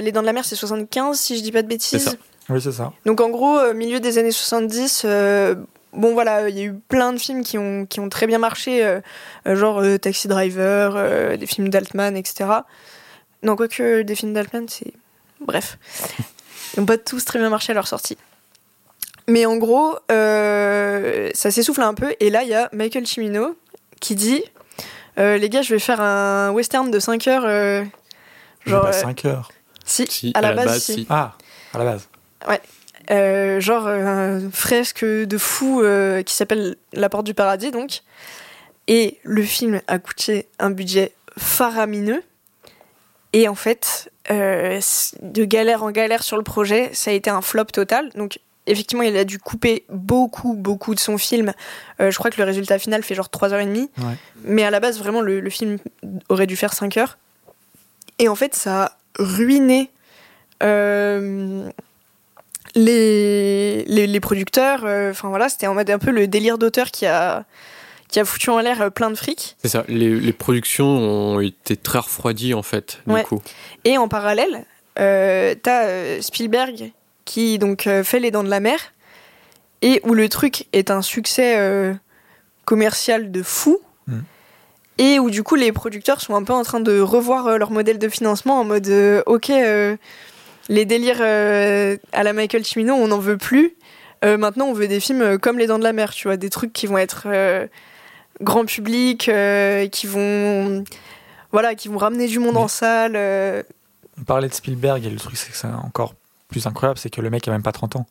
Les 0.00 0.10
Dents 0.12 0.20
de 0.22 0.26
la 0.26 0.32
Mer, 0.32 0.44
c'est 0.44 0.56
75, 0.56 1.18
si 1.20 1.36
je 1.36 1.42
dis 1.42 1.52
pas 1.52 1.62
de 1.62 1.68
bêtises. 1.68 2.16
Oui, 2.48 2.60
c'est 2.60 2.72
ça. 2.72 2.92
Donc 3.06 3.20
en 3.20 3.28
gros, 3.30 3.72
milieu 3.74 4.00
des 4.00 4.18
années 4.18 4.30
70, 4.32 5.02
euh, 5.04 5.54
bon 5.92 6.12
voilà, 6.12 6.48
il 6.48 6.56
y 6.56 6.60
a 6.60 6.64
eu 6.64 6.74
plein 6.74 7.12
de 7.12 7.18
films 7.18 7.42
qui 7.42 7.58
ont, 7.58 7.86
qui 7.86 8.00
ont 8.00 8.08
très 8.08 8.26
bien 8.26 8.38
marché, 8.38 8.84
euh, 8.84 9.00
euh, 9.46 9.56
genre 9.56 9.80
euh, 9.80 9.98
Taxi 9.98 10.28
Driver, 10.28 10.94
euh, 10.96 11.36
des 11.36 11.46
films 11.46 11.68
d'Altman, 11.68 12.16
etc. 12.16 12.50
Non, 13.42 13.56
quoique 13.56 14.02
des 14.02 14.14
films 14.14 14.32
d'Altman, 14.32 14.66
c'est... 14.68 14.92
Bref. 15.40 15.78
Ils 16.76 16.80
n'ont 16.80 16.86
pas 16.86 16.98
tous 16.98 17.24
très 17.24 17.38
bien 17.38 17.48
marché 17.50 17.72
à 17.72 17.74
leur 17.74 17.86
sortie. 17.88 18.18
Mais 19.26 19.46
en 19.46 19.56
gros, 19.56 19.96
euh, 20.10 21.30
ça 21.34 21.50
s'essouffle 21.50 21.82
un 21.82 21.94
peu, 21.94 22.14
et 22.20 22.30
là, 22.30 22.42
il 22.42 22.48
y 22.48 22.54
a 22.54 22.68
Michael 22.72 23.06
Cimino 23.06 23.56
qui 24.00 24.14
dit 24.14 24.42
euh, 25.18 25.36
Les 25.38 25.48
gars, 25.48 25.62
je 25.62 25.74
vais 25.74 25.78
faire 25.80 26.00
un 26.00 26.50
western 26.50 26.90
de 26.90 26.98
5 26.98 27.26
heures. 27.28 27.44
euh, 27.46 27.84
genre, 28.66 28.86
euh, 28.86 28.92
5 28.92 29.24
heures. 29.26 29.50
si, 29.84 30.06
Si, 30.08 30.32
à 30.34 30.40
la 30.40 30.52
base, 30.52 30.82
si. 30.82 30.94
si. 30.94 31.06
Ah, 31.10 31.34
à 31.74 31.78
la 31.78 31.84
base. 31.84 32.08
Euh, 33.10 33.58
genre 33.60 33.86
euh, 33.86 34.38
un 34.38 34.50
fresque 34.50 35.04
de 35.04 35.38
fou 35.38 35.80
euh, 35.80 36.22
qui 36.22 36.34
s'appelle 36.34 36.76
La 36.92 37.08
Porte 37.08 37.24
du 37.24 37.34
Paradis 37.34 37.70
donc. 37.70 38.02
Et 38.86 39.18
le 39.22 39.42
film 39.42 39.80
a 39.86 39.98
coûté 39.98 40.46
un 40.58 40.70
budget 40.70 41.12
faramineux. 41.36 42.22
Et 43.34 43.46
en 43.48 43.54
fait, 43.54 44.10
euh, 44.30 44.80
de 45.20 45.44
galère 45.44 45.82
en 45.82 45.90
galère 45.90 46.22
sur 46.22 46.38
le 46.38 46.42
projet, 46.42 46.90
ça 46.94 47.10
a 47.10 47.14
été 47.14 47.28
un 47.28 47.42
flop 47.42 47.66
total. 47.66 48.10
Donc 48.14 48.38
effectivement, 48.66 49.02
il 49.02 49.14
a 49.16 49.24
dû 49.24 49.38
couper 49.38 49.84
beaucoup, 49.90 50.54
beaucoup 50.54 50.94
de 50.94 51.00
son 51.00 51.18
film. 51.18 51.52
Je 51.98 52.16
crois 52.16 52.30
que 52.30 52.38
le 52.38 52.44
résultat 52.44 52.78
final 52.78 53.02
fait 53.02 53.14
genre 53.14 53.28
3h30. 53.28 53.76
Ouais. 53.76 53.88
Mais 54.44 54.64
à 54.64 54.70
la 54.70 54.80
base, 54.80 54.98
vraiment, 54.98 55.20
le, 55.20 55.40
le 55.40 55.50
film 55.50 55.78
aurait 56.30 56.46
dû 56.46 56.56
faire 56.56 56.72
5 56.72 56.96
heures. 56.96 57.18
Et 58.18 58.28
en 58.28 58.34
fait, 58.34 58.54
ça 58.54 58.84
a 58.84 58.98
ruiné 59.18 59.90
euh, 60.62 61.70
les, 62.74 63.84
les, 63.86 64.06
les 64.06 64.20
producteurs. 64.20 64.82
euh, 64.84 65.10
Enfin 65.10 65.28
voilà, 65.28 65.48
c'était 65.48 65.66
en 65.66 65.74
mode 65.74 65.90
un 65.90 65.98
peu 65.98 66.10
le 66.10 66.26
délire 66.26 66.58
d'auteur 66.58 66.90
qui 66.90 67.06
a, 67.06 67.44
qui 68.08 68.20
a 68.20 68.24
foutu 68.24 68.50
en 68.50 68.60
l'air 68.60 68.82
euh, 68.82 68.90
plein 68.90 69.10
de 69.10 69.16
fric. 69.16 69.56
C'est 69.62 69.68
ça. 69.68 69.84
Les, 69.88 70.18
les 70.18 70.32
productions 70.32 70.86
ont 70.86 71.40
été 71.40 71.76
très 71.76 71.98
refroidies 71.98 72.54
en 72.54 72.62
fait. 72.62 73.00
Du 73.06 73.14
Ouais. 73.14 73.24
coup. 73.24 73.40
Et 73.84 73.98
en 73.98 74.08
parallèle, 74.08 74.64
euh, 74.98 75.54
t'as 75.62 75.84
euh, 75.86 76.20
Spielberg 76.20 76.92
qui 77.24 77.58
donc 77.58 77.86
euh, 77.86 78.02
fait 78.04 78.20
Les 78.20 78.30
Dents 78.30 78.44
de 78.44 78.48
la 78.50 78.60
Mer 78.60 78.78
et 79.82 80.00
où 80.04 80.14
le 80.14 80.28
truc 80.28 80.66
est 80.72 80.90
un 80.90 81.02
succès 81.02 81.54
euh, 81.58 81.92
commercial 82.64 83.30
de 83.30 83.42
fou. 83.42 83.78
Mhm. 84.06 84.24
Et 85.00 85.20
où 85.20 85.30
du 85.30 85.44
coup 85.44 85.54
les 85.54 85.70
producteurs 85.70 86.20
sont 86.20 86.34
un 86.34 86.42
peu 86.42 86.52
en 86.52 86.64
train 86.64 86.80
de 86.80 86.98
revoir 87.00 87.46
euh, 87.46 87.56
leur 87.58 87.70
modèle 87.70 87.98
de 88.00 88.08
financement 88.08 88.58
en 88.58 88.64
mode 88.64 88.88
euh, 88.88 89.22
ok 89.26 89.50
euh, 89.50 89.96
les 90.68 90.84
délires 90.84 91.18
euh, 91.20 91.96
à 92.12 92.22
la 92.22 92.32
Michael 92.32 92.64
Cimino 92.64 92.94
on 92.94 93.08
n'en 93.08 93.18
veut 93.18 93.38
plus 93.38 93.74
Euh, 94.24 94.36
maintenant 94.36 94.66
on 94.66 94.72
veut 94.72 94.88
des 94.88 94.98
films 95.00 95.22
euh, 95.22 95.38
comme 95.38 95.58
Les 95.58 95.66
Dents 95.68 95.78
de 95.78 95.84
la 95.84 95.92
Mer 95.92 96.12
tu 96.12 96.26
vois 96.28 96.36
des 96.36 96.50
trucs 96.50 96.72
qui 96.72 96.86
vont 96.88 96.98
être 96.98 97.22
euh, 97.26 97.66
grand 98.40 98.64
public 98.64 99.28
euh, 99.28 99.86
qui 99.88 100.06
vont 100.08 100.82
voilà 101.52 101.74
qui 101.76 101.86
vont 101.88 101.98
ramener 101.98 102.26
du 102.26 102.38
monde 102.40 102.54
Mais- 102.54 102.60
en 102.60 102.68
salle 102.68 103.12
euh, 103.14 103.62
On 104.20 104.24
parlait 104.24 104.48
de 104.48 104.54
Spielberg 104.54 105.04
et 105.06 105.10
le 105.10 105.16
truc, 105.18 105.36
c'est 105.36 105.50
que 105.52 105.56
c'est 105.56 105.68
encore 105.68 106.14
plus 106.48 106.66
incroyable, 106.66 106.98
c'est 106.98 107.10
que 107.10 107.20
le 107.20 107.30
mec 107.30 107.46
a 107.46 107.52
même 107.52 107.62
pas 107.62 107.70
30 107.72 107.94
ans. 107.96 108.06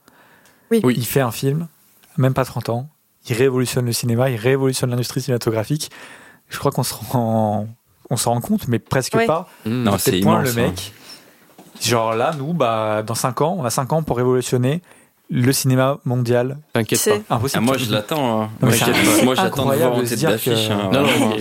Oui. 0.71 0.79
Oui. 0.83 0.93
Il 0.97 1.05
fait 1.05 1.19
un 1.21 1.31
film, 1.31 1.67
même 2.17 2.33
pas 2.33 2.45
30 2.45 2.69
ans. 2.69 2.87
Il 3.27 3.35
révolutionne 3.35 3.85
le 3.85 3.91
cinéma, 3.93 4.29
il 4.29 4.37
révolutionne 4.37 4.89
l'industrie 4.91 5.21
cinématographique. 5.21 5.91
Je 6.49 6.57
crois 6.57 6.71
qu'on 6.71 6.83
se 6.83 6.93
rend, 6.93 7.67
on 8.09 8.15
s'en 8.15 8.31
rend 8.33 8.41
compte, 8.41 8.67
mais 8.69 8.79
presque 8.79 9.15
Ouais. 9.15 9.25
pas. 9.25 9.49
Mmh. 9.65 9.83
Non, 9.83 9.97
c'est 9.97 10.19
immense, 10.19 10.55
le 10.55 10.61
hein. 10.63 10.67
mec. 10.69 10.93
Genre 11.81 12.15
là, 12.15 12.31
nous, 12.37 12.53
bah, 12.53 13.03
dans 13.05 13.15
5 13.15 13.41
ans, 13.41 13.55
on 13.59 13.65
a 13.65 13.69
5 13.69 13.93
ans 13.93 14.03
pour 14.03 14.17
révolutionner 14.17 14.81
le 15.29 15.51
cinéma 15.51 15.97
mondial. 16.05 16.57
T'inquiète 16.73 17.03
pas. 17.27 17.35
Impossible. 17.35 17.59
Ah, 17.61 17.65
moi 17.65 17.77
je 17.77 17.91
l'attends. 17.91 18.41
hein. 18.43 18.49
Moi, 18.61 18.71
j'attends- 19.35 19.69
de 19.69 19.75
voir 19.75 19.93
en 19.95 20.01
tête 20.01 20.13
dire 20.13 20.29
d'affiche. 20.31 20.67
que- 20.69 20.71
hein, 20.73 20.89
Non, 20.93 21.01
non, 21.01 21.35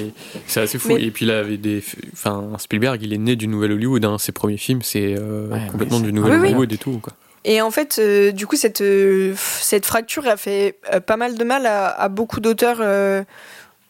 c'est 0.46 0.60
assez 0.62 0.78
fou. 0.78 0.88
Mais- 0.88 1.02
Et 1.04 1.10
puis 1.12 1.24
il 1.24 1.30
avait 1.30 1.56
des. 1.56 1.84
Enfin, 2.12 2.48
Spielberg, 2.58 3.00
il 3.02 3.12
est 3.12 3.18
né 3.18 3.36
du 3.36 3.46
Nouvel 3.46 3.72
Hollywood. 3.72 4.04
hein. 4.04 4.18
Ses 4.18 4.32
premiers 4.32 4.56
films, 4.56 4.82
c'est 4.82 5.14
euh, 5.16 5.48
Ouais, 5.50 5.66
complètement 5.70 6.00
du 6.00 6.12
Nouvel 6.12 6.32
Oui, 6.32 6.38
oui. 6.38 6.46
Hollywood 6.48 6.72
et 6.72 6.78
tout. 6.78 6.98
Quoi. 7.00 7.12
Et 7.44 7.62
en 7.62 7.70
fait, 7.70 8.00
euh, 8.00 8.32
du 8.32 8.44
coup, 8.48 8.56
cette, 8.56 8.80
euh, 8.80 9.34
cette 9.36 9.86
fracture 9.86 10.26
a 10.26 10.36
fait 10.36 10.78
euh, 10.92 10.98
pas 10.98 11.16
mal 11.16 11.36
de 11.38 11.44
mal 11.44 11.64
à, 11.66 11.86
à 11.88 12.08
beaucoup 12.08 12.40
d'auteurs 12.40 12.78
euh, 12.80 13.22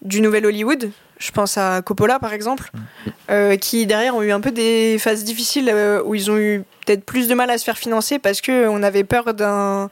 du 0.03 0.21
Nouvel 0.21 0.45
Hollywood. 0.45 0.91
Je 1.19 1.31
pense 1.31 1.57
à 1.57 1.83
Coppola 1.83 2.19
par 2.19 2.33
exemple, 2.33 2.71
euh, 3.31 3.57
qui 3.57 3.87
derrière 3.87 4.15
ont 4.15 4.23
eu 4.23 4.33
un 4.33 4.41
peu 4.41 4.51
des 4.51 4.99
phases 4.99 5.25
difficiles 5.25 5.71
euh, 5.73 6.03
où 6.05 6.15
ils 6.15 6.31
ont 6.31 6.37
eu 6.37 6.63
peut-être 6.85 7.05
plus 7.05 7.27
de 7.29 7.35
mal 7.35 7.51
à 7.51 7.59
se 7.59 7.65
faire 7.65 7.79
financer 7.79 8.19
parce 8.19 8.41
que 8.41 8.69
on 8.69 8.83
avait 8.83 9.05
peur 9.05 9.33
d'un 9.33 9.91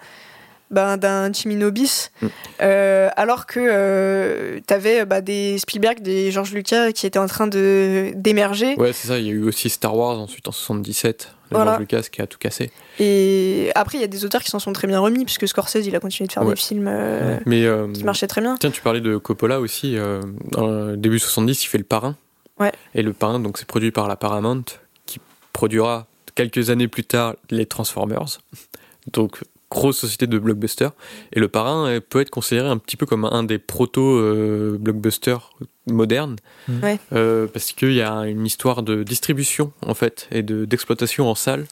ben, 0.74 0.96
d'un 0.98 1.32
Chimino 1.32 1.70
bis, 1.70 2.10
Mm. 2.20 2.26
Euh, 2.62 3.08
alors 3.16 3.46
que 3.46 4.60
tu 4.66 4.74
avais 4.74 5.04
des 5.22 5.58
Spielberg, 5.58 6.00
des 6.02 6.30
George 6.30 6.52
Lucas 6.52 6.92
qui 6.92 7.06
étaient 7.06 7.18
en 7.18 7.26
train 7.26 7.46
de 7.46 8.12
d'émerger. 8.14 8.74
Ouais, 8.76 8.92
c'est 8.92 9.08
ça. 9.08 9.18
Il 9.18 9.26
y 9.26 9.28
a 9.30 9.32
eu 9.32 9.44
aussi 9.44 9.70
Star 9.70 9.96
Wars 9.96 10.18
ensuite 10.18 10.46
en 10.48 10.52
77, 10.52 11.18
de 11.50 11.56
Voilà. 11.56 11.72
George 11.72 11.80
Lucas 11.80 12.02
qui 12.10 12.22
a 12.22 12.26
tout 12.26 12.38
cassé. 12.38 12.70
Et 13.00 13.70
après, 13.74 13.98
il 13.98 14.00
y 14.00 14.04
a 14.04 14.08
des 14.08 14.24
auteurs 14.24 14.42
qui 14.42 14.50
s'en 14.50 14.58
sont 14.58 14.72
très 14.72 14.86
bien 14.86 15.00
remis, 15.00 15.24
puisque 15.24 15.48
Scorsese, 15.48 15.86
il 15.86 15.96
a 15.96 16.00
continué 16.00 16.26
de 16.28 16.32
faire 16.32 16.42
Ouais. 16.44 16.50
des 16.54 16.60
films 16.60 16.88
euh, 16.88 17.38
Mais 17.46 17.64
euh, 17.64 17.90
qui 17.92 18.04
marchaient 18.04 18.26
très 18.26 18.40
bien. 18.40 18.56
Tiens, 18.58 18.70
tu 18.70 18.80
parlais 18.82 19.00
de 19.00 19.16
Coppola 19.16 19.60
aussi. 19.60 19.96
Euh, 19.96 20.20
dans 20.50 20.94
début 20.96 21.18
70, 21.18 21.64
il 21.64 21.66
fait 21.68 21.78
Le 21.78 21.84
Parrain. 21.84 22.16
Ouais. 22.60 22.72
Et 22.94 23.02
Le 23.02 23.12
Parrain, 23.12 23.40
donc, 23.40 23.58
c'est 23.58 23.66
produit 23.66 23.90
par 23.90 24.06
la 24.08 24.16
Paramount, 24.16 24.64
qui 25.06 25.18
produira 25.52 26.06
quelques 26.34 26.70
années 26.70 26.88
plus 26.88 27.04
tard 27.04 27.34
les 27.50 27.66
Transformers. 27.66 28.38
Donc, 29.12 29.42
grosse 29.74 29.98
société 29.98 30.26
de 30.26 30.38
blockbuster. 30.38 30.88
Et 31.32 31.40
Le 31.40 31.48
Parrain 31.48 31.86
euh, 31.88 32.00
peut 32.00 32.20
être 32.20 32.30
considéré 32.30 32.68
un 32.68 32.78
petit 32.78 32.96
peu 32.96 33.06
comme 33.06 33.24
un 33.24 33.42
des 33.42 33.58
proto-blockbusters 33.58 35.50
modernes. 35.86 36.36
Mm. 36.68 36.82
Ouais. 36.82 36.98
Euh, 37.12 37.46
parce 37.46 37.72
qu'il 37.72 37.92
y 37.92 38.02
a 38.02 38.26
une 38.26 38.46
histoire 38.46 38.82
de 38.82 39.02
distribution, 39.02 39.72
en 39.86 39.94
fait, 39.94 40.28
et 40.30 40.42
de- 40.42 40.64
d'exploitation 40.64 41.28
en 41.28 41.34
salle 41.34 41.66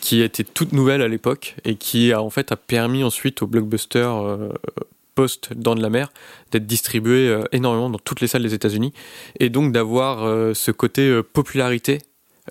qui 0.00 0.20
était 0.20 0.44
toute 0.44 0.72
nouvelle 0.72 1.00
à 1.00 1.08
l'époque 1.08 1.56
et 1.64 1.76
qui 1.76 2.12
a 2.12 2.20
en 2.20 2.28
fait 2.28 2.52
a 2.52 2.56
permis 2.56 3.02
ensuite 3.04 3.40
au 3.40 3.46
blockbuster 3.46 4.06
euh, 4.06 4.50
post 5.14 5.54
Dents 5.54 5.74
de 5.76 5.80
la 5.82 5.88
Mer 5.88 6.08
d'être 6.50 6.66
distribué 6.66 7.28
euh, 7.28 7.42
énormément 7.52 7.88
dans 7.88 7.98
toutes 7.98 8.20
les 8.20 8.26
salles 8.26 8.42
des 8.42 8.52
États-Unis 8.52 8.92
et 9.40 9.48
donc 9.48 9.72
d'avoir 9.72 10.24
euh, 10.24 10.52
ce 10.52 10.72
côté 10.72 11.08
euh, 11.08 11.22
popularité 11.22 12.02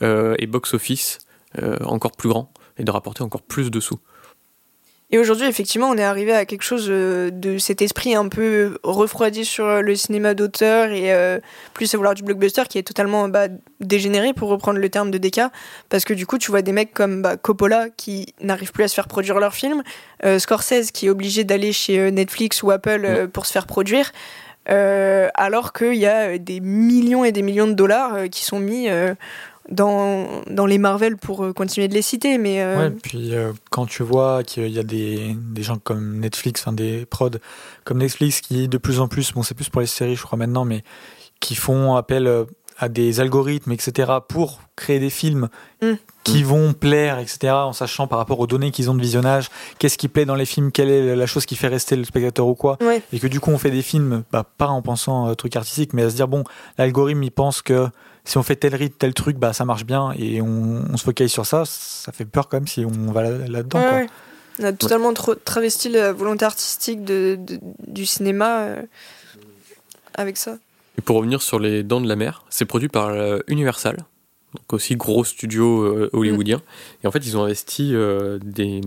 euh, 0.01 0.33
et 0.39 0.47
box-office 0.47 1.19
euh, 1.61 1.77
encore 1.83 2.13
plus 2.13 2.29
grand 2.29 2.51
et 2.79 2.83
de 2.83 2.89
rapporter 2.89 3.21
encore 3.21 3.43
plus 3.43 3.69
de 3.69 3.79
sous. 3.79 3.99
Et 5.13 5.19
aujourd'hui, 5.19 5.45
effectivement, 5.45 5.91
on 5.91 5.95
est 5.95 6.03
arrivé 6.03 6.33
à 6.33 6.43
quelque 6.43 6.63
chose 6.63 6.87
euh, 6.89 7.29
de 7.29 7.59
cet 7.59 7.83
esprit 7.83 8.15
un 8.15 8.29
peu 8.29 8.79
refroidi 8.81 9.45
sur 9.45 9.79
le 9.83 9.95
cinéma 9.95 10.33
d'auteur 10.33 10.91
et 10.91 11.13
euh, 11.13 11.37
plus 11.75 11.93
à 11.93 11.97
vouloir 11.97 12.15
du 12.15 12.23
blockbuster 12.23 12.63
qui 12.67 12.79
est 12.79 12.83
totalement 12.83 13.29
bah, 13.29 13.45
dégénéré, 13.79 14.33
pour 14.33 14.49
reprendre 14.49 14.79
le 14.79 14.89
terme 14.89 15.11
de 15.11 15.19
Deka. 15.19 15.51
Parce 15.89 16.03
que 16.03 16.15
du 16.15 16.25
coup, 16.25 16.39
tu 16.39 16.49
vois 16.49 16.63
des 16.63 16.71
mecs 16.71 16.95
comme 16.95 17.21
bah, 17.21 17.37
Coppola 17.37 17.89
qui 17.95 18.33
n'arrivent 18.41 18.71
plus 18.71 18.85
à 18.85 18.87
se 18.87 18.95
faire 18.95 19.07
produire 19.07 19.37
leurs 19.37 19.53
films, 19.53 19.83
euh, 20.25 20.39
Scorsese 20.39 20.89
qui 20.91 21.05
est 21.05 21.09
obligé 21.11 21.43
d'aller 21.43 21.73
chez 21.73 22.09
Netflix 22.09 22.63
ou 22.63 22.71
Apple 22.71 23.03
euh, 23.05 23.27
pour 23.27 23.45
se 23.45 23.51
faire 23.51 23.67
produire. 23.67 24.11
euh, 24.69 25.29
alors 25.33 25.73
qu'il 25.73 25.95
y 25.95 26.05
a 26.05 26.37
des 26.37 26.59
millions 26.59 27.25
et 27.25 27.31
des 27.31 27.41
millions 27.41 27.67
de 27.67 27.73
dollars 27.73 28.15
euh, 28.15 28.27
qui 28.27 28.45
sont 28.45 28.59
mis 28.59 28.89
euh, 28.89 29.13
dans, 29.69 30.41
dans 30.49 30.65
les 30.65 30.77
Marvel 30.77 31.17
pour 31.17 31.43
euh, 31.43 31.53
continuer 31.53 31.87
de 31.87 31.93
les 31.93 32.01
citer. 32.01 32.37
Mais 32.37 32.61
euh, 32.61 32.77
Ouais, 32.77 32.89
puis 32.91 33.33
euh, 33.33 33.53
quand 33.71 33.85
tu 33.85 34.03
vois 34.03 34.43
qu'il 34.43 34.69
y 34.69 34.79
a 34.79 34.83
des, 34.83 35.35
des 35.37 35.63
gens 35.63 35.77
comme 35.77 36.19
Netflix, 36.19 36.61
enfin 36.61 36.73
des 36.73 37.05
prods 37.05 37.29
comme 37.83 37.99
Netflix 37.99 38.41
qui 38.41 38.67
de 38.67 38.77
plus 38.77 38.99
en 38.99 39.07
plus, 39.07 39.33
bon 39.33 39.43
c'est 39.43 39.55
plus 39.55 39.69
pour 39.69 39.81
les 39.81 39.87
séries 39.87 40.15
je 40.15 40.23
crois 40.23 40.37
maintenant, 40.37 40.65
mais 40.65 40.83
qui 41.39 41.55
font 41.55 41.95
appel 41.95 42.27
euh, 42.27 42.45
à 42.79 42.89
des 42.89 43.19
algorithmes, 43.19 43.71
etc. 43.71 44.11
pour 44.27 44.59
créer 44.75 44.99
des 44.99 45.11
films 45.11 45.47
Mm. 45.81 45.93
qui 46.23 46.43
vont 46.43 46.71
plaire, 46.73 47.19
etc. 47.19 47.51
en 47.53 47.73
sachant 47.73 48.07
par 48.07 48.17
rapport 48.17 48.39
aux 48.39 48.47
données 48.47 48.71
qu'ils 48.71 48.89
ont 48.89 48.95
de 48.95 49.01
visionnage, 49.01 49.49
qu'est-ce 49.79 49.97
qui 49.97 50.07
plaît 50.07 50.23
dans 50.25 50.35
les 50.35 50.45
films, 50.45 50.71
quelle 50.71 50.89
est 50.89 51.13
la 51.15 51.25
chose 51.25 51.45
qui 51.45 51.57
fait 51.57 51.67
rester 51.67 51.97
le 51.97 52.05
spectateur 52.05 52.47
ou 52.47 52.55
quoi. 52.55 52.77
ouais. 52.81 53.01
Et 53.11 53.19
que 53.19 53.27
du 53.27 53.39
coup 53.41 53.51
on 53.51 53.57
fait 53.57 53.69
des 53.71 53.81
films, 53.81 54.23
bah, 54.31 54.45
pas 54.57 54.67
en 54.67 54.81
pensant 54.81 55.27
à 55.27 55.35
truc 55.35 55.55
artistique, 55.57 55.91
mais 55.93 56.03
à 56.03 56.09
se 56.09 56.15
dire 56.15 56.27
bon, 56.29 56.45
l'algorithme 56.77 57.21
il 57.23 57.31
pense 57.31 57.61
que 57.61 57.87
si 58.25 58.37
on 58.37 58.43
fait 58.43 58.55
tel 58.55 58.73
rythme, 58.75 58.95
tel 58.97 59.13
truc, 59.13 59.37
bah 59.37 59.53
ça 59.53 59.65
marche 59.65 59.85
bien 59.85 60.11
et 60.17 60.41
on, 60.41 60.83
on 60.91 60.97
se 60.97 61.03
focalise 61.03 61.31
sur 61.31 61.45
ça, 61.45 61.63
ça 61.65 62.11
fait 62.11 62.25
peur 62.25 62.47
quand 62.47 62.57
même 62.57 62.67
si 62.67 62.85
on 62.85 63.11
va 63.11 63.23
là- 63.23 63.47
là-dedans. 63.47 63.79
Ouais, 63.79 63.89
quoi. 63.89 63.97
ouais. 63.99 64.07
On 64.59 64.63
a 64.65 64.71
totalement 64.73 65.11
travesti 65.13 65.89
la 65.89 66.13
volonté 66.13 66.45
artistique 66.45 67.03
de, 67.03 67.37
de- 67.39 67.59
du 67.87 68.05
cinéma 68.05 68.59
euh, 68.61 68.81
avec 70.13 70.37
ça. 70.37 70.57
Et 70.97 71.01
pour 71.01 71.17
revenir 71.17 71.41
sur 71.41 71.59
les 71.59 71.83
Dents 71.83 72.01
de 72.01 72.07
la 72.07 72.15
Mer, 72.15 72.43
c'est 72.49 72.65
produit 72.65 72.87
par 72.89 73.07
euh, 73.07 73.39
Universal, 73.47 73.97
donc 74.53 74.73
aussi 74.73 74.95
gros 74.95 75.23
studio 75.23 75.81
euh, 75.83 76.09
hollywoodien. 76.13 76.61
Et 77.03 77.07
en 77.07 77.11
fait, 77.11 77.25
ils 77.25 77.35
ont 77.35 77.43
investi 77.43 77.95
euh, 77.95 78.37
des 78.43 78.81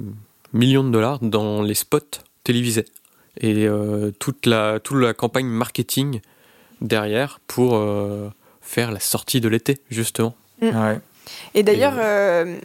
millions 0.52 0.84
de 0.84 0.90
dollars 0.90 1.18
dans 1.20 1.62
les 1.62 1.74
spots 1.74 1.98
télévisés 2.44 2.84
et 3.40 3.66
euh, 3.66 4.12
toute 4.18 4.46
la 4.46 4.78
toute 4.80 4.98
la 5.02 5.12
campagne 5.14 5.46
marketing 5.46 6.20
derrière 6.80 7.40
pour 7.48 7.74
euh, 7.74 8.28
faire 8.66 8.90
la 8.92 9.00
sortie 9.00 9.40
de 9.40 9.48
l'été 9.48 9.78
justement. 9.90 10.34
Ouais. 10.60 11.00
Et 11.54 11.62
d'ailleurs, 11.62 11.94
Et- 11.94 12.02
euh, 12.02 12.56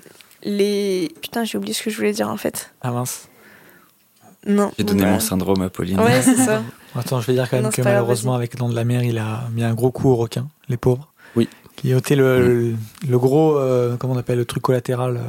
les. 0.44 1.12
Putain, 1.22 1.44
j'ai 1.44 1.58
oublié 1.58 1.74
ce 1.74 1.84
que 1.84 1.90
je 1.90 1.98
voulais 1.98 2.12
dire 2.14 2.28
en 2.30 2.38
fait. 2.38 2.72
Ah 2.82 2.92
mince. 2.92 3.28
Non. 4.46 4.72
J'ai 4.78 4.84
donné 4.84 5.04
Bah, 5.04 5.12
mon 5.12 5.20
syndrome 5.20 5.62
à 5.62 5.70
Pauline. 5.70 6.00
Ouais, 6.00 6.22
c'est 6.22 6.36
ça. 6.36 6.64
Attends, 6.96 7.22
je 7.22 7.28
vais 7.28 7.34
dire 7.34 7.48
quand 7.50 7.58
même 7.58 7.66
Non, 7.66 7.70
que 7.72 7.82
malheureusement, 7.84 8.34
avec 8.34 8.56
Dans 8.58 8.70
de 8.70 8.76
la 8.76 8.84
mer, 8.84 9.04
il 9.04 9.18
a 9.20 9.44
mis 9.54 9.64
un 9.64 9.74
gros 9.76 9.92
coup 9.92 10.10
au 10.10 10.16
requin, 10.16 10.48
les 10.68 10.78
pauvres. 10.78 11.12
Oui. 11.36 11.48
Qui 11.76 11.94
a 11.94 11.98
ôté 11.98 12.16
le, 12.16 12.48
le, 12.72 12.76
le 13.08 13.20
gros, 13.20 13.56
euh, 13.58 13.96
comment 13.98 14.14
on 14.14 14.18
appelle, 14.18 14.40
le 14.40 14.46
truc 14.46 14.64
collatéral. 14.64 15.18
euh, 15.18 15.20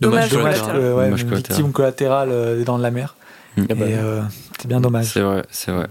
Dommage 0.00 0.30
dommage, 0.30 0.56
collatéral. 0.62 0.76
euh, 0.80 0.96
ouais, 0.96 1.04
Dommage 1.04 1.22
une 1.22 1.28
collatéral. 1.28 1.56
victime 1.58 1.72
collatérale 1.72 2.28
euh, 2.32 2.56
des 2.56 2.64
Dents 2.64 2.78
de 2.78 2.82
la 2.82 2.90
mer. 2.90 3.14
Mm. 3.56 3.62
Ah 3.68 3.74
bah, 3.74 3.86
Et 3.86 3.94
euh, 3.98 4.22
c'est 4.58 4.68
bien 4.68 4.80
dommage. 4.80 5.06
C'est 5.06 5.20
vrai, 5.20 5.44
c'est 5.50 5.70
vrai. 5.72 5.88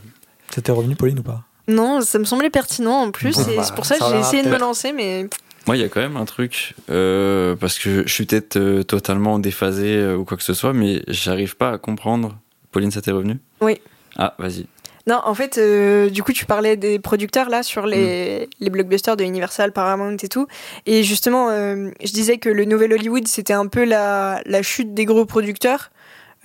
C'était 0.50 0.72
revenu, 0.72 0.96
Pauline, 0.96 1.20
ou 1.20 1.24
pas? 1.24 1.44
Non, 1.70 2.02
ça 2.02 2.20
me 2.20 2.26
semblait 2.26 2.50
pertinent 2.50 2.98
en 2.98 3.12
plus. 3.12 3.36
Bon, 3.36 3.48
et 3.52 3.56
bah, 3.56 3.64
c'est 3.64 3.76
pour 3.76 3.86
ça 3.86 3.98
que 3.98 4.04
j'ai 4.10 4.20
essayé 4.20 4.42
de 4.42 4.48
me 4.48 4.54
peut-être. 4.54 4.62
lancer, 4.62 4.92
mais. 4.92 5.28
Moi, 5.68 5.78
il 5.78 5.82
y 5.82 5.86
a 5.86 5.90
quand 5.90 6.00
même 6.02 6.18
un 6.18 6.26
truc, 6.26 6.74
euh, 6.90 7.56
parce 7.56 7.78
que 7.78 8.04
je 8.08 8.12
suis 8.14 8.26
peut-être 8.26 8.58
euh, 8.58 8.84
totalement 8.84 9.38
déphasé 9.40 9.96
euh, 9.98 10.16
ou 10.16 10.26
quoi 10.26 10.36
que 10.36 10.44
ce 10.44 10.54
soit, 10.56 10.74
mais 10.74 11.04
j'arrive 11.08 11.56
pas 11.58 11.72
à 11.72 11.78
comprendre. 11.78 12.38
Pauline, 12.72 12.90
ça 12.92 13.02
t'est 13.02 13.12
revenu? 13.12 13.38
Oui. 13.62 13.80
Ah, 14.18 14.34
vas-y. 14.40 14.66
Non, 15.08 15.22
en 15.26 15.34
fait, 15.34 15.58
euh, 15.58 16.10
du 16.10 16.24
coup, 16.24 16.34
tu 16.34 16.46
parlais 16.46 16.76
des 16.76 17.00
producteurs 17.00 17.50
là 17.50 17.62
sur 17.64 17.86
les, 17.88 18.46
Mm. 18.46 18.64
les 18.64 18.70
blockbusters 18.70 19.16
de 19.18 19.24
Universal, 19.24 19.72
Paramount 19.72 20.18
et 20.22 20.28
tout. 20.28 20.48
Et 20.86 21.04
justement, 21.04 21.50
euh, 21.50 21.90
je 22.04 22.12
disais 22.14 22.38
que 22.38 22.50
le 22.50 22.66
nouvel 22.66 22.94
Hollywood, 22.94 23.28
c'était 23.28 23.54
un 23.54 23.68
peu 23.68 23.86
la, 23.86 24.42
la 24.46 24.62
chute 24.62 24.94
des 24.94 25.06
gros 25.06 25.26
producteurs, 25.26 25.90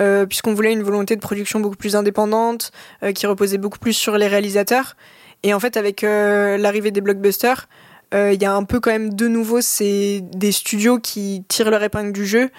euh, 0.00 0.26
puisqu'on 0.26 0.54
voulait 0.54 0.72
une 0.72 0.82
volonté 0.82 1.16
de 1.16 1.20
production 1.20 1.60
beaucoup 1.60 1.76
plus 1.76 1.96
indépendante, 1.96 2.72
euh, 3.02 3.12
qui 3.12 3.26
reposait 3.26 3.58
beaucoup 3.58 3.78
plus 3.78 3.92
sur 3.92 4.18
les 4.18 4.26
réalisateurs. 4.26 4.96
Et 5.42 5.52
en 5.54 5.60
fait, 5.60 5.76
avec 5.76 6.04
euh, 6.04 6.56
l'arrivée 6.56 6.90
des 6.90 7.00
blockbusters, 7.00 7.68
il 8.12 8.40
y 8.40 8.44
a 8.44 8.54
un 8.54 8.64
peu 8.64 8.80
quand 8.80 8.90
même 8.90 9.14
de 9.14 9.26
nouveau 9.28 9.60
c'est 9.60 10.20
des 10.34 10.52
studios 10.52 10.98
qui 10.98 11.44
tirent 11.48 11.70
leur 11.70 11.82
épingle 11.82 12.12
du 12.12 12.26
jeu 12.26 12.50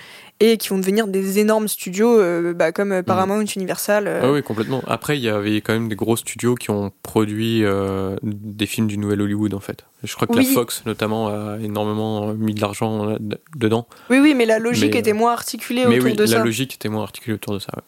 et 0.41 0.57
qui 0.57 0.67
vont 0.67 0.77
devenir 0.77 1.07
des 1.07 1.39
énormes 1.39 1.69
studios 1.69 2.19
euh, 2.19 2.53
bah, 2.53 2.73
comme 2.73 2.91
euh, 2.91 3.03
Paramount, 3.03 3.45
Universal. 3.45 4.05
euh, 4.05 4.19
Ah 4.21 4.31
oui, 4.33 4.43
complètement. 4.43 4.81
Après, 4.85 5.17
il 5.17 5.23
y 5.23 5.29
avait 5.29 5.61
quand 5.61 5.71
même 5.71 5.87
des 5.87 5.95
gros 5.95 6.17
studios 6.17 6.55
qui 6.55 6.71
ont 6.71 6.91
produit 7.03 7.63
euh, 7.63 8.17
des 8.21 8.65
films 8.65 8.87
du 8.87 8.97
nouvel 8.97 9.21
Hollywood, 9.21 9.53
en 9.53 9.61
fait. 9.61 9.85
Je 10.03 10.13
crois 10.13 10.27
que 10.27 10.33
Oui. 10.33 10.45
la 10.45 10.51
Fox, 10.51 10.83
notamment, 10.85 11.29
a 11.29 11.57
énormément 11.61 12.33
mis 12.33 12.53
de 12.53 12.59
l'argent 12.59 13.11
euh, 13.11 13.15
dedans. 13.55 13.87
Oui, 14.09 14.19
oui, 14.19 14.33
mais 14.35 14.45
la 14.45 14.59
logique 14.59 14.91
Mais, 14.93 14.99
était 14.99 15.11
euh, 15.11 15.15
moins 15.15 15.31
articulée 15.31 15.85
Mais 15.87 15.99
autour 15.99 16.09
oui, 16.11 16.15
de 16.17 16.23
la 16.23 16.27
ça. 16.27 16.43
logique 16.43 16.73
était 16.75 16.89
moins 16.89 17.03
articulée 17.03 17.35
autour 17.35 17.53
de 17.53 17.59
ça. 17.59 17.71
ouais. 17.77 17.83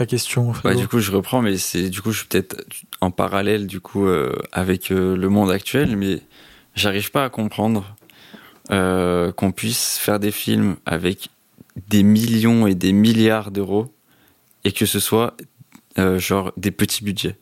La 0.00 0.06
question. 0.06 0.52
Bah, 0.64 0.74
du 0.74 0.88
coup, 0.88 0.98
je 0.98 1.12
reprends, 1.12 1.42
mais 1.42 1.58
c'est 1.58 1.90
du 1.90 2.00
coup, 2.00 2.10
je 2.10 2.20
suis 2.20 2.26
peut-être 2.26 2.64
en 3.02 3.10
parallèle 3.10 3.66
du 3.66 3.80
coup 3.80 4.06
euh, 4.06 4.34
avec 4.50 4.90
euh, 4.90 5.14
le 5.14 5.28
monde 5.28 5.50
actuel, 5.50 5.94
mais 5.94 6.22
j'arrive 6.74 7.10
pas 7.10 7.24
à 7.26 7.28
comprendre 7.28 7.84
euh, 8.70 9.30
qu'on 9.30 9.52
puisse 9.52 9.98
faire 9.98 10.18
des 10.18 10.30
films 10.30 10.76
avec 10.86 11.28
des 11.88 12.02
millions 12.02 12.66
et 12.66 12.74
des 12.74 12.92
milliards 12.92 13.50
d'euros 13.50 13.92
et 14.64 14.72
que 14.72 14.86
ce 14.86 15.00
soit 15.00 15.36
genre 16.16 16.52
des 16.56 16.70
petits 16.70 17.04
budgets. 17.04 17.36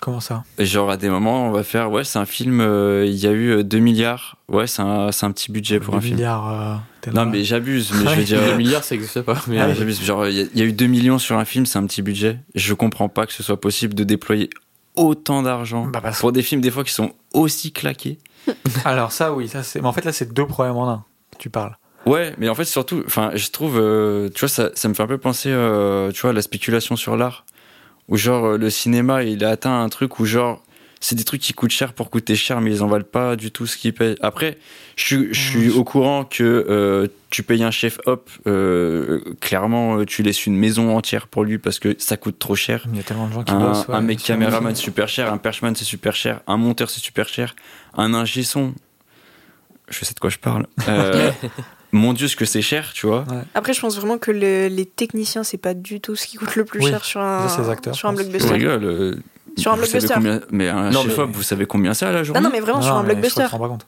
Comment 0.00 0.18
ça? 0.18 0.42
Genre 0.58 0.90
à 0.90 0.96
des 0.96 1.08
moments, 1.08 1.46
on 1.46 1.52
va 1.52 1.62
faire 1.62 1.92
ouais, 1.92 2.02
c'est 2.02 2.18
un 2.18 2.26
film, 2.26 2.60
il 2.60 3.14
y 3.14 3.28
a 3.28 3.30
eu 3.30 3.50
euh, 3.50 3.62
2 3.62 3.78
milliards, 3.78 4.36
ouais, 4.48 4.66
c'est 4.66 4.82
un, 4.82 5.10
un 5.10 5.30
petit 5.30 5.52
budget 5.52 5.78
pour 5.78 5.94
un 5.94 6.00
film. 6.00 6.16
milliards, 6.16 6.48
euh, 6.50 6.74
Non, 7.12 7.26
mais 7.26 7.42
j'abuse, 7.44 7.90
mais 7.92 8.10
je 8.10 8.16
veux 8.16 8.24
dire. 8.24 8.40
Les 8.46 8.54
milliards, 8.54 8.84
ça 8.84 8.94
n'existe 8.94 9.22
pas. 9.22 9.42
Mais, 9.48 9.58
Ah, 9.60 9.72
j'abuse. 9.74 10.02
Genre, 10.02 10.26
il 10.28 10.34
y, 10.36 10.40
a- 10.40 10.46
il 10.54 10.58
y 10.58 10.62
a 10.62 10.64
eu 10.66 10.72
2 10.72 10.86
millions 10.86 11.18
sur 11.18 11.36
un 11.38 11.44
film, 11.44 11.66
c'est 11.66 11.78
un 11.78 11.86
petit 11.86 12.02
budget. 12.02 12.38
Je 12.54 12.74
comprends 12.74 13.08
pas 13.08 13.26
que 13.26 13.32
ce 13.32 13.42
soit 13.42 13.60
possible 13.60 13.94
de 13.94 14.04
déployer 14.04 14.50
autant 14.94 15.42
d'argent 15.42 15.86
Bah, 15.86 16.00
parce- 16.02 16.20
pour 16.20 16.32
des 16.32 16.42
films 16.42 16.60
des 16.60 16.70
fois 16.70 16.84
qui 16.84 16.92
sont 16.92 17.12
aussi 17.32 17.72
claqués. 17.72 18.18
Alors 18.84 19.12
ça, 19.12 19.32
oui, 19.32 19.48
ça 19.48 19.62
c'est. 19.62 19.80
Mais 19.80 19.86
en 19.88 19.92
fait, 19.92 20.04
là, 20.04 20.12
c'est 20.12 20.32
deux 20.32 20.46
problèmes 20.46 20.76
en 20.76 20.88
un. 20.90 21.04
Tu 21.38 21.50
parles. 21.50 21.76
Ouais, 22.04 22.34
mais 22.38 22.48
en 22.48 22.54
fait, 22.54 22.64
surtout, 22.64 23.02
enfin, 23.06 23.30
je 23.34 23.48
trouve, 23.50 23.78
euh, 23.78 24.28
tu 24.34 24.40
vois, 24.40 24.48
ça, 24.48 24.70
ça 24.74 24.88
me 24.88 24.94
fait 24.94 25.02
un 25.04 25.06
peu 25.06 25.18
penser, 25.18 25.50
euh, 25.50 26.10
tu 26.10 26.20
vois, 26.22 26.30
à 26.30 26.32
la 26.32 26.42
spéculation 26.42 26.96
sur 26.96 27.16
l'art. 27.16 27.44
Où, 28.08 28.16
genre, 28.16 28.44
euh, 28.44 28.58
le 28.58 28.70
cinéma, 28.70 29.22
il 29.22 29.44
a 29.44 29.50
atteint 29.50 29.82
un 29.82 29.88
truc 29.88 30.18
où, 30.18 30.24
genre, 30.24 30.62
c'est 31.04 31.16
des 31.16 31.24
trucs 31.24 31.40
qui 31.40 31.52
coûtent 31.52 31.72
cher 31.72 31.94
pour 31.94 32.10
coûter 32.10 32.36
cher, 32.36 32.60
mais 32.60 32.70
ils 32.70 32.82
en 32.84 32.86
valent 32.86 33.04
pas 33.04 33.34
du 33.34 33.50
tout 33.50 33.66
ce 33.66 33.76
qu'ils 33.76 33.92
payent. 33.92 34.14
Après, 34.22 34.56
je 34.94 35.04
suis, 35.04 35.34
je 35.34 35.40
suis 35.50 35.70
au 35.70 35.82
courant 35.82 36.24
que 36.24 36.44
euh, 36.68 37.08
tu 37.28 37.42
payes 37.42 37.64
un 37.64 37.72
chef 37.72 37.98
hop, 38.06 38.30
euh, 38.46 39.20
clairement, 39.40 39.98
euh, 39.98 40.06
tu 40.06 40.22
laisses 40.22 40.46
une 40.46 40.56
maison 40.56 40.96
entière 40.96 41.26
pour 41.26 41.42
lui 41.42 41.58
parce 41.58 41.80
que 41.80 41.96
ça 41.98 42.16
coûte 42.16 42.38
trop 42.38 42.54
cher. 42.54 42.86
Il 42.88 42.96
y 42.96 43.00
a 43.00 43.02
tellement 43.02 43.26
de 43.26 43.32
gens 43.32 43.42
qui 43.42 43.52
Un, 43.52 43.58
bossent. 43.58 43.88
ouais, 43.88 43.94
un 43.96 44.00
mec 44.00 44.20
caméraman 44.22 44.74
c'est 44.76 44.82
super 44.82 45.08
cher, 45.08 45.32
un 45.32 45.38
perchman 45.38 45.74
c'est 45.74 45.84
super 45.84 46.14
cher, 46.14 46.40
un 46.46 46.56
monteur 46.56 46.88
c'est 46.88 47.00
super 47.00 47.28
cher, 47.28 47.56
un 47.96 48.14
ingé 48.14 48.44
son, 48.44 48.72
je 49.88 50.04
sais 50.04 50.14
de 50.14 50.20
quoi 50.20 50.30
je 50.30 50.38
parle. 50.38 50.66
Euh, 50.88 51.32
mon 51.92 52.12
dieu, 52.12 52.28
ce 52.28 52.36
que 52.36 52.44
c'est 52.44 52.62
cher, 52.62 52.92
tu 52.94 53.06
vois. 53.08 53.24
Après, 53.54 53.72
je 53.74 53.80
pense 53.80 53.96
vraiment 53.96 54.18
que 54.18 54.30
le- 54.30 54.68
les 54.68 54.86
techniciens, 54.86 55.42
c'est 55.42 55.58
pas 55.58 55.74
du 55.74 56.00
tout 56.00 56.14
ce 56.16 56.26
qui 56.28 56.36
coûte 56.36 56.54
le 56.56 56.64
plus 56.64 56.80
Oui, 56.80 56.90
cher 56.90 57.04
sur 57.04 57.20
un, 57.20 57.48
ça, 57.48 57.68
acteurs, 57.70 57.94
sur 57.96 58.08
un. 58.08 58.12
Je 58.12 58.16
blockbuster. 58.22 58.52
rigole. 58.52 59.22
Euh, 59.58 59.60
Sur 59.60 59.72
un 59.72 59.74
vous 59.76 59.80
blockbuster. 59.82 60.14
combien- 60.14 60.40
mais 60.50 60.68
un 60.68 60.90
Non, 60.90 61.02
chef 61.02 61.16
mais- 61.18 61.22
hop, 61.24 61.30
vous 61.32 61.42
savez 61.42 61.66
combien 61.66 61.94
c'est 61.94 62.06
à 62.06 62.12
la 62.12 62.22
journée 62.24 62.40
Non, 62.40 62.48
non, 62.48 62.52
mais 62.52 62.60
vraiment 62.60 62.78
Non, 62.78 62.84
sur 62.84 62.94
un 62.94 63.02
mais 63.02 63.10
je 63.10 63.14
blockbuster. 63.14 63.42
pas 63.50 63.68
compte. 63.68 63.86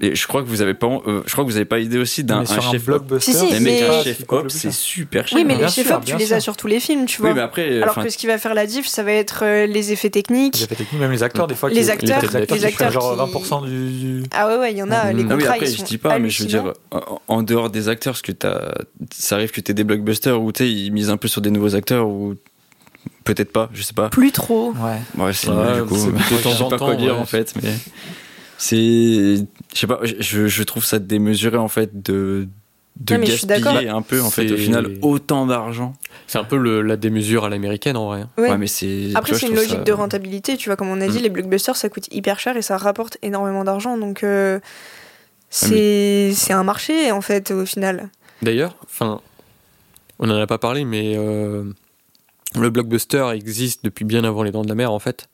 Et 0.00 0.14
je 0.14 0.28
crois 0.28 0.42
que 0.44 0.46
vous 0.46 0.62
avez 0.62 0.74
pas, 0.74 0.86
euh, 0.86 1.22
je 1.26 1.32
crois 1.32 1.42
que 1.44 1.50
vous 1.50 1.56
avez 1.56 1.64
pas 1.64 1.80
idée 1.80 1.98
aussi 1.98 2.22
d'un 2.22 2.38
Mais 2.42 2.46
sur 2.46 2.54
un 2.64 2.68
un 2.68 2.70
chef 2.70 2.82
hop. 2.82 2.86
blockbuster, 2.86 3.32
Si, 3.32 3.36
si, 3.36 3.60
mais- 3.60 3.82
un 3.82 4.00
chef 4.04 4.18
qui 4.18 4.24
hop, 4.32 4.48
c'est 4.48 4.70
super 4.72 5.26
cher. 5.26 5.36
Oui, 5.36 5.44
mais 5.44 5.56
Bien 5.56 5.66
les 5.66 5.72
chefs-op, 5.72 6.04
bien 6.04 6.14
tu 6.14 6.20
les 6.22 6.32
as 6.34 6.38
sur 6.38 6.56
tous 6.56 6.68
les 6.68 6.78
films, 6.78 7.06
tu 7.06 7.20
Oui, 7.20 7.26
vois. 7.26 7.34
mais 7.34 7.40
après, 7.40 7.82
Alors 7.82 7.96
que 7.96 8.08
ce 8.08 8.16
qui 8.16 8.28
va 8.28 8.38
faire 8.38 8.54
la 8.54 8.64
diff, 8.66 8.86
ça 8.86 9.02
va 9.02 9.10
être 9.10 9.40
euh, 9.42 9.66
les 9.66 9.90
effets 9.90 10.08
techniques. 10.10 10.54
Les 10.54 10.62
effets 10.62 10.76
techniques, 10.76 11.00
même 11.00 11.10
les 11.10 11.24
acteurs, 11.24 11.48
des 11.48 11.56
fois. 11.56 11.68
Les 11.70 11.82
qui- 11.82 11.90
acteurs, 11.90 12.20
les 12.22 12.36
acteurs 12.36 12.40
les 12.40 12.46
qui 12.60 12.66
acteurs 12.66 12.92
font 12.92 13.00
genre 13.00 13.12
qui- 13.26 13.32
20% 13.32 13.62
du. 13.62 14.22
Ah 14.30 14.46
ouais, 14.46 14.56
ouais, 14.58 14.70
il 14.72 14.78
y 14.78 14.82
en 14.84 14.90
a. 14.92 15.12
Mm. 15.12 15.16
Les 15.16 15.22
Ah 15.24 15.26
Ah 15.30 15.34
oui, 15.34 15.38
contrats, 15.40 15.54
après, 15.54 15.68
ils 15.68 15.76
je 15.78 15.82
dis 15.82 15.98
pas, 15.98 16.18
mais 16.20 16.30
je 16.30 16.42
veux 16.44 16.48
dire, 16.48 16.72
en, 17.26 17.42
dehors 17.42 17.68
des 17.68 17.88
acteurs, 17.88 18.12
parce 18.12 18.22
que 18.22 18.30
t'as, 18.30 18.70
ça 19.12 19.34
arrive 19.34 19.50
que 19.50 19.60
t'aies 19.60 19.74
des 19.74 19.82
blockbusters 19.82 20.40
où 20.40 20.52
tu 20.52 20.62
sais, 20.62 20.70
ils 20.70 20.92
misent 20.92 21.10
un 21.10 21.16
peu 21.16 21.26
sur 21.26 21.40
des 21.40 21.50
nouveaux 21.50 21.74
acteurs 21.74 22.06
ou 22.06 22.36
peut-être 23.24 23.52
pas, 23.52 23.68
je 23.72 23.82
sais 23.82 23.92
pas. 23.94 24.08
Plus 24.08 24.32
trop. 24.32 24.72
Ouais. 24.72 24.98
Ouais, 25.24 25.32
c'est 25.32 25.48
Ouais, 25.50 25.76
du 25.80 25.84
coup. 25.86 25.94
de 25.94 26.18
je 26.30 26.36
sais 26.48 26.62
en 26.62 26.68
pas 26.68 26.78
temps, 26.78 26.86
quoi 26.86 26.94
dire 26.96 27.14
ouais. 27.14 27.20
en 27.20 27.26
fait, 27.26 27.54
mais 27.62 27.72
c'est, 28.56 29.36
je 29.36 29.44
sais 29.74 29.86
pas, 29.86 30.00
je, 30.02 30.46
je 30.48 30.62
trouve 30.64 30.84
ça 30.84 30.98
démesuré 30.98 31.56
en 31.56 31.68
fait 31.68 32.02
de 32.02 32.48
de 33.00 33.12
Ouais, 33.14 33.18
mais 33.20 33.26
je 33.26 33.32
suis 33.36 33.46
d'accord. 33.46 33.74
gaspiller 33.74 33.90
un 33.92 34.02
peu 34.02 34.20
en 34.20 34.28
fait 34.28 34.50
au 34.50 34.56
final 34.56 34.96
autant 35.02 35.46
d'argent. 35.46 35.92
C'est 36.26 36.38
un 36.38 36.42
peu 36.44 36.56
le- 36.56 36.82
la 36.82 36.96
démesure 36.96 37.44
à 37.44 37.48
l'américaine 37.48 37.96
en 37.96 38.06
vrai. 38.08 38.24
Ouais. 38.36 38.50
Ouais, 38.50 38.58
mais 38.58 38.66
c'est. 38.66 39.10
Après, 39.14 39.34
c'est 39.34 39.46
une 39.46 39.54
logique 39.54 39.70
ça- 39.70 39.82
de 39.84 39.92
rentabilité. 39.92 40.56
Tu 40.56 40.68
vois, 40.68 40.74
comme 40.74 40.88
on 40.88 41.00
a 41.00 41.06
dit, 41.06 41.18
Mm. 41.20 41.22
les 41.22 41.28
blockbusters, 41.30 41.76
ça 41.76 41.88
coûte 41.90 42.08
hyper 42.12 42.40
cher 42.40 42.56
et 42.56 42.62
ça 42.62 42.76
rapporte 42.76 43.16
énormément 43.22 43.62
d'argent. 43.62 43.96
Donc, 43.98 44.24
euh, 44.24 44.58
c'est 45.48 46.32
c'est 46.34 46.52
un 46.52 46.64
marché, 46.64 47.12
en 47.12 47.20
fait, 47.20 47.52
au 47.52 47.64
final. 47.64 48.08
D'ailleurs, 48.42 48.76
enfin, 48.84 49.20
on 50.18 50.26
n'en 50.26 50.36
a 50.36 50.46
pas 50.48 50.58
parlé, 50.58 50.84
mais 50.84 51.14
euh, 51.16 51.62
le 52.56 52.70
blockbuster 52.70 53.28
existe 53.34 53.84
depuis 53.84 54.04
bien 54.04 54.24
avant 54.24 54.42
les 54.42 54.50
Dents 54.50 54.62
de 54.62 54.68
la 54.68 54.74
Mer, 54.74 54.92
en 54.92 54.98
fait. 54.98 55.28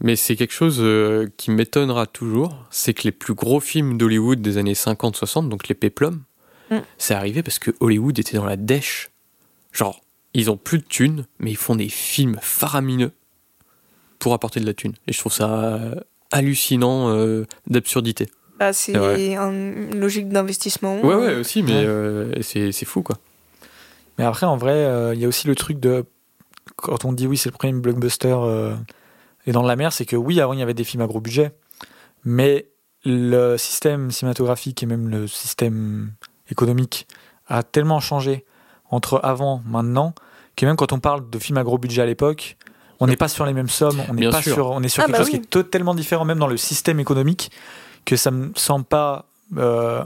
Mais 0.00 0.14
c'est 0.16 0.36
quelque 0.36 0.52
chose 0.54 0.78
euh, 0.80 1.26
qui 1.36 1.50
m'étonnera 1.50 2.06
toujours, 2.06 2.54
c'est 2.70 2.94
que 2.94 3.02
les 3.02 3.10
plus 3.12 3.34
gros 3.34 3.58
films 3.60 3.98
d'Hollywood 3.98 4.40
des 4.40 4.56
années 4.58 4.74
50-60, 4.74 5.48
donc 5.48 5.68
les 5.68 5.74
péplums, 5.74 6.22
Mm. 6.70 6.80
c'est 6.98 7.14
arrivé 7.14 7.42
parce 7.42 7.58
que 7.58 7.70
Hollywood 7.80 8.18
était 8.18 8.36
dans 8.36 8.44
la 8.44 8.56
dèche. 8.58 9.08
Genre, 9.72 10.02
ils 10.34 10.50
ont 10.50 10.58
plus 10.58 10.76
de 10.80 10.84
thunes, 10.84 11.24
mais 11.38 11.50
ils 11.50 11.56
font 11.56 11.74
des 11.74 11.88
films 11.88 12.36
faramineux 12.42 13.10
pour 14.18 14.34
apporter 14.34 14.60
de 14.60 14.66
la 14.66 14.74
thune. 14.74 14.92
Et 15.06 15.14
je 15.14 15.18
trouve 15.18 15.32
ça 15.32 15.48
euh, 15.50 15.94
hallucinant 16.30 17.08
euh, 17.08 17.46
d'absurdité. 17.68 18.26
Bah, 18.58 18.74
c'est 18.74 18.92
une 18.94 19.98
logique 19.98 20.28
d'investissement. 20.28 21.00
Ouais, 21.00 21.14
ouais, 21.14 21.34
aussi, 21.36 21.62
mais 21.62 21.72
Ouais. 21.72 21.84
euh, 21.86 22.42
c'est 22.42 22.70
c'est 22.72 22.84
fou, 22.84 23.02
quoi. 23.02 23.16
Mais 24.18 24.24
après, 24.24 24.44
en 24.44 24.58
vrai, 24.58 24.72
euh, 24.74 25.14
il 25.14 25.20
y 25.20 25.24
a 25.24 25.28
aussi 25.28 25.46
le 25.46 25.54
truc 25.54 25.80
de. 25.80 26.04
Quand 26.80 27.04
on 27.04 27.12
dit 27.12 27.26
oui, 27.26 27.36
c'est 27.36 27.50
le 27.50 27.56
premier 27.56 27.72
blockbuster 27.72 28.34
euh, 28.38 28.74
et 29.46 29.52
dans 29.52 29.62
la 29.62 29.76
mer, 29.76 29.92
c'est 29.92 30.04
que 30.04 30.16
oui, 30.16 30.40
avant, 30.40 30.52
il 30.52 30.60
y 30.60 30.62
avait 30.62 30.74
des 30.74 30.84
films 30.84 31.02
à 31.02 31.06
gros 31.06 31.20
budget. 31.20 31.52
Mais 32.24 32.68
le 33.04 33.56
système 33.56 34.10
cinématographique 34.10 34.82
et 34.82 34.86
même 34.86 35.08
le 35.08 35.26
système 35.26 36.12
économique 36.50 37.06
a 37.46 37.62
tellement 37.62 38.00
changé 38.00 38.44
entre 38.90 39.20
avant, 39.22 39.62
maintenant, 39.66 40.14
que 40.56 40.66
même 40.66 40.76
quand 40.76 40.92
on 40.92 40.98
parle 40.98 41.28
de 41.28 41.38
films 41.38 41.58
à 41.58 41.64
gros 41.64 41.78
budget 41.78 42.02
à 42.02 42.06
l'époque, 42.06 42.56
on 43.00 43.06
n'est 43.06 43.16
pas 43.16 43.28
sur 43.28 43.46
les 43.46 43.52
mêmes 43.52 43.68
sommes, 43.68 44.02
on 44.08 44.14
n'est 44.14 44.28
pas 44.28 44.42
sûr. 44.42 44.54
sur, 44.54 44.70
on 44.70 44.82
est 44.82 44.88
sur 44.88 45.02
Ah 45.02 45.06
quelque 45.06 45.12
bah 45.12 45.18
chose 45.18 45.32
oui. 45.32 45.40
qui 45.40 45.44
est 45.44 45.50
totalement 45.50 45.94
différent, 45.94 46.24
même 46.24 46.38
dans 46.38 46.46
le 46.46 46.56
système 46.56 46.98
économique, 47.00 47.50
que 48.04 48.16
ça 48.16 48.30
me 48.30 48.50
semble 48.56 48.84
pas 48.84 49.26
euh, 49.56 50.02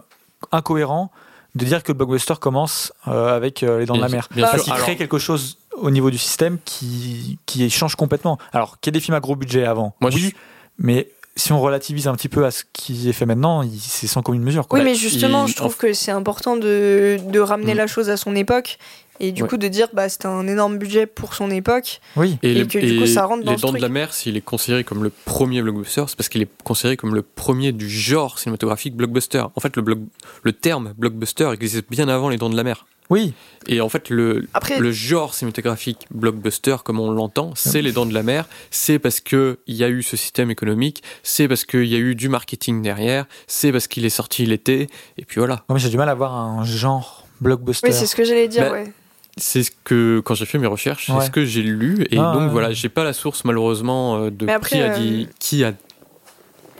incohérent 0.50 1.10
de 1.54 1.64
dire 1.64 1.82
que 1.82 1.92
le 1.92 1.98
blockbuster 1.98 2.34
commence 2.40 2.92
euh, 3.08 3.34
avec 3.34 3.62
euh, 3.62 3.78
les 3.78 3.86
dents 3.86 3.96
de 3.96 4.00
la 4.00 4.08
mer. 4.08 4.28
bien 4.30 4.46
Parce 4.46 4.62
qu'il 4.62 4.72
crée 4.74 4.96
quelque 4.96 5.18
chose 5.18 5.58
au 5.76 5.90
niveau 5.90 6.10
du 6.10 6.18
système 6.18 6.58
qui, 6.64 7.38
qui 7.46 7.68
change 7.70 7.94
complètement. 7.96 8.38
Alors, 8.52 8.78
qu'il 8.80 8.90
y 8.90 8.96
ait 8.96 8.98
des 8.98 9.04
films 9.04 9.16
à 9.16 9.20
gros 9.20 9.36
budget 9.36 9.64
avant, 9.64 9.94
Moi, 10.00 10.10
oui, 10.14 10.34
mais 10.78 11.08
si 11.34 11.52
on 11.52 11.60
relativise 11.60 12.08
un 12.08 12.14
petit 12.14 12.28
peu 12.28 12.44
à 12.44 12.50
ce 12.50 12.62
qui 12.72 13.08
est 13.08 13.12
fait 13.14 13.24
maintenant, 13.26 13.62
c'est 13.80 14.06
sans 14.06 14.22
commune 14.22 14.42
mesure. 14.42 14.68
Quoi. 14.68 14.78
Oui, 14.78 14.84
mais 14.84 14.94
justement, 14.94 15.46
je 15.46 15.56
trouve 15.56 15.76
que 15.76 15.92
c'est 15.94 16.10
important 16.12 16.56
de, 16.56 17.18
de 17.26 17.40
ramener 17.40 17.72
Mm. 17.74 17.78
la 17.78 17.86
chose 17.86 18.10
à 18.10 18.16
son 18.18 18.36
époque 18.36 18.76
et 19.18 19.32
du 19.32 19.42
Ouais. 19.42 19.48
coup 19.48 19.56
de 19.56 19.68
dire 19.68 19.88
bah 19.94 20.08
c'était 20.10 20.26
un 20.26 20.46
énorme 20.46 20.76
budget 20.78 21.06
pour 21.06 21.32
son 21.32 21.50
époque. 21.50 22.00
Oui, 22.16 22.38
Et 22.42 22.52
le- 22.54 22.66
que, 22.66 22.78
du 22.78 22.98
coup, 22.98 23.06
ça 23.06 23.24
rentre 23.24 23.44
dans 23.44 23.52
Les 23.52 23.56
Dents 23.58 23.72
de 23.72 23.78
la 23.78 23.88
Mer, 23.88 24.12
s'il 24.12 24.36
est 24.36 24.40
considéré 24.42 24.84
comme 24.84 25.02
le 25.02 25.10
premier 25.10 25.62
blockbuster, 25.62 26.04
c'est 26.08 26.16
parce 26.16 26.28
qu'il 26.28 26.42
est 26.42 26.50
considéré 26.64 26.98
comme 26.98 27.14
le 27.14 27.22
premier 27.22 27.72
du 27.72 27.88
genre 27.88 28.38
cinématographique 28.38 28.94
blockbuster. 28.94 29.44
En 29.54 29.60
fait, 29.60 29.74
le, 29.76 29.82
bloc- 29.82 30.00
le 30.42 30.52
terme 30.52 30.92
blockbuster 30.98 31.50
existe 31.52 31.86
bien 31.90 32.08
avant 32.08 32.28
Les 32.28 32.36
Dents 32.36 32.50
de 32.50 32.56
la 32.56 32.64
Mer. 32.64 32.84
Oui, 33.12 33.32
Et 33.68 33.80
en 33.80 33.88
fait, 33.88 34.10
le, 34.10 34.46
Après, 34.54 34.78
le 34.80 34.90
genre 34.92 35.34
cinématographique 35.34 36.06
blockbuster, 36.10 36.76
comme 36.84 36.98
on 36.98 37.10
l'entend, 37.10 37.52
c'est 37.54 37.80
Les 37.82 37.92
Dents 37.92 38.06
de 38.06 38.14
la 38.14 38.22
Mer. 38.22 38.46
C'est 38.70 38.98
parce 38.98 39.20
qu'il 39.20 39.56
y 39.68 39.84
a 39.84 39.88
eu 39.88 40.02
ce 40.02 40.16
système 40.16 40.50
économique, 40.50 41.02
c'est 41.22 41.46
parce 41.46 41.64
qu'il 41.64 41.84
y 41.86 41.94
a 41.94 41.98
eu 41.98 42.14
du 42.14 42.28
marketing 42.28 42.82
derrière, 42.82 43.26
c'est 43.46 43.70
parce 43.70 43.86
qu'il 43.86 44.04
est 44.04 44.10
sorti 44.10 44.46
l'été, 44.46 44.88
et 45.18 45.24
puis 45.24 45.38
voilà. 45.40 45.62
Moi, 45.68 45.78
j'ai 45.78 45.90
du 45.90 45.96
mal 45.96 46.08
à 46.08 46.14
voir 46.14 46.34
un 46.34 46.64
genre 46.64 47.26
blockbuster. 47.40 47.88
oui, 47.88 47.92
c'est 47.94 48.06
ce 48.06 48.16
que 48.16 48.24
j'allais 48.24 48.48
dire. 48.48 48.62
Bah, 48.64 48.72
ouais. 48.72 48.92
C'est 49.38 49.62
ce 49.62 49.70
que, 49.84 50.20
quand 50.24 50.34
j'ai 50.34 50.44
fait 50.46 50.58
mes 50.58 50.66
recherches, 50.66 51.06
c'est 51.10 51.26
ce 51.26 51.30
que 51.30 51.44
j'ai 51.44 51.62
lu, 51.62 52.04
et 52.10 52.18
Ah, 52.18 52.32
donc 52.34 52.42
ouais. 52.42 52.48
voilà, 52.48 52.72
j'ai 52.72 52.88
pas 52.90 53.04
la 53.04 53.12
source 53.12 53.44
malheureusement 53.44 54.16
euh, 54.24 54.30
de 54.30 54.44
Mais 54.44 54.52
après, 54.52 54.76
qui 54.76 54.82
a 54.82 54.92
euh, 54.92 54.98
dit, 54.98 55.28
qui 55.38 55.64
a 55.64 55.72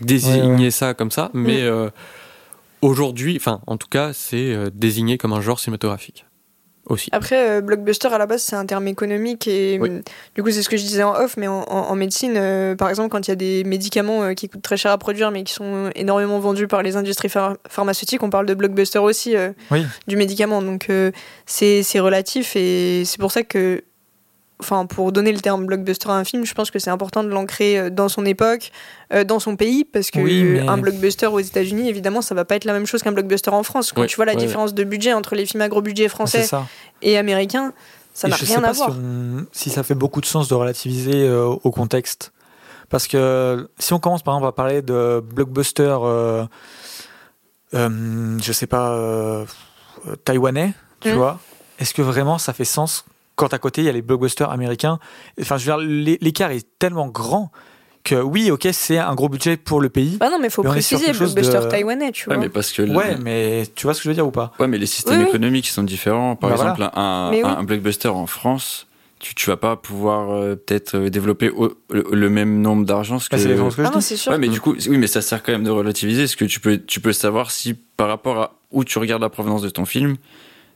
désigné 0.01 0.65
Ouais, 0.65 0.71
ça 0.71 0.95
comme 0.95 1.11
ça, 1.11 1.31
mais 1.33 1.63
Mm. 1.63 1.67
euh, 1.67 1.91
aujourd'hui, 2.83 3.37
enfin, 3.37 3.61
en 3.67 3.77
tout 3.77 3.89
cas, 3.89 4.13
c'est 4.13 4.53
euh, 4.53 4.71
désigné 4.73 5.17
comme 5.19 5.33
un 5.33 5.41
genre 5.41 5.59
cinématographique 5.61 6.27
aussi. 6.87 7.09
Après, 7.13 7.49
euh, 7.49 7.61
blockbuster 7.61 8.09
à 8.09 8.19
la 8.19 8.27
base, 8.27 8.43
c'est 8.43 8.57
un 8.57 8.67
terme 8.67 8.89
économique 8.89 9.47
et 9.47 9.79
Oui. 9.81 9.89
euh, 9.89 10.01
du 10.35 10.43
coup, 10.43 10.51
c'est 10.51 10.63
ce 10.63 10.69
que 10.69 10.77
je 10.77 10.83
disais 10.83 11.05
en 11.05 11.15
off, 11.15 11.37
mais 11.37 11.47
en, 11.47 11.61
en- 11.63 11.91
en 11.91 11.95
médecine, 11.95 12.35
euh, 12.37 12.75
par 12.75 12.89
exemple, 12.89 13.09
quand 13.09 13.27
il 13.29 13.31
y 13.31 13.33
a 13.33 13.37
des 13.37 13.63
médicaments 13.63 14.25
euh, 14.25 14.35
qui 14.35 14.49
coûtent 14.49 14.63
très 14.63 14.77
cher 14.77 14.91
à 14.91 14.99
produire 14.99 15.31
mais 15.31 15.45
qui 15.45 15.53
sont 15.53 15.91
énormément 15.95 16.41
vendus 16.41 16.67
par 16.67 16.83
les 16.83 16.97
industries 16.97 17.29
phar- 17.29 17.57
pharmaceutiques, 17.69 18.23
on 18.25 18.31
parle 18.31 18.47
de 18.47 18.55
blockbuster 18.55 18.99
aussi 18.99 19.37
euh, 19.37 19.53
Oui. 19.71 19.85
du 20.09 20.17
médicament. 20.17 20.61
Donc, 20.61 20.91
euh, 20.91 21.13
c'est 21.47 21.85
c'est 21.85 22.01
relatif 22.01 22.57
et 22.57 23.05
c'est 23.05 23.19
pour 23.21 23.31
ça 23.31 23.45
que. 23.45 23.83
Enfin, 24.63 24.87
pour 24.87 25.11
donner 25.11 25.33
le 25.33 25.41
terme 25.41 25.67
blockbuster 25.67 26.09
à 26.09 26.13
un 26.15 26.23
film, 26.25 26.45
je 26.47 26.55
pense 26.55 26.71
que 26.71 26.79
c'est 26.79 26.91
important 26.91 27.25
de 27.25 27.29
l'ancrer 27.29 27.79
euh, 27.79 27.91
dans 27.91 28.09
son 28.09 28.25
époque, 28.25 28.71
euh, 29.13 29.25
dans 29.25 29.41
son 29.41 29.57
pays, 29.57 29.85
parce 29.85 30.11
que 30.13 30.21
Oui, 30.21 30.45
mais- 30.45 30.69
un 30.69 30.79
blockbuster 30.79 31.27
aux 31.27 31.41
États-Unis, 31.41 31.89
évidemment, 31.89 32.23
ça 32.23 32.35
va 32.37 32.45
pas 32.45 32.55
être 32.55 32.65
la 32.65 32.73
même 32.73 32.87
chose 32.87 33.03
qu'un 33.03 33.11
blockbuster 33.13 33.51
en 33.51 33.65
France. 33.65 33.93
Quand 33.93 34.03
Oui, 34.03 34.07
tu 34.07 34.15
vois 34.17 34.25
la 34.25 34.37
différence 34.37 34.73
de 34.73 34.85
budget 34.85 35.13
entre 35.15 35.35
les 35.35 35.47
films 35.47 35.63
à 35.63 35.69
gros 35.69 35.83
budget 35.83 36.05
C'est 36.05 36.09
français 36.11 36.43
ça. 36.45 36.67
et 37.03 37.19
américain, 37.19 37.73
ça 38.15 38.29
n'a 38.29 38.37
rien 38.37 38.47
sais 38.61 38.65
à 38.65 38.73
voir. 38.73 38.91
Si, 38.93 38.97
on- 38.99 39.47
si 39.53 39.71
ça 39.71 39.83
fait 39.83 39.95
beaucoup 39.97 40.21
de 40.21 40.27
sens 40.27 40.47
de 40.49 40.55
relativiser 40.55 41.25
euh, 41.27 41.47
au 41.47 41.71
contexte. 41.73 42.33
Parce 42.89 43.09
que 43.09 43.69
si 43.79 43.93
on 43.95 43.99
commence 43.99 44.23
par 44.23 44.35
exemple 44.35 44.49
à 44.49 44.53
parler 44.53 44.83
de 44.83 45.21
blockbuster, 45.35 45.97
euh, 46.03 46.45
je 47.73 48.53
sais 48.53 48.67
pas, 48.67 49.45
taïwanais, 50.25 50.75
tu 51.01 51.11
Mm. 51.11 51.17
vois, 51.17 51.41
est-ce 51.79 51.95
que 51.95 52.03
vraiment 52.03 52.39
ça 52.39 52.53
fait 52.53 52.65
sens 52.65 53.05
quand 53.43 53.55
à 53.55 53.59
côté 53.59 53.83
il 53.83 53.85
y 53.85 53.89
a 53.89 53.93
les 53.93 54.03
blockbusters 54.03 54.51
américains 54.51 54.99
Enfin, 55.41 55.57
je 55.57 55.71
veux 55.71 55.77
dire, 55.77 55.87
l'é- 55.89 56.19
l'écart 56.21 56.51
est 56.51 56.67
tellement 56.79 57.09
grand 57.09 57.51
que 58.05 58.17
oui, 58.17 58.51
ok, 58.51 58.67
c'est 58.73 58.99
un 58.99 59.15
gros 59.15 59.29
budget 59.29 59.57
pour 59.57 59.81
le 59.81 59.89
pays. 59.89 60.17
Bah 60.19 60.29
non, 60.29 60.39
mais 60.41 60.51
faut 60.51 60.63
Mais 60.65 60.71
préciser, 60.71 61.13
blockbuster 61.13 61.61
de- 61.61 61.65
taïwanais, 61.71 62.11
tu 62.11 62.29
Ouais, 62.29 62.35
vois. 62.35 62.45
mais 62.45 62.49
parce 62.51 62.73
que 62.73 62.83
le- 62.83 62.93
Ouais, 62.97 63.17
mais 63.17 63.63
tu 63.77 63.85
vois 63.87 63.95
ce 63.95 64.01
que 64.01 64.05
je 64.05 64.09
veux 64.09 64.15
dire 64.15 64.27
ou 64.27 64.33
pas? 64.33 64.53
Ouais, 64.59 64.67
mais 64.67 64.77
les 64.79 64.87
systèmes 64.87 65.19
Oui, 65.19 65.23
oui. 65.25 65.29
économiques 65.29 65.69
sont 65.69 65.85
différents. 65.85 66.35
Par 66.35 66.51
Bah 66.51 66.57
exemple, 66.57 66.91
un, 66.95 67.31
Mais 67.31 67.45
oui. 67.45 67.49
un 67.57 67.63
blockbuster 67.63 68.09
en 68.09 68.27
France, 68.27 68.89
tu, 69.21 69.37
tu 69.37 69.49
vas 69.51 69.57
pas 69.57 69.77
pouvoir 69.77 70.31
euh, 70.33 70.57
peut-être 70.57 70.97
euh, 70.97 71.11
développer 71.11 71.51
au- 71.51 71.75
le, 71.91 72.05
le 72.11 72.29
même 72.29 72.61
nombre 72.61 72.85
d'argent. 72.85 73.21
ce 73.21 73.29
Bah, 73.31 73.37
que- 73.37 73.43
que 73.45 73.49
Ah 73.49 73.55
je 73.57 73.83
non, 73.95 74.01
sûr. 74.01 74.33
Ouais, 74.33 74.39
mais 74.39 74.49
du 74.49 74.61
coup, 74.61 74.75
oui, 74.89 74.99
mais 74.99 75.07
ça 75.07 75.21
sert 75.23 75.41
quand 75.45 75.53
même 75.53 75.63
de 75.65 75.71
relativiser. 75.71 76.23
Parce 76.25 76.35
que 76.35 76.45
tu 76.45 76.59
peux, 76.59 76.79
tu 76.79 76.99
peux 77.01 77.13
savoir 77.13 77.53
si 77.53 77.75
par 77.97 78.09
rapport 78.09 78.39
à 78.41 78.55
où 78.73 78.83
tu 78.83 78.99
regardes 78.99 79.23
la 79.23 79.31
provenance 79.31 79.63
de 79.63 79.71
ton 79.71 79.85
film, 79.85 80.17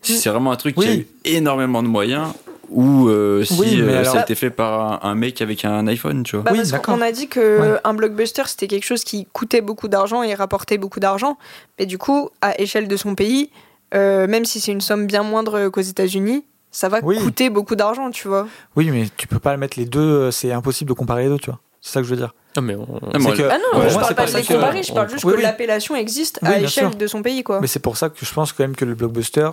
si 0.00 0.12
Mm. 0.12 0.16
c'est 0.16 0.30
vraiment 0.30 0.52
un 0.52 0.56
truc 0.56 0.76
qui 0.76 0.86
a 0.86 0.94
eu 0.94 1.06
énormément 1.24 1.82
de 1.82 1.88
moyens 1.88 2.28
ou 2.70 3.08
euh, 3.08 3.44
si 3.44 3.58
Oui, 3.60 3.80
euh, 3.80 4.00
alors- 4.00 4.12
ça 4.14 4.20
a 4.20 4.22
été 4.22 4.34
fait 4.34 4.50
par 4.50 5.04
un, 5.04 5.10
un 5.10 5.14
mec 5.14 5.40
avec 5.42 5.64
un 5.64 5.86
iPhone, 5.86 6.22
tu 6.22 6.36
vois. 6.36 6.44
Bah, 6.44 6.52
Oui, 6.54 6.60
qu'on 6.82 7.00
a 7.00 7.12
dit 7.12 7.28
que 7.28 7.60
Ouais. 7.74 7.80
un 7.84 7.94
blockbuster 7.94 8.42
c'était 8.46 8.66
quelque 8.68 8.84
chose 8.84 9.04
qui 9.04 9.26
coûtait 9.32 9.60
beaucoup 9.60 9.88
d'argent 9.88 10.22
et 10.22 10.34
rapportait 10.34 10.78
beaucoup 10.78 11.00
d'argent. 11.00 11.38
Mais 11.78 11.86
du 11.86 11.98
coup, 11.98 12.30
à 12.42 12.60
échelle 12.60 12.88
de 12.88 12.96
son 12.96 13.14
pays, 13.14 13.50
euh, 13.94 14.26
même 14.26 14.44
si 14.44 14.60
c'est 14.60 14.72
une 14.72 14.80
somme 14.80 15.06
bien 15.06 15.22
moindre 15.22 15.68
qu'aux 15.68 15.80
États-Unis, 15.80 16.44
ça 16.70 16.88
va 16.88 16.98
Oui. 17.02 17.18
coûter 17.18 17.48
beaucoup 17.50 17.76
d'argent, 17.76 18.10
tu 18.10 18.28
vois. 18.28 18.46
Oui, 18.74 18.90
mais 18.90 19.06
tu 19.16 19.26
peux 19.26 19.38
pas 19.38 19.56
mettre 19.56 19.78
les 19.78 19.86
deux, 19.86 20.30
c'est 20.30 20.52
impossible 20.52 20.88
de 20.88 20.94
comparer 20.94 21.22
les 21.24 21.28
deux, 21.30 21.38
tu 21.38 21.46
vois. 21.50 21.60
C'est 21.80 21.92
ça 21.92 22.00
que 22.00 22.04
je 22.06 22.10
veux 22.10 22.16
dire. 22.16 22.34
Ah, 22.56 22.60
mais 22.62 22.74
on- 22.74 22.86
Ah, 23.14 23.18
moi, 23.18 23.30
C'est 23.36 23.42
que- 23.42 23.48
Ah 23.48 23.58
non, 23.58 23.78
Ouais, 23.80 23.88
je 23.88 23.92
moi, 23.94 24.02
parle 24.02 24.14
pas 24.16 24.24
de 24.24 24.30
ça 24.30 24.38
les 24.38 24.44
que- 24.44 24.52
comparer, 24.54 24.82
je 24.82 24.92
parle 24.92 25.08
juste 25.08 25.24
Oui, 25.24 25.32
que 25.32 25.36
oui. 25.36 25.42
l'appellation 25.42 25.94
existe 25.94 26.40
Oui, 26.42 26.48
à 26.48 26.66
sûr. 26.66 26.90
de 26.94 27.06
son 27.06 27.22
pays, 27.22 27.44
quoi. 27.44 27.60
Mais 27.60 27.66
c'est 27.68 27.78
pour 27.78 27.96
ça 27.96 28.08
que 28.08 28.16
je 28.26 28.32
pense 28.34 28.52
quand 28.52 28.64
même 28.64 28.74
que 28.74 28.84
le 28.84 28.94
blockbuster 28.94 29.50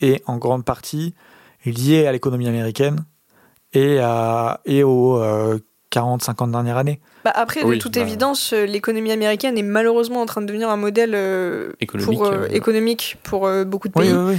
est 0.00 0.22
en 0.26 0.36
grande 0.38 0.64
partie 0.64 1.14
lié 1.72 2.06
à 2.06 2.12
l'économie 2.12 2.48
américaine 2.48 3.04
et, 3.72 3.98
à, 4.00 4.60
et 4.64 4.82
aux 4.82 5.18
40-50 5.92 6.50
dernières 6.50 6.76
années. 6.76 7.00
Bah 7.24 7.32
après, 7.34 7.62
de 7.62 7.66
Oui, 7.66 7.78
toute 7.78 7.94
bah. 7.94 8.00
évidence, 8.02 8.52
euh, 8.52 8.66
l'économie 8.66 9.12
américaine 9.12 9.56
est 9.58 9.62
malheureusement 9.62 10.20
en 10.20 10.26
train 10.26 10.40
de 10.42 10.46
devenir 10.46 10.68
un 10.70 10.76
modèle 10.76 11.12
euh, 11.14 11.72
Économique, 11.80 12.18
pour, 12.18 12.26
euh, 12.26 12.32
euh, 12.42 12.48
économique 12.48 13.16
pour 13.22 13.46
euh, 13.46 13.64
beaucoup 13.64 13.88
de 13.88 13.92
pays 13.94 14.12
oui, 14.12 14.34
oui. 14.34 14.38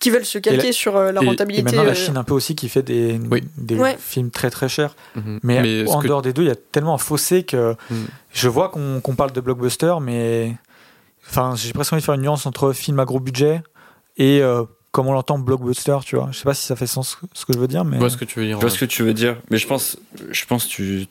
qui 0.00 0.10
veulent 0.10 0.24
se 0.24 0.38
calquer 0.38 0.72
sur 0.72 0.96
euh, 0.96 1.12
la 1.12 1.20
et- 1.20 1.24
et 1.24 1.28
rentabilité. 1.28 1.62
maintenant, 1.64 1.82
la 1.84 1.90
euh, 1.90 1.94
Chine 1.94 2.16
un 2.16 2.24
peu 2.24 2.34
aussi 2.34 2.54
qui 2.54 2.68
fait 2.68 2.82
des, 2.82 3.18
Oui. 3.30 3.42
des 3.56 3.76
Ouais. 3.76 3.96
films 3.98 4.30
très 4.30 4.50
très 4.50 4.68
chers. 4.68 4.96
Mhm. 5.16 5.40
Mais, 5.42 5.88
en 5.88 6.00
que- 6.00 6.08
dehors 6.08 6.22
des 6.22 6.32
deux, 6.32 6.42
il 6.42 6.48
y 6.48 6.52
a 6.52 6.56
tellement 6.56 6.94
un 6.94 6.98
fossé 6.98 7.44
que 7.44 7.74
Mm. 7.90 7.94
je 8.32 8.48
vois 8.48 8.68
qu'on 8.70 9.00
qu'on 9.00 9.14
parle 9.14 9.32
de 9.32 9.40
blockbuster, 9.40 9.94
mais 10.00 10.54
enfin, 11.28 11.54
j'ai 11.56 11.72
presque 11.72 11.92
envie 11.92 12.00
de 12.02 12.04
faire 12.04 12.14
une 12.14 12.22
nuance 12.22 12.46
entre 12.46 12.72
film 12.72 12.98
à 13.00 13.04
gros 13.04 13.20
budget 13.20 13.62
et 14.16 14.40
euh, 14.42 14.64
comme 14.92 15.06
on 15.06 15.12
l'entend 15.12 15.38
blockbuster, 15.38 15.98
tu 16.04 16.16
vois. 16.16 16.28
Je 16.32 16.38
sais 16.38 16.44
pas 16.44 16.54
si 16.54 16.66
ça 16.66 16.76
fait 16.76 16.86
sens 16.86 17.18
ce 17.32 17.44
que 17.44 17.52
je 17.52 17.58
veux 17.58 17.68
dire, 17.68 17.84
mais 17.84 17.96
Je 17.96 18.00
vois 18.00 18.10
ce 18.10 18.16
que 18.16 18.24
tu 18.24 18.40
veux 18.40 18.46
dire. 18.46 18.56
Je 18.56 18.60
vois 18.60 18.70
ce 18.70 18.78
que 18.78 18.84
tu 18.84 19.02
veux 19.02 19.14
dire, 19.14 19.36
mais 19.50 19.56
je 19.58 19.66
pense, 19.66 19.96
je 20.30 20.44
pense 20.46 20.64
que 20.66 20.70
tu 20.70 21.06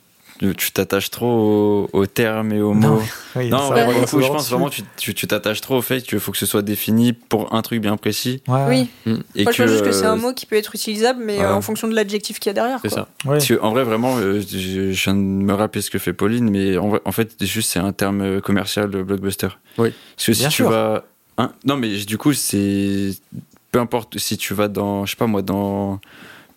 tu 0.56 0.72
t'attaches 0.72 1.10
trop 1.10 1.28
aux, 1.28 1.90
aux 1.92 2.06
termes 2.06 2.54
et 2.54 2.62
aux 2.62 2.74
Non, 2.74 2.92
mots. 2.96 3.02
Oui, 3.36 3.50
Non, 3.50 3.68
ça, 3.70 3.76
ouais, 3.76 3.94
coup, 4.06 4.22
je 4.22 4.26
se 4.26 4.28
pense 4.32 4.44
dessus. 4.44 4.50
vraiment 4.54 4.70
que 4.70 4.76
tu- 5.14 5.28
t'attaches 5.28 5.60
trop 5.60 5.76
au 5.76 5.82
fait 5.82 6.02
qu'il 6.02 6.18
faut 6.22 6.32
que 6.32 6.38
ce 6.38 6.46
soit 6.46 6.62
défini 6.62 7.12
pour 7.12 7.54
un 7.54 7.62
truc 7.62 7.82
bien 7.82 7.98
précis. 7.98 8.42
Ouais, 8.48 8.64
Oui, 8.70 8.90
Et 9.36 9.44
moi 9.44 9.52
je 9.52 9.64
vois 9.64 9.68
juste 9.72 9.84
que 9.84 9.92
c'est 9.92 10.06
un 10.06 10.14
euh, 10.18 10.22
mot 10.22 10.34
qui 10.34 10.46
peut 10.46 10.56
être 10.56 10.74
utilisable, 10.74 11.22
mais 11.22 11.40
ouais. 11.40 11.46
en 11.46 11.62
fonction 11.62 11.90
de 11.90 11.94
l'adjectif 11.94 12.40
qu'il 12.40 12.50
y 12.50 12.52
a 12.52 12.54
derrière. 12.54 12.80
C'est 12.82 12.88
ça. 12.90 13.10
ouais. 13.26 13.32
Parce 13.32 13.48
que, 13.48 13.60
en 13.62 13.72
vrai, 13.72 13.84
vraiment, 13.84 14.16
euh, 14.18 14.40
je, 14.40 14.92
viens 14.92 15.14
de 15.14 15.20
me 15.20 15.54
rappeler 15.54 15.82
ce 15.82 15.90
que 15.92 16.00
fait 16.00 16.14
Pauline, 16.14 16.50
mais 16.50 16.78
en, 16.78 16.88
vrai- 16.88 17.02
en 17.04 17.12
fait, 17.12 17.36
juste, 17.44 17.72
c'est 17.72 17.80
un 17.80 17.92
terme 17.92 18.22
euh, 18.22 18.40
commercial, 18.40 18.90
le 18.90 19.04
blockbuster. 19.04 19.50
Oui. 19.78 19.94
Parce 20.16 20.26
que 20.28 20.34
si 20.34 20.40
Bien 20.40 20.50
tu 20.50 20.56
sûr. 20.56 20.70
vas. 20.70 21.04
hein, 21.38 21.52
non, 21.66 21.76
mais 21.76 21.98
du 22.06 22.18
coup, 22.18 22.32
c'est. 22.32 23.12
Peu 23.72 23.80
importe 23.80 24.18
si 24.18 24.38
tu 24.38 24.54
vas 24.54 24.68
dans. 24.68 25.06
Je 25.06 25.12
sais 25.12 25.18
pas 25.18 25.28
moi, 25.28 25.42
dans. 25.42 26.00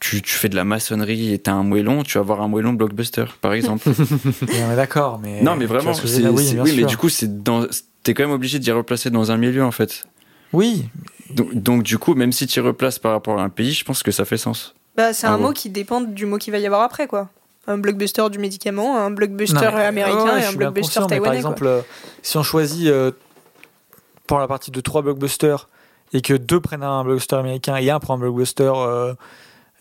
Tu, 0.01 0.21
tu 0.21 0.35
fais 0.35 0.49
de 0.49 0.57
la 0.57 0.65
maçonnerie 0.65 1.33
et 1.33 1.39
t'as 1.39 1.53
un 1.53 1.63
moellon, 1.63 2.03
tu 2.03 2.15
vas 2.15 2.21
avoir 2.23 2.41
un 2.41 2.49
moellon 2.49 2.73
blockbuster, 2.73 3.25
par 3.41 3.53
exemple. 3.53 3.89
Et 3.89 4.65
on 4.69 4.73
est 4.73 4.77
d'accord, 4.77 5.21
mais 5.23 5.43
non, 5.43 5.55
mais 5.55 5.67
vraiment, 5.67 5.95
c'est- 5.95 6.03
oui, 6.29 6.45
c'est- 6.45 6.55
bien 6.55 6.63
oui, 6.65 6.75
mais 6.77 6.85
du 6.87 6.97
coup, 6.97 7.09
c'est 7.09 7.43
dans. 7.45 7.67
T'es 8.03 8.15
quand 8.15 8.25
même 8.25 8.33
obligé 8.33 8.59
d'y 8.59 8.73
replacer 8.73 9.11
dans 9.11 9.31
un 9.31 9.37
milieu, 9.37 9.63
en 9.65 9.71
fait. 9.71 10.07
oui, 10.53 10.89
Donc, 11.31 11.55
donc, 11.55 11.83
du 11.85 11.99
coup, 11.99 12.15
même 12.15 12.33
si 12.33 12.47
tu 12.49 12.59
y 12.59 12.63
replaces 12.63 12.99
par 12.99 13.13
rapport 13.13 13.39
à 13.39 13.45
un 13.45 13.49
pays, 13.49 13.73
je 13.73 13.85
pense 13.85 14.03
que 14.03 14.11
ça 14.11 14.25
fait 14.25 14.37
sens. 14.39 14.75
Bah, 14.97 15.13
c'est 15.13 15.27
un 15.29 15.37
gros. 15.37 15.49
mot 15.49 15.53
qui 15.53 15.71
dépend 15.71 16.01
du 16.01 16.27
mot 16.27 16.37
qu'il 16.37 16.53
va 16.53 16.59
y 16.59 16.67
avoir 16.67 16.83
après, 16.83 17.07
quoi. 17.07 17.31
Un 17.69 17.79
blockbuster 17.79 18.29
du 18.29 18.39
médicament, 18.41 18.99
un 18.99 19.11
blockbuster 19.13 19.55
Non, 19.55 19.73
mais- 19.77 19.85
américain 19.85 20.35
ouais, 20.35 20.43
et 20.43 20.45
un 20.47 20.53
blockbuster 20.53 21.01
mais 21.03 21.07
taïwanais. 21.07 21.21
Par 21.21 21.31
quoi. 21.31 21.37
exemple, 21.37 21.67
euh, 21.67 21.81
si 22.23 22.37
on 22.39 22.43
choisit 22.43 22.89
euh, 22.89 23.13
pour 24.27 24.41
la 24.41 24.49
partie 24.49 24.73
de 24.73 24.81
trois 24.81 25.03
blockbusters 25.03 25.69
et 26.13 26.21
que 26.23 26.35
deux 26.35 26.61
prennent 26.61 26.83
un 26.83 27.03
blockbuster 27.05 27.37
américain 27.37 27.77
et 27.77 27.91
un 27.91 27.99
prend 28.01 28.15
un 28.15 28.19
blockbuster 28.19 28.73
euh, 28.75 29.15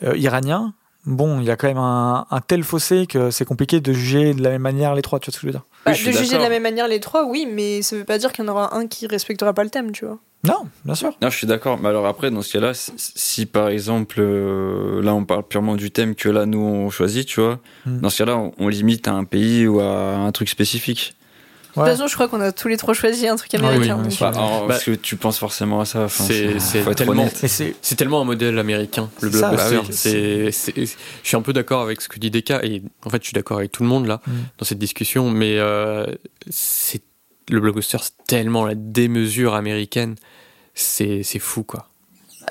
euh, 0.04 0.18
iranien, 0.18 0.74
bon, 1.06 1.40
il 1.40 1.46
y 1.46 1.52
a 1.52 1.56
quand 1.56 1.68
même 1.68 1.78
un, 1.78 2.26
un 2.30 2.42
tel 2.42 2.64
fossé 2.64 3.08
que 3.08 3.32
c'est 3.32 3.46
compliqué 3.46 3.80
de 3.82 3.94
juger 3.94 4.34
de 4.34 4.42
la 4.44 4.50
même 4.52 4.62
manière 4.62 4.96
les 4.96 5.02
trois. 5.02 5.20
Tu 5.20 5.30
vois 5.30 5.34
ce 5.34 5.38
que 5.40 5.42
je 5.42 5.48
veux 5.48 5.54
dire? 5.54 5.64
Bah, 5.86 5.92
Oui, 5.92 5.98
je 5.98 6.08
de 6.08 6.12
juger 6.18 6.38
de 6.38 6.44
la 6.44 6.50
même 6.50 6.64
manière 6.64 6.88
les 6.88 7.00
trois, 7.00 7.26
oui, 7.26 7.48
mais 7.52 7.82
ça 7.82 7.96
veut 7.96 8.04
pas 8.04 8.18
dire 8.18 8.32
qu'il 8.32 8.46
y 8.46 8.48
en 8.48 8.52
aura 8.52 8.76
un 8.76 8.88
qui 8.88 9.08
respectera 9.08 9.54
pas 9.54 9.64
le 9.64 9.70
thème, 9.70 9.92
tu 9.92 10.06
vois. 10.06 10.20
Non, 10.44 10.64
bien 10.86 10.96
sûr. 10.96 11.12
Non, 11.22 11.30
je 11.30 11.38
suis 11.38 11.46
d'accord. 11.46 11.78
Mais 11.80 11.90
alors 11.90 12.08
après, 12.08 12.32
dans 12.32 12.42
ce 12.42 12.52
cas-là, 12.54 12.72
si, 12.74 13.46
par 13.46 13.68
exemple, 13.70 14.16
euh, 14.20 15.00
là, 15.04 15.14
on 15.14 15.24
parle 15.24 15.44
purement 15.44 15.76
du 15.76 15.92
thème 15.92 16.16
que 16.16 16.30
là, 16.30 16.48
nous, 16.48 16.58
on 16.60 16.90
choisit, 16.90 17.28
tu 17.28 17.42
vois, 17.42 17.60
Hmm. 17.86 18.00
dans 18.00 18.10
ce 18.10 18.18
cas-là, 18.20 18.38
on, 18.38 18.52
on 18.58 18.68
limite 18.68 19.08
à 19.08 19.14
un 19.14 19.24
pays 19.24 19.68
ou 19.68 19.80
à 19.82 20.16
un 20.16 20.32
truc 20.32 20.50
spécifique. 20.50 21.14
De 21.72 21.76
toute 21.76 21.84
Ouais. 21.84 21.90
façon, 21.92 22.08
je 22.08 22.14
crois 22.16 22.28
qu'on 22.28 22.42
a 22.42 22.52
tous 22.52 22.68
les 22.68 22.76
trois 22.76 22.94
choisi 22.94 23.28
un 23.30 23.38
truc 23.38 23.52
oui, 23.54 23.60
américain. 23.60 23.98
oui, 24.06 24.14
euh, 24.14 24.18
Bah, 24.20 24.28
alors, 24.36 24.62
Bah, 24.62 24.66
parce 24.68 24.84
que 24.84 24.92
tu 24.92 25.16
penses 25.16 25.38
forcément 25.40 25.80
à 25.80 25.86
ça. 25.86 26.04
Enfin, 26.04 26.26
c'est- 26.26 26.94
tellement- 26.96 27.30
c'est 27.82 27.96
tellement 27.96 28.20
un 28.22 28.26
modèle 28.26 28.60
américain, 28.60 29.10
le 29.22 29.32
C'est 29.32 29.38
ça, 29.38 29.50
blockbuster. 29.52 29.76
bah 29.78 29.84
oui. 29.88 29.94
c'est, 29.94 30.52
c'est- 30.52 30.86
je 31.24 31.28
suis 31.28 31.38
un 31.38 31.42
peu 31.42 31.54
d'accord 31.54 31.82
avec 31.82 32.02
ce 32.02 32.10
que 32.10 32.20
dit 32.20 32.30
Deka, 32.30 32.60
et 32.66 32.82
en 33.06 33.10
fait, 33.10 33.22
je 33.22 33.28
suis 33.28 33.34
d'accord 33.34 33.58
avec 33.60 33.72
tout 33.72 33.84
le 33.84 33.90
monde 33.90 34.06
là, 34.06 34.20
Mm. 34.28 34.32
dans 34.58 34.66
cette 34.66 34.80
discussion, 34.80 35.30
mais 35.32 35.58
euh, 35.60 36.06
c'est, 36.50 37.02
le 37.50 37.62
blockbuster, 37.62 37.98
c'est 38.02 38.18
tellement 38.28 38.66
la 38.66 38.76
démesure 38.76 39.56
américaine, 39.56 40.16
c'est, 40.76 41.24
c'est 41.24 41.40
fou, 41.40 41.64
quoi. 41.64 41.88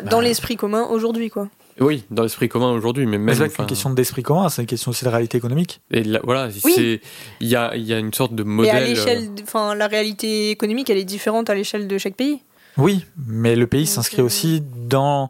dans 0.05 0.19
Bah. 0.19 0.23
l'esprit 0.23 0.57
commun 0.57 0.85
aujourd'hui, 0.89 1.29
quoi. 1.31 1.49
Oui, 1.81 2.05
dans 2.11 2.23
l'esprit 2.25 2.49
commun 2.49 2.71
aujourd'hui, 2.73 3.07
mais 3.07 3.17
même. 3.19 3.35
c'est 3.35 3.45
enfin, 3.47 3.63
une 3.63 3.69
question 3.69 3.91
d'esprit 3.91 4.23
commun, 4.23 4.49
c'est 4.51 4.63
une 4.63 4.67
question 4.69 4.91
aussi 4.91 5.05
de 5.05 5.09
réalité 5.11 5.39
économique. 5.39 5.81
et 5.91 6.03
là, 6.05 6.21
voilà, 6.25 6.49
Oui. 6.65 6.73
c'est, 6.75 7.01
il 7.41 7.49
y 7.49 7.57
a, 7.57 7.75
il 7.75 7.83
y 7.85 7.95
a 7.95 7.99
une 7.99 8.13
sorte 8.13 8.35
de 8.35 8.43
Mais 8.43 8.51
modèle. 8.55 8.77
à 8.77 8.81
euh, 8.81 8.87
l'échelle, 8.87 9.35
de- 9.35 9.43
enfin, 9.43 9.75
la 9.75 9.87
réalité 9.87 10.51
économique, 10.51 10.91
elle 10.91 10.99
est 10.99 11.05
différente 11.05 11.49
à 11.51 11.55
l'échelle 11.55 11.89
de 11.89 11.97
chaque 11.99 12.15
pays. 12.17 12.41
Oui, 12.77 13.05
mais 13.27 13.57
le 13.57 13.67
pays 13.67 13.87
s'inscrit 13.87 14.21
euh, 14.21 14.27
aussi 14.27 14.63
dans 14.89 15.29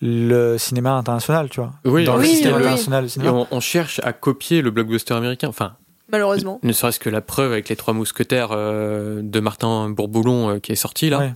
le 0.00 0.58
cinéma 0.58 0.92
international, 0.94 1.48
tu 1.48 1.60
vois. 1.60 1.72
Oui, 1.84 2.04
dans 2.04 2.16
le 2.16 2.22
oui, 2.22 2.28
système 2.28 2.52
oui, 2.54 2.58
oui. 2.58 2.64
international 2.64 3.04
et 3.04 3.08
cinéma. 3.08 3.32
on, 3.32 3.46
on 3.50 3.60
cherche 3.60 4.00
à 4.02 4.12
copier 4.12 4.60
le 4.60 4.70
blockbuster 4.72 5.14
américain. 5.14 5.48
Enfin, 5.48 5.74
Malheureusement. 6.10 6.58
ne 6.62 6.72
serait-ce 6.72 6.98
que 6.98 7.08
la 7.08 7.20
preuve 7.20 7.52
avec 7.52 7.68
les 7.68 7.76
trois 7.76 7.94
mousquetaires 7.94 8.48
euh, 8.50 9.20
de 9.22 9.40
Martin 9.40 9.88
Bourboulon 9.90 10.50
euh, 10.50 10.58
qui 10.58 10.72
est 10.72 10.76
sorti 10.76 11.08
là. 11.08 11.18
Ouais. 11.20 11.32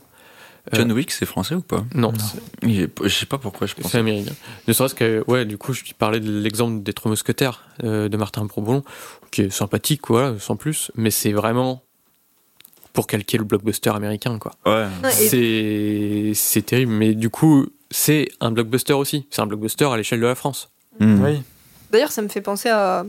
John 0.72 0.90
Wick, 0.92 1.10
c'est 1.12 1.26
français 1.26 1.54
ou 1.54 1.60
pas 1.60 1.84
Non, 1.94 2.12
Non. 2.12 2.68
est- 2.68 2.90
Je 3.02 3.08
sais 3.08 3.26
pas 3.26 3.38
pourquoi 3.38 3.66
je 3.66 3.74
pense. 3.74 3.90
C'est 3.92 3.98
américain. 3.98 4.32
Ne 4.66 4.72
serait-ce 4.72 4.94
que, 4.94 5.22
ouais, 5.28 5.44
du 5.44 5.58
coup, 5.58 5.72
je 5.72 5.82
parlais 5.98 6.20
de 6.20 6.30
l'exemple 6.40 6.82
des 6.82 6.92
Trois 6.92 7.10
Mousquetaires 7.10 7.62
euh, 7.84 8.08
de 8.08 8.16
Martin 8.16 8.44
Bourboulon, 8.44 8.82
qui 9.30 9.42
est 9.42 9.50
sympathique, 9.50 10.00
quoi, 10.02 10.34
sans 10.40 10.56
plus, 10.56 10.90
mais 10.96 11.10
c'est 11.10 11.32
vraiment 11.32 11.82
pour 12.92 13.06
calquer 13.06 13.38
le 13.38 13.44
blockbuster 13.44 13.90
américain, 13.90 14.38
quoi. 14.38 14.52
Ouais. 14.64 14.86
C'est 15.12 16.32
c'est 16.34 16.62
terrible, 16.62 16.92
mais 16.92 17.14
du 17.14 17.28
coup, 17.30 17.66
c'est 17.90 18.28
un 18.40 18.50
blockbuster 18.50 18.94
aussi. 18.94 19.26
C'est 19.30 19.42
un 19.42 19.46
blockbuster 19.46 19.84
à 19.84 19.96
l'échelle 19.96 20.20
de 20.20 20.26
la 20.26 20.34
France. 20.34 20.70
Hmm. 20.98 21.22
Oui. 21.22 21.42
D'ailleurs, 21.92 22.10
ça 22.10 22.22
me 22.22 22.28
fait 22.28 22.40
penser 22.40 22.70
à, 22.70 23.04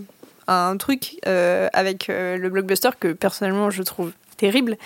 à 0.46 0.68
un 0.70 0.78
truc 0.78 1.16
euh, 1.26 1.68
avec 1.74 2.10
euh, 2.10 2.38
le 2.38 2.50
blockbuster 2.50 2.90
que 3.00 3.14
personnellement 3.14 3.70
je 3.72 3.82
trouve 3.82 4.12
terrible, 4.36 4.78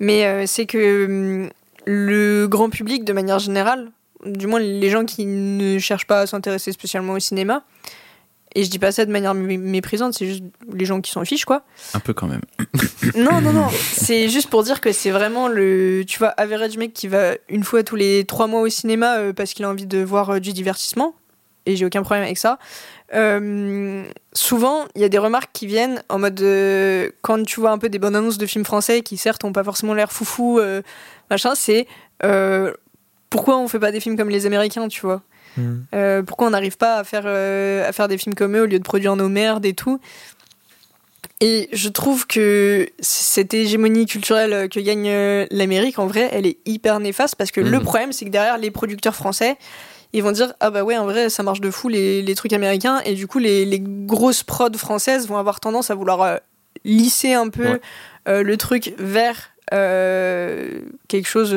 mais 0.00 0.26
euh, 0.26 0.44
c'est 0.46 0.66
que 0.66 1.06
hum, 1.06 1.50
le 1.84 2.46
grand 2.48 2.70
public, 2.70 3.04
de 3.04 3.12
manière 3.12 3.38
générale, 3.38 3.90
du 4.24 4.46
moins 4.46 4.60
les 4.60 4.90
gens 4.90 5.04
qui 5.04 5.26
ne 5.26 5.78
cherchent 5.78 6.06
pas 6.06 6.20
à 6.20 6.26
s'intéresser 6.26 6.72
spécialement 6.72 7.14
au 7.14 7.18
cinéma, 7.18 7.64
et 8.54 8.64
je 8.64 8.70
dis 8.70 8.78
pas 8.78 8.92
ça 8.92 9.06
de 9.06 9.10
manière 9.10 9.34
mé- 9.34 9.58
méprisante, 9.58 10.12
c'est 10.12 10.26
juste 10.26 10.42
les 10.72 10.84
gens 10.84 11.00
qui 11.00 11.10
s'en 11.10 11.24
fichent, 11.24 11.46
quoi. 11.46 11.62
Un 11.94 12.00
peu 12.00 12.12
quand 12.12 12.26
même. 12.26 12.42
Non, 13.16 13.40
non, 13.40 13.52
non. 13.52 13.68
C'est 13.80 14.28
juste 14.28 14.50
pour 14.50 14.62
dire 14.62 14.80
que 14.82 14.92
c'est 14.92 15.10
vraiment 15.10 15.48
le, 15.48 16.04
tu 16.06 16.18
vois, 16.18 16.28
average 16.28 16.76
mec 16.76 16.92
qui 16.92 17.08
va 17.08 17.32
une 17.48 17.64
fois 17.64 17.82
tous 17.82 17.96
les 17.96 18.24
trois 18.26 18.46
mois 18.48 18.60
au 18.60 18.68
cinéma 18.68 19.16
euh, 19.16 19.32
parce 19.32 19.54
qu'il 19.54 19.64
a 19.64 19.70
envie 19.70 19.86
de 19.86 19.98
voir 20.02 20.30
euh, 20.30 20.38
du 20.38 20.52
divertissement. 20.52 21.14
Et 21.64 21.76
j'ai 21.76 21.86
aucun 21.86 22.02
problème 22.02 22.24
avec 22.24 22.36
ça. 22.38 22.58
Euh, 23.14 24.04
souvent, 24.32 24.86
il 24.94 25.02
y 25.02 25.04
a 25.04 25.08
des 25.08 25.18
remarques 25.18 25.50
qui 25.52 25.66
viennent 25.66 26.02
en 26.08 26.18
mode 26.18 26.40
euh, 26.40 27.10
quand 27.20 27.44
tu 27.44 27.60
vois 27.60 27.70
un 27.70 27.78
peu 27.78 27.88
des 27.90 27.98
bonnes 27.98 28.16
annonces 28.16 28.38
de 28.38 28.46
films 28.46 28.64
français 28.64 29.02
qui 29.02 29.16
certes 29.18 29.44
ont 29.44 29.52
pas 29.52 29.64
forcément 29.64 29.92
l'air 29.94 30.10
foufou, 30.12 30.58
euh, 30.58 30.80
machin, 31.30 31.54
c'est 31.54 31.86
pourquoi 33.30 33.58
on 33.58 33.68
fait 33.68 33.78
pas 33.78 33.92
des 33.92 34.00
films 34.00 34.16
comme 34.16 34.30
les 34.30 34.46
Américains, 34.46 34.88
tu 34.88 35.00
vois? 35.02 35.22
Mm. 35.58 35.72
euh, 35.94 36.22
pourquoi 36.22 36.46
on 36.46 36.50
n'arrive 36.50 36.78
pas 36.78 36.96
à 36.96 37.04
faire, 37.04 37.26
à 37.26 37.92
faire 37.92 38.08
des 38.08 38.16
films 38.16 38.34
comme 38.34 38.56
eux 38.56 38.62
au 38.62 38.66
lieu 38.66 38.78
de 38.78 38.84
produire 38.84 39.16
nos 39.16 39.28
merdes 39.28 39.66
et 39.66 39.74
tout? 39.74 40.00
Et 41.40 41.68
je 41.72 41.88
trouve 41.88 42.26
que 42.28 42.88
cette 43.00 43.52
hégémonie 43.52 44.06
culturelle 44.06 44.68
que 44.68 44.78
gagne 44.80 45.46
l'Amérique, 45.50 45.98
en 45.98 46.06
vrai, 46.06 46.28
elle 46.32 46.46
est 46.46 46.58
hyper 46.66 47.00
néfaste 47.00 47.34
parce 47.36 47.50
que 47.50 47.60
le 47.60 47.78
Mhm. 47.78 47.82
problème, 47.82 48.12
c'est 48.12 48.24
que 48.24 48.30
derrière 48.30 48.58
les 48.58 48.70
producteurs 48.70 49.16
français, 49.16 49.56
ils 50.12 50.22
vont 50.22 50.32
dire 50.32 50.52
Ah 50.60 50.70
bah 50.70 50.82
ouais, 50.84 50.96
en 50.96 51.04
vrai, 51.06 51.30
ça 51.30 51.42
marche 51.42 51.60
de 51.60 51.70
fou 51.70 51.88
les, 51.88 52.22
les 52.22 52.34
trucs 52.34 52.52
américains. 52.52 53.00
Et 53.04 53.14
du 53.14 53.26
coup, 53.26 53.38
les, 53.38 53.64
les 53.64 53.80
grosses 53.80 54.42
prods 54.42 54.76
françaises 54.76 55.26
vont 55.28 55.36
avoir 55.38 55.60
tendance 55.60 55.90
à 55.90 55.94
vouloir 55.94 56.22
euh, 56.22 56.36
lisser 56.84 57.32
un 57.34 57.48
peu 57.48 57.64
Ouais. 57.72 57.80
euh, 58.28 58.42
le 58.42 58.56
truc 58.56 58.94
vers 58.98 59.36
euh, 59.72 60.80
quelque 61.08 61.26
chose 61.28 61.56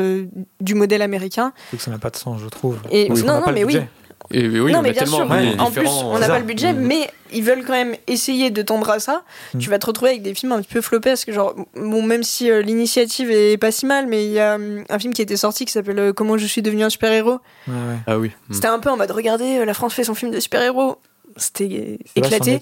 du 0.62 0.74
modèle 0.76 1.02
américain. 1.02 1.52
Que 1.72 1.78
ça 1.78 1.92
n'a 1.92 1.98
pas 1.98 2.10
de 2.10 2.16
sens, 2.16 2.40
je 2.42 2.48
trouve. 2.48 2.78
Et 2.92 3.10
non, 3.10 3.42
non, 3.42 3.52
mais 3.54 3.64
oui. 3.64 3.80
Et 4.32 4.48
oui, 4.48 4.72
non, 4.72 4.80
on 4.80 4.82
mais 4.82 4.90
a 4.90 4.92
bien 4.94 5.02
tellement 5.04 5.18
sûr, 5.18 5.30
ouais, 5.30 5.60
en 5.60 5.72
plus, 5.72 5.88
on 5.88 6.18
n'a 6.20 6.28
pas 6.28 6.40
le 6.40 6.46
budget, 6.46 6.74
Mm. 6.74 6.80
mais 6.80 7.10
ils 7.34 7.44
veulent 7.44 7.64
quand 7.66 7.74
même 7.74 7.96
essayer 8.08 8.50
de 8.50 8.62
tendre 8.62 8.90
à 8.90 9.00
ça. 9.00 9.24
Mm. 9.54 9.60
Tu 9.60 9.70
vas 9.70 9.80
te 9.80 9.86
retrouver 9.86 10.12
avec 10.12 10.22
des 10.24 10.34
films 10.34 10.52
un 10.52 10.62
petit 10.62 10.74
peu 10.74 10.82
flopesques. 10.82 11.32
Genre, 11.32 11.56
bon, 11.76 12.02
même 12.02 12.24
si 12.24 12.50
euh, 12.50 12.62
l'initiative 12.62 13.30
est 13.32 13.58
pas 13.58 13.72
si 13.72 13.86
mal, 13.86 14.08
mais 14.08 14.26
il 14.26 14.32
y 14.32 14.40
a 14.40 14.56
hum, 14.56 14.84
un 14.90 15.00
film 15.00 15.14
qui 15.14 15.22
était 15.22 15.38
sorti 15.38 15.66
qui 15.66 15.72
s'appelle 15.74 16.00
euh, 16.00 16.14
Comment 16.14 16.38
je 16.38 16.46
suis 16.46 16.62
devenu 16.62 16.84
un 16.84 16.90
super-héros. 16.90 17.40
Ouais, 17.68 17.74
ouais. 17.74 17.98
Ah 18.08 18.18
oui. 18.18 18.32
Mm. 18.50 18.54
C'était 18.54 18.68
un 18.68 18.80
peu 18.80 18.90
en 18.90 18.98
mode 18.98 19.12
Regardez, 19.12 19.58
euh, 19.60 19.66
la 19.66 19.74
France 19.74 19.94
fait 19.94 20.04
son 20.04 20.16
film 20.16 20.32
de 20.32 20.40
super-héros. 20.40 20.98
C'était 21.38 22.00
éclaté. 22.16 22.60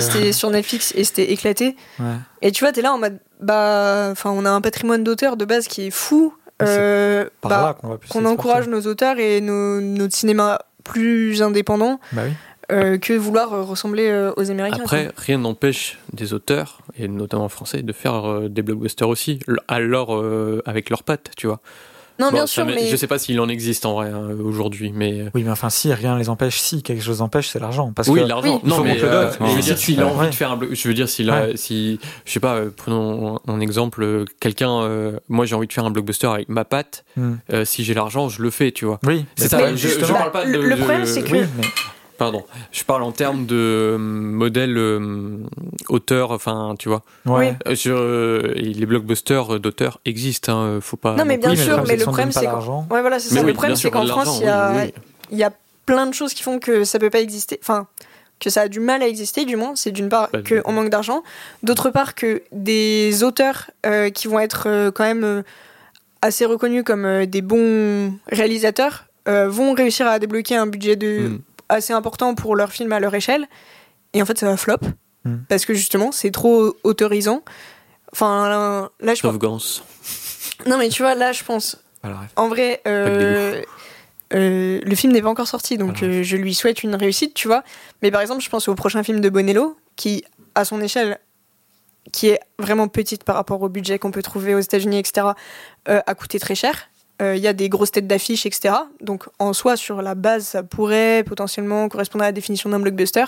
C'était 0.00 0.32
sur 0.32 0.50
Netflix 0.50 0.92
et 0.96 1.04
c'était 1.04 1.32
éclaté. 1.32 1.76
ouais. 1.98 2.06
Et 2.42 2.50
tu 2.52 2.64
vois, 2.64 2.72
t'es 2.72 2.80
là 2.82 2.92
en 2.92 2.98
mode 2.98 3.18
Bah, 3.40 4.08
enfin, 4.10 4.30
on 4.30 4.44
a 4.46 4.50
un 4.50 4.60
patrimoine 4.60 5.04
d'auteurs 5.04 5.36
de 5.36 5.44
base 5.44 5.68
qui 5.68 5.82
est 5.86 5.90
fou. 5.90 6.32
Euh, 6.68 7.24
Par 7.40 7.50
bah, 7.50 7.62
là 7.62 7.74
qu'on 7.74 7.88
va 7.88 7.98
plus 7.98 8.08
qu'on 8.08 8.20
s'exporter. 8.20 8.40
encourage 8.40 8.68
nos 8.68 8.80
auteurs 8.82 9.18
et 9.18 9.40
nos, 9.40 9.80
notre 9.80 10.14
cinéma 10.14 10.60
plus 10.84 11.42
indépendant. 11.42 12.00
Bah 12.12 12.22
oui. 12.26 12.32
euh, 12.72 12.98
que 12.98 13.12
vouloir 13.14 13.52
euh, 13.52 13.62
ressembler 13.62 14.08
euh, 14.08 14.32
aux 14.36 14.50
Américains. 14.50 14.82
Après, 14.82 15.04
quoi. 15.06 15.12
rien 15.16 15.38
n'empêche 15.38 15.98
des 16.12 16.32
auteurs, 16.34 16.78
et 16.98 17.08
notamment 17.08 17.48
français, 17.48 17.82
de 17.82 17.92
faire 17.92 18.24
euh, 18.28 18.48
des 18.48 18.62
blockbusters 18.62 19.08
aussi, 19.08 19.40
alors 19.68 20.14
euh, 20.16 20.62
avec 20.66 20.90
leurs 20.90 21.02
pattes, 21.02 21.30
tu 21.36 21.46
vois. 21.46 21.60
Non, 22.20 22.26
Bon, 22.28 22.32
bien 22.34 22.46
sûr, 22.46 22.64
mais 22.64 22.86
Je 22.86 22.94
sais 22.96 23.08
pas 23.08 23.18
s'il 23.18 23.40
en 23.40 23.48
existe 23.48 23.84
en 23.86 23.94
vrai 23.94 24.08
hein, 24.10 24.28
aujourd'hui, 24.44 24.92
mais. 24.94 25.20
euh, 25.22 25.30
Oui, 25.34 25.42
mais 25.42 25.50
enfin, 25.50 25.68
si 25.68 25.92
rien 25.92 26.16
les 26.16 26.28
empêche, 26.28 26.60
si 26.60 26.82
quelque 26.82 27.02
chose 27.02 27.20
empêche, 27.22 27.48
c'est 27.48 27.58
l'argent. 27.58 27.92
Parce 27.94 28.06
oui, 28.08 28.20
que 28.22 28.26
l'argent. 28.26 28.60
Oui. 28.62 28.68
Non, 28.70 28.84
mais 28.84 29.02
euh, 29.02 29.10
donne. 29.24 29.32
je 29.40 29.44
veux 29.46 29.54
Ouais. 29.56 29.60
dire, 29.60 29.76
s'il 29.78 30.00
a 30.00 30.06
Ouais. 30.06 30.12
envie 30.12 30.28
de 30.30 30.34
faire 30.34 30.52
un 30.52 30.56
bloc, 30.56 30.70
je 30.74 30.88
veux 30.88 30.94
dire, 30.94 31.08
s'il 31.08 31.28
a, 31.30 31.56
si, 31.56 31.98
je 32.24 32.30
sais 32.32 32.38
pas, 32.40 32.54
euh, 32.54 32.70
prenons 32.74 33.40
un 33.48 33.58
exemple, 33.60 34.02
euh, 34.04 34.24
quelqu'un, 34.40 34.82
euh, 34.82 35.18
moi 35.28 35.44
j'ai 35.44 35.56
envie 35.56 35.66
de 35.66 35.72
faire 35.72 35.84
un 35.84 35.90
blockbuster 35.90 36.28
avec 36.28 36.48
ma 36.48 36.64
patte, 36.64 37.04
Hmm. 37.16 37.34
euh, 37.52 37.64
si 37.64 37.82
j'ai 37.82 37.94
l'argent, 37.94 38.28
je 38.28 38.42
le 38.42 38.50
fais, 38.50 38.70
tu 38.70 38.84
vois. 38.84 39.00
oui, 39.04 39.24
C'est 39.36 39.44
mais 39.44 39.48
ça, 39.50 39.58
pas- 39.58 39.74
je- 39.74 39.88
je 39.88 40.12
parle 40.12 40.30
pas 40.30 40.44
de- 40.46 40.52
le, 40.52 40.70
de- 40.70 40.76
problème, 40.76 41.06
c'est 41.06 41.22
que 41.22 41.32
Oui, 41.32 41.40
mais 41.56 41.64
Pardon. 42.18 42.44
Je 42.72 42.84
parle 42.84 43.02
en 43.02 43.12
termes 43.12 43.44
de 43.46 43.56
euh, 43.56 43.98
modèle 43.98 44.76
euh, 44.78 45.38
auteur, 45.88 46.30
enfin, 46.30 46.74
tu 46.78 46.88
vois. 46.88 47.02
ouais. 47.26 47.56
Euh, 47.66 47.74
sur, 47.74 47.96
euh, 47.98 48.52
les 48.54 48.86
blockbusters 48.86 49.58
d'auteurs 49.58 50.00
existent, 50.04 50.52
hein, 50.56 50.78
faut 50.80 50.96
pas. 50.96 51.14
Non, 51.16 51.24
mais 51.24 51.38
bien 51.38 51.50
Oui, 51.50 51.56
sûr, 51.56 51.78
le 51.78 51.82
mais 51.88 51.96
le 51.96 52.02
problème, 52.04 52.30
c'est 52.32 52.40
que- 52.40 52.44
l'argent. 52.44 52.86
Ouais, 52.90 53.00
voilà, 53.00 53.18
c'est 53.18 53.34
Mais 53.34 53.40
ça. 53.40 53.44
oui, 53.46 53.48
le 53.50 53.54
problème, 53.54 53.70
bien 53.72 53.76
c'est 53.76 53.80
sûr, 53.82 53.90
qu'en 53.90 54.06
France, 54.06 54.38
il 54.40 54.46
y, 54.46 54.48
a, 54.48 54.70
oui, 54.72 54.78
oui. 54.84 54.94
il 55.32 55.38
y 55.38 55.44
a 55.44 55.52
plein 55.86 56.06
de 56.06 56.14
choses 56.14 56.34
qui 56.34 56.42
font 56.42 56.58
que 56.60 56.84
ça 56.84 56.98
peut 56.98 57.10
pas 57.10 57.20
exister. 57.20 57.58
Enfin, 57.60 57.86
que 58.40 58.48
ça 58.50 58.62
a 58.62 58.68
du 58.68 58.80
mal 58.80 59.02
à 59.02 59.08
exister, 59.08 59.44
du 59.44 59.56
moins. 59.56 59.72
C'est 59.76 59.90
d'une 59.92 60.08
part 60.08 60.28
qu'on 60.30 60.72
manque 60.72 60.90
d'argent, 60.90 61.22
d'autre 61.62 61.90
part 61.90 62.14
que 62.14 62.42
des 62.52 63.22
auteurs 63.24 63.70
euh, 63.86 64.10
qui 64.10 64.28
vont 64.28 64.38
être 64.40 64.64
euh, 64.68 64.90
quand 64.90 65.04
même 65.04 65.24
euh, 65.24 65.42
assez 66.22 66.44
reconnus 66.44 66.84
comme 66.84 67.04
euh, 67.04 67.26
des 67.26 67.42
bons 67.42 68.12
réalisateurs 68.30 69.06
euh, 69.28 69.48
vont 69.48 69.72
réussir 69.72 70.06
à 70.06 70.18
débloquer 70.18 70.56
un 70.56 70.66
budget 70.66 70.96
de 70.96 71.28
Mm. 71.28 71.38
Assez 71.68 71.92
important 71.92 72.34
pour 72.34 72.56
leur 72.56 72.72
film 72.72 72.92
à 72.92 73.00
leur 73.00 73.14
échelle. 73.14 73.46
Et 74.12 74.22
en 74.22 74.26
fait, 74.26 74.38
ça 74.38 74.46
va 74.46 74.56
flop. 74.56 74.78
Mm. 75.24 75.36
Parce 75.48 75.64
que 75.64 75.74
justement, 75.74 76.12
c'est 76.12 76.30
trop 76.30 76.76
autorisant. 76.84 77.42
Enfin, 78.12 78.48
là, 78.48 78.90
là, 79.00 79.14
je 79.14 79.22
pense. 79.22 79.32
Sauf 79.32 79.38
Gans. 79.38 79.58
Non, 80.66 80.78
mais 80.78 80.88
tu 80.88 81.02
vois, 81.02 81.14
là, 81.16 81.32
je 81.32 81.42
pense 81.42 81.84
en 82.36 82.48
vrai, 82.48 82.80
euh, 82.86 83.62
euh, 84.34 84.80
le 84.84 84.94
film 84.94 85.12
n'est 85.12 85.22
pas 85.22 85.28
encore 85.28 85.48
sorti, 85.48 85.78
donc 85.78 85.98
Voilà. 85.98 86.14
euh, 86.14 86.22
je 86.22 86.36
lui 86.36 86.54
souhaite 86.54 86.82
une 86.82 86.94
réussite, 86.94 87.34
tu 87.34 87.48
vois. 87.48 87.62
Mais 88.02 88.10
par 88.10 88.20
exemple, 88.20 88.42
je 88.42 88.50
pense 88.50 88.68
au 88.68 88.74
prochain 88.74 89.02
film 89.02 89.20
de 89.20 89.28
Bonello, 89.28 89.76
qui, 89.96 90.24
à 90.54 90.64
son 90.64 90.80
échelle, 90.80 91.18
qui 92.12 92.28
est 92.28 92.40
vraiment 92.58 92.88
petite 92.88 93.24
par 93.24 93.36
rapport 93.36 93.62
au 93.62 93.68
budget 93.68 93.98
qu'on 93.98 94.10
peut 94.10 94.22
trouver 94.22 94.54
aux 94.54 94.60
États-Unis, 94.60 94.98
etc., 94.98 95.28
euh, 95.88 96.00
a 96.06 96.14
coûté 96.14 96.38
très 96.38 96.54
cher. 96.54 96.88
Euh, 97.22 97.36
Il 97.36 97.42
y 97.42 97.46
a 97.48 97.52
des 97.52 97.68
grosses 97.68 97.92
têtes 97.92 98.06
d'affiche, 98.06 98.44
etc. 98.46 98.74
Donc 99.00 99.24
en 99.38 99.52
soi, 99.52 99.76
sur 99.76 100.02
la 100.02 100.14
base, 100.14 100.46
ça 100.46 100.62
pourrait 100.62 101.22
potentiellement 101.24 101.88
correspondre 101.88 102.24
à 102.24 102.28
la 102.28 102.32
définition 102.32 102.68
d'un 102.70 102.80
blockbuster. 102.80 103.24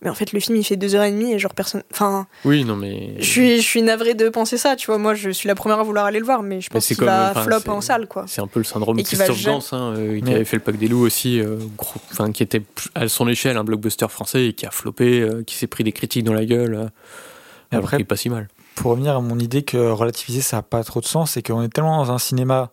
Mais 0.00 0.10
en 0.10 0.14
fait, 0.14 0.32
le 0.32 0.38
film, 0.38 0.56
il 0.56 0.62
fait 0.62 0.76
deux 0.76 0.94
heures 0.94 1.02
et 1.02 1.10
demie 1.10 1.32
et 1.32 1.40
genre 1.40 1.54
personne. 1.54 1.82
Enfin, 1.90 2.28
Oui, 2.44 2.62
non, 2.64 2.76
mais. 2.76 3.14
je 3.18 3.24
suis, 3.24 3.56
je 3.56 3.66
suis 3.66 3.82
navrée 3.82 4.14
de 4.14 4.28
penser 4.28 4.56
ça, 4.56 4.76
tu 4.76 4.86
vois. 4.86 4.96
Moi, 4.98 5.14
je 5.14 5.30
suis 5.30 5.48
la 5.48 5.56
première 5.56 5.80
à 5.80 5.82
vouloir 5.82 6.04
aller 6.04 6.20
le 6.20 6.24
voir, 6.24 6.44
mais 6.44 6.60
je 6.60 6.70
pense 6.70 6.86
qu'il 6.86 6.98
va 7.04 7.32
enfin, 7.32 7.42
flop 7.42 7.72
en 7.72 7.80
salle, 7.80 8.06
quoi. 8.06 8.24
C'est 8.28 8.40
un 8.40 8.46
peu 8.46 8.60
le 8.60 8.64
syndrome 8.64 8.96
va 8.98 9.02
Christophe 9.02 9.36
jamais- 9.36 9.58
Gans, 9.58 9.64
hein, 9.76 9.94
euh, 9.96 10.20
qui 10.20 10.32
avait 10.32 10.44
fait 10.44 10.56
le 10.56 10.62
Pack 10.62 10.76
des 10.78 10.86
loups 10.86 11.04
aussi, 11.04 11.40
euh, 11.40 11.56
gros- 11.76 11.98
qui 12.32 12.44
était 12.44 12.62
à 12.94 13.08
son 13.08 13.26
échelle 13.26 13.56
un 13.56 13.64
blockbuster 13.64 14.06
français 14.08 14.46
et 14.46 14.52
qui 14.52 14.66
a 14.66 14.70
floppé, 14.70 15.20
euh, 15.20 15.42
qui 15.44 15.56
s'est 15.56 15.66
pris 15.66 15.82
des 15.82 15.90
critiques 15.92 16.22
dans 16.24 16.34
la 16.34 16.44
gueule. 16.44 16.74
euh, 16.74 16.86
alors 17.72 17.84
après- 17.86 17.96
qu'il 17.96 18.02
est 18.02 18.06
pas 18.06 18.16
si 18.16 18.30
mal. 18.30 18.46
pour 18.76 18.92
revenir 18.92 19.16
à 19.16 19.20
mon 19.20 19.40
idée 19.40 19.62
que 19.62 19.90
relativiser 19.90 20.42
ça 20.42 20.58
n'a 20.58 20.62
pas 20.62 20.84
trop 20.84 21.00
de 21.00 21.06
sens, 21.06 21.32
c'est 21.32 21.42
qu'on 21.44 21.62
est 21.64 21.68
tellement 21.68 21.96
dans 22.04 22.12
un 22.12 22.18
cinéma 22.18 22.70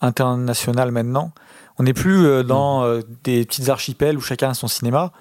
international 0.00 0.90
maintenant, 0.92 1.32
on 1.78 1.84
n'est 1.84 1.92
plus 1.94 2.26
euh, 2.26 2.42
dans 2.42 2.84
euh, 2.84 3.00
des 3.24 3.44
petites 3.44 3.68
archipels 3.68 4.16
où 4.16 4.20
chacun 4.20 4.50
a 4.50 4.54
son 4.54 4.68
cinéma, 4.68 5.12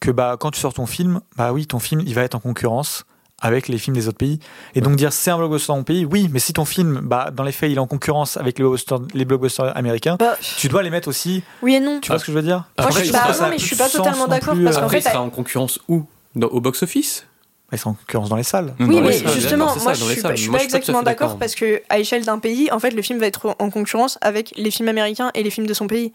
que 0.00 0.10
bah 0.10 0.36
quand 0.38 0.50
tu 0.50 0.60
sors 0.60 0.74
ton 0.74 0.86
film, 0.86 1.20
bah 1.36 1.52
oui 1.52 1.66
ton 1.66 1.78
film 1.78 2.02
il 2.06 2.14
va 2.14 2.22
être 2.22 2.34
en 2.34 2.40
concurrence 2.40 3.04
avec 3.44 3.66
les 3.66 3.76
films 3.78 3.96
des 3.96 4.06
autres 4.08 4.18
pays. 4.18 4.38
Et 4.76 4.80
donc 4.80 4.94
dire 4.96 5.12
c'est 5.12 5.30
un 5.30 5.36
blockbuster 5.38 5.68
dans 5.72 5.76
mon 5.78 5.82
pays, 5.84 6.04
oui, 6.04 6.28
mais 6.32 6.38
si 6.38 6.52
ton 6.52 6.64
film, 6.64 7.00
bah 7.02 7.30
dans 7.32 7.42
les 7.42 7.50
faits 7.52 7.70
il 7.70 7.76
est 7.76 7.80
en 7.80 7.86
concurrence 7.88 8.36
avec 8.36 8.58
les 8.58 8.62
blockbusters, 8.62 9.00
les 9.14 9.24
blockbusters 9.24 9.76
américains, 9.76 10.16
Bah, 10.18 10.36
tu 10.58 10.68
dois 10.68 10.82
les 10.82 10.90
mettre 10.90 11.08
aussi. 11.08 11.42
oui 11.62 11.74
et 11.74 11.80
non. 11.80 11.98
Tu 12.00 12.08
vois 12.08 12.18
ce 12.20 12.24
que 12.24 12.30
je 12.32 12.36
veux 12.36 12.42
dire? 12.42 12.64
Après, 12.76 12.92
Moi, 12.92 13.00
je 13.00 13.04
suis 13.04 13.12
pas- 13.12 13.32
non, 13.40 13.48
mais 13.50 13.58
je 13.58 13.64
suis 13.66 13.76
pas 13.76 13.88
totalement 13.88 14.28
d'accord 14.28 14.54
parce 14.62 14.76
euh, 14.76 14.80
qu'en 14.80 14.86
Après, 14.86 15.00
fait, 15.00 15.08
il 15.08 15.12
sera 15.12 15.22
en 15.22 15.30
concurrence 15.30 15.80
où? 15.88 16.04
Dans- 16.36 16.48
Au 16.48 16.60
box-office? 16.60 17.26
Ils 17.72 17.78
sont 17.78 17.90
en 17.90 17.94
concurrence 17.94 18.28
dans 18.28 18.36
les 18.36 18.42
salles. 18.42 18.74
Oui, 18.80 18.86
Dans 18.96 19.00
mais 19.02 19.12
salles, 19.12 19.32
justement, 19.32 19.66
moi 19.66 19.78
ça, 19.78 19.94
je 19.94 20.04
suis, 20.04 20.14
salles. 20.20 20.22
pas, 20.32 20.34
je 20.36 20.40
suis 20.42 20.50
Moi, 20.50 20.58
pas 20.58 20.64
je 20.64 20.68
suis 20.68 20.72
pas 20.72 20.72
tout 20.72 20.74
à 20.74 20.78
exactement 20.78 21.02
d'accord 21.02 21.38
parce 21.38 21.54
que 21.54 21.80
à 21.88 21.98
échelle 21.98 22.24
d'un 22.24 22.38
pays, 22.38 22.70
en 22.70 22.78
fait, 22.78 22.90
le 22.90 23.00
film 23.02 23.18
va 23.18 23.26
être 23.26 23.56
en 23.58 23.70
concurrence 23.70 24.18
avec 24.20 24.52
les 24.56 24.70
films 24.70 24.88
américains 24.88 25.30
et 25.34 25.42
les 25.42 25.50
films 25.50 25.66
de 25.66 25.74
son 25.74 25.86
pays. 25.86 26.12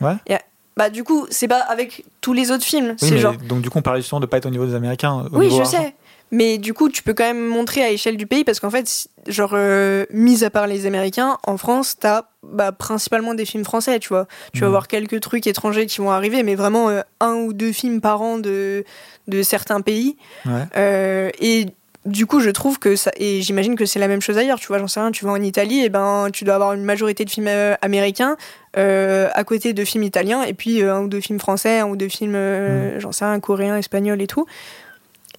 Ouais. 0.00 0.14
Et, 0.28 0.36
bah 0.76 0.88
du 0.88 1.02
coup, 1.04 1.26
c'est 1.30 1.48
pas 1.48 1.58
avec 1.58 2.04
tous 2.20 2.32
les 2.32 2.50
autres 2.52 2.64
films. 2.64 2.90
Oui, 2.90 2.96
c'est 2.98 3.10
mais 3.12 3.18
genre. 3.18 3.34
donc 3.36 3.60
du 3.60 3.68
coup 3.70 3.78
on 3.78 3.82
parlait 3.82 4.00
justement 4.00 4.20
de 4.20 4.26
pas 4.26 4.36
être 4.38 4.46
au 4.46 4.50
niveau 4.50 4.64
des 4.66 4.74
Américains. 4.74 5.26
au 5.32 5.36
Oui, 5.38 5.50
je 5.50 5.56
argent. 5.56 5.64
sais. 5.70 5.94
Mais 6.32 6.58
du 6.58 6.74
coup, 6.74 6.88
tu 6.88 7.02
peux 7.02 7.12
quand 7.14 7.24
même 7.24 7.44
montrer 7.44 7.82
à 7.82 7.90
échelle 7.90 8.16
du 8.16 8.26
pays 8.26 8.44
parce 8.44 8.60
qu'en 8.60 8.70
fait, 8.70 9.08
genre, 9.26 9.50
euh, 9.54 10.06
mis 10.10 10.44
à 10.44 10.50
part 10.50 10.66
les 10.68 10.86
Américains, 10.86 11.38
en 11.44 11.56
France, 11.56 11.96
t'as 11.98 12.22
bah, 12.42 12.72
principalement 12.72 13.34
des 13.34 13.44
films 13.44 13.64
français, 13.64 13.98
tu 13.98 14.08
vois. 14.10 14.26
Tu 14.52 14.60
vas 14.60 14.66
Mhm. 14.66 14.70
voir 14.72 14.88
quelques 14.88 15.20
trucs 15.20 15.46
étrangers 15.46 15.86
qui 15.86 15.98
vont 16.00 16.10
arriver, 16.10 16.42
mais 16.42 16.54
vraiment 16.54 16.88
euh, 16.88 17.00
un 17.20 17.34
ou 17.34 17.52
deux 17.52 17.72
films 17.72 18.00
par 18.00 18.22
an 18.22 18.38
de, 18.38 18.84
de 19.28 19.42
certains 19.42 19.80
pays. 19.80 20.16
Ouais. 20.46 20.62
Euh, 20.76 21.30
et 21.40 21.66
du 22.06 22.24
coup, 22.26 22.40
je 22.40 22.48
trouve 22.50 22.78
que 22.78 22.96
ça. 22.96 23.10
Et 23.16 23.42
j'imagine 23.42 23.76
que 23.76 23.84
c'est 23.84 23.98
la 23.98 24.08
même 24.08 24.22
chose 24.22 24.38
ailleurs, 24.38 24.58
tu 24.58 24.68
vois. 24.68 24.78
J'en 24.78 24.88
sais 24.88 25.00
rien, 25.00 25.10
tu 25.10 25.24
vas 25.26 25.32
en 25.32 25.42
Italie, 25.42 25.84
et 25.84 25.90
ben 25.90 26.28
tu 26.32 26.44
dois 26.44 26.54
avoir 26.54 26.72
une 26.72 26.84
majorité 26.84 27.24
de 27.26 27.30
films 27.30 27.50
américains 27.82 28.36
à 28.74 29.44
côté 29.44 29.72
de 29.72 29.84
films 29.84 30.04
italiens, 30.04 30.42
et 30.42 30.54
puis 30.54 30.82
un 30.82 31.00
ou 31.02 31.08
deux 31.08 31.20
films 31.20 31.40
français, 31.40 31.80
un 31.80 31.88
ou 31.88 31.96
deux 31.96 32.08
films, 32.08 32.34
euh, 32.36 32.98
j'en 33.00 33.12
sais 33.12 33.24
rien, 33.24 33.38
coréens, 33.40 33.76
espagnols 33.76 34.22
et 34.22 34.26
tout. 34.26 34.46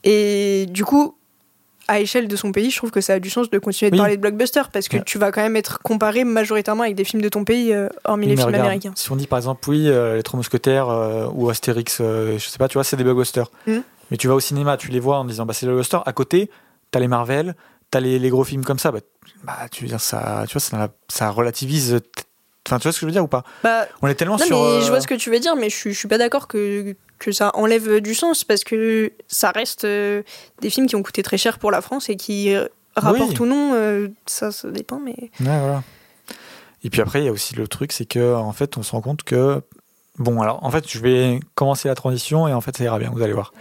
Et 0.03 0.65
du 0.69 0.84
coup, 0.86 1.15
à 1.88 1.99
échelle 1.99 2.28
de 2.28 2.36
son 2.36 2.52
pays, 2.52 2.72
je 2.72 2.78
trouve 2.78 2.91
que 2.91 3.02
ça 3.02 3.14
a 3.15 3.19
du 3.19 3.30
sens 3.30 3.49
de 3.49 3.60
continuer 3.60 3.91
de 3.91 3.95
Oui. 3.95 3.99
parler 3.99 4.15
de 4.18 4.22
blockbuster 4.22 4.61
parce 4.72 4.88
que 4.88 4.98
Ouais. 4.98 5.03
tu 5.06 5.18
vas 5.18 5.32
quand 5.32 5.41
même 5.41 5.56
être 5.56 5.80
comparé 5.80 6.23
majoritairement 6.23 6.84
avec 6.84 6.95
des 6.95 7.03
films 7.03 7.22
de 7.22 7.30
ton 7.30 7.44
pays, 7.44 7.73
euh, 7.73 7.90
hormis 8.06 8.26
les 8.28 8.32
mais 8.34 8.38
films 8.38 8.48
regarde, 8.48 8.65
américains. 8.65 8.94
Si 8.95 9.11
on 9.11 9.15
dit 9.15 9.28
par 9.28 9.38
exemple, 9.40 9.68
oui, 9.69 9.90
euh, 9.90 10.15
les 10.15 10.23
Trois 10.23 10.38
Mousquetaires 10.38 10.90
euh, 10.90 11.28
ou 11.34 11.49
Astérix, 11.49 11.98
euh, 12.02 12.38
je 12.38 12.48
sais 12.48 12.57
pas, 12.57 12.68
tu 12.68 12.76
vois, 12.76 12.84
c'est 12.84 12.95
des 12.98 13.03
blockbusters. 13.03 13.52
Mhm. 13.68 13.84
Mais 14.10 14.18
tu 14.18 14.28
vas 14.28 14.36
au 14.36 14.40
cinéma, 14.40 14.78
tu 14.78 14.90
les 14.90 14.99
vois 14.99 15.18
en 15.18 15.26
disant, 15.26 15.45
bah 15.45 15.53
c'est 15.53 15.65
des 15.65 15.72
blockbusters. 15.72 16.07
À 16.07 16.14
côté, 16.14 16.49
t'as 16.91 16.99
les 16.99 17.07
Marvel, 17.07 17.56
t'as 17.90 17.99
les, 17.99 18.19
les 18.19 18.30
gros 18.30 18.44
films 18.44 18.64
comme 18.64 18.80
ça. 18.80 18.91
Bah, 18.91 18.99
bah, 19.44 19.57
tu 19.72 19.84
veux 19.84 19.90
dire, 19.90 20.02
ça, 20.02 20.45
tu 20.48 20.53
vois, 20.53 20.61
ça, 20.61 20.90
ça 21.10 21.30
relativise. 21.30 21.99
Enfin, 22.68 22.78
tu 22.78 22.84
vois 22.84 22.91
ce 22.91 22.98
que 22.98 23.02
je 23.02 23.06
veux 23.07 23.11
dire 23.11 23.23
ou 23.23 23.28
pas? 23.28 23.44
Bah, 23.64 23.88
On 24.02 24.07
est 24.07 24.15
tellement 24.15 24.38
Non, 24.38 24.45
sur. 24.45 24.61
mais 24.64 24.82
je 24.82 24.90
vois 24.90 25.02
ce 25.02 25.07
que 25.07 25.15
tu 25.15 25.30
veux 25.32 25.40
dire, 25.40 25.56
mais 25.56 25.69
je 25.69 25.90
je 25.90 25.98
suis 25.98 26.07
pas 26.07 26.18
d'accord 26.19 26.48
que, 26.48 26.95
que 27.22 27.31
ça 27.31 27.52
enlève 27.53 28.02
du 28.02 28.15
sens 28.15 28.43
parce 28.43 28.64
que 28.64 29.14
ça 29.27 29.52
reste 29.52 29.85
euh, 29.85 30.23
des 30.60 30.69
films 30.69 30.88
qui 30.88 30.95
ont 30.95 31.03
coûté 31.03 31.23
très 31.23 31.38
cher 31.38 31.60
pour 31.60 31.72
la 31.72 31.81
France 31.81 32.10
et 32.10 32.15
qui 32.15 32.53
euh, 32.53 32.68
rapportent 32.95 33.39
ou 33.39 33.45
non, 33.45 33.73
euh, 33.76 34.10
ça, 34.26 34.52
ça 34.52 34.69
dépend, 34.72 34.99
mais. 34.99 35.15
Ouais, 35.15 35.30
voilà. 35.39 35.84
Et 36.84 36.89
puis 36.89 36.99
après, 36.99 37.22
il 37.22 37.26
y 37.26 37.30
a 37.30 37.31
aussi 37.31 37.56
le 37.56 37.68
truc, 37.68 37.91
c'est 37.91 38.06
que 38.06 38.34
en 38.35 38.52
fait, 38.52 38.76
on 38.77 38.84
se 38.84 38.91
rend 38.91 39.02
compte 39.02 39.22
que 39.23 39.61
bon, 40.18 40.41
alors 40.41 40.64
en 40.64 40.72
fait, 40.72 40.89
je 40.89 40.99
vais 40.99 41.39
commencer 41.53 41.88
la 41.88 41.95
transition 41.95 42.48
et 42.48 42.53
en 42.53 42.61
fait, 42.61 42.76
ça 42.76 42.84
ira 42.84 42.98
bien, 42.98 43.11
vous 43.11 43.22
allez 43.22 43.34
voir. 43.34 43.53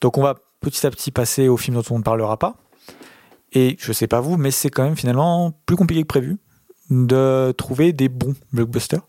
Donc, 0.00 0.18
on 0.18 0.22
va 0.22 0.34
petit 0.60 0.84
à 0.84 0.90
petit 0.90 1.12
passer 1.12 1.46
au 1.48 1.56
film 1.56 1.76
dont 1.76 1.84
on 1.94 1.98
ne 1.98 2.02
parlera 2.02 2.36
pas. 2.36 2.56
Et 3.52 3.76
je 3.78 3.92
sais 3.92 4.08
pas 4.08 4.20
vous, 4.20 4.36
mais 4.36 4.50
c'est 4.50 4.68
quand 4.68 4.82
même 4.82 4.96
finalement 4.96 5.52
plus 5.64 5.76
compliqué 5.76 6.02
que 6.02 6.08
prévu 6.08 6.38
de 6.90 7.54
trouver 7.56 7.92
des 7.92 8.08
bons 8.08 8.34
blockbusters 8.52 9.02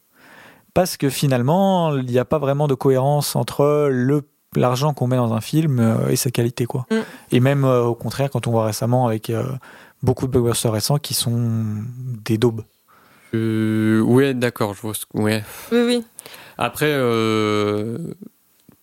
parce 0.77 0.95
que 0.95 1.09
finalement, 1.09 1.97
il 1.97 2.05
n'y 2.05 2.19
a 2.19 2.25
pas 2.25 2.37
vraiment 2.37 2.67
de 2.67 2.75
cohérence 2.75 3.35
entre 3.35 3.89
le 3.91 4.21
l'argent 4.55 4.93
qu'on 4.93 5.07
met 5.07 5.15
dans 5.15 5.33
un 5.33 5.41
film 5.41 5.79
euh, 5.79 6.09
et 6.09 6.15
sa 6.15 6.29
qualité 6.29 6.65
quoi. 6.67 6.85
Mm. 6.91 6.95
Et 7.31 7.39
même 7.39 7.65
euh, 7.65 7.81
au 7.81 7.95
contraire, 7.95 8.29
quand 8.29 8.45
on 8.45 8.51
voit 8.51 8.65
récemment 8.65 9.07
avec 9.07 9.31
euh, 9.31 9.43
beaucoup 10.03 10.27
de 10.27 10.31
blockbusters 10.31 10.71
récents 10.71 10.99
qui 10.99 11.15
sont 11.15 11.81
des 12.23 12.37
daubes. 12.37 12.61
Euh, 13.33 14.01
ouais, 14.01 14.35
d'accord, 14.35 14.75
je 14.75 14.81
vois 14.81 14.93
ce 14.93 15.07
que. 15.07 15.17
Ouais. 15.17 15.43
Oui, 15.71 15.79
oui. 15.83 16.05
Après, 16.59 16.91
euh, 16.91 17.97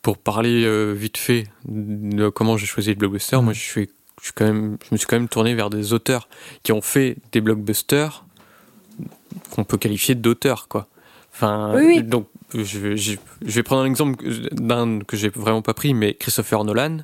pour 0.02 0.18
parler 0.18 0.64
euh, 0.64 0.90
vite 0.94 1.16
fait 1.16 1.46
de 1.68 2.28
comment 2.28 2.56
j'ai 2.56 2.66
choisi 2.66 2.90
le 2.90 2.96
blockbuster, 2.96 3.36
Mhm. 3.36 3.44
moi 3.44 3.52
je 3.52 3.60
suis, 3.60 3.88
je 4.18 4.24
suis 4.24 4.32
quand 4.34 4.46
même, 4.46 4.78
je 4.84 4.88
me 4.90 4.96
suis 4.96 5.06
quand 5.06 5.16
même 5.16 5.28
tourné 5.28 5.54
vers 5.54 5.70
des 5.70 5.92
auteurs 5.92 6.28
qui 6.64 6.72
ont 6.72 6.82
fait 6.82 7.18
des 7.30 7.40
blockbusters 7.40 8.24
qu'on 9.52 9.62
peut 9.62 9.78
qualifier 9.78 10.16
d'auteurs, 10.16 10.66
quoi. 10.66 10.88
Enfin, 11.34 11.72
Oui, 11.74 11.84
oui. 11.86 12.02
donc 12.02 12.28
je, 12.54 12.78
vais- 12.78 12.96
je, 12.96 13.16
je 13.44 13.50
vais 13.50 13.62
prendre 13.64 13.82
un 13.82 13.86
exemple 13.86 14.24
d'un 14.52 15.00
que 15.00 15.16
j'ai 15.16 15.28
vraiment 15.30 15.62
pas 15.62 15.74
pris, 15.74 15.92
mais 15.92 16.14
Christopher 16.14 16.62
Nolan. 16.64 16.98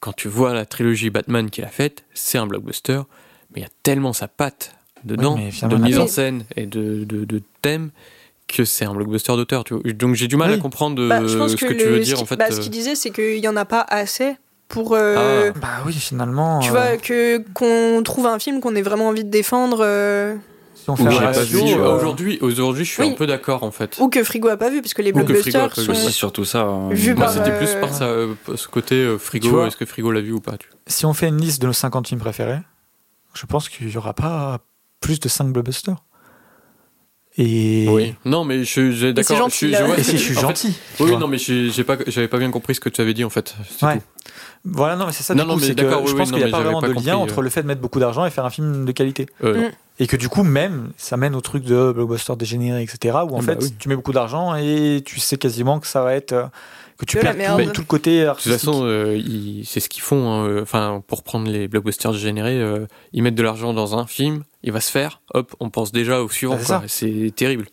Quand 0.00 0.12
tu 0.12 0.28
vois 0.28 0.52
la 0.52 0.66
trilogie 0.66 1.08
Batman 1.10 1.48
qu'il 1.50 1.64
a 1.64 1.68
faite, 1.68 2.04
c'est 2.12 2.36
un 2.38 2.46
blockbuster, 2.46 3.00
mais 3.54 3.60
il 3.60 3.62
y 3.62 3.66
a 3.66 3.70
tellement 3.82 4.12
sa 4.12 4.28
patte 4.28 4.72
dedans, 5.04 5.36
Oui, 5.36 5.68
de 5.68 5.76
mise 5.76 5.98
en 5.98 6.06
scène 6.06 6.44
et 6.56 6.66
de, 6.66 7.04
de, 7.04 7.24
de 7.24 7.40
thème, 7.62 7.90
que 8.46 8.64
c'est 8.64 8.84
un 8.84 8.94
blockbuster 8.94 9.32
d'auteur. 9.36 9.64
Donc 9.64 10.14
j'ai 10.14 10.28
du 10.28 10.36
mal 10.36 10.50
Oui. 10.50 10.56
à 10.56 10.58
comprendre 10.58 11.00
euh, 11.02 11.08
Bah, 11.08 11.26
je 11.26 11.38
pense 11.38 11.52
ce 11.52 11.56
que, 11.56 11.66
que, 11.66 11.72
tu 11.72 11.84
le- 11.84 11.90
veux 11.92 11.98
ce 12.00 12.04
dire 12.04 12.16
qui- 12.18 12.22
en 12.22 12.26
fait. 12.26 12.36
bah, 12.36 12.50
ce 12.50 12.58
euh, 12.58 12.62
qu'il 12.62 12.70
disait, 12.70 12.94
c'est 12.94 13.10
qu'il 13.10 13.38
y 13.38 13.48
en 13.48 13.56
a 13.56 13.64
pas 13.64 13.80
assez 13.88 14.36
pour. 14.68 14.92
euh, 14.94 15.50
Ah. 15.54 15.58
Bah 15.58 15.68
oui, 15.86 15.94
finalement. 15.94 16.58
Tu 16.60 16.68
euh, 16.68 16.72
vois, 16.72 16.96
que 16.98 17.38
qu'on 17.54 18.02
trouve 18.02 18.26
un 18.26 18.38
film 18.38 18.60
qu'on 18.60 18.74
ait 18.76 18.82
vraiment 18.82 19.08
envie 19.08 19.24
de 19.24 19.30
défendre. 19.30 19.78
euh, 19.80 20.36
Si 20.76 20.90
on 20.90 20.92
Ou 20.92 20.96
fait 20.96 21.06
un 21.06 21.10
j'ai 21.10 21.18
pas 21.18 21.26
ratio, 21.32 21.64
vu. 21.66 21.72
euh, 21.74 21.96
Aujourd'hui, 21.96 22.38
aujourd'hui, 22.42 22.84
je 22.84 22.90
suis 22.92 23.02
Oui. 23.02 23.08
un 23.10 23.14
peu 23.14 23.26
d'accord 23.26 23.62
en 23.64 23.70
fait. 23.70 23.96
Ou 23.98 24.08
que 24.08 24.22
Frigo 24.22 24.48
a 24.48 24.56
pas 24.56 24.68
vu, 24.70 24.82
parce 24.82 24.94
que 24.94 25.02
les 25.02 25.10
Ou 25.10 25.24
que 25.24 25.34
Frigo 25.34 25.58
a 25.58 25.60
blockbusters 25.62 25.84
sont. 25.84 25.90
aussi 25.92 26.12
surtout 26.12 26.44
ça. 26.44 26.60
hein. 26.62 26.90
C'était 26.94 27.50
euh, 27.50 27.56
plus 27.58 27.74
par 27.80 27.92
ça, 27.92 28.04
euh, 28.04 28.34
ce 28.54 28.68
côté 28.68 28.94
euh, 28.96 29.18
frigo. 29.18 29.64
Est-ce 29.66 29.76
que 29.76 29.86
frigo 29.86 30.12
l'a 30.12 30.20
vu 30.20 30.32
ou 30.32 30.40
pas 30.40 30.56
tu 30.58 30.68
si 30.86 31.04
on 31.06 31.12
fait 31.14 31.28
une 31.28 31.38
liste 31.40 31.60
de 31.62 31.66
nos 31.66 31.72
50 31.72 32.06
films 32.08 32.20
préférés, 32.20 32.60
je 33.34 33.44
pense 33.46 33.68
qu'il 33.68 33.90
y 33.90 33.96
aura 33.96 34.14
pas 34.14 34.60
plus 35.00 35.18
de 35.18 35.28
5 35.28 35.52
blockbusters. 35.52 35.96
Et. 37.38 37.86
Oui. 37.90 38.14
Non, 38.24 38.44
mais 38.44 38.64
je, 38.64 38.90
j'ai 38.90 39.12
d'accord. 39.12 39.36
gentil, 39.36 39.70
je, 39.72 39.76
je 39.76 40.00
Et 40.00 40.02
si 40.02 40.12
je 40.12 40.16
suis 40.22 40.34
fait- 40.34 40.40
gentil. 40.40 40.74
Oui, 41.00 41.16
non, 41.16 41.28
mais 41.28 41.38
j'ai 41.38 41.84
pas, 41.84 41.96
j'avais 42.06 42.28
pas 42.28 42.38
bien 42.38 42.50
compris 42.50 42.74
ce 42.74 42.80
que 42.80 42.88
tu 42.88 43.00
avais 43.00 43.14
dit 43.14 43.24
en 43.24 43.30
fait. 43.30 43.54
c'est 43.78 43.84
Ouais. 43.86 43.96
tout. 43.96 44.02
Voilà, 44.64 44.96
non, 44.96 45.06
mais 45.06 45.12
c'est 45.12 45.22
ça, 45.22 45.34
Non, 45.34 45.44
du 45.44 45.48
non, 45.50 45.54
coup, 45.54 45.60
mais 45.60 45.74
que 45.74 45.84
oui, 45.84 46.02
je 46.08 46.14
pense 46.14 46.30
qu'il 46.32 46.38
n'y 46.38 46.44
a 46.44 46.48
pas 46.48 46.60
vraiment 46.60 46.80
pas 46.80 46.88
de 46.88 46.92
compris, 46.94 47.06
lien 47.08 47.14
euh. 47.14 47.18
entre 47.20 47.40
le 47.42 47.50
fait 47.50 47.62
de 47.62 47.68
mettre 47.68 47.80
beaucoup 47.80 48.00
d'argent 48.00 48.24
et 48.26 48.30
faire 48.30 48.44
un 48.44 48.50
film 48.50 48.84
de 48.84 48.92
qualité. 48.92 49.26
Euh, 49.44 49.68
Mm. 49.68 49.72
Et 49.98 50.06
que 50.06 50.16
du 50.16 50.28
coup, 50.28 50.42
même, 50.42 50.90
ça 50.98 51.16
mène 51.16 51.34
au 51.34 51.40
truc 51.40 51.64
de 51.64 51.90
blockbuster 51.92 52.34
dégénéré, 52.36 52.82
etc. 52.82 53.16
Où 53.26 53.34
en 53.34 53.38
Ah 53.38 53.42
fait, 53.42 53.54
bah 53.54 53.60
oui. 53.62 53.74
tu 53.78 53.88
mets 53.88 53.96
beaucoup 53.96 54.12
d'argent 54.12 54.54
et 54.54 55.02
tu 55.06 55.20
sais 55.20 55.38
quasiment 55.38 55.78
que 55.80 55.86
ça 55.86 56.02
va 56.02 56.14
être. 56.14 56.50
Que 56.98 57.04
tu 57.04 57.18
perds 57.18 57.36
tout, 57.56 57.70
tout 57.72 57.80
le 57.82 57.86
côté 57.86 58.24
De 58.24 58.30
toute 58.32 58.42
façon, 58.42 58.80
euh, 58.84 59.20
c'est 59.64 59.80
ce 59.80 59.88
qu'ils 59.88 60.02
font. 60.02 60.30
hein, 60.30 60.46
euh, 60.48 60.62
Enfin, 60.62 61.02
pour 61.06 61.22
prendre 61.22 61.48
les 61.50 61.68
blockbusters 61.68 62.12
générés, 62.14 62.60
euh, 62.60 62.86
ils 63.12 63.22
mettent 63.22 63.34
de 63.34 63.42
l'argent 63.42 63.72
dans 63.74 63.96
un 63.98 64.06
film, 64.06 64.44
il 64.62 64.72
va 64.72 64.80
se 64.80 64.90
faire. 64.90 65.20
Hop, 65.34 65.54
on 65.60 65.70
pense 65.70 65.92
déjà 65.92 66.22
au 66.22 66.28
suivant. 66.28 66.58
Bah, 66.68 66.82
c'est 66.86 67.32
terrible. 67.36 67.66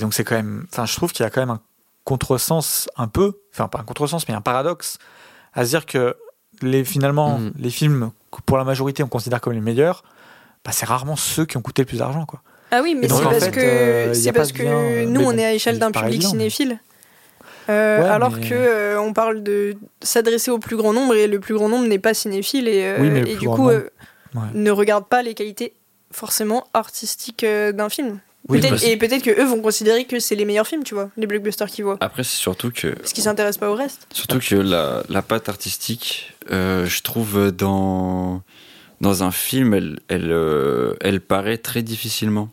Donc 0.00 0.12
c'est 0.12 0.24
quand 0.24 0.36
même, 0.36 0.66
enfin 0.70 0.84
je 0.84 0.94
trouve 0.94 1.12
qu'il 1.12 1.24
y 1.24 1.26
a 1.26 1.30
quand 1.30 1.40
même 1.40 1.48
un 1.50 1.60
contresens 2.04 2.88
un 2.96 3.08
peu, 3.08 3.32
enfin 3.52 3.66
pas 3.68 3.78
un 3.80 3.82
contresens 3.82 4.28
mais 4.28 4.34
un 4.34 4.40
paradoxe 4.40 4.98
à 5.54 5.64
se 5.64 5.70
dire 5.70 5.86
que 5.86 6.16
les 6.62 6.84
finalement 6.84 7.38
Mhm. 7.38 7.52
les 7.58 7.70
films 7.70 8.10
que 8.30 8.38
pour 8.44 8.58
la 8.58 8.64
majorité 8.64 9.02
on 9.02 9.08
considère 9.08 9.40
comme 9.40 9.54
les 9.54 9.60
meilleurs, 9.60 10.04
bah, 10.64 10.72
c'est 10.72 10.86
rarement 10.86 11.16
ceux 11.16 11.46
qui 11.46 11.56
ont 11.56 11.62
coûté 11.62 11.82
le 11.82 11.86
plus 11.86 11.98
d'argent 11.98 12.26
quoi. 12.26 12.42
Ah 12.70 12.80
oui, 12.82 12.94
mais 12.94 13.08
c'est 13.08 13.22
parce 13.22 13.44
fait, 13.44 13.50
que, 13.52 13.60
euh, 13.60 14.14
c'est 14.14 14.32
parce 14.32 14.52
que 14.52 15.04
nous, 15.06 15.20
on 15.20 15.24
bon, 15.32 15.38
est 15.38 15.44
à 15.44 15.52
l'échelle 15.52 15.76
il 15.76 15.78
d'un 15.78 15.90
public 15.92 16.14
évident, 16.14 16.30
cinéphile. 16.30 16.78
Euh, 17.68 18.00
Ouais, 18.02 18.08
alors 18.08 18.32
mais- 18.32 18.48
que 18.48 18.54
euh, 18.54 19.00
on 19.00 19.12
parle 19.12 19.42
de 19.42 19.74
s'adresser 20.02 20.50
au 20.50 20.58
plus 20.58 20.76
grand 20.76 20.92
nombre 20.92 21.14
et 21.14 21.26
le 21.26 21.40
plus 21.40 21.54
grand 21.54 21.68
nombre 21.68 21.86
n'est 21.86 21.98
pas 21.98 22.14
cinéphile 22.14 22.68
et, 22.68 22.84
euh, 22.84 22.98
Oui, 23.00 23.10
mais 23.10 23.20
le 23.22 23.28
et 23.28 23.32
plus 23.32 23.40
du 23.40 23.46
coup 23.48 23.56
nombre. 23.58 23.70
euh, 23.70 23.90
Ouais. 24.34 24.42
ne 24.54 24.70
regarde 24.70 25.06
pas 25.08 25.22
les 25.22 25.34
qualités 25.34 25.72
forcément 26.12 26.66
artistiques 26.74 27.42
euh, 27.44 27.72
d'un 27.72 27.88
film. 27.88 28.20
Oui, 28.48 28.60
Peut-être- 28.60 28.70
parce- 28.70 28.84
et 28.84 28.96
peut-être 28.96 29.22
que 29.24 29.30
eux 29.40 29.44
vont 29.44 29.60
considérer 29.60 30.04
que 30.04 30.20
c'est 30.20 30.36
les 30.36 30.44
meilleurs 30.44 30.66
films, 30.68 30.84
tu 30.84 30.94
vois, 30.94 31.10
les 31.16 31.26
blockbusters 31.26 31.66
qu'ils 31.68 31.84
voient, 31.84 31.96
Après, 32.00 32.22
c'est 32.22 32.36
surtout 32.36 32.70
que 32.70 32.88
parce 32.88 33.12
qu'ils 33.12 33.24
s'intéressent 33.24 33.58
pas 33.58 33.70
au 33.70 33.74
reste. 33.74 34.06
Surtout 34.12 34.38
que 34.38 34.54
la, 34.54 35.02
la 35.08 35.22
patte 35.22 35.48
artistique, 35.48 36.32
euh, 36.52 36.86
je 36.86 37.02
trouve 37.02 37.50
dans, 37.50 38.42
dans 39.00 39.22
un 39.24 39.32
film, 39.32 39.74
elle, 39.74 39.98
elle, 40.08 40.30
euh, 40.30 40.94
elle 41.00 41.20
paraît 41.20 41.58
très 41.58 41.82
difficilement. 41.82 42.48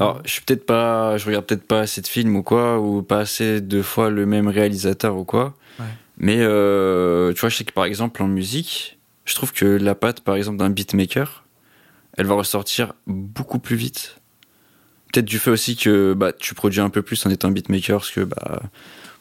Alors, 0.00 0.20
je 0.24 0.30
suis 0.30 0.40
peut-être 0.42 0.64
pas, 0.66 1.18
je 1.18 1.26
regarde 1.26 1.44
peut-être 1.46 1.66
pas 1.66 1.80
assez 1.80 2.00
de 2.00 2.06
films 2.06 2.34
ou 2.36 2.42
quoi, 2.42 2.78
ou 2.80 3.02
pas 3.02 3.18
assez 3.20 3.60
de 3.60 3.82
fois 3.82 4.10
le 4.10 4.24
même 4.26 4.48
réalisateur 4.48 5.16
ou 5.16 5.24
quoi. 5.24 5.54
Ouais. 5.78 5.84
Mais 6.18 6.38
euh, 6.40 7.32
tu 7.34 7.40
vois, 7.40 7.48
je 7.50 7.56
sais 7.56 7.64
que 7.64 7.72
par 7.72 7.84
exemple 7.84 8.22
en 8.22 8.28
musique, 8.28 8.98
je 9.24 9.34
trouve 9.34 9.52
que 9.52 9.64
la 9.66 9.94
patte, 9.94 10.20
par 10.22 10.36
exemple, 10.36 10.58
d'un 10.58 10.70
beatmaker, 10.70 11.44
elle 12.16 12.26
va 12.26 12.34
ressortir 12.34 12.94
beaucoup 13.06 13.58
plus 13.58 13.76
vite. 13.76 14.16
Peut-être 15.12 15.26
du 15.26 15.38
fait 15.38 15.50
aussi 15.50 15.76
que 15.76 16.14
bah, 16.14 16.32
tu 16.32 16.54
produis 16.54 16.80
un 16.80 16.88
peu 16.90 17.02
plus 17.02 17.24
en 17.26 17.30
étant 17.30 17.50
beatmaker, 17.50 17.98
parce 18.00 18.10
que 18.10 18.20
bah, 18.22 18.62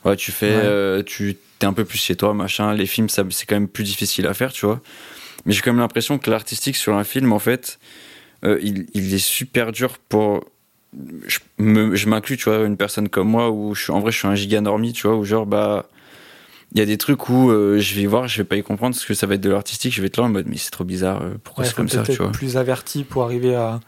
ouais, 0.05 0.15
tu 0.15 0.31
fais, 0.31 0.55
Ouais. 0.55 0.61
euh, 0.63 1.03
tu 1.03 1.37
es 1.61 1.65
un 1.65 1.73
peu 1.73 1.83
plus 1.85 1.97
chez 1.99 2.15
toi, 2.15 2.33
machin. 2.33 2.73
Les 2.73 2.85
films, 2.85 3.09
ça, 3.09 3.23
c'est 3.29 3.45
quand 3.45 3.55
même 3.55 3.67
plus 3.67 3.83
difficile 3.83 4.25
à 4.25 4.33
faire, 4.33 4.53
tu 4.53 4.65
vois. 4.65 4.81
Mais 5.45 5.51
j'ai 5.53 5.61
quand 5.61 5.71
même 5.71 5.79
l'impression 5.81 6.17
que 6.17 6.29
l'artistique 6.31 6.75
sur 6.77 6.95
un 6.95 7.03
film, 7.03 7.33
en 7.33 7.39
fait, 7.39 7.77
euh, 8.45 8.57
il, 8.63 8.87
il 8.93 9.13
est 9.13 9.17
super 9.19 9.71
dur 9.73 9.97
pour. 9.97 10.45
Je, 11.27 11.39
m'inclus, 12.07 12.37
tu 12.37 12.49
vois, 12.49 12.65
une 12.65 12.77
personne 12.77 13.07
comme 13.09 13.29
moi, 13.29 13.49
où 13.49 13.73
je 13.75 13.83
suis, 13.83 13.91
en 13.91 13.99
vrai, 13.99 14.11
je 14.11 14.17
suis 14.17 14.27
un 14.27 14.35
giga 14.35 14.59
normie, 14.61 14.93
tu 14.93 15.07
vois, 15.07 15.15
où 15.15 15.23
genre, 15.23 15.45
bah. 15.45 15.85
Il 16.73 16.79
y 16.79 16.81
a 16.81 16.85
des 16.85 16.97
trucs 16.97 17.27
où 17.27 17.49
euh, 17.51 17.79
je 17.79 17.95
vais 17.95 18.05
voir, 18.05 18.29
je 18.29 18.37
vais 18.37 18.45
pas 18.45 18.55
y 18.55 18.63
comprendre 18.63 18.95
parce 18.95 19.03
que 19.03 19.13
ça 19.13 19.27
va 19.27 19.35
être 19.35 19.41
de 19.41 19.49
l'artistique, 19.49 19.93
je 19.93 19.99
vais 19.99 20.07
être 20.07 20.15
là 20.15 20.23
en 20.23 20.29
mode 20.29 20.45
mais 20.47 20.55
c'est 20.55 20.71
trop 20.71 20.85
bizarre, 20.85 21.21
euh, 21.21 21.31
pourquoi 21.43 21.65
Ouais, 21.65 21.69
c'est 21.69 21.75
comme 21.75 21.89
ça, 21.89 22.03
tu 22.03 22.15
vois. 22.15 22.31
plus 22.31 22.55
averti 22.55 23.03
pour 23.03 23.23
arriver 23.23 23.55
à 23.55 23.81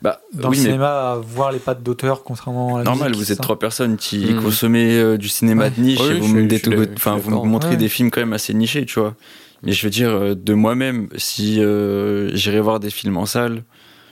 Bah, 0.00 0.20
dans 0.32 0.48
oui, 0.48 0.54
le 0.58 0.62
mais 0.62 0.68
cinéma 0.68 1.10
à 1.10 1.16
voir 1.16 1.50
les 1.50 1.58
pattes 1.58 1.82
d'auteur 1.82 2.22
contrairement 2.22 2.76
à 2.76 2.78
la 2.78 2.84
normal, 2.84 3.10
musique, 3.10 3.24
vous 3.24 3.32
êtes 3.32 3.38
ça 3.38 3.42
trois 3.42 3.58
personnes 3.58 3.96
qui 3.96 4.26
Mhm. 4.26 4.44
consommez 4.44 4.96
euh, 4.96 5.18
du 5.18 5.28
cinéma 5.28 5.64
Ouais. 5.64 5.70
de 5.70 5.80
niche 5.80 5.98
Oui, 6.02 6.06
et 6.14 6.20
vous 6.20 6.28
me, 6.28 6.92
enfin, 6.94 7.16
vous 7.16 7.44
montrez 7.44 7.70
Ouais. 7.70 7.76
des 7.78 7.88
films 7.88 8.12
quand 8.12 8.20
même 8.20 8.32
assez 8.32 8.54
nichés, 8.54 8.86
tu 8.86 9.00
vois. 9.00 9.16
Mais 9.64 9.72
je 9.72 9.82
veux 9.84 9.90
dire, 9.90 10.36
de 10.36 10.54
moi-même, 10.54 11.08
si 11.16 11.60
euh, 11.60 12.30
j'irai 12.36 12.60
voir 12.60 12.78
des 12.78 12.90
films 12.90 13.16
en 13.16 13.26
salle, 13.26 13.64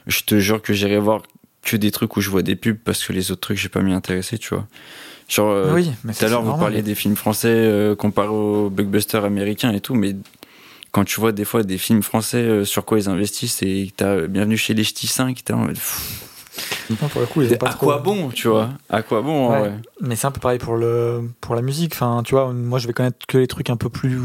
je 0.08 0.22
te 0.22 0.40
jure 0.40 0.60
que 0.60 0.72
j'irai 0.72 0.98
voir 0.98 1.22
que 1.70 1.76
des 1.76 1.90
trucs 1.90 2.16
où 2.16 2.20
je 2.20 2.30
vois 2.30 2.42
des 2.42 2.56
pubs 2.56 2.76
parce 2.84 3.04
que 3.04 3.12
les 3.12 3.30
autres 3.30 3.40
trucs, 3.40 3.58
j'ai 3.58 3.68
pas 3.68 3.80
m'y 3.82 3.92
intéresser, 3.92 4.38
tu 4.38 4.54
vois. 4.54 4.66
Genre, 5.28 5.50
euh, 5.50 5.74
Oui, 5.74 5.90
mais 6.04 6.14
tout 6.14 6.24
à 6.24 6.28
l'heure, 6.28 6.42
vous 6.42 6.56
parliez 6.56 6.82
des 6.82 6.94
films 6.94 7.16
français 7.16 7.48
euh, 7.50 7.94
comparés 7.94 8.28
aux 8.28 8.70
blockbusters 8.70 9.24
américains 9.24 9.72
et 9.72 9.80
tout, 9.80 9.94
mais 9.94 10.16
quand 10.90 11.04
tu 11.04 11.20
vois 11.20 11.32
des 11.32 11.44
fois 11.44 11.62
des 11.62 11.76
films 11.78 12.02
français 12.02 12.38
euh, 12.38 12.64
sur 12.64 12.84
quoi 12.86 12.98
ils 12.98 13.08
investissent 13.10 13.62
et 13.62 13.88
que 13.88 13.92
t'as 13.96 14.26
Bienvenue 14.26 14.56
chez 14.56 14.72
les 14.72 14.84
Ch'tis 14.84 15.06
5, 15.06 15.44
t'es 15.44 15.52
en 15.52 15.58
mode, 15.58 15.74
pff, 15.74 16.24
pour 17.12 17.20
le 17.20 17.26
coup, 17.26 17.42
ils 17.42 17.58
pas 17.58 17.66
à 17.68 17.70
trop- 17.74 17.86
quoi 17.86 17.98
bon, 17.98 18.30
tu 18.30 18.48
vois? 18.48 18.70
À 18.88 19.02
quoi 19.02 19.20
bon, 19.20 19.50
Ouais. 19.52 19.72
Mais 20.00 20.16
c'est 20.16 20.26
un 20.26 20.30
peu 20.30 20.40
pareil 20.40 20.58
pour, 20.58 20.76
le, 20.76 21.28
pour 21.42 21.54
la 21.54 21.60
musique. 21.62 21.92
Enfin, 21.92 22.22
tu 22.24 22.34
vois, 22.34 22.52
moi 22.52 22.78
je 22.78 22.86
vais 22.86 22.94
connaître 22.94 23.18
que 23.28 23.36
les 23.38 23.46
trucs 23.46 23.68
un 23.70 23.76
peu 23.76 23.90
plus 23.90 24.18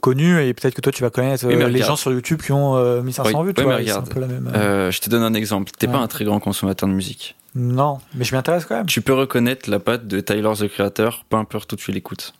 connus 0.00 0.40
et 0.42 0.54
peut-être 0.54 0.74
que 0.74 0.80
toi 0.80 0.92
tu 0.92 1.02
vas 1.02 1.10
connaître 1.10 1.46
Oui, 1.46 1.54
euh, 1.54 1.68
les 1.68 1.82
gens 1.82 1.96
sur 1.96 2.12
YouTube 2.12 2.40
qui 2.42 2.52
ont 2.52 2.76
euh, 2.76 3.02
1500 3.02 3.40
Oui, 3.40 3.46
vues. 3.48 3.54
Tu 3.54 3.60
oui, 3.60 3.64
vois, 3.66 3.76
mais 3.76 3.82
et 3.82 3.86
c'est 3.86 3.92
un 3.92 3.94
regarde. 4.00 4.14
peu 4.14 4.20
la 4.20 4.26
même. 4.26 4.50
euh, 4.54 4.90
je 4.90 5.00
te 5.00 5.10
donne 5.10 5.22
un 5.22 5.34
exemple. 5.34 5.70
T'es 5.78 5.86
pas 5.86 5.94
Ouais. 5.94 5.98
un 6.04 6.06
très 6.08 6.24
grand 6.24 6.40
consommateur 6.40 6.88
de 6.88 6.94
musique. 6.94 7.36
Non, 7.54 7.98
mais 8.14 8.24
je 8.24 8.34
m'y 8.34 8.38
intéresse 8.38 8.64
quand 8.66 8.76
même. 8.76 8.86
Tu 8.86 9.00
peux 9.00 9.14
reconnaître 9.14 9.68
la 9.70 9.80
patte 9.80 10.06
de 10.06 10.20
Tyler 10.20 10.52
the 10.56 10.68
Creator, 10.68 11.24
peu 11.28 11.36
importe 11.36 11.72
où 11.72 11.76
tu 11.76 11.90
l'écoutes. 11.92 12.34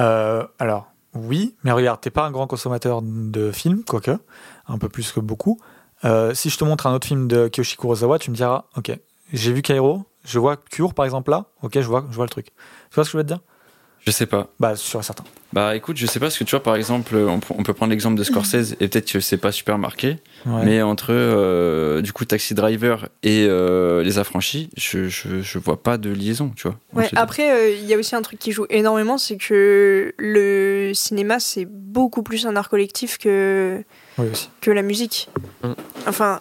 Euh, 0.00 0.44
alors, 0.58 0.92
oui, 1.14 1.54
mais 1.64 1.72
regarde, 1.72 2.00
t'es 2.00 2.10
pas 2.10 2.24
un 2.24 2.30
grand 2.30 2.46
consommateur 2.46 3.00
de 3.02 3.50
films, 3.50 3.82
quoique, 3.84 4.16
un 4.68 4.78
peu 4.78 4.88
plus 4.88 5.10
que 5.12 5.20
beaucoup. 5.20 5.58
Euh, 6.04 6.34
si 6.34 6.50
je 6.50 6.58
te 6.58 6.64
montre 6.64 6.86
un 6.86 6.94
autre 6.94 7.06
film 7.08 7.26
de 7.26 7.48
Kiyoshi 7.48 7.76
Kurosawa, 7.76 8.18
tu 8.20 8.30
me 8.30 8.36
diras, 8.36 8.66
ok, 8.76 8.92
j'ai 9.32 9.52
vu 9.52 9.62
Cairo, 9.62 10.04
je 10.24 10.38
vois 10.38 10.56
Cure 10.56 10.94
par 10.94 11.04
exemple 11.04 11.30
là, 11.30 11.46
ok, 11.62 11.72
je 11.74 11.80
vois, 11.80 12.04
je 12.10 12.14
vois 12.14 12.24
le 12.26 12.30
truc. 12.30 12.46
Tu 12.90 12.94
vois 12.94 13.04
ce 13.04 13.08
que 13.10 13.12
je 13.14 13.16
veux 13.18 13.24
te 13.24 13.28
dire? 13.28 13.40
Je 14.04 14.10
sais 14.10 14.26
pas. 14.26 14.48
Bah, 14.60 14.74
sûr 14.76 15.00
et 15.00 15.02
certain. 15.02 15.24
Bah 15.52 15.74
écoute, 15.74 15.96
je 15.96 16.06
sais 16.06 16.20
pas 16.20 16.28
ce 16.28 16.38
que 16.38 16.44
tu 16.44 16.50
vois, 16.50 16.62
par 16.62 16.76
exemple, 16.76 17.14
on, 17.16 17.40
on 17.56 17.62
peut 17.62 17.72
prendre 17.72 17.90
l'exemple 17.90 18.16
de 18.18 18.22
Scorsese, 18.24 18.72
et 18.80 18.88
peut-être 18.88 19.10
que 19.10 19.20
c'est 19.20 19.38
pas 19.38 19.50
super 19.52 19.78
marqué, 19.78 20.18
Ouais. 20.46 20.62
mais 20.64 20.82
entre 20.82 21.06
euh, 21.10 22.02
du 22.02 22.12
coup 22.12 22.26
Taxi 22.26 22.54
Driver 22.54 23.08
et 23.22 23.46
euh, 23.48 24.02
Les 24.02 24.18
Affranchis, 24.18 24.68
je, 24.76 25.08
je, 25.08 25.40
je 25.40 25.58
vois 25.58 25.82
pas 25.82 25.96
de 25.96 26.10
liaison, 26.10 26.52
tu 26.54 26.68
vois. 26.68 26.76
Ouais, 26.92 27.08
après, 27.16 27.50
euh, 27.50 27.70
il 27.70 27.86
y 27.86 27.94
a 27.94 27.96
aussi 27.96 28.14
un 28.14 28.20
truc 28.22 28.38
qui 28.38 28.52
joue 28.52 28.66
énormément, 28.68 29.16
c'est 29.16 29.36
que 29.38 30.12
le 30.18 30.92
cinéma, 30.94 31.40
c'est 31.40 31.64
beaucoup 31.66 32.22
plus 32.22 32.46
un 32.46 32.54
art 32.54 32.68
collectif 32.68 33.16
que, 33.16 33.82
Oui, 34.18 34.26
aussi. 34.30 34.50
que 34.60 34.70
la 34.70 34.82
musique. 34.82 35.28
Mm. 35.64 35.72
Enfin, 36.06 36.40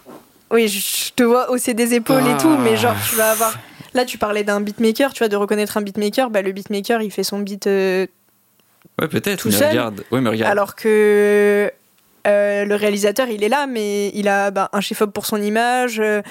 oui, 0.51 0.67
je 0.67 0.79
je 0.79 1.13
te 1.13 1.23
vois 1.23 1.49
hausser 1.51 1.73
des 1.73 1.93
épaules 1.93 2.27
et 2.27 2.37
tout, 2.41 2.57
mais 2.57 2.75
genre, 2.77 2.95
tu 3.09 3.15
vas 3.15 3.31
avoir. 3.31 3.53
Là, 3.97 4.05
tu 4.05 4.19
parlais 4.19 4.43
d'un 4.43 4.61
beatmaker, 4.61 5.11
tu 5.11 5.19
vois, 5.19 5.27
de 5.27 5.35
reconnaître 5.35 5.75
un 5.75 5.81
beatmaker. 5.81 6.29
Bah, 6.29 6.43
le 6.43 6.51
beatmaker, 6.51 7.01
il 7.01 7.09
fait 7.09 7.23
son 7.23 7.39
beat 7.39 7.65
euh, 7.65 8.05
Ouais, 9.01 9.07
peut-être, 9.07 9.39
tout 9.41 9.47
mais 9.49 9.55
seul, 9.55 9.69
regarde. 9.69 10.03
Ouais, 10.11 10.21
mais 10.21 10.29
regarde. 10.29 10.51
Alors 10.51 10.75
que 10.75 11.71
euh, 12.27 12.65
le 12.65 12.75
réalisateur, 12.75 13.27
il 13.27 13.43
est 13.43 13.49
là, 13.49 13.65
mais 13.65 14.09
il 14.13 14.27
a 14.27 14.51
bah, 14.51 14.69
un 14.71 14.81
chef-op 14.81 15.11
pour 15.11 15.25
son 15.25 15.41
image, 15.41 15.99
euh, 15.99 16.21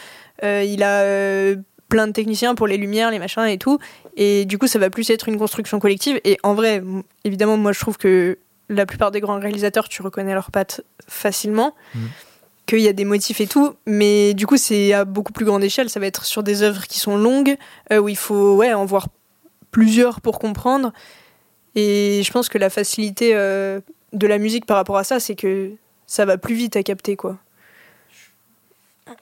euh, 0.44 0.62
il 0.64 0.84
a 0.84 1.54
plein 1.88 2.06
de 2.06 2.12
techniciens 2.12 2.54
pour 2.54 2.68
les 2.68 2.76
lumières, 2.76 3.10
les 3.10 3.18
machins 3.18 3.44
et 3.44 3.58
tout. 3.58 3.78
Et 4.16 4.44
du 4.44 4.58
coup, 4.58 4.68
ça 4.68 4.78
va 4.78 4.90
plus 4.90 5.10
être 5.10 5.28
une 5.28 5.38
construction 5.38 5.80
collective. 5.80 6.20
Et 6.22 6.38
en 6.44 6.54
vrai, 6.54 6.84
évidemment, 7.24 7.56
moi, 7.56 7.72
je 7.72 7.80
trouve 7.80 7.96
que 7.96 8.38
la 8.68 8.86
plupart 8.86 9.10
des 9.10 9.20
grands 9.20 9.40
réalisateurs, 9.40 9.88
tu 9.88 10.02
reconnais 10.02 10.34
leurs 10.34 10.50
pattes 10.52 10.82
facilement. 11.08 11.74
Mhm. 11.94 12.08
Qu'il 12.66 12.80
y 12.80 12.88
a 12.88 12.92
des 12.92 13.04
motifs 13.04 13.40
et 13.40 13.46
tout, 13.46 13.74
mais 13.86 14.34
du 14.34 14.44
coup, 14.44 14.56
c'est 14.56 14.92
à 14.92 15.04
beaucoup 15.04 15.32
plus 15.32 15.44
grande 15.44 15.62
échelle. 15.62 15.88
Ça 15.88 16.00
va 16.00 16.06
être 16.06 16.24
sur 16.24 16.42
des 16.42 16.62
œuvres 16.62 16.86
qui 16.88 16.98
sont 16.98 17.16
longues, 17.16 17.56
euh, 17.92 17.98
où 17.98 18.08
il 18.08 18.16
faut 18.16 18.56
ouais, 18.56 18.74
en 18.74 18.84
voir 18.84 19.08
plusieurs 19.70 20.20
pour 20.20 20.38
comprendre. 20.38 20.92
Et 21.76 22.22
je 22.24 22.32
pense 22.32 22.48
que 22.48 22.58
la 22.58 22.70
facilité 22.70 23.32
euh, 23.34 23.80
de 24.12 24.26
la 24.26 24.38
musique 24.38 24.66
par 24.66 24.78
rapport 24.78 24.96
à 24.96 25.04
ça, 25.04 25.20
c'est 25.20 25.36
que 25.36 25.70
ça 26.06 26.24
va 26.24 26.38
plus 26.38 26.54
vite 26.54 26.74
à 26.76 26.82
capter, 26.82 27.14
quoi. 27.14 27.36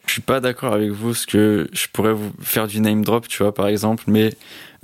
Je 0.06 0.12
suis 0.12 0.22
pas 0.22 0.40
d'accord 0.40 0.72
avec 0.72 0.90
vous, 0.90 1.08
parce 1.08 1.26
que 1.26 1.68
je 1.72 1.88
pourrais 1.92 2.14
vous 2.14 2.32
faire 2.40 2.68
du 2.68 2.80
name 2.80 3.04
drop, 3.04 3.28
tu 3.28 3.42
vois, 3.42 3.52
par 3.52 3.66
exemple, 3.66 4.04
mais 4.06 4.30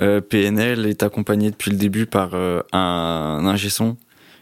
euh, 0.02 0.20
PNL 0.20 0.86
est 0.86 1.02
accompagné 1.02 1.50
depuis 1.50 1.70
le 1.70 1.76
début 1.76 2.04
par 2.04 2.34
euh, 2.34 2.60
un, 2.72 3.46
ingé 3.46 3.70
son 3.70 3.96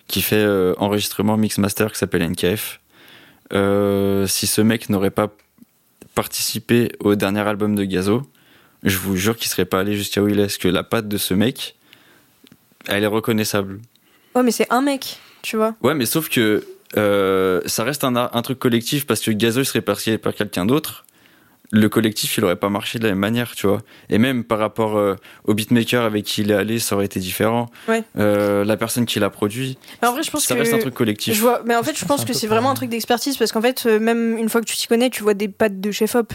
qui 0.08 0.22
fait 0.22 0.46
enregistrement 0.78 1.36
mix 1.36 1.58
master 1.58 1.92
qui 1.92 1.98
s'appelle 1.98 2.26
NKF. 2.26 2.80
Euh, 3.52 4.26
si 4.26 4.46
ce 4.46 4.60
mec 4.60 4.88
n'aurait 4.90 5.10
pas 5.10 5.28
participé 6.14 6.92
au 7.00 7.14
dernier 7.14 7.40
album 7.40 7.74
de 7.74 7.84
Gazo, 7.84 8.22
je 8.82 8.98
vous 8.98 9.16
jure 9.16 9.36
qu'il 9.36 9.48
serait 9.48 9.64
pas 9.64 9.80
allé 9.80 9.96
jusqu'à 9.96 10.22
où 10.22 10.28
il 10.28 10.38
est, 10.38 10.44
parce 10.44 10.58
que 10.58 10.68
la 10.68 10.82
patte 10.82 11.08
de 11.08 11.16
ce 11.16 11.34
mec, 11.34 11.76
elle 12.86 13.04
est 13.04 13.08
reconnaissable. 13.08 13.80
Ouais, 14.34 14.42
mais 14.42 14.50
c'est 14.50 14.70
un 14.70 14.82
mec, 14.82 15.18
tu 15.42 15.56
vois. 15.56 15.74
Ouais, 15.82 15.94
mais 15.94 16.06
sauf 16.06 16.28
que 16.28 16.66
euh, 16.96 17.60
ça 17.66 17.84
reste 17.84 18.04
un, 18.04 18.16
un 18.16 18.42
truc 18.42 18.58
collectif 18.58 19.06
parce 19.06 19.20
que 19.20 19.30
Gazo 19.30 19.60
il 19.60 19.66
serait 19.66 19.80
parti 19.80 20.16
par 20.18 20.34
quelqu'un 20.34 20.66
d'autre. 20.66 21.04
Le 21.70 21.88
collectif, 21.88 22.38
il 22.38 22.44
aurait 22.44 22.56
pas 22.56 22.70
marché 22.70 22.98
de 22.98 23.04
la 23.04 23.10
même 23.10 23.18
manière, 23.18 23.54
tu 23.54 23.66
vois. 23.66 23.80
Et 24.08 24.16
même 24.18 24.42
par 24.44 24.58
rapport 24.58 24.96
euh, 24.96 25.16
au 25.44 25.52
beatmaker 25.54 26.02
avec 26.04 26.24
qui 26.24 26.40
il 26.40 26.50
est 26.50 26.54
allé, 26.54 26.78
ça 26.78 26.94
aurait 26.94 27.04
été 27.04 27.20
différent. 27.20 27.66
Ouais. 27.88 28.02
Euh, 28.18 28.64
la 28.64 28.76
personne 28.78 29.04
qui 29.04 29.20
l'a 29.20 29.28
produit, 29.30 29.76
Mais 30.00 30.08
en 30.08 30.12
vrai, 30.12 30.22
je 30.22 30.30
pense 30.30 30.44
ça 30.46 30.54
que 30.54 30.60
reste 30.60 30.72
un 30.72 30.78
truc 30.78 30.94
collectif. 30.94 31.34
Je 31.34 31.40
vois, 31.42 31.62
mais 31.66 31.76
en 31.76 31.82
fait, 31.82 31.96
Je 31.98 32.04
pense 32.06 32.24
que 32.24 32.32
c'est 32.32 32.46
vraiment 32.46 32.70
un 32.70 32.74
truc 32.74 32.88
d'expertise 32.90 33.36
parce 33.36 33.52
qu'en 33.52 33.60
fait, 33.62 33.84
euh, 33.86 34.00
même 34.00 34.38
une 34.38 34.48
fois 34.48 34.60
que 34.62 34.66
tu 34.66 34.76
t'y 34.76 34.86
connais, 34.86 35.10
tu 35.10 35.22
vois 35.22 35.34
des 35.34 35.48
pattes 35.48 35.80
de 35.80 35.90
chef-op. 35.90 36.32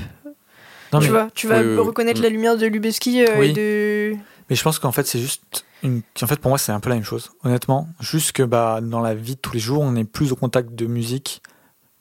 Non, 0.92 1.00
Tu 1.00 1.06
mais, 1.06 1.12
vois, 1.12 1.28
tu 1.34 1.48
vas 1.48 1.62
Oui, 1.62 1.66
oui, 1.70 1.74
oui. 1.74 1.80
reconnaître 1.80 2.20
Mm. 2.20 2.24
la 2.24 2.30
lumière 2.30 2.58
de 2.58 2.68
Lubeski 2.68 3.24
euh, 3.26 3.40
Oui. 3.40 3.50
et 3.50 3.54
de. 3.54 4.16
mais 4.50 4.56
je 4.56 4.62
pense 4.62 4.78
qu'en 4.78 4.92
fait, 4.92 5.08
c'est 5.08 5.20
juste. 5.20 5.66
Une... 5.82 6.02
En 6.22 6.28
fait, 6.28 6.40
pour 6.40 6.50
moi, 6.50 6.60
c'est 6.60 6.72
un 6.72 6.80
peu 6.80 6.90
la 6.90 6.96
même 6.96 7.04
chose, 7.04 7.32
honnêtement. 7.44 7.90
Juste 8.00 8.32
que 8.34 8.44
bah, 8.44 8.80
dans 8.84 9.02
la 9.02 9.16
vie 9.16 9.34
de 9.36 9.40
tous 9.40 9.54
les 9.54 9.60
jours, 9.60 9.82
on 9.82 9.96
est 9.96 10.04
plus 10.04 10.32
au 10.32 10.36
contact 10.36 10.76
de 10.76 10.86
musique 10.86 11.42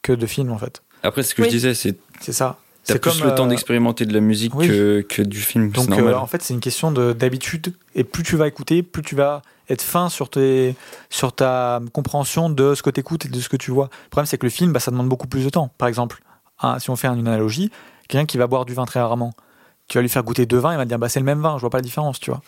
que 0.02 0.12
de 0.12 0.26
film, 0.26 0.52
en 0.52 0.58
fait. 0.58 0.82
Après, 1.02 1.22
ce 1.22 1.34
que 1.34 1.40
Oui. 1.42 1.48
je 1.48 1.54
disais, 1.54 1.72
c'est 1.74 1.96
C'est 2.20 2.32
ça. 2.32 2.58
T'as 2.84 2.98
plus 2.98 3.18
comme, 3.18 3.28
le 3.28 3.34
temps 3.34 3.46
euh, 3.46 3.48
d'expérimenter 3.48 4.06
de 4.06 4.12
la 4.12 4.20
musique 4.20 4.54
oui. 4.54 4.68
que, 4.68 5.00
que 5.02 5.22
du 5.22 5.40
film. 5.40 5.70
Donc 5.70 5.84
c'est 5.84 5.90
normal. 5.90 6.14
euh, 6.14 6.18
en 6.18 6.26
fait 6.26 6.42
c'est 6.42 6.54
une 6.54 6.60
question 6.60 6.90
de- 6.90 7.12
d'habitude 7.12 7.74
et 7.94 8.04
plus 8.04 8.22
tu 8.22 8.36
vas 8.36 8.48
écouter, 8.48 8.82
plus 8.82 9.02
tu 9.02 9.14
vas 9.14 9.42
être 9.68 9.82
fin 9.82 10.08
sur, 10.08 10.28
tes, 10.28 10.74
sur 11.08 11.32
ta 11.32 11.80
compréhension 11.92 12.50
de 12.50 12.74
ce 12.74 12.82
que 12.82 12.90
tu 12.90 13.00
écoutes 13.00 13.26
et 13.26 13.28
de 13.28 13.40
ce 13.40 13.48
que 13.48 13.56
tu 13.56 13.70
vois. 13.70 13.88
Le 14.04 14.10
problème 14.10 14.26
c'est 14.26 14.38
que 14.38 14.46
le 14.46 14.50
film 14.50 14.72
bah, 14.72 14.80
ça 14.80 14.90
demande 14.90 15.08
beaucoup 15.08 15.28
plus 15.28 15.44
de 15.44 15.50
temps. 15.50 15.70
Par 15.78 15.88
exemple, 15.88 16.22
hein, 16.60 16.78
si 16.78 16.90
on 16.90 16.96
fait 16.96 17.08
une 17.08 17.26
analogie, 17.26 17.70
quelqu'un 18.08 18.26
qui 18.26 18.38
va 18.38 18.46
boire 18.46 18.64
du 18.64 18.74
vin 18.74 18.84
très 18.84 19.00
rarement, 19.00 19.32
tu 19.88 19.98
vas 19.98 20.02
lui 20.02 20.08
faire 20.08 20.24
goûter 20.24 20.46
deux 20.46 20.58
vins, 20.58 20.72
il 20.72 20.76
va 20.76 20.84
te 20.84 20.88
dire 20.88 20.98
bah, 20.98 21.08
c'est 21.08 21.20
le 21.20 21.26
même 21.26 21.40
vin, 21.40 21.56
je 21.56 21.60
vois 21.60 21.70
pas 21.70 21.78
la 21.78 21.82
différence, 21.82 22.18
tu 22.18 22.30
vois. 22.30 22.40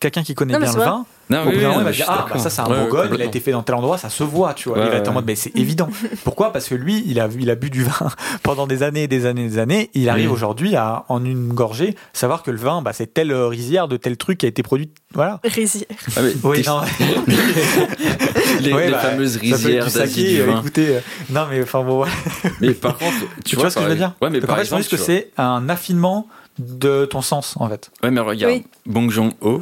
Quelqu'un 0.00 0.22
qui 0.22 0.34
connaît 0.34 0.54
Non, 0.54 0.60
bien 0.60 0.72
le 0.72 0.78
vin, 0.78 1.04
Non, 1.28 1.42
au 1.42 1.44
oui, 1.44 1.50
bout 1.50 1.56
oui, 1.56 1.60
d'un 1.60 1.68
moment, 1.68 1.74
non, 1.74 1.80
il 1.82 1.84
va 1.84 1.92
dire 1.92 2.06
Ah, 2.08 2.26
bah, 2.32 2.38
ça, 2.38 2.48
c'est 2.48 2.62
un 2.62 2.70
Ouais, 2.70 2.78
Bourgogne, 2.80 3.10
il 3.14 3.20
a 3.20 3.24
été 3.26 3.38
fait 3.38 3.52
dans 3.52 3.62
tel 3.62 3.74
endroit, 3.74 3.98
ça 3.98 4.08
se 4.08 4.24
voit, 4.24 4.54
tu 4.54 4.70
vois. 4.70 4.78
Ouais, 4.78 4.86
il 4.86 4.90
va 4.90 4.96
être 4.96 5.08
en 5.08 5.12
mode 5.12 5.26
Mais 5.26 5.34
c'est 5.34 5.54
évident. 5.54 5.90
Pourquoi? 6.24 6.54
Parce 6.54 6.68
que 6.68 6.74
lui, 6.74 7.04
il 7.06 7.20
a, 7.20 7.28
il 7.38 7.50
a 7.50 7.54
bu 7.54 7.68
du 7.68 7.84
vin 7.84 8.08
pendant 8.42 8.66
des 8.66 8.82
années 8.82 9.02
et 9.02 9.08
des 9.08 9.26
années 9.26 9.44
et 9.44 9.48
des 9.48 9.58
années. 9.58 9.90
Il 9.92 10.08
arrive 10.08 10.28
Oui. 10.28 10.32
aujourd'hui 10.32 10.74
à, 10.74 11.04
en 11.10 11.22
une 11.22 11.52
gorgée, 11.52 11.96
savoir 12.14 12.42
que 12.42 12.50
le 12.50 12.56
vin, 12.56 12.80
bah, 12.80 12.94
c'est 12.94 13.12
telle 13.12 13.30
rizière 13.34 13.88
de 13.88 13.98
tel 13.98 14.16
truc 14.16 14.38
qui 14.38 14.46
a 14.46 14.48
été 14.48 14.62
produit. 14.62 14.90
Voilà. 15.12 15.38
Rizière. 15.44 15.84
Ah, 16.16 16.20
mais 16.22 16.32
Oui, 16.44 16.62
non. 16.66 16.80
les, 18.60 18.72
Ouais, 18.72 18.86
les 18.86 18.92
bah, 18.92 18.98
fameuses 19.00 19.36
rizières 19.36 19.84
du 19.84 19.90
saké, 19.90 20.34
du 20.34 20.40
euh, 20.40 20.46
vin. 20.46 20.60
écoutez, 20.60 20.96
euh, 20.96 21.00
non, 21.28 21.46
mais 21.50 21.62
enfin 21.62 21.82
bon. 21.82 22.06
Mais 22.62 22.72
par 22.72 22.96
contre, 22.96 23.16
tu, 23.44 23.56
vois, 23.56 23.68
ce 23.70 23.76
que 23.76 23.82
je 23.82 23.88
veux 23.88 23.96
dire? 23.96 24.14
Ouais, 24.22 24.30
mais 24.30 24.40
Donc, 24.40 24.46
par 24.48 24.56
en 24.56 24.58
fait, 24.60 24.64
je 24.64 24.74
exemple, 24.74 24.82
pense 24.82 24.88
que 24.90 24.96
c'est 24.96 25.30
un 25.36 25.68
affinement 25.68 26.26
de 26.58 27.04
ton 27.04 27.22
sens, 27.22 27.54
en 27.58 27.68
fait. 27.68 27.90
Ouais, 28.02 28.10
mais 28.10 28.20
regarde. 28.20 28.62
Bong 28.86 29.10
Joon-ho, 29.10 29.60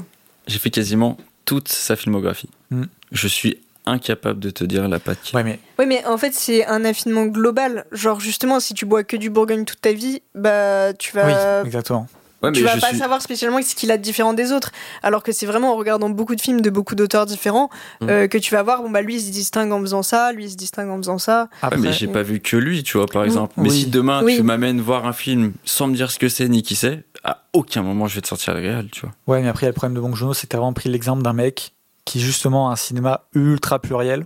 j'ai 0.48 0.58
fait 0.58 0.70
quasiment 0.70 1.16
toute 1.44 1.68
sa 1.68 1.94
filmographie. 1.96 2.48
Hmm. 2.70 2.84
Je 3.12 3.28
suis 3.28 3.58
incapable 3.86 4.40
de 4.40 4.50
te 4.50 4.64
dire 4.64 4.86
la 4.88 4.98
patte. 4.98 5.18
qu'il- 5.22 5.36
Ouais, 5.36 5.44
mais 5.44 5.58
Oui, 5.78 5.86
mais 5.86 6.04
en 6.04 6.18
fait, 6.18 6.34
c'est 6.34 6.66
un 6.66 6.84
affinement 6.84 7.24
global. 7.26 7.86
Genre, 7.92 8.20
justement, 8.20 8.60
si 8.60 8.74
tu 8.74 8.84
bois 8.84 9.02
que 9.04 9.16
du 9.16 9.30
Bourgogne 9.30 9.64
toute 9.64 9.80
ta 9.80 9.92
vie, 9.92 10.20
bah, 10.34 10.92
tu 10.98 11.12
vas. 11.14 11.60
oui, 11.62 11.66
exactement. 11.66 12.06
Ouais, 12.40 12.52
tu 12.52 12.62
vas 12.62 12.76
je 12.76 12.80
pas 12.80 12.88
suis- 12.90 12.98
savoir 12.98 13.20
spécialement 13.20 13.60
ce 13.62 13.74
qu'il 13.74 13.90
a 13.90 13.96
de 13.96 14.02
différent 14.02 14.32
des 14.32 14.52
autres. 14.52 14.70
Alors 15.02 15.24
que 15.24 15.32
c'est 15.32 15.44
vraiment 15.46 15.72
en 15.72 15.76
regardant 15.76 16.08
beaucoup 16.08 16.36
de 16.36 16.40
films 16.40 16.60
de 16.60 16.70
beaucoup 16.70 16.94
d'auteurs 16.94 17.26
différents 17.26 17.68
Mm. 18.00 18.08
euh, 18.10 18.28
que 18.28 18.38
tu 18.38 18.54
vas 18.54 18.62
voir, 18.62 18.80
bon, 18.82 18.90
bah, 18.90 19.00
lui, 19.02 19.16
il 19.16 19.20
se 19.20 19.32
distingue 19.32 19.72
en 19.72 19.80
faisant 19.80 20.04
ça, 20.04 20.30
lui, 20.32 20.44
il 20.44 20.50
se 20.50 20.54
distingue 20.56 20.88
en 20.90 20.98
faisant 20.98 21.18
ça. 21.18 21.48
Ouais, 21.50 21.58
Après, 21.62 21.78
mais 21.80 21.92
j'ai 21.92 22.06
pas 22.06 22.22
vu 22.22 22.38
que 22.38 22.56
lui, 22.56 22.84
tu 22.84 22.96
vois, 22.96 23.06
par 23.06 23.24
exemple. 23.24 23.54
Mais 23.56 23.70
Oui. 23.70 23.80
si 23.80 23.86
demain 23.86 24.22
Oui. 24.22 24.36
tu 24.36 24.44
m'amènes 24.44 24.80
voir 24.80 25.04
un 25.06 25.12
film 25.12 25.52
sans 25.64 25.88
me 25.88 25.96
dire 25.96 26.12
ce 26.12 26.18
que 26.20 26.28
c'est 26.28 26.48
ni 26.48 26.62
qui 26.62 26.76
c'est, 26.76 27.02
à 27.24 27.42
aucun 27.52 27.82
moment 27.82 28.06
je 28.06 28.14
vais 28.16 28.20
te 28.20 28.28
sortir 28.28 28.54
le 28.54 28.60
réel, 28.60 28.88
tu 28.90 29.00
vois. 29.02 29.12
Ouais, 29.26 29.42
mais 29.42 29.48
après, 29.48 29.62
il 29.62 29.66
y 29.66 29.68
a 29.68 29.70
le 29.70 29.74
problème 29.74 29.94
de 29.94 30.00
Bong 30.00 30.14
Joon-ho, 30.14 30.34
c'est 30.34 30.46
que 30.46 30.52
t'as 30.52 30.58
vraiment 30.58 30.72
pris 30.72 30.88
l'exemple 30.88 31.22
d'un 31.22 31.32
mec 31.32 31.72
qui, 32.04 32.20
justement, 32.20 32.68
a 32.70 32.72
un 32.72 32.76
cinéma 32.76 33.22
ultra 33.34 33.78
pluriel, 33.80 34.24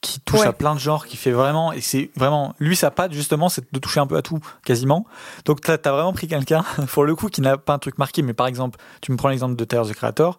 qui 0.00 0.18
touche 0.20 0.40
Ouais. 0.40 0.46
à 0.46 0.52
plein 0.54 0.74
de 0.74 0.80
genres, 0.80 1.06
qui 1.06 1.16
fait 1.18 1.30
vraiment, 1.30 1.72
et 1.72 1.80
c'est 1.82 2.10
vraiment, 2.16 2.54
lui, 2.58 2.74
sa 2.74 2.90
patte, 2.90 3.12
justement, 3.12 3.48
c'est 3.50 3.70
de 3.72 3.78
toucher 3.78 4.00
un 4.00 4.06
peu 4.06 4.16
à 4.16 4.22
tout, 4.22 4.40
quasiment. 4.64 5.06
Donc, 5.44 5.60
t'as 5.60 5.74
as 5.74 5.92
vraiment 5.92 6.12
pris 6.14 6.26
quelqu'un, 6.26 6.64
pour 6.92 7.04
le 7.04 7.14
coup, 7.14 7.28
qui 7.28 7.40
n'a 7.42 7.58
pas 7.58 7.74
un 7.74 7.78
truc 7.78 7.98
marqué, 7.98 8.22
mais 8.22 8.32
par 8.32 8.46
exemple, 8.46 8.78
tu 9.02 9.12
me 9.12 9.16
prends 9.18 9.28
l'exemple 9.28 9.56
de 9.56 9.64
Tyler, 9.64 9.82
the 9.86 9.92
Creator, 9.94 10.38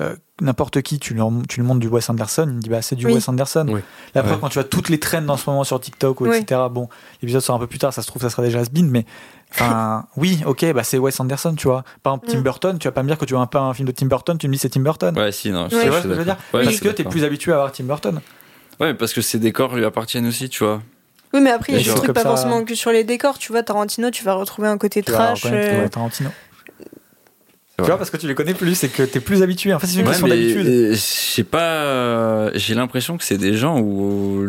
euh, 0.00 0.14
n'importe 0.42 0.82
qui, 0.82 0.98
tu 0.98 1.14
lui, 1.14 1.22
tu 1.48 1.60
lui 1.60 1.66
montres 1.66 1.80
du 1.80 1.88
Wes 1.88 2.10
Anderson, 2.10 2.44
il 2.48 2.56
me 2.56 2.60
dit, 2.60 2.68
bah, 2.68 2.82
c'est 2.82 2.96
du 2.96 3.06
Oui. 3.06 3.14
Wes 3.14 3.26
Anderson. 3.30 3.64
Oui. 3.70 3.80
La 4.14 4.22
preuve, 4.22 4.34
Ouais. 4.34 4.40
quand 4.42 4.48
tu 4.50 4.58
as 4.58 4.64
toutes 4.64 4.90
les 4.90 5.00
trends 5.00 5.26
en 5.28 5.36
ce 5.38 5.48
moment 5.48 5.64
sur 5.64 5.80
TikTok, 5.80 6.20
ou 6.20 6.26
Oui. 6.26 6.36
etc., 6.36 6.60
bon, 6.70 6.88
l'épisode 7.22 7.40
sort 7.40 7.56
un 7.56 7.60
peu 7.60 7.66
plus 7.68 7.78
tard, 7.78 7.94
ça 7.94 8.02
se 8.02 8.08
trouve, 8.08 8.20
ça 8.20 8.28
sera 8.28 8.42
déjà 8.42 8.58
has-been, 8.58 8.90
mais, 8.90 9.06
enfin, 9.52 10.06
oui, 10.16 10.40
ok, 10.46 10.72
bah, 10.72 10.82
c'est 10.84 10.98
Wes 10.98 11.18
Anderson, 11.20 11.54
tu 11.56 11.68
vois. 11.68 11.84
Par 12.02 12.14
exemple, 12.14 12.28
Tim 12.30 12.38
Mm. 12.38 12.42
Burton, 12.42 12.78
tu 12.78 12.88
vas 12.88 12.92
pas 12.92 13.02
me 13.02 13.08
dire 13.08 13.18
que 13.18 13.24
tu 13.24 13.34
vois 13.34 13.42
un, 13.42 13.46
peu 13.46 13.58
un 13.58 13.72
film 13.74 13.86
de 13.86 13.92
Tim 13.92 14.06
Burton, 14.06 14.36
tu 14.38 14.48
me 14.48 14.52
dis 14.52 14.58
c'est 14.58 14.68
Tim 14.68 14.80
Burton. 14.80 15.16
Ouais, 15.18 15.32
si, 15.32 15.50
non. 15.50 15.64
Ouais. 15.64 15.68
je 15.70 15.74
Tu 15.74 15.80
suis 15.80 15.88
vois 15.88 15.98
ce 16.02 16.06
que 16.08 16.12
je 16.14 16.18
veux 16.18 16.24
dire? 16.24 16.36
Ouais, 16.54 16.64
Parce 16.64 16.76
je 16.76 16.80
que 16.82 16.88
t'es 16.88 17.04
plus 17.04 17.24
habitué 17.24 17.52
à 17.52 17.56
voir 17.56 17.72
Tim 17.72 17.84
Burton? 17.84 18.20
Ouais, 18.80 18.88
mais 18.88 18.94
parce 18.94 19.12
que 19.12 19.20
ces 19.22 19.38
décors 19.38 19.74
lui 19.76 19.84
appartiennent 19.84 20.26
aussi, 20.26 20.48
tu 20.48 20.64
vois. 20.64 20.82
Oui, 21.32 21.40
mais 21.40 21.50
après, 21.50 21.72
il 21.72 21.76
y 21.78 21.80
a 21.80 21.82
Des 21.94 21.98
trucs 21.98 22.12
pas 22.12 22.22
ça. 22.22 22.28
forcément 22.28 22.64
que 22.64 22.74
sur 22.74 22.90
les 22.92 23.04
décors. 23.04 23.38
Tu 23.38 23.50
vois, 23.52 23.62
Tarantino, 23.62 24.10
tu 24.10 24.22
vas 24.24 24.34
retrouver 24.34 24.68
un 24.68 24.78
côté 24.78 25.02
Tu 25.02 25.10
trash. 25.12 25.44
reconnaître 25.44 25.74
euh, 25.74 25.84
que 25.84 25.88
Tarantino. 25.88 26.30
Tu 27.78 27.84
vois, 27.84 27.98
parce 27.98 28.08
que 28.08 28.16
tu 28.16 28.26
les 28.26 28.34
connais 28.34 28.54
plus, 28.54 28.74
c'est 28.74 28.88
que 28.88 29.02
t'es 29.02 29.20
plus 29.20 29.42
habitué. 29.42 29.74
En 29.74 29.78
fait, 29.78 29.86
c'est 29.86 29.96
une 30.00 30.02
Ouais, 30.06 30.12
question 30.12 30.28
d'habitude. 30.28 30.64
je 30.66 30.94
sais 30.96 31.44
pas. 31.44 32.50
J'ai 32.54 32.74
l'impression 32.74 33.18
que 33.18 33.24
c'est 33.24 33.36
des 33.36 33.54
gens 33.54 33.78
où 33.80 34.46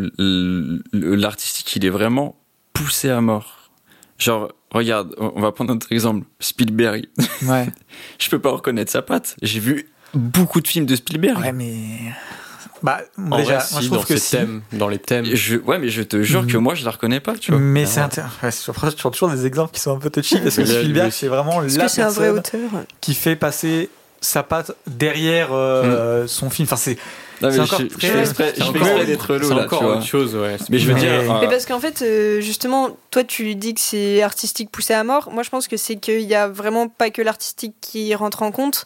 l'artistique 0.94 1.76
il 1.76 1.86
est 1.86 1.90
vraiment 1.90 2.36
poussé 2.74 3.10
à 3.10 3.19
mort. 3.22 3.69
Genre, 4.18 4.52
regarde, 4.72 5.14
on 5.18 5.41
va 5.41 5.52
prendre 5.52 5.73
notre 5.73 5.91
exemple, 5.91 6.26
Spielberg. 6.39 7.06
Ouais. 7.44 7.68
Je 8.19 8.30
peux 8.30 8.39
pas 8.39 8.52
reconnaître 8.52 8.91
sa 8.91 9.02
patte. 9.02 9.35
J'ai 9.41 9.60
vu 9.60 9.89
beaucoup 10.14 10.61
de 10.61 10.68
films 10.68 10.85
de 10.85 10.95
Spielberg. 10.95 11.39
ouais, 11.39 11.52
mais. 11.52 11.99
Bah, 12.84 12.99
En 13.18 13.38
déjà, 13.38 13.57
vrai, 13.57 13.65
moi 13.72 13.81
je 13.81 13.85
trouve 13.88 13.98
dans 13.99 14.03
que 14.03 14.18
si. 14.18 14.31
thèmes, 14.31 14.61
dans 14.73 14.88
les 14.88 14.99
thèmes. 14.99 15.26
Je, 15.26 15.57
ouais, 15.57 15.80
mais 15.80 15.89
je 15.89 16.03
te 16.03 16.22
jure 16.22 16.45
que 16.45 16.57
Mhm. 16.57 16.64
moi 16.64 16.76
je 16.76 16.85
la 16.85 16.91
reconnais 16.91 17.19
pas, 17.19 17.34
tu 17.35 17.52
vois. 17.52 17.60
Mais 17.60 17.88
c'est 17.88 18.02
Ah. 18.02 18.07
intér- 18.07 18.26
ouais, 18.44 18.52
je 18.52 18.95
prends 18.98 19.10
toujours 19.10 19.30
des 19.30 19.48
exemples 19.48 19.73
qui 19.73 19.80
sont 19.81 19.95
un 19.95 19.99
peu 19.99 20.11
touchy 20.11 20.38
parce 20.39 20.56
que 20.57 20.61
là, 20.61 20.68
Spielberg, 20.68 21.11
c'est 21.11 21.27
vraiment 21.27 21.64
Est-ce 21.64 21.77
la 21.80 21.85
que 21.85 21.91
c'est 21.91 22.03
un 22.03 22.10
vrai 22.10 22.31
personne 22.34 22.65
auteur? 22.65 22.84
qui 23.02 23.15
fait 23.15 23.35
passer 23.35 23.89
sa 24.22 24.44
patte 24.44 24.73
derrière 24.85 25.49
euh, 25.53 26.27
son 26.27 26.52
film. 26.52 26.68
Enfin, 26.68 26.76
c'est. 26.76 26.98
Non, 27.41 27.49
mais 27.49 27.59
encore 27.59 27.80
je, 27.80 27.85
très- 27.88 28.07
je 28.07 28.11
fais 28.14 28.19
exprès, 28.22 28.53
je 28.57 28.64
fais 28.64 28.69
exprès 28.80 29.05
d'être 29.05 29.34
relou 29.34 29.49
là, 29.49 29.55
tu 29.55 29.61
encore 29.65 29.84
vois. 29.84 29.95
autre 29.97 30.05
chose, 30.05 30.35
ouais. 30.35 30.57
Mais 30.69 30.80
je 30.80 30.91
veux 30.91 30.99
dire, 30.99 31.11
Mais 31.23 31.30
euh, 31.30 31.39
Mais 31.41 31.47
parce 31.47 31.65
qu'en 31.65 31.80
fait, 31.80 32.01
euh, 32.01 32.41
justement, 32.41 32.97
toi, 33.11 33.23
tu 33.23 33.55
dis 33.55 33.73
que 33.73 33.81
c'est 33.81 34.22
artistique 34.22 34.72
poussé 34.72 34.93
à 34.93 35.03
mort. 35.03 35.30
Moi, 35.31 35.43
je 35.43 35.49
pense 35.49 35.68
que 35.68 35.77
c'est 35.77 35.97
qu'il 35.97 36.22
y 36.22 36.35
a 36.35 36.47
vraiment 36.47 36.88
pas 36.88 37.09
que 37.09 37.22
l'artistique 37.22 37.76
qui 37.81 38.14
rentre 38.15 38.41
en 38.41 38.51
compte. 38.51 38.85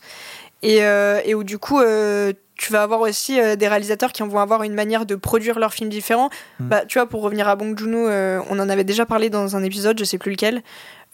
Et, 0.64 0.84
euh, 0.84 1.20
et 1.26 1.34
où, 1.34 1.44
du 1.44 1.58
coup, 1.58 1.80
euh, 1.80 2.34
tu 2.56 2.72
vas 2.72 2.84
avoir 2.84 3.00
aussi 3.02 3.40
euh, 3.40 3.56
des 3.56 3.68
réalisateurs 3.68 4.12
qui 4.12 4.22
vont 4.22 4.38
avoir 4.38 4.62
une 4.62 4.76
manière 4.76 5.08
de 5.08 5.16
produire 5.16 5.58
leurs 5.58 5.74
films 5.74 5.90
différents. 5.90 6.30
Mm. 6.60 6.68
Bah, 6.68 6.82
tu 6.88 7.00
vois, 7.00 7.08
pour 7.08 7.24
revenir 7.24 7.48
à 7.48 7.56
Bong 7.56 7.76
Joon-ho, 7.78 8.08
euh, 8.08 8.40
on 8.52 8.60
en 8.60 8.70
avait 8.70 8.84
déjà 8.84 9.08
parlé 9.08 9.32
dans 9.32 9.56
un 9.56 9.64
épisode, 9.64 9.98
je 9.98 10.04
sais 10.04 10.20
plus 10.20 10.30
lequel. 10.32 10.62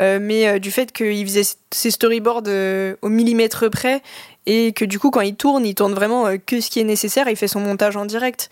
euh, 0.02 0.20
mais 0.22 0.48
euh, 0.48 0.60
du 0.60 0.70
fait 0.70 0.92
qu'il 0.92 1.26
faisait 1.26 1.44
ses 1.72 1.92
storyboards 1.92 2.44
euh, 2.48 2.96
au 3.02 3.08
millimètre 3.10 3.70
près 3.72 4.02
et 4.48 4.74
que 4.74 4.84
du 4.86 4.98
coup 4.98 5.12
quand 5.12 5.22
il 5.22 5.36
tourne, 5.36 5.64
il 5.66 5.76
tourne 5.76 5.94
vraiment 5.94 6.26
euh, 6.26 6.38
que 6.44 6.60
ce 6.62 6.72
qui 6.72 6.80
est 6.80 6.84
nécessaire, 6.84 7.30
il 7.30 7.36
fait 7.36 7.48
son 7.48 7.60
montage 7.60 7.96
en 7.96 8.06
direct. 8.06 8.50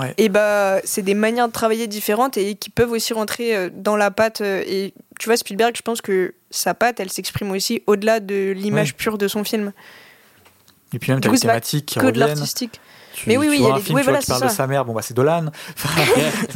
Ouais. 0.00 0.12
Et 0.18 0.28
bah, 0.28 0.80
c'est 0.82 1.02
des 1.02 1.14
manières 1.14 1.46
de 1.46 1.52
travailler 1.52 1.86
différentes 1.86 2.36
et 2.36 2.56
qui 2.56 2.70
peuvent 2.70 2.90
aussi 2.90 3.12
rentrer 3.12 3.54
euh, 3.54 3.70
dans 3.72 3.94
la 3.94 4.10
patte. 4.10 4.40
euh, 4.40 4.64
Et 4.66 4.92
tu 5.20 5.28
vois, 5.28 5.36
Spielberg, 5.36 5.76
je 5.76 5.82
pense 5.82 6.00
que 6.00 6.34
sa 6.50 6.74
patte, 6.74 6.98
elle 6.98 7.10
s'exprime 7.10 7.52
aussi 7.52 7.84
au-delà 7.86 8.18
de 8.18 8.50
l'image 8.56 8.88
Ouais. 8.88 8.94
pure 8.96 9.16
de 9.16 9.28
son 9.28 9.44
film, 9.44 9.72
Et 10.92 10.98
puis 10.98 11.12
même, 11.12 11.20
t'as 11.20 11.30
les 11.30 11.38
thématiques 11.38 11.86
qui 11.86 11.98
que 12.00 12.06
de 12.06 12.18
l'artistique. 12.18 12.80
Tu, 13.16 13.30
Mais 13.30 13.38
oui, 13.38 13.46
tu 13.46 13.50
oui, 13.52 13.58
vois 13.58 13.66
il 13.66 13.68
y 13.68 13.70
a 13.70 13.74
un 13.74 13.76
les- 13.78 13.82
film 13.82 13.96
oui, 13.96 14.02
tu 14.04 14.10
vois, 14.10 14.18
qui 14.18 14.26
parle 14.26 14.42
de 14.42 14.48
sa 14.48 14.66
mère, 14.66 14.84
bon 14.84 14.92
bah 14.92 15.00
c'est 15.02 15.14
Dolan. 15.14 15.46
Enfin, 15.76 16.02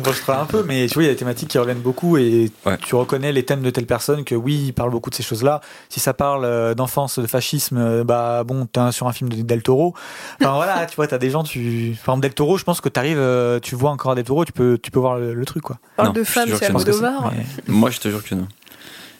marche 0.04 0.28
un 0.28 0.44
peu, 0.44 0.62
mais 0.62 0.86
tu 0.88 0.94
vois, 0.94 1.04
il 1.04 1.06
y 1.06 1.08
a 1.08 1.12
des 1.12 1.18
thématiques 1.18 1.48
qui 1.48 1.56
reviennent 1.58 1.78
beaucoup 1.80 2.18
et 2.18 2.50
Ouais. 2.66 2.76
tu 2.78 2.94
reconnais 2.94 3.32
les 3.32 3.44
thèmes 3.44 3.62
de 3.62 3.70
telle 3.70 3.86
personne 3.86 4.24
que 4.24 4.34
oui, 4.34 4.64
il 4.66 4.72
parle 4.74 4.90
beaucoup 4.90 5.08
de 5.08 5.14
ces 5.14 5.22
choses-là. 5.22 5.62
Si 5.88 6.00
ça 6.00 6.12
parle 6.12 6.44
euh, 6.44 6.74
d'enfance, 6.74 7.18
de 7.18 7.26
fascisme, 7.26 7.78
euh, 7.78 8.04
bah 8.04 8.44
bon, 8.44 8.66
t'es 8.66 8.92
sur 8.92 9.08
un 9.08 9.12
film 9.12 9.30
de 9.30 9.40
Del 9.42 9.62
Toro. 9.62 9.94
Enfin 10.40 10.52
voilà, 10.54 10.84
tu 10.86 10.96
vois, 10.96 11.06
t'as 11.06 11.16
des 11.18 11.30
gens, 11.30 11.44
tu. 11.44 11.96
Par 12.04 12.14
exemple, 12.14 12.20
Del 12.24 12.34
Toro, 12.34 12.58
je 12.58 12.64
pense 12.64 12.80
que 12.82 12.88
t'arrives, 12.90 13.18
euh, 13.18 13.58
tu 13.60 13.74
vois 13.74 13.90
encore 13.90 14.14
Del 14.14 14.24
Toro, 14.24 14.44
tu 14.44 14.52
peux, 14.52 14.76
tu 14.82 14.90
peux 14.90 15.00
voir 15.00 15.16
le, 15.18 15.32
le 15.32 15.44
truc 15.46 15.62
quoi. 15.62 15.78
Parle 15.96 16.12
de 16.12 16.24
femmes, 16.24 16.50
c'est 16.58 16.66
Almodovar. 16.66 17.32
Moi 17.68 17.90
je 17.90 18.00
te 18.00 18.08
jure 18.08 18.22
que 18.22 18.34
non. 18.34 18.46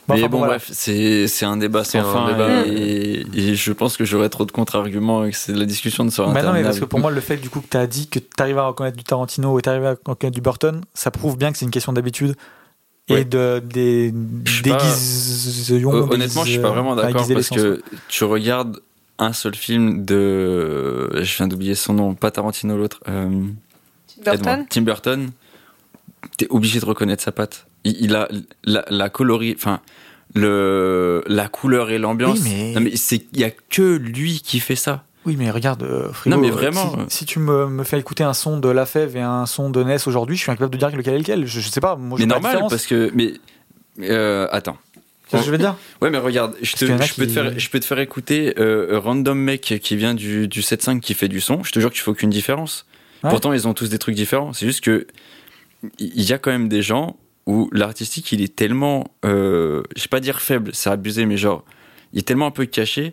Bon, 0.08 0.14
mais 0.14 0.20
enfin, 0.22 0.28
bon, 0.28 0.38
voilà. 0.38 0.54
bref, 0.54 0.70
c'est 0.72 1.44
un 1.44 1.56
débat 1.56 1.84
sans 1.84 2.00
un 2.00 2.04
fin 2.12 2.26
débat. 2.32 2.66
et, 2.66 3.24
et 3.32 3.54
je 3.54 3.72
pense 3.72 3.96
que 3.96 4.04
j'aurais 4.04 4.28
trop 4.28 4.44
de 4.44 4.50
contre-arguments 4.50 5.24
et 5.24 5.30
que 5.30 5.36
c'est 5.36 5.52
la 5.52 5.66
discussion 5.66 6.02
ne 6.04 6.10
sera 6.10 6.32
Bah 6.32 6.42
non, 6.42 6.52
mais 6.52 6.62
parce 6.64 6.80
que 6.80 6.84
pour 6.84 6.98
moi, 6.98 7.10
le 7.12 7.20
fait 7.20 7.36
du 7.36 7.48
coup 7.48 7.60
que 7.60 7.68
tu 7.70 7.76
as 7.76 7.86
dit 7.86 8.08
que 8.08 8.18
tu 8.18 8.26
arrives 8.38 8.58
à 8.58 8.66
reconnaître 8.66 8.96
du 8.96 9.04
Tarantino 9.04 9.56
et 9.58 9.62
tu 9.62 9.68
arrives 9.68 9.84
à 9.84 9.90
reconnaître 9.90 10.34
du 10.34 10.40
Burton, 10.40 10.80
ça 10.94 11.10
prouve 11.10 11.36
bien 11.38 11.52
que 11.52 11.58
c'est 11.58 11.64
une 11.64 11.70
question 11.70 11.92
d'habitude 11.92 12.34
et 13.08 13.12
Ouais. 13.14 13.24
de 13.24 13.60
des 13.64 14.12
déguisions. 14.62 15.90
Hon- 15.90 16.10
Honnêtement, 16.10 16.44
je 16.44 16.50
suis 16.52 16.60
pas 16.60 16.70
vraiment 16.70 16.94
d'accord 16.96 17.26
parce 17.32 17.48
que 17.50 17.82
tu 18.08 18.24
regardes 18.24 18.80
un 19.18 19.32
seul 19.32 19.54
film 19.54 20.04
de. 20.04 21.10
Je 21.22 21.36
viens 21.36 21.46
d'oublier 21.46 21.74
son 21.74 21.92
nom, 21.92 22.14
pas 22.14 22.30
Tarantino, 22.30 22.76
l'autre. 22.76 23.00
euh, 23.08 23.26
aide-moi. 23.26 24.34
Burton 24.34 24.66
Tim 24.68 24.82
Burton. 24.82 25.30
T'es 26.36 26.46
obligé 26.50 26.80
de 26.80 26.84
reconnaître 26.84 27.22
sa 27.22 27.32
patte. 27.32 27.66
Il, 27.84 27.96
il 28.00 28.14
a 28.14 28.28
la, 28.64 28.84
la 28.90 29.08
colorie, 29.08 29.54
enfin 29.56 29.80
le 30.34 31.22
la 31.26 31.48
couleur 31.48 31.90
et 31.90 31.98
l'ambiance. 31.98 32.38
Oui, 32.42 32.72
mais- 32.80 32.96
c'est 32.96 33.24
il 33.32 33.40
y 33.40 33.44
a 33.44 33.50
que 33.50 33.96
lui 33.96 34.40
qui 34.44 34.60
fait 34.60 34.76
ça. 34.76 35.04
Oui, 35.26 35.36
mais 35.38 35.50
regarde, 35.50 35.82
euh, 35.82 36.10
Frigo, 36.12 36.34
Non, 36.34 36.40
mais 36.40 36.48
euh, 36.48 36.54
vraiment, 36.54 36.96
si, 37.08 37.18
si 37.18 37.24
tu 37.26 37.40
me, 37.40 37.66
me 37.66 37.84
fais 37.84 37.98
écouter 37.98 38.24
un 38.24 38.32
son 38.32 38.58
de 38.58 38.70
La 38.70 38.86
Fève 38.86 39.16
et 39.16 39.20
un 39.20 39.44
son 39.44 39.68
de 39.68 39.82
Ness 39.84 40.06
aujourd'hui, 40.06 40.34
je 40.36 40.40
suis 40.42 40.50
incapable 40.50 40.72
de 40.72 40.78
dire 40.78 40.96
lequel 40.96 41.14
est 41.14 41.18
lequel. 41.18 41.46
Je, 41.46 41.60
je 41.60 41.68
sais 41.68 41.80
pas, 41.80 41.94
moi 41.96 42.18
mais 42.18 42.26
pas 42.26 42.34
normal 42.40 42.56
parce 42.70 42.86
que 42.86 43.10
mais 43.14 43.34
euh, 44.00 44.48
attends. 44.50 44.78
Tu 44.94 45.36
vois 45.36 45.40
ce 45.40 45.44
que 45.44 45.46
je 45.46 45.50
veux 45.52 45.58
dire? 45.58 45.76
Ouais, 46.00 46.10
mais 46.10 46.18
regarde, 46.18 46.56
je, 46.62 46.72
te, 46.74 46.84
peux 46.86 46.96
qui- 47.04 47.26
te 47.26 47.32
faire, 47.32 47.52
je 47.58 47.70
peux 47.70 47.78
te 47.78 47.84
faire 47.84 47.98
écouter 48.00 48.54
euh, 48.58 48.98
Random 48.98 49.38
Mec 49.38 49.78
qui 49.82 49.94
vient 49.94 50.14
du, 50.14 50.48
du 50.48 50.60
7.5 50.62 51.00
qui 51.00 51.14
fait 51.14 51.28
du 51.28 51.40
son. 51.40 51.62
Je 51.62 51.70
te 51.70 51.78
jure 51.80 51.90
qu'il 51.90 52.00
faut 52.00 52.10
aucune 52.12 52.30
différence. 52.30 52.86
Ouais. 53.22 53.30
Pourtant, 53.30 53.52
ils 53.52 53.68
ont 53.68 53.74
tous 53.74 53.90
des 53.90 53.98
trucs 53.98 54.14
différents. 54.16 54.52
C'est 54.54 54.66
juste 54.66 54.80
que 54.80 55.06
il 55.98 56.22
y 56.22 56.32
a 56.32 56.38
quand 56.38 56.50
même 56.50 56.68
des 56.68 56.82
gens 56.82 57.16
où 57.50 57.68
l'artistique, 57.72 58.30
il 58.30 58.42
est 58.42 58.54
tellement, 58.54 59.08
euh, 59.24 59.82
je 59.96 60.02
vais 60.02 60.08
pas 60.08 60.20
dire 60.20 60.40
faible, 60.40 60.70
c'est 60.72 60.88
abusé, 60.88 61.26
mais 61.26 61.36
genre, 61.36 61.64
il 62.12 62.20
est 62.20 62.22
tellement 62.22 62.46
un 62.46 62.52
peu 62.52 62.64
caché 62.64 63.12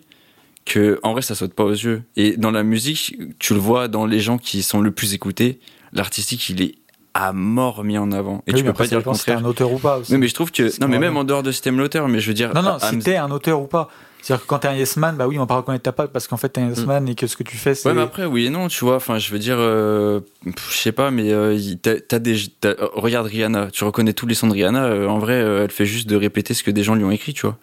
que 0.64 1.00
en 1.02 1.14
vrai, 1.14 1.24
ça 1.24 1.34
saute 1.34 1.56
pas 1.56 1.64
aux 1.64 1.72
yeux. 1.72 2.04
Et 2.18 2.38
dans 2.38 2.52
la 2.52 2.62
musique, 2.62 3.18
tu 3.40 3.56
le 3.56 3.60
vois 3.60 3.88
dans 3.88 4.06
les 4.06 4.20
gens 4.20 4.38
qui 4.38 4.62
sont 4.62 4.80
le 4.80 4.92
plus 4.92 5.16
écoutés, 5.16 5.60
l'artistique, 5.92 6.50
il 6.50 6.62
est 6.62 6.76
à 7.20 7.34
mort 7.34 7.84
mis 7.84 7.98
en 7.98 8.12
avant. 8.12 8.44
Et 8.48 8.52
Oui, 8.54 8.60
tu 8.60 8.64
peux 8.64 8.74
pas 8.74 8.86
dire 8.86 8.98
le 9.00 9.02
dépend 9.04 9.14
si 9.16 9.26
contraire. 9.26 9.40
un 9.40 9.50
auteur 9.50 9.72
ou 9.72 9.80
pas 9.80 9.98
aussi. 9.98 10.12
Oui, 10.14 10.20
mais 10.20 10.28
je 10.28 10.34
trouve 10.36 10.52
que 10.52 10.80
non, 10.80 10.88
mais 10.88 11.00
même 11.00 11.18
en 11.18 11.24
dehors 11.24 11.42
de 11.44 11.52
ce 11.52 11.62
thème 11.62 11.78
l'auteur, 11.78 12.08
mais 12.08 12.20
je 12.20 12.28
veux 12.28 12.34
dire, 12.36 12.54
Non, 12.54 12.62
non, 12.62 12.74
à 12.76 12.80
si 12.80 13.00
t'es 13.00 13.18
un 13.18 13.32
auteur 13.32 13.62
ou 13.62 13.66
pas. 13.68 13.90
C'est-à-dire 14.22 14.44
que 14.44 14.48
quand 14.50 14.60
t'es 14.60 14.68
un 14.68 14.76
yes 14.76 14.98
man, 14.98 15.16
bah 15.16 15.28
oui, 15.28 15.38
on 15.38 15.42
va 15.42 15.46
pas 15.48 15.56
reconnaître 15.58 15.84
ta 15.84 15.92
patte 15.94 16.12
parce 16.12 16.28
qu'en 16.28 16.38
fait 16.38 16.50
t'es 16.50 16.60
un 16.60 16.70
yes 16.70 16.86
man 16.86 17.08
et 17.08 17.16
que 17.16 17.28
ce 17.28 17.38
que 17.38 17.44
tu 17.44 17.56
fais, 17.56 17.76
c'est. 17.76 17.88
Mm. 17.88 17.92
Ouais, 17.92 17.96
mais 17.98 18.02
après, 18.04 18.26
oui 18.26 18.46
et 18.48 18.50
non, 18.50 18.68
tu 18.68 18.84
vois. 18.84 18.98
Enfin, 18.98 19.18
je 19.20 19.32
veux 19.32 19.40
dire, 19.40 19.56
euh, 19.58 20.20
je 20.46 20.78
sais 20.78 20.92
pas, 20.92 21.12
mais 21.12 21.32
euh, 21.32 21.58
t'as 21.82 22.20
des. 22.20 22.36
euh, 22.66 22.76
regarde 22.94 23.28
Rihanna, 23.28 23.70
tu 23.72 23.84
reconnais 23.84 24.14
tous 24.14 24.26
les 24.28 24.36
sons 24.36 24.48
de 24.48 24.54
Rihanna. 24.54 24.84
euh, 24.86 25.08
en 25.08 25.18
vrai, 25.20 25.34
euh, 25.36 25.64
elle 25.64 25.72
fait 25.72 25.86
juste 25.86 26.10
de 26.10 26.16
répéter 26.16 26.54
ce 26.54 26.64
que 26.64 26.72
des 26.72 26.84
gens 26.84 26.96
lui 26.96 27.04
ont 27.06 27.12
écrit, 27.12 27.34
tu 27.34 27.42
vois. 27.48 27.58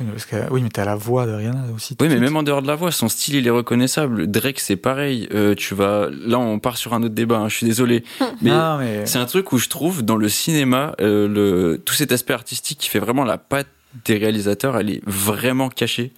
Oui, 0.00 0.06
mais 0.06 0.12
parce 0.12 0.24
que- 0.26 0.50
oui, 0.52 0.62
mais 0.62 0.70
t'as 0.70 0.84
la 0.84 0.96
voix 0.96 1.26
de 1.26 1.32
Rihanna 1.32 1.64
aussi. 1.74 1.94
Oui, 2.00 2.08
mais 2.08 2.16
même 2.18 2.34
en 2.36 2.42
dehors 2.42 2.62
de 2.62 2.66
la 2.66 2.74
voix, 2.74 2.90
son 2.90 3.08
style, 3.08 3.34
il 3.36 3.46
est 3.46 3.50
reconnaissable. 3.50 4.26
Drake, 4.30 4.58
c'est 4.58 4.76
pareil. 4.76 5.28
Euh, 5.34 5.54
tu 5.54 5.74
vas. 5.74 6.08
Là, 6.10 6.38
on 6.38 6.58
part 6.58 6.76
sur 6.78 6.94
un 6.94 7.02
autre 7.02 7.14
débat. 7.14 7.36
hein, 7.38 7.48
je 7.48 7.56
suis 7.56 7.66
désolé, 7.66 8.02
mais. 8.42 9.04
C'est 9.06 9.18
un 9.18 9.26
truc 9.26 9.52
où 9.52 9.58
je 9.58 9.68
trouve 9.68 10.02
dans 10.02 10.16
le 10.16 10.28
cinéma, 10.28 10.94
euh, 11.00 11.28
le, 11.28 11.78
tout 11.84 11.94
cet 11.94 12.12
aspect 12.12 12.32
artistique 12.32 12.78
qui 12.78 12.88
fait 12.88 12.98
vraiment 12.98 13.24
la 13.24 13.38
patte 13.38 13.68
des 14.04 14.16
réalisateurs, 14.16 14.76
elle 14.78 14.90
est 14.90 15.02
vraiment 15.06 15.68
cachée. 15.68 16.12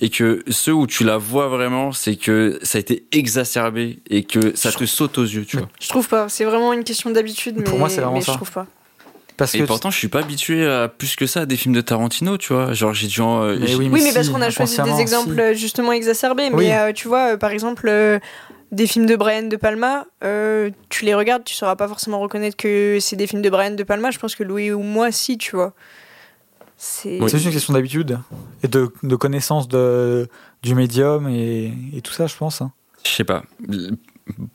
Et 0.00 0.08
que 0.08 0.42
ceux 0.48 0.72
où 0.72 0.86
tu 0.86 1.04
la 1.04 1.16
vois 1.18 1.48
vraiment, 1.48 1.92
c'est 1.92 2.16
que 2.16 2.58
ça 2.62 2.78
a 2.78 2.80
été 2.80 3.04
exacerbé 3.12 4.00
et 4.10 4.24
que 4.24 4.56
ça 4.56 4.72
te 4.72 4.84
saute 4.84 5.16
aux 5.18 5.22
yeux, 5.24 5.44
tu 5.44 5.58
vois. 5.58 5.68
Je 5.80 5.88
trouve 5.88 6.08
pas. 6.08 6.28
C'est 6.28 6.44
vraiment 6.44 6.72
une 6.72 6.82
question 6.82 7.10
d'habitude, 7.10 7.54
mais, 7.58 7.64
Pour 7.64 7.78
moi, 7.78 7.88
c'est 7.88 8.00
vraiment 8.00 8.14
mais 8.14 8.20
ça. 8.22 8.32
je 8.32 8.36
trouve 8.38 8.50
pas. 8.50 8.66
Parce 9.36 9.54
Et 9.54 9.60
que. 9.60 9.64
pourtant, 9.64 9.90
je 9.90 9.96
suis 9.98 10.08
pas 10.08 10.20
habitué 10.20 10.66
à 10.66 10.88
plus 10.88 11.16
que 11.16 11.26
ça 11.26 11.40
à 11.40 11.46
des 11.46 11.56
films 11.56 11.74
de 11.74 11.80
Tarantino, 11.80 12.36
tu 12.38 12.52
vois. 12.52 12.72
Genre, 12.74 12.92
j'ai 12.94 13.08
genre. 13.08 13.40
euh, 13.42 13.56
Mais 13.58 13.74
oui, 13.74 13.88
Oui, 13.92 14.00
mais 14.02 14.08
si, 14.10 14.14
parce 14.14 14.28
qu'on 14.28 14.42
a 14.42 14.50
choisi 14.50 14.80
des 14.82 15.00
exemples 15.00 15.42
si. 15.54 15.60
justement 15.60 15.92
exacerbés. 15.92 16.48
Oui. 16.52 16.66
Mais 16.66 16.76
euh, 16.76 16.92
tu 16.92 17.08
vois, 17.08 17.32
euh, 17.32 17.36
par 17.36 17.50
exemple, 17.50 17.88
euh, 17.88 18.18
des 18.72 18.86
films 18.86 19.06
de 19.06 19.16
Brian 19.16 19.48
De 19.48 19.56
Palma, 19.56 20.04
euh, 20.22 20.70
tu 20.90 21.04
les 21.04 21.14
regardes, 21.14 21.44
tu 21.44 21.54
sauras 21.54 21.76
pas 21.76 21.88
forcément 21.88 22.20
reconnaître 22.20 22.56
que 22.56 22.98
c'est 23.00 23.16
des 23.16 23.26
films 23.26 23.42
de 23.42 23.50
Brian 23.50 23.74
De 23.74 23.82
Palma. 23.82 24.10
Je 24.10 24.18
pense 24.18 24.34
que 24.34 24.42
Louis 24.44 24.70
ou 24.70 24.82
moi, 24.82 25.10
si, 25.12 25.38
tu 25.38 25.56
vois. 25.56 25.72
C'est. 26.76 27.18
C'est 27.20 27.28
juste 27.38 27.46
une 27.46 27.52
question 27.52 27.72
d'habitude 27.74 28.18
et 28.62 28.68
de, 28.68 28.92
de 29.02 29.16
connaissance 29.16 29.68
de, 29.68 30.28
du 30.62 30.74
médium 30.74 31.28
et, 31.28 31.72
et 31.94 32.00
tout 32.02 32.12
ça, 32.12 32.26
je 32.26 32.36
pense. 32.36 32.60
hein. 32.60 32.72
Je 33.04 33.10
sais 33.10 33.24
pas. 33.24 33.44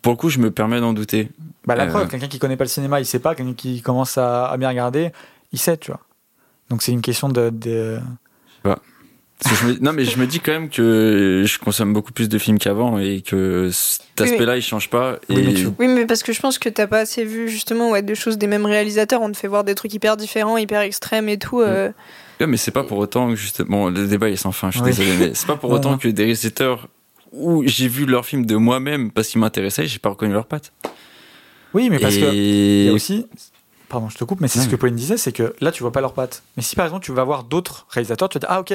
Pour 0.01 0.13
le 0.13 0.17
coup, 0.17 0.29
je 0.29 0.39
me 0.39 0.51
permets 0.51 0.79
d'en 0.79 0.93
douter. 0.93 1.29
Bah, 1.67 1.75
la 1.75 1.83
Euh. 1.83 1.87
preuve, 1.89 2.07
quelqu'un 2.07 2.27
qui 2.27 2.39
connaît 2.39 2.57
pas 2.57 2.63
le 2.63 2.69
cinéma, 2.69 2.99
il 2.99 3.05
sait 3.05 3.19
pas. 3.19 3.35
Quelqu'un 3.35 3.53
qui 3.53 3.81
commence 3.81 4.17
à, 4.17 4.47
à 4.47 4.57
bien 4.57 4.69
regarder, 4.69 5.11
il 5.51 5.59
sait, 5.59 5.77
tu 5.77 5.91
vois. 5.91 5.99
Donc 6.69 6.81
c'est 6.81 6.91
une 6.93 7.01
question 7.01 7.29
de. 7.29 7.49
de- 7.51 7.99
que 8.63 9.53
je 9.53 9.67
me- 9.67 9.77
non, 9.81 9.93
mais 9.93 10.03
je 10.03 10.17
me 10.17 10.25
dis 10.25 10.39
quand 10.39 10.51
même 10.51 10.67
que 10.69 11.43
je 11.45 11.59
consomme 11.59 11.93
beaucoup 11.93 12.11
plus 12.11 12.27
de 12.27 12.39
films 12.39 12.57
qu'avant 12.57 12.97
et 12.97 13.21
que 13.21 13.69
cet 13.71 14.01
Oui, 14.19 14.25
aspect-là, 14.31 14.57
il 14.57 14.63
change 14.63 14.89
pas. 14.89 15.19
Oui, 15.29 15.37
et... 15.37 15.43
mais 15.43 15.53
tu- 15.53 15.67
Oui, 15.77 15.87
mais 15.87 16.07
parce 16.07 16.23
que 16.23 16.33
je 16.33 16.39
pense 16.41 16.57
que 16.57 16.69
t'as 16.69 16.87
pas 16.87 17.01
assez 17.01 17.23
vu 17.23 17.47
justement 17.47 17.91
ouais, 17.91 18.01
de 18.01 18.15
choses 18.15 18.39
des 18.39 18.47
mêmes 18.47 18.65
réalisateurs. 18.65 19.21
On 19.21 19.31
te 19.31 19.37
fait 19.37 19.47
voir 19.47 19.63
des 19.63 19.75
trucs 19.75 19.93
hyper 19.93 20.17
différents, 20.17 20.57
hyper 20.57 20.81
extrêmes 20.81 21.29
et 21.29 21.37
tout. 21.37 21.61
euh, 21.61 21.91
Ouais, 22.39 22.47
mais 22.47 22.57
c'est 22.57 22.71
pas 22.71 22.83
pour 22.83 22.97
autant 22.97 23.29
que 23.29 23.35
justement 23.35 23.89
le 23.89 24.07
débat 24.07 24.29
est 24.29 24.37
sans 24.37 24.51
fin. 24.51 24.71
Je 24.71 24.77
suis 24.77 24.83
Oui. 24.85 24.89
désolé, 24.89 25.11
mais 25.19 25.31
c'est 25.35 25.45
pas 25.47 25.55
pour 25.55 25.69
autant 25.71 25.91
non. 25.91 25.97
que 25.99 26.07
des 26.07 26.23
réalisateurs 26.23 26.87
où 27.31 27.61
j'ai 27.67 27.87
vu 27.87 28.07
leurs 28.07 28.25
films 28.25 28.45
de 28.47 28.55
moi-même 28.55 29.11
parce 29.11 29.27
qu'ils 29.27 29.39
m'intéressaient, 29.41 29.85
j'ai 29.85 29.99
pas 29.99 30.09
reconnu 30.09 30.33
leurs 30.33 30.47
pattes. 30.47 30.73
Oui, 31.73 31.89
mais 31.89 31.99
parce 31.99 32.15
que. 32.15 32.33
Il 32.33 32.85
y 32.85 32.89
a 32.89 32.93
aussi. 32.93 33.27
Pardon, 33.89 34.09
je 34.09 34.17
te 34.17 34.23
coupe, 34.25 34.41
mais 34.41 34.49
c'est 34.49 34.59
ce 34.59 34.67
que 34.67 34.75
Pauline 34.75 34.97
disait, 34.97 35.15
c'est 35.15 35.31
que 35.31 35.55
là, 35.61 35.71
tu 35.71 35.81
vois 35.81 35.93
pas 35.93 36.01
leurs 36.01 36.11
pattes. 36.11 36.43
Mais 36.57 36.63
si 36.63 36.75
par 36.75 36.85
exemple, 36.85 37.05
tu 37.05 37.13
vas 37.13 37.23
voir 37.23 37.43
d'autres 37.45 37.85
réalisateurs, 37.89 38.27
tu 38.27 38.37
vas 38.37 38.41
dire, 38.41 38.49
ah 38.51 38.59
ok, 38.59 38.73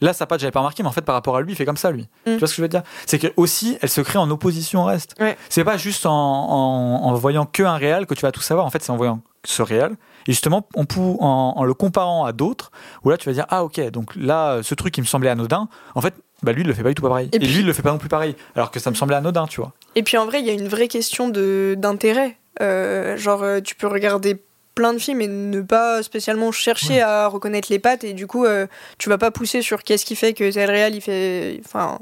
là, 0.00 0.14
sa 0.14 0.24
patte, 0.24 0.40
j'avais 0.40 0.52
pas 0.52 0.60
remarqué, 0.60 0.82
mais 0.82 0.88
en 0.88 0.92
fait, 0.92 1.02
par 1.02 1.14
rapport 1.14 1.36
à 1.36 1.42
lui, 1.42 1.52
il 1.52 1.54
fait 1.54 1.66
comme 1.66 1.76
ça, 1.76 1.90
lui. 1.90 2.04
Mm. 2.26 2.32
Tu 2.32 2.38
vois 2.38 2.48
ce 2.48 2.52
que 2.54 2.56
je 2.56 2.62
veux 2.62 2.68
dire? 2.68 2.82
C'est 3.04 3.18
que 3.18 3.26
aussi, 3.36 3.76
elle 3.82 3.90
se 3.90 4.00
crée 4.00 4.18
en 4.18 4.30
opposition 4.30 4.80
au 4.84 4.86
reste. 4.86 5.16
Ouais. 5.20 5.36
C'est 5.50 5.64
pas 5.64 5.76
juste 5.76 6.06
en, 6.06 6.12
en, 6.12 7.02
en 7.04 7.14
voyant 7.14 7.44
que 7.44 7.62
un 7.62 7.76
réel 7.76 8.06
que 8.06 8.14
tu 8.14 8.22
vas 8.22 8.32
tout 8.32 8.40
savoir. 8.40 8.64
En 8.64 8.70
fait, 8.70 8.82
c'est 8.82 8.90
en 8.90 8.96
voyant 8.96 9.20
ce 9.44 9.60
réel. 9.60 9.92
Et 10.26 10.32
justement, 10.32 10.66
on 10.74 10.86
pou- 10.86 11.18
en, 11.20 11.52
en 11.56 11.64
le 11.64 11.74
comparant 11.74 12.24
à 12.24 12.32
d'autres, 12.32 12.70
où 13.04 13.10
là, 13.10 13.18
tu 13.18 13.28
vas 13.28 13.34
dire, 13.34 13.44
ah 13.50 13.64
ok, 13.64 13.78
donc 13.90 14.16
là, 14.16 14.60
ce 14.62 14.74
truc 14.74 14.94
qui 14.94 15.02
me 15.02 15.06
semblait 15.06 15.28
anodin, 15.28 15.68
en 15.94 16.00
fait, 16.00 16.14
bah, 16.42 16.52
lui, 16.52 16.62
il 16.62 16.66
le 16.66 16.72
fait 16.72 16.82
pas 16.82 16.88
du 16.88 16.94
tout 16.94 17.02
pareil. 17.02 17.28
Et 17.32 17.36
Et, 17.36 17.38
puis- 17.38 17.48
lui, 17.48 17.60
il 17.60 17.66
le 17.66 17.72
fait 17.74 17.82
pas 17.82 17.92
non 17.92 17.98
plus 17.98 18.08
pareil. 18.08 18.34
Alors 18.56 18.70
que 18.70 18.80
ça 18.80 18.88
me 18.88 18.94
semblait 18.94 19.16
anodin, 19.16 19.46
tu 19.46 19.60
vois. 19.60 19.72
Et 19.96 20.02
puis 20.02 20.16
en 20.16 20.26
vrai, 20.26 20.40
il 20.40 20.46
y 20.46 20.50
a 20.50 20.52
une 20.52 20.68
vraie 20.68 20.88
question 20.88 21.28
d'intérêt. 21.28 22.36
Euh, 22.60 23.16
genre, 23.16 23.42
euh, 23.42 23.60
tu 23.60 23.74
peux 23.74 23.86
regarder 23.86 24.36
plein 24.74 24.92
de 24.92 24.98
films 24.98 25.20
et 25.20 25.28
ne 25.28 25.60
pas 25.60 26.02
spécialement 26.02 26.50
chercher 26.50 27.00
à 27.00 27.28
reconnaître 27.28 27.68
les 27.70 27.78
pattes 27.78 28.02
et 28.04 28.12
du 28.12 28.26
coup, 28.26 28.44
euh, 28.44 28.66
tu 28.98 29.08
vas 29.08 29.18
pas 29.18 29.30
pousser 29.30 29.62
sur 29.62 29.82
qu'est-ce 29.84 30.04
qui 30.04 30.16
fait 30.16 30.32
que 30.34 30.50
tel 30.50 30.68
réel 30.68 30.94
il 30.96 31.00
fait, 31.00 31.60
enfin, 31.64 32.00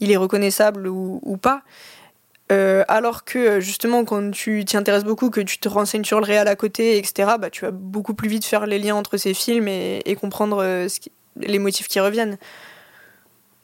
il 0.00 0.10
est 0.10 0.16
reconnaissable 0.16 0.88
ou, 0.88 1.20
ou 1.22 1.36
pas. 1.36 1.62
Euh, 2.52 2.84
alors 2.88 3.24
que 3.24 3.60
justement, 3.60 4.04
quand 4.04 4.30
tu 4.30 4.64
t'y 4.64 4.76
intéresses 4.76 5.04
beaucoup, 5.04 5.30
que 5.30 5.40
tu 5.40 5.58
te 5.58 5.68
renseignes 5.68 6.04
sur 6.04 6.20
le 6.20 6.24
réel 6.26 6.46
à 6.48 6.56
côté, 6.56 6.96
etc., 6.96 7.32
bah, 7.38 7.50
tu 7.50 7.64
vas 7.66 7.70
beaucoup 7.72 8.14
plus 8.14 8.28
vite 8.28 8.44
faire 8.44 8.66
les 8.66 8.78
liens 8.78 8.94
entre 8.94 9.16
ces 9.16 9.34
films 9.34 9.68
et, 9.68 10.00
et 10.06 10.14
comprendre 10.14 10.62
euh, 10.62 10.88
ce 10.88 11.00
qui- 11.00 11.12
les 11.40 11.58
motifs 11.58 11.88
qui 11.88 12.00
reviennent. 12.00 12.38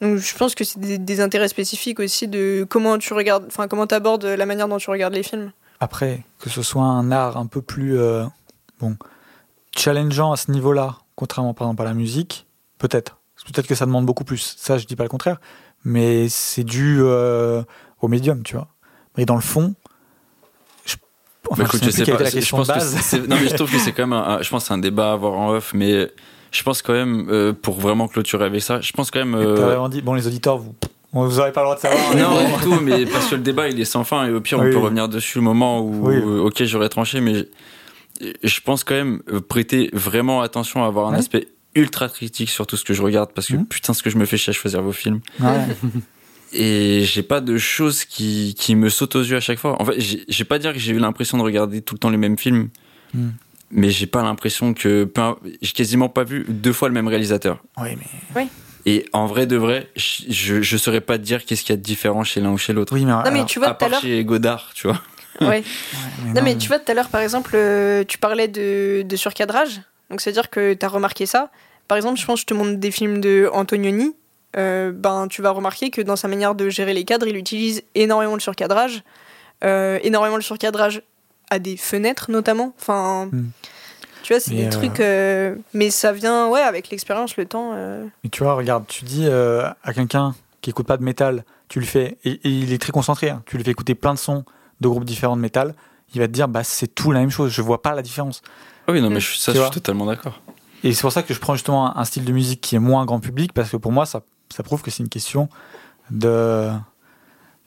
Donc 0.03 0.17
je 0.17 0.35
pense 0.35 0.53
que 0.53 0.63
c'est 0.63 0.79
des, 0.79 0.97
des 0.99 1.19
intérêts 1.21 1.47
spécifiques 1.47 1.99
aussi 1.99 2.27
de 2.27 2.65
comment 2.69 2.97
tu 2.99 3.13
regardes, 3.13 3.45
enfin 3.47 3.67
comment 3.67 3.87
tu 3.87 3.95
abordes 3.95 4.25
la 4.25 4.45
manière 4.45 4.67
dont 4.67 4.77
tu 4.77 4.89
regardes 4.91 5.13
les 5.15 5.23
films. 5.23 5.51
Après, 5.79 6.23
que 6.39 6.49
ce 6.49 6.61
soit 6.61 6.83
un 6.83 7.11
art 7.11 7.37
un 7.37 7.47
peu 7.47 7.61
plus 7.61 7.97
euh, 7.97 8.25
bon, 8.79 8.95
challengeant 9.75 10.31
à 10.31 10.37
ce 10.37 10.51
niveau-là, 10.51 10.97
contrairement 11.15 11.53
par 11.53 11.67
exemple 11.67 11.81
à 11.81 11.85
la 11.85 11.93
musique, 11.93 12.45
peut-être. 12.77 13.17
Peut-être 13.45 13.67
que 13.67 13.75
ça 13.75 13.85
demande 13.85 14.05
beaucoup 14.05 14.23
plus. 14.23 14.55
Ça, 14.57 14.77
je 14.77 14.85
dis 14.85 14.95
pas 14.95 15.03
le 15.03 15.09
contraire. 15.09 15.41
Mais 15.83 16.29
c'est 16.29 16.63
dû 16.63 16.99
euh, 17.01 17.61
au 17.99 18.07
médium, 18.07 18.41
tu 18.43 18.55
vois. 18.55 18.69
Mais 19.17 19.25
dans 19.25 19.35
le 19.35 19.41
fond, 19.41 19.73
je, 20.85 20.95
enfin, 21.49 21.63
Bah, 21.63 21.67
écoute, 21.67 21.83
je 21.83 21.89
sais 21.89 22.05
pas. 22.05 22.11
la 22.13 22.25
c'est- 22.25 22.31
Je 22.31 22.35
question 22.37 22.57
pense 22.57 22.67
de 22.67 22.73
que 22.73 22.77
base. 22.79 23.27
non, 23.27 23.35
mais 23.41 23.49
je 23.49 23.55
trouve 23.55 23.69
que 23.69 23.79
c'est 23.79 23.91
quand 23.91 24.03
même, 24.07 24.13
un, 24.13 24.37
un- 24.37 24.41
je 24.41 24.49
pense, 24.49 24.63
que 24.63 24.67
c'est 24.69 24.73
un 24.73 24.77
débat 24.77 25.09
à 25.09 25.13
avoir 25.13 25.33
en 25.33 25.49
off, 25.55 25.73
mais 25.73 26.09
je 26.53 26.63
pense 26.63 26.81
quand 26.81 26.93
même, 26.93 27.27
euh, 27.29 27.51
pour 27.51 27.77
vraiment 27.79 28.07
clôturer 28.07 28.45
avec 28.45 28.61
ça, 28.61 28.79
je 28.79 28.91
pense 28.93 29.11
quand 29.11 29.19
même. 29.19 29.35
Euh, 29.35 29.55
T'as 29.57 29.65
vraiment 29.65 29.89
dit, 29.89 30.01
bon, 30.01 30.13
les 30.13 30.25
auditeurs, 30.27 30.57
vous, 30.57 30.73
vous 31.11 31.39
aurez 31.39 31.51
pas 31.51 31.61
le 31.61 31.65
droit 31.65 31.75
de 31.75 31.81
savoir. 31.81 32.15
Non, 32.15 32.35
mais 32.41 32.55
du 32.57 32.63
tout, 32.63 32.79
mais 32.81 33.05
parce 33.05 33.27
que 33.27 33.35
le 33.35 33.41
débat 33.41 33.67
il 33.67 33.79
est 33.79 33.85
sans 33.85 34.03
fin 34.05 34.25
et 34.25 34.31
au 34.31 34.39
pire 34.39 34.59
on 34.59 34.63
Oui, 34.63 34.69
peut 34.69 34.77
oui. 34.77 34.83
revenir 34.83 35.09
dessus 35.09 35.39
le 35.39 35.43
moment 35.43 35.81
où, 35.81 36.07
Oui. 36.09 36.17
ok, 36.17 36.63
j'aurais 36.63 36.89
tranché, 36.89 37.19
mais 37.19 37.33
je- 38.21 38.31
je 38.43 38.59
pense 38.61 38.83
quand 38.83 38.95
même 38.95 39.21
euh, 39.31 39.41
prêter 39.41 39.89
vraiment 39.93 40.41
attention 40.41 40.83
à 40.83 40.87
avoir 40.87 41.07
un 41.07 41.13
Ouais. 41.13 41.17
aspect 41.19 41.47
ultra 41.75 42.07
critique 42.07 42.49
sur 42.51 42.67
tout 42.67 42.77
ce 42.77 42.83
que 42.83 42.93
je 42.93 43.01
regarde 43.01 43.31
parce 43.33 43.47
que 43.47 43.55
Mhm. 43.55 43.65
putain, 43.65 43.93
ce 43.93 44.03
que 44.03 44.09
je 44.11 44.17
me 44.17 44.25
fais 44.25 44.37
chier 44.37 44.51
à 44.51 44.53
choisir 44.53 44.81
vos 44.83 44.91
films. 44.91 45.19
Ouais. 45.39 45.65
Et 46.55 47.01
j'ai 47.05 47.23
pas 47.23 47.41
de 47.41 47.57
choses 47.57 48.05
qui, 48.05 48.53
qui 48.55 48.75
me 48.75 48.89
sautent 48.89 49.15
aux 49.15 49.23
yeux 49.23 49.37
à 49.37 49.39
chaque 49.39 49.57
fois. 49.57 49.81
En 49.81 49.85
fait, 49.85 49.95
j'ai 49.99 50.43
pas 50.43 50.59
dire 50.59 50.71
que 50.71 50.77
j'ai 50.77 50.93
eu 50.93 50.99
l'impression 50.99 51.39
de 51.39 51.43
regarder 51.43 51.81
tout 51.81 51.95
le 51.95 51.99
temps 51.99 52.11
les 52.11 52.17
mêmes 52.17 52.37
films, 52.37 52.69
Mhm. 53.15 53.33
Mais 53.73 53.89
j'ai 53.89 54.07
pas 54.07 54.23
l'impression 54.23 54.73
que. 54.73 55.11
J'ai 55.61 55.71
quasiment 55.71 56.09
pas 56.09 56.23
vu 56.23 56.45
deux 56.47 56.73
fois 56.73 56.87
le 56.87 56.93
même 56.93 57.07
réalisateur. 57.07 57.61
Oui, 57.77 57.89
mais, 58.35 58.47
Et 58.85 59.05
en 59.13 59.25
vrai 59.25 59.45
de 59.45 59.57
vrai, 59.57 59.89
je, 59.95 60.61
je, 60.61 60.77
saurais 60.77 61.01
pas 61.01 61.17
te 61.17 61.23
dire 61.23 61.45
qu'est-ce 61.45 61.63
qu'il 61.63 61.71
y 61.71 61.73
a 61.73 61.77
de 61.77 61.81
différent 61.81 62.23
chez 62.23 62.39
l'un 62.39 62.51
ou 62.51 62.57
chez 62.57 62.73
l'autre. 62.73 62.93
oui, 62.93 63.05
mais, 63.05 63.11
Non 63.11 63.31
mais 63.31 63.45
tu 63.45 63.59
vois 63.59 63.69
À 63.69 63.71
tout 63.71 63.75
à 63.75 63.79
part 63.79 63.89
l'heure, 63.89 64.01
chez 64.01 64.23
Godard, 64.23 64.71
tu 64.73 64.87
vois. 64.87 65.01
ouais. 65.41 65.47
ouais, 65.47 65.63
Non 66.35 66.41
mais 66.43 66.57
tu 66.57 66.67
vois 66.67 66.79
tout 66.79 66.91
à 66.91 66.95
l'heure 66.95 67.09
par 67.09 67.21
exemple, 67.21 67.51
euh, 67.55 68.03
tu 68.07 68.17
parlais 68.17 68.47
de, 68.47 69.03
de 69.03 69.15
surcadrage, 69.15 69.81
donc 70.09 70.21
c'est 70.21 70.29
à 70.29 70.33
dire 70.33 70.49
que 70.49 70.73
tu 70.73 70.85
as 70.85 70.89
remarqué 70.89 71.25
ça. 71.25 71.49
Par 71.87 71.97
exemple, 71.97 72.19
je 72.19 72.25
pense 72.25 72.39
que 72.39 72.41
je 72.41 72.45
te 72.45 72.53
montre 72.53 72.79
des 72.79 72.91
films 72.91 73.19
de 73.19 73.49
Antonioni, 73.51 74.15
euh, 74.55 74.91
ben 74.93 75.27
tu 75.27 75.41
vas 75.41 75.51
remarquer 75.51 75.89
que 75.89 76.01
dans 76.01 76.15
sa 76.15 76.27
manière 76.27 76.55
de 76.55 76.69
gérer 76.69 76.93
les 76.93 77.03
cadres, 77.03 77.27
il 77.27 77.35
utilise 77.35 77.83
énormément 77.95 78.35
le 78.35 78.39
surcadrage, 78.39 79.03
euh, 79.63 79.99
énormément 80.03 80.35
le 80.35 80.41
surcadrage 80.41 81.01
à 81.53 81.59
des 81.59 81.77
fenêtres 81.77 82.31
notamment. 82.31 82.73
Enfin, 82.79 83.29
Hmm. 83.31 83.49
tu 84.23 84.33
vois, 84.33 84.39
c'est 84.39 84.55
des 84.55 84.65
euh, 84.65 84.69
trucs, 84.69 84.99
euh, 84.99 85.55
mais 85.73 85.89
ça 85.91 86.11
vient 86.11 86.47
ouais 86.49 86.61
avec 86.61 86.89
l'expérience, 86.89 87.37
le 87.37 87.45
temps. 87.45 87.71
euh. 87.75 88.05
Mais 88.23 88.29
tu 88.29 88.43
vois, 88.43 88.53
regarde, 88.55 88.85
tu 88.87 89.05
dis 89.05 89.25
euh, 89.27 89.67
à 89.83 89.93
quelqu'un 89.93 90.33
qui 90.61 90.69
écoute 90.71 90.87
pas 90.87 90.97
de 90.97 91.03
métal, 91.03 91.43
tu 91.69 91.79
le 91.79 91.85
fais, 91.85 92.17
et, 92.23 92.31
et 92.31 92.49
il 92.49 92.71
est 92.73 92.77
très 92.81 92.91
concentré, 92.91 93.29
hein, 93.29 93.41
tu 93.45 93.57
lui 93.57 93.63
fais 93.63 93.71
écouter 93.71 93.95
plein 93.95 94.13
de 94.13 94.19
sons 94.19 94.43
de 94.81 94.87
groupes 94.87 95.05
différents 95.05 95.35
de 95.35 95.41
métal, 95.41 95.75
il 96.15 96.19
va 96.19 96.27
te 96.27 96.31
dire, 96.31 96.47
bah 96.47 96.63
c'est 96.63 96.87
tout 96.93 97.11
la 97.11 97.19
même 97.19 97.29
chose, 97.31 97.51
je 97.51 97.61
vois 97.61 97.81
pas 97.81 97.93
la 97.95 98.01
différence. 98.01 98.41
Ah 98.87 98.91
oui, 98.91 99.01
non, 99.01 99.09
Mm. 99.09 99.13
mais 99.13 99.19
je, 99.19 99.35
ça, 99.35 99.51
Tu 99.51 99.57
je 99.57 99.63
suis 99.63 99.71
totalement 99.71 100.05
d'accord. 100.05 100.41
Et 100.83 100.93
c'est 100.93 101.01
pour 101.01 101.11
ça 101.11 101.23
que 101.23 101.33
je 101.33 101.39
prends 101.39 101.55
justement 101.55 101.87
un, 101.95 101.99
un 102.01 102.05
style 102.05 102.25
de 102.25 102.31
musique 102.33 102.59
qui 102.61 102.75
est 102.75 102.79
moins 102.79 103.05
grand 103.05 103.19
public, 103.19 103.53
parce 103.53 103.69
que 103.69 103.77
pour 103.77 103.91
moi, 103.91 104.05
ça, 104.05 104.21
ça 104.53 104.63
prouve 104.63 104.81
que 104.81 104.91
c'est 104.91 105.03
une 105.03 105.09
question 105.09 105.47
de. 106.11 106.69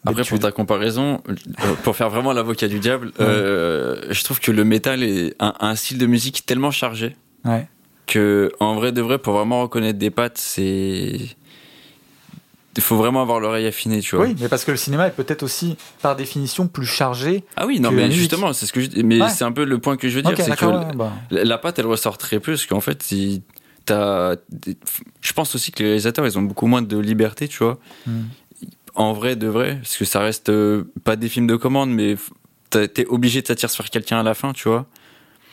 Après, 0.06 0.24
pour 0.24 0.38
ta 0.38 0.52
comparaison, 0.52 1.22
euh, 1.28 1.34
pour 1.82 1.96
faire 1.96 2.10
vraiment 2.10 2.32
l'avocat 2.32 2.68
du 2.68 2.78
diable, 2.78 3.12
euh, 3.20 4.02
je 4.10 4.24
trouve 4.24 4.40
que 4.40 4.50
le 4.52 4.64
métal 4.64 5.02
est 5.02 5.34
un, 5.40 5.54
un 5.60 5.74
style 5.76 5.98
de 5.98 6.06
musique 6.06 6.44
tellement 6.46 6.70
chargé 6.70 7.16
Ouais. 7.44 7.66
que 8.06 8.50
en 8.60 8.74
vrai 8.74 8.92
de 8.92 9.00
vrai, 9.02 9.18
pour 9.18 9.34
vraiment 9.34 9.62
reconnaître 9.62 9.98
des 9.98 10.10
pattes, 10.10 10.38
c'est. 10.38 11.18
Il 12.78 12.82
faut 12.82 12.96
vraiment 12.96 13.22
avoir 13.22 13.40
l'oreille 13.40 13.66
affinée, 13.66 14.00
tu 14.00 14.16
vois. 14.16 14.26
Oui, 14.26 14.36
mais 14.38 14.48
parce 14.48 14.66
que 14.66 14.70
le 14.70 14.76
cinéma 14.76 15.06
est 15.06 15.10
peut-être 15.12 15.42
aussi, 15.42 15.78
par 16.02 16.14
définition, 16.14 16.68
plus 16.68 16.84
chargé. 16.84 17.42
Ah 17.56 17.64
oui, 17.66 17.80
non, 17.80 17.90
mais 17.90 18.10
justement, 18.10 18.52
c'est 18.52 18.66
ce 18.66 18.72
que 18.72 18.82
je 18.82 18.88
Mais 19.02 19.18
Ouais. 19.22 19.30
c'est 19.30 19.44
un 19.44 19.52
peu 19.52 19.64
le 19.64 19.78
point 19.78 19.96
que 19.96 20.08
je 20.10 20.16
veux 20.16 20.22
dire, 20.22 20.36
c'est 20.36 20.54
que 20.56 20.94
bah. 20.94 21.12
la 21.30 21.44
la 21.44 21.56
patte, 21.58 21.78
elle 21.78 21.86
ressort 21.86 22.18
très 22.18 22.38
peu, 22.38 22.52
parce 22.52 22.66
qu'en 22.66 22.80
fait, 22.82 23.02
si 23.02 23.42
t'as. 23.86 24.34
Je 25.22 25.32
pense 25.32 25.54
aussi 25.54 25.72
que 25.72 25.78
les 25.82 25.88
réalisateurs, 25.90 26.26
ils 26.26 26.38
ont 26.38 26.42
beaucoup 26.42 26.66
moins 26.66 26.82
de 26.82 26.98
liberté, 26.98 27.48
tu 27.48 27.64
vois. 27.64 27.78
Hmm. 28.06 28.24
En 28.96 29.12
vrai, 29.12 29.36
de 29.36 29.46
vrai, 29.46 29.76
parce 29.76 29.96
que 29.96 30.04
ça 30.04 30.20
reste 30.20 30.48
euh, 30.48 30.84
pas 31.04 31.16
des 31.16 31.28
films 31.28 31.46
de 31.46 31.56
commande, 31.56 31.90
mais 31.90 32.16
t'es 32.70 33.06
obligé 33.06 33.42
de 33.42 33.46
s'attirer 33.46 33.70
sur 33.72 33.84
quelqu'un 33.90 34.18
à 34.20 34.22
la 34.22 34.34
fin, 34.34 34.52
tu 34.52 34.68
vois. 34.68 34.86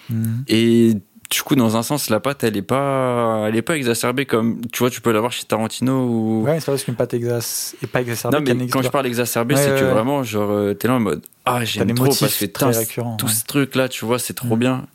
Hmm. 0.10 0.42
Et 0.48 0.94
du 1.30 1.42
coup, 1.42 1.56
dans 1.56 1.76
un 1.78 1.84
sens, 1.84 2.10
la 2.10 2.20
patte, 2.20 2.44
elle 2.44 2.56
est 2.58 2.62
pas, 2.62 3.46
elle 3.48 3.56
est 3.56 3.62
pas 3.62 3.76
exacerbée 3.76 4.26
comme, 4.26 4.62
tu 4.72 4.80
vois, 4.80 4.90
tu 4.90 5.02
peux 5.02 5.12
l'avoir 5.12 5.32
chez 5.32 5.44
Tarantino 5.46 6.06
ou. 6.08 6.44
Ouais, 6.44 6.60
c'est 6.60 6.66
pas 6.68 6.72
parce 6.74 6.84
qu'une 6.84 6.96
pâte 6.96 7.14
exas... 7.16 7.76
est 7.82 7.88
pas 7.88 8.02
exacerbée 8.02 8.38
non, 8.54 8.60
mais 8.60 8.68
quand 8.68 8.82
je 8.82 8.90
parle 8.90 9.08
exacerbé, 9.08 9.56
Ouais, 9.56 9.62
c'est 9.62 9.72
ouais, 9.74 9.80
que 9.80 9.86
ouais. 9.86 9.92
vraiment, 9.92 10.24
genre, 10.24 10.52
euh, 10.52 10.74
t'es 10.74 10.88
là 10.88 10.96
en 10.96 11.00
mode, 11.00 11.22
ah, 11.46 11.66
j'aime 11.66 11.94
trop 11.96 12.06
parce 12.06 12.38
que 12.38 12.46
très 12.46 12.72
récurrents. 12.72 13.18
tout 13.18 13.26
ouais. 13.26 13.32
ce 13.32 13.44
truc 13.46 13.76
là, 13.76 13.90
tu 13.90 14.06
vois, 14.06 14.20
c'est 14.20 14.34
trop 14.34 14.56
Mm. 14.56 14.60
bien. 14.60 14.86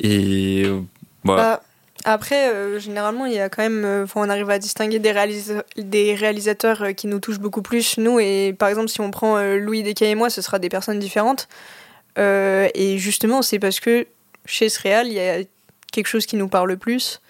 Et 0.00 0.62
euh, 0.64 0.80
bah, 1.24 1.36
Bah, 1.36 1.62
après, 2.04 2.48
euh, 2.52 2.78
généralement, 2.78 3.26
il 3.26 3.32
y 3.34 3.38
a 3.38 3.48
quand 3.48 3.62
même. 3.62 3.84
euh, 3.84 4.06
on 4.14 4.28
arrive 4.28 4.50
à 4.50 4.58
distinguer 4.58 4.98
des, 4.98 5.12
réalisa- 5.12 5.62
des 5.76 6.14
réalisateurs 6.14 6.82
euh, 6.82 6.92
qui 6.92 7.06
nous 7.06 7.20
touchent 7.20 7.38
beaucoup 7.40 7.62
plus, 7.62 7.98
nous. 7.98 8.18
Et 8.20 8.54
par 8.58 8.68
exemple, 8.68 8.88
si 8.88 9.00
on 9.00 9.10
prend 9.10 9.36
euh, 9.36 9.58
Louis 9.58 9.82
Descailles 9.82 10.10
et 10.10 10.14
moi, 10.14 10.30
ce 10.30 10.42
sera 10.42 10.58
des 10.58 10.68
personnes 10.68 10.98
différentes. 10.98 11.48
Euh, 12.18 12.68
et 12.74 12.98
justement, 12.98 13.42
c'est 13.42 13.58
parce 13.58 13.80
que 13.80 14.06
chez 14.44 14.68
ce 14.68 14.80
réal, 14.80 15.06
il 15.08 15.14
y 15.14 15.20
a 15.20 15.38
quelque 15.92 16.06
chose 16.08 16.26
qui 16.26 16.36
nous 16.36 16.48
parle 16.48 16.76
plus, 16.76 17.20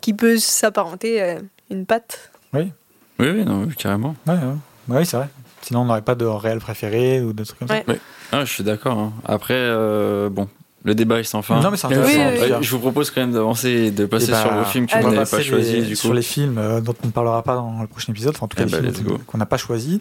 qui 0.00 0.14
peut 0.14 0.38
s'apparenter 0.38 1.20
à 1.22 1.38
une 1.70 1.86
patte. 1.86 2.30
oui, 2.52 2.70
oui, 3.18 3.44
non, 3.44 3.64
oui, 3.64 3.74
carrément. 3.76 4.14
Ouais, 4.26 4.34
ouais. 4.34 4.40
Bah 4.88 4.96
oui, 4.98 5.06
c'est 5.06 5.16
vrai. 5.16 5.28
Sinon, 5.62 5.82
on 5.82 5.84
n'aurait 5.84 6.02
pas 6.02 6.14
de 6.16 6.24
réel 6.24 6.58
préféré 6.58 7.20
ou 7.20 7.32
de 7.32 7.44
trucs 7.44 7.58
comme 7.60 7.68
Ouais. 7.70 7.84
Ah, 8.32 8.44
je 8.44 8.52
suis 8.52 8.64
d'accord. 8.64 8.98
hein. 8.98 9.12
Après, 9.24 9.54
euh, 9.56 10.28
bon, 10.28 10.48
le 10.84 10.94
débat 10.94 11.20
est 11.20 11.24
sans 11.24 11.42
fin. 11.42 11.60
Non, 11.60 11.70
mais 11.70 11.76
c'est 11.76 11.86
intéressant. 11.86 12.30
oui, 12.58 12.62
je 12.62 12.70
vous 12.70 12.78
propose 12.80 13.10
quand 13.10 13.20
même 13.20 13.32
d'avancer 13.32 13.68
et 13.70 13.90
de 13.90 14.04
passer 14.06 14.26
Eh 14.28 14.32
bah, 14.32 14.42
sur 14.42 14.54
le 14.54 14.64
film 14.64 14.86
que 14.86 14.92
allez. 14.94 15.02
vous 15.02 15.08
On 15.08 15.10
va 15.10 15.16
n'avez 15.18 15.30
pas 15.30 15.36
passer 15.38 15.48
choisi, 15.48 15.72
les- 15.74 15.82
du 15.82 15.90
coup. 15.94 16.00
sur 16.00 16.14
les 16.14 16.22
films 16.22 16.58
euh, 16.58 16.80
dont 16.80 16.94
on 17.02 17.06
ne 17.06 17.12
parlera 17.12 17.42
pas 17.42 17.54
dans 17.54 17.80
le 17.82 17.86
prochain 17.86 18.12
épisode, 18.12 18.34
enfin 18.34 18.44
en 18.46 18.48
tout 18.48 18.56
cas 18.56 18.64
Eh 18.66 18.70
les 18.80 18.88
bah, 18.90 18.92
films 18.94 19.18
qu'on 19.26 19.38
n'a 19.38 19.46
pas 19.46 19.56
choisi. 19.58 20.00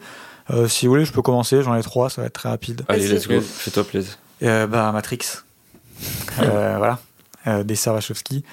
Euh, 0.50 0.68
si 0.68 0.86
vous 0.88 0.94
voulez, 0.94 1.06
je 1.06 1.14
peux 1.14 1.22
commencer, 1.22 1.62
j'en 1.62 1.76
ai 1.76 1.84
trois, 1.84 2.10
ça 2.10 2.22
va 2.22 2.28
être 2.28 2.34
très 2.34 2.50
rapide. 2.50 2.82
Allez, 2.88 3.08
let's 3.08 3.28
go, 3.28 3.40
fais-toi 3.42 3.84
plaisir. 3.84 4.18
Euh, 4.44 4.68
bah, 4.68 4.92
Matrix. 4.92 5.20
Euh, 6.42 6.76
voilà. 6.78 7.00
Euh, 7.48 7.64
des 7.64 7.76
sœurs 7.76 7.94
Wachowski. 7.94 8.44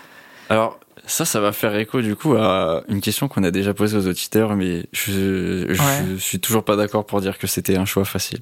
Alors, 0.50 0.78
ça, 1.06 1.24
ça 1.24 1.40
va 1.40 1.52
faire 1.52 1.74
écho 1.76 2.02
du 2.02 2.14
coup 2.16 2.34
à 2.34 2.82
une 2.88 3.00
question 3.00 3.28
qu'on 3.28 3.42
a 3.42 3.50
déjà 3.50 3.72
posée 3.72 3.96
aux 3.96 4.06
auditeurs, 4.06 4.54
mais 4.54 4.86
je, 4.92 5.66
je 5.72 5.80
Ouais. 5.80 6.18
suis 6.18 6.40
toujours 6.40 6.62
pas 6.64 6.76
d'accord 6.76 7.06
pour 7.06 7.20
dire 7.22 7.38
que 7.38 7.46
c'était 7.46 7.76
un 7.76 7.86
choix 7.86 8.04
facile. 8.04 8.40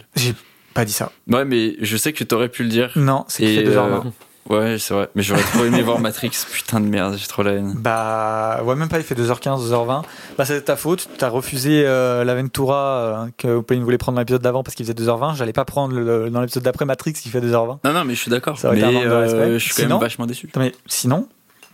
Pas 0.77 0.85
dit 0.85 0.93
ça. 0.93 1.11
Ouais, 1.29 1.45
mais 1.45 1.75
je 1.81 1.97
sais 1.97 2.13
que 2.13 2.23
t'aurais 2.25 2.49
pu 2.49 2.63
le 2.63 2.69
dire. 2.69 2.93
Non, 2.97 3.25
c'est 3.29 3.43
qu'il 3.45 3.59
Et, 3.59 3.65
fait 3.65 3.71
2h20. 3.71 4.07
euh, 4.07 4.11
Ouais, 4.49 4.79
c'est 4.79 4.95
vrai. 4.95 5.09
Mais 5.17 5.25
j'aurais 5.25 5.43
trop 5.43 5.65
aimé 5.65 5.83
voir 5.83 5.99
Matrix. 5.99 6.31
Putain 6.53 6.79
de 6.79 6.87
merde, 6.87 7.17
j'ai 7.19 7.27
trop 7.27 7.43
la 7.43 7.55
haine. 7.55 7.75
Bah, 7.77 8.61
ouais, 8.63 8.77
même 8.77 8.89
pas, 8.89 8.99
il 8.99 9.03
fait 9.03 9.17
2h15, 9.17 9.69
2h20. 9.69 10.03
Bah, 10.39 10.45
c'est 10.45 10.63
ta 10.63 10.77
faute. 10.77 11.09
T'as 11.19 11.29
refusé 11.31 11.83
euh, 11.85 12.23
l'Aventura 12.23 12.77
euh, 13.25 13.27
que 13.37 13.59
Pauline 13.59 13.83
voulait 13.83 13.99
prendre 13.99 14.15
dans 14.15 14.21
l'épisode 14.21 14.43
d'avant 14.43 14.63
parce 14.63 14.77
qu'il 14.77 14.87
faisait 14.87 14.95
2h20. 14.95 15.35
J'allais 15.35 15.53
pas 15.53 15.65
prendre 15.65 15.99
le- 15.99 16.31
dans 16.31 16.41
l'épisode 16.43 16.63
d'après 16.63 16.85
Matrix 16.85 17.15
qui 17.15 17.29
fait 17.29 17.41
2h20. 17.41 17.79
Non, 17.85 17.93
non, 17.93 18.05
mais 18.05 18.15
je 18.15 18.21
suis 18.21 18.31
d'accord. 18.31 18.57
Mais 18.73 18.85
euh, 18.85 19.55
je 19.59 19.65
suis 19.65 19.71
quand 19.75 19.83
Sinon- 19.83 19.97
même 19.97 20.01
vachement 20.03 20.27
déçu. 20.27 20.49
Mais 20.57 20.73
sinon, 20.87 21.27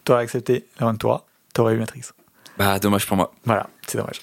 t'aurais 0.05 0.23
accepté 0.23 0.65
l'Aventura, 0.81 1.27
t'aurais 1.53 1.75
eu 1.75 1.79
Matrix. 1.79 2.03
Bah, 2.59 2.79
dommage 2.79 3.07
pour 3.07 3.19
moi. 3.19 3.33
Voilà, 3.45 3.67
c'est 3.87 3.99
dommage. 3.99 4.21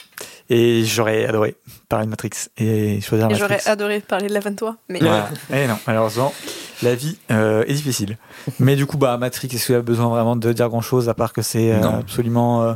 Et 0.50 0.84
j'aurais 0.84 1.26
adoré 1.26 1.56
parler 1.90 2.06
de 2.06 2.10
Matrix 2.10 2.32
et 2.58 3.02
choisir 3.02 3.28
Et 3.28 3.30
Matrix. 3.30 3.40
j'aurais 3.40 3.68
adoré 3.68 4.00
parler 4.00 4.28
de 4.28 4.34
l'Aventura. 4.34 4.78
Mais 4.90 5.00
Voilà. 5.00 5.30
Et 5.54 5.68
non, 5.68 5.78
malheureusement, 5.86 6.34
la 6.82 6.96
vie 6.96 7.18
euh, 7.30 7.64
est 7.68 7.74
difficile. 7.74 8.18
Mais 8.60 8.76
du 8.76 8.86
coup, 8.88 8.98
bah, 8.98 9.18
Matrix, 9.18 9.50
est-ce 9.54 9.68
qu'il 9.68 9.76
y 9.76 9.78
a 9.78 9.82
besoin 9.82 10.08
vraiment 10.10 10.36
de 10.36 10.52
dire 10.52 10.70
grand 10.70 10.82
chose 10.82 11.08
à 11.08 11.14
part 11.14 11.34
que 11.34 11.42
c'est 11.44 11.72
euh, 11.72 12.00
absolument, 12.00 12.64
euh, 12.64 12.74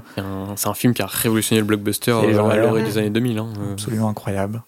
C'est 0.55 0.67
un, 0.67 0.73
film 0.73 0.93
qui 0.93 1.01
a 1.01 1.07
révolutionné 1.07 1.61
le 1.61 1.65
blockbuster 1.65 2.11
genre, 2.33 2.51
à 2.51 2.57
l'orée 2.57 2.83
des 2.83 2.97
années 2.97 3.09
2000. 3.09 3.37
hein. 3.39 3.47
Euh, 3.59 3.73
absolument 3.73 4.09
incroyable 4.09 4.61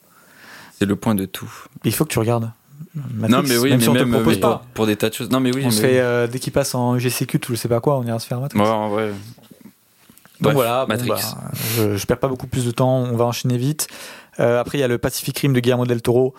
C'est 0.79 0.85
le 0.85 0.95
point 0.95 1.13
de 1.13 1.25
tout. 1.25 1.51
Il 1.83 1.93
faut 1.93 2.05
que 2.05 2.11
tu 2.11 2.19
regardes. 2.19 2.51
Matrix, 3.13 3.31
non, 3.31 3.43
mais 3.43 3.57
oui, 3.57 3.69
même 3.69 3.79
mais 3.79 3.83
si 3.83 3.89
on 3.89 3.93
te 3.93 3.99
même 3.99 4.11
le 4.11 4.17
propose 4.19 4.39
pas. 4.39 4.63
pour 4.73 4.85
des 4.87 4.95
tas 4.95 5.09
de 5.09 5.13
choses. 5.13 5.29
Non, 5.29 5.39
mais 5.41 5.53
oui, 5.53 5.63
on 5.65 5.69
se 5.69 5.81
mais 5.81 5.89
fait, 5.89 5.99
euh, 5.99 6.27
dès 6.27 6.39
qu'il 6.39 6.53
passe 6.53 6.73
en 6.75 6.97
GCQ, 6.97 7.39
ou 7.49 7.51
je 7.51 7.55
sais 7.55 7.67
pas 7.67 7.81
quoi, 7.81 7.97
on 7.97 8.03
ira 8.03 8.19
se 8.19 8.27
faire 8.27 8.39
Matrix. 8.39 8.59
Ouais, 8.59 8.67
en 8.67 8.89
vrai. 8.89 9.11
Donc 10.41 10.53
Bref, 10.53 10.55
voilà, 10.55 10.85
bon, 10.85 10.93
Matrix. 10.93 11.09
bah, 11.09 11.51
je, 11.77 11.95
je 11.97 12.05
perds 12.05 12.19
pas 12.19 12.27
beaucoup 12.27 12.47
plus 12.47 12.65
de 12.65 12.71
temps, 12.71 12.97
on 12.97 13.15
va 13.15 13.25
enchaîner 13.25 13.57
vite. 13.57 13.87
Euh, 14.39 14.59
après, 14.59 14.77
il 14.77 14.81
y 14.81 14.83
a 14.83 14.87
le 14.87 14.97
Pacific 14.97 15.37
Rim 15.39 15.53
de 15.53 15.59
Guillermo 15.59 15.85
del 15.85 16.01
Toro. 16.01 16.33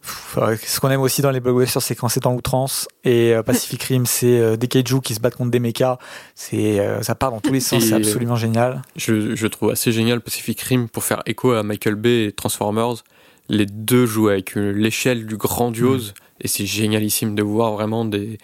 Pff, 0.00 0.38
euh, 0.38 0.56
ce 0.64 0.80
qu'on 0.80 0.90
aime 0.90 1.00
aussi 1.00 1.22
dans 1.22 1.30
les 1.30 1.40
blockbusters, 1.40 1.80
c'est 1.82 1.94
quand 1.94 2.08
c'est 2.08 2.26
en 2.26 2.34
outrance. 2.34 2.88
Et 3.04 3.34
euh, 3.34 3.42
Pacific 3.42 3.82
Rim, 3.84 4.04
c'est 4.06 4.38
euh, 4.38 4.56
des 4.56 4.66
kaiju 4.68 5.00
qui 5.00 5.14
se 5.14 5.20
battent 5.20 5.36
contre 5.36 5.50
des 5.50 5.60
mechas. 5.60 5.98
C'est, 6.34 6.80
ça 7.02 7.14
part 7.14 7.30
dans 7.30 7.40
tous 7.40 7.52
les 7.52 7.60
sens, 7.60 7.82
c'est 7.84 7.94
absolument 7.94 8.36
génial. 8.36 8.82
je, 8.96 9.34
je 9.34 9.46
trouve 9.46 9.70
assez 9.70 9.92
génial 9.92 10.20
Pacific 10.20 10.60
Rim 10.60 10.88
pour 10.88 11.04
faire 11.04 11.22
écho 11.26 11.52
à 11.52 11.62
Michael 11.62 11.94
Bay 11.96 12.24
et 12.26 12.32
Transformers. 12.32 13.02
Les 13.48 13.66
deux 13.66 14.06
jouent 14.06 14.28
avec 14.28 14.54
l'échelle 14.54 15.26
du 15.26 15.36
grandiose 15.36 16.14
et 16.40 16.48
c'est 16.48 16.64
génialissime 16.66 17.34
de 17.34 17.42
voir 17.42 17.72
vraiment 17.72 18.04
des, 18.04 18.38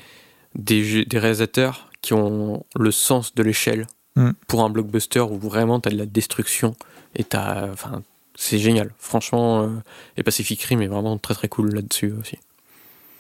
des 0.55 1.07
réalisateurs 1.13 1.89
qui 2.03 2.15
ont 2.15 2.65
le 2.79 2.91
sens 2.91 3.35
de 3.35 3.43
l'échelle 3.43 3.87
Mm. 4.19 4.33
pour 4.49 4.65
un 4.65 4.69
blockbuster 4.69 5.21
où 5.21 5.39
vraiment 5.39 5.79
t'as 5.79 5.91
de 5.91 5.97
la 5.97 6.07
destruction 6.07 6.75
et 7.15 7.23
t'as. 7.23 7.71
Enfin, 7.71 8.03
c'est 8.35 8.59
génial. 8.59 8.91
Franchement, 8.99 9.63
euh, 9.63 9.69
et 10.17 10.25
Pacific 10.25 10.61
Rim 10.63 10.83
est 10.83 10.89
vraiment 10.89 11.17
très 11.19 11.35
très 11.35 11.49
cool 11.49 11.73
là-dessus 11.73 12.13
aussi. 12.21 12.37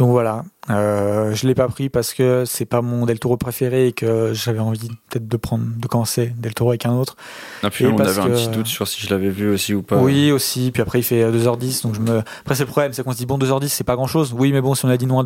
Donc 0.00 0.10
voilà, 0.10 0.44
euh, 0.70 1.34
je 1.34 1.46
l'ai 1.48 1.56
pas 1.56 1.66
pris 1.66 1.88
parce 1.88 2.14
que 2.14 2.44
c'est 2.46 2.64
pas 2.64 2.82
mon 2.82 3.04
Del 3.04 3.18
Toro 3.18 3.36
préféré 3.36 3.88
et 3.88 3.92
que 3.92 4.32
j'avais 4.32 4.60
envie 4.60 4.88
peut-être 5.08 5.26
de 5.26 5.36
prendre, 5.36 5.64
de 5.76 5.86
commencer 5.88 6.32
Del 6.36 6.54
Toro 6.54 6.70
avec 6.70 6.86
un 6.86 6.92
autre. 6.92 7.16
Ah, 7.64 7.70
puis 7.70 7.84
Et 7.84 7.88
on 7.88 7.96
parce 7.96 8.16
avait 8.16 8.32
un 8.32 8.34
petit 8.34 8.48
doute 8.48 8.68
sur 8.68 8.86
si 8.86 9.00
je 9.00 9.10
l'avais 9.10 9.30
vu 9.30 9.50
aussi 9.50 9.74
ou 9.74 9.82
pas. 9.82 9.96
Oui, 9.96 10.30
aussi. 10.30 10.70
Puis 10.70 10.82
après, 10.82 11.00
il 11.00 11.02
fait 11.02 11.22
euh, 11.22 11.32
2h10. 11.32 11.82
Donc 11.82 11.94
je 11.94 12.00
me. 12.00 12.18
Après, 12.18 12.54
c'est 12.54 12.62
le 12.62 12.68
problème, 12.68 12.92
c'est 12.92 13.02
qu'on 13.02 13.12
se 13.12 13.18
dit, 13.18 13.26
bon, 13.26 13.38
2h10, 13.38 13.68
c'est 13.68 13.84
pas 13.84 13.96
grand 13.96 14.06
chose. 14.06 14.32
Oui, 14.36 14.52
mais 14.52 14.60
bon, 14.60 14.76
si 14.76 14.84
on 14.84 14.88
a 14.88 14.96
dit 14.96 15.06
non 15.06 15.18
à 15.18 15.24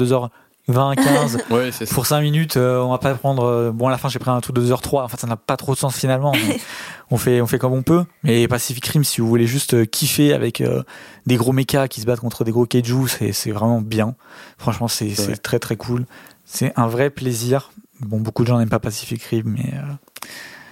2h20, 0.69 0.95
15, 1.03 1.39
Ouais, 1.51 1.71
pour 1.93 2.07
5 2.07 2.21
minutes, 2.21 2.57
euh, 2.57 2.79
on 2.81 2.91
va 2.91 2.99
pas 2.99 3.15
prendre. 3.15 3.45
euh, 3.45 3.71
bon, 3.73 3.89
à 3.89 3.91
la 3.91 3.99
fin, 3.99 4.09
j'ai 4.09 4.19
pris 4.19 4.31
un 4.31 4.41
truc 4.41 4.55
de 4.57 4.63
2h03. 4.63 5.03
Enfin, 5.05 5.17
ça 5.19 5.27
n'a 5.27 5.37
pas 5.37 5.57
trop 5.57 5.75
de 5.75 5.79
sens 5.79 5.97
finalement. 5.97 6.33
on, 7.11 7.17
fait, 7.17 7.41
on 7.41 7.47
fait 7.47 7.59
comme 7.59 7.73
on 7.73 7.83
peut. 7.83 8.05
Mais 8.23 8.47
Pacific 8.49 8.87
Rim, 8.87 9.03
si 9.05 9.21
vous 9.21 9.29
voulez 9.29 9.47
juste 9.47 9.75
euh, 9.75 9.85
kiffer 9.85 10.33
avec 10.33 10.61
euh, 10.61 10.83
des 11.27 11.37
gros 11.37 11.53
mechas 11.53 11.89
qui 11.89 12.01
se 12.01 12.07
battent 12.07 12.21
contre 12.21 12.45
des 12.45 12.53
gros 12.53 12.65
kaiju, 12.67 13.09
c'est 13.09 13.33
c'est 13.33 13.51
vraiment 13.51 13.81
bien. 13.81 14.15
Franchement, 14.59 14.89
c'est 14.89 15.09
vrai. 15.09 15.37
très 15.37 15.59
très 15.59 15.77
cool. 15.77 16.07
C'est 16.45 16.73
un 16.77 16.87
vrai 16.87 17.11
plaisir. 17.11 17.71
Bon, 18.01 18.21
beaucoup 18.21 18.43
de 18.43 18.49
gens 18.49 18.59
n'aiment 18.59 18.69
pas 18.69 18.81
Pacific 18.81 19.23
Rim, 19.25 19.43
mais 19.47 19.75
euh, 19.75 19.83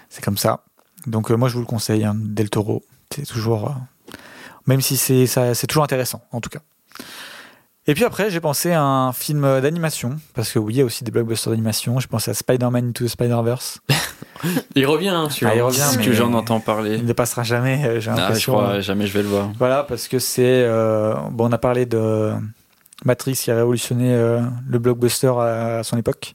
c'est 0.09 0.23
comme 0.25 0.37
ça. 0.39 0.65
Donc, 1.07 1.31
euh, 1.31 1.37
moi, 1.37 1.49
je 1.49 1.55
vous 1.55 1.61
le 1.61 1.67
conseille, 1.67 2.05
hein, 2.05 2.15
Del 2.17 2.51
Toro. 2.51 2.83
C'est 3.15 3.27
toujours. 3.27 3.69
euh, 3.71 4.13
même 4.67 4.81
si 4.83 4.97
c'est 4.97 5.27
ça- 5.27 5.55
c'est 5.55 5.67
toujours 5.67 5.83
intéressant, 5.85 6.23
en 6.33 6.41
tout 6.41 6.51
cas. 6.51 6.61
Et 7.91 7.95
puis 7.95 8.05
après, 8.05 8.31
j'ai 8.31 8.39
pensé 8.39 8.71
à 8.71 8.85
un 8.85 9.13
film 9.13 9.43
d'animation, 9.61 10.15
parce 10.35 10.53
que 10.53 10.61
oui, 10.61 10.75
il 10.75 10.77
y 10.77 10.81
a 10.81 10.85
aussi 10.85 11.03
des 11.03 11.11
blockbusters 11.11 11.51
d'animation. 11.51 11.99
J'ai 11.99 12.07
pensé 12.07 12.31
à 12.31 12.35
Spider-Man 12.35 12.91
Into 12.91 13.05
the 13.05 13.09
Spider-Verse. 13.09 13.81
Il 14.77 14.87
revient, 14.87 15.09
hein, 15.09 15.29
celui-là. 15.29 15.51
Ah, 15.55 15.57
il 15.57 15.63
revient, 15.63 15.99
que 16.05 16.13
j'en 16.13 16.33
entends 16.35 16.61
parler. 16.61 16.95
Il 16.99 17.05
ne 17.05 17.13
passera 17.13 17.43
jamais, 17.43 17.85
euh, 17.85 17.99
j'ai 18.01 18.11
Ah, 18.11 18.15
je 18.15 18.21
l'impression. 18.21 18.53
crois 18.53 18.79
jamais 18.81 19.07
je 19.09 19.13
vais 19.13 19.23
le 19.23 19.29
voir. 19.29 19.51
Voilà, 19.59 19.83
parce 19.83 20.07
que 20.07 20.21
c'est. 20.21 20.63
euh, 20.65 21.15
bon, 21.33 21.49
on 21.49 21.53
a 21.53 21.59
parlé 21.59 21.85
de 21.85 22.31
Matrix 23.05 23.35
qui 23.35 23.51
a 23.51 23.57
révolutionné 23.57 24.15
euh, 24.15 24.41
le 24.69 24.79
blockbuster 24.79 25.33
à, 25.37 25.79
à 25.79 25.83
son 25.83 25.99
époque. 25.99 26.35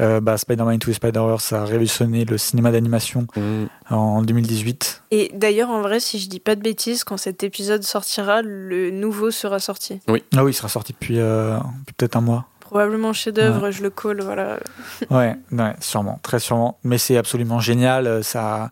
Euh, 0.00 0.20
bah, 0.20 0.36
Spider-Man 0.36 0.74
Into 0.74 0.90
the 0.90 0.94
Spider-Verse 0.94 1.52
a 1.52 1.64
révolutionné 1.64 2.24
le 2.24 2.36
cinéma 2.36 2.72
d'animation 2.72 3.26
Mm. 3.36 3.66
en 3.90 4.22
2018. 4.22 5.04
Et 5.12 5.30
d'ailleurs, 5.34 5.70
en 5.70 5.82
vrai, 5.82 6.00
si 6.00 6.18
je 6.18 6.28
dis 6.28 6.40
pas 6.40 6.56
de 6.56 6.60
bêtises, 6.62 7.04
quand 7.04 7.16
cet 7.16 7.44
épisode 7.44 7.84
sortira, 7.84 8.42
le 8.42 8.90
nouveau 8.90 9.30
sera 9.30 9.60
sorti. 9.60 10.00
Ah 10.08 10.42
oui, 10.44 10.50
il 10.50 10.54
sera 10.54 10.68
sorti 10.68 10.92
depuis, 10.94 11.20
euh, 11.20 11.56
depuis 11.58 11.94
peut-être 11.96 12.16
un 12.16 12.22
mois. 12.22 12.46
Probablement 12.58 13.12
chef-d'œuvre, 13.12 13.70
je 13.70 13.82
le 13.84 13.90
call, 13.90 14.20
voilà. 14.22 14.58
Ouais, 15.10 15.36
ouais, 15.52 15.74
sûrement, 15.80 16.18
très 16.24 16.40
sûrement. 16.40 16.76
Mais 16.82 16.98
c'est 16.98 17.16
absolument 17.16 17.60
génial. 17.60 18.08
euh, 18.08 18.22
Ça, 18.22 18.70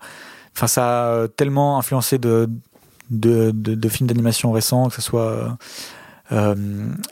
enfin, 0.56 0.66
ça 0.66 1.22
a 1.22 1.28
tellement 1.28 1.78
influencé 1.78 2.18
de, 2.18 2.48
de, 3.10 3.52
de, 3.54 3.76
de 3.76 3.88
films 3.88 4.08
d'animation 4.08 4.50
récents, 4.50 4.88
que 4.88 4.94
ce 4.96 5.02
soit 5.02 5.26
euh, 5.28 5.48
euh, 6.32 6.54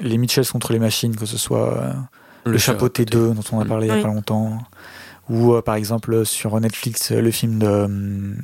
les 0.01 0.19
Mitchells 0.19 0.47
contre 0.51 0.73
les 0.73 0.81
machines, 0.81 1.15
que 1.15 1.27
ce 1.27 1.39
soit 1.39 1.93
le, 2.51 2.59
Chapeau 2.59 2.89
T2 2.89 3.35
dont 3.35 3.43
on 3.53 3.61
a 3.61 3.65
parlé 3.65 3.87
il 3.89 3.95
y 3.95 3.99
a 3.99 4.03
pas 4.03 4.09
longtemps, 4.09 4.59
ou 5.29 5.55
euh, 5.55 5.63
par 5.63 5.75
exemple 5.77 6.25
sur 6.27 6.59
Netflix 6.61 7.13
euh, 7.13 7.21
le 7.21 7.31
film 7.31 7.59
de 7.59 7.67
euh, 7.67 8.35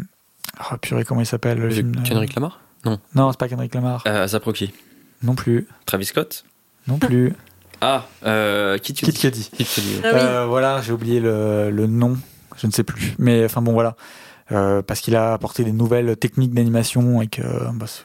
ah 0.59 0.79
purée 0.79 1.05
comment 1.05 1.21
il 1.21 1.27
s'appelle 1.27 1.59
le 1.59 1.69
De 1.69 1.75
film 1.75 1.95
de- 1.97 2.01
Kendrick 2.09 2.35
Lamar? 2.35 2.61
Non, 3.15 3.31
c'est 3.33 3.39
pas 3.39 3.49
Kendrick 3.49 3.75
Lamar. 3.75 4.03
Euh, 4.07 4.27
Zaproki. 4.29 4.73
Non 5.23 5.35
plus, 5.35 5.67
Travis 5.87 6.07
Scott? 6.07 6.45
Non 6.87 6.99
plus. 6.99 7.33
Ah, 7.83 8.07
euh, 8.25 8.79
Kid 8.79 8.97
Kid 8.97 9.19
Cudi. 9.19 9.51
Ah 10.03 10.47
voilà, 10.47 10.81
j'ai 10.81 10.93
oublié 10.93 11.21
le, 11.21 11.71
le 11.71 11.87
nom. 11.87 12.17
je 12.57 12.67
ne 12.67 12.73
sais 12.73 12.85
plus. 12.85 13.15
Mais 13.19 13.45
enfin 13.45 13.61
bon, 13.61 13.75
voilà. 13.75 13.97
Euh, 14.51 14.81
parce 14.81 15.01
qu'il 15.01 15.15
a 15.15 15.35
apporté 15.35 15.63
des 15.63 15.73
nouvelles 15.73 16.17
techniques 16.17 16.55
d'animation 16.55 17.21
et 17.21 17.27
que 17.27 17.43
bah, 17.75 17.85
c'est- 17.87 18.05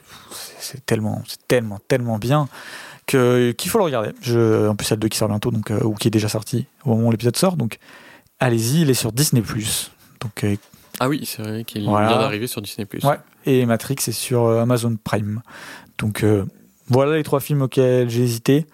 c'est 0.58 0.84
tellement, 0.84 1.22
c'est 1.26 1.48
tellement, 1.48 1.78
tellement 1.88 2.18
bien 2.18 2.48
qu'il 3.16 3.70
faut 3.70 3.78
le 3.78 3.84
regarder. 3.84 4.10
Je, 4.20 4.68
en 4.68 4.74
plus, 4.74 4.86
il 4.88 4.90
y 4.90 4.92
a 4.92 4.96
le 4.96 5.00
2 5.00 5.08
qui 5.08 5.18
sort 5.18 5.28
bientôt, 5.28 5.50
donc 5.50 5.70
euh, 5.70 5.80
ou 5.84 5.94
qui 5.94 6.08
est 6.08 6.10
déjà 6.10 6.28
sorti 6.28 6.66
au 6.84 6.90
moment 6.90 7.08
où 7.08 7.10
l'épisode 7.10 7.36
sort. 7.36 7.56
Donc, 7.56 7.78
allez-y, 8.40 8.82
il 8.82 8.90
est 8.90 8.94
sur 8.94 9.12
Disney+. 9.12 9.42
Donc, 10.20 10.44
euh, 10.44 10.56
Ah 11.00 11.08
oui, 11.08 11.24
c'est 11.26 11.42
vrai 11.42 11.64
qu'il 11.64 11.84
Voilà. 11.84 12.08
vient 12.08 12.18
d'arriver 12.18 12.46
sur 12.46 12.60
Disney+. 12.62 12.86
Ouais. 13.02 13.18
et 13.46 13.66
Matrix 13.66 13.96
est 14.06 14.12
sur 14.12 14.44
euh, 14.44 14.60
Amazon 14.62 14.96
Prime. 15.02 15.42
Donc, 15.98 16.22
euh, 16.24 16.44
voilà 16.88 17.16
les 17.16 17.22
trois 17.22 17.40
films 17.40 17.62
auxquels 17.62 18.08
j'ai 18.10 18.22
hésité. 18.22 18.66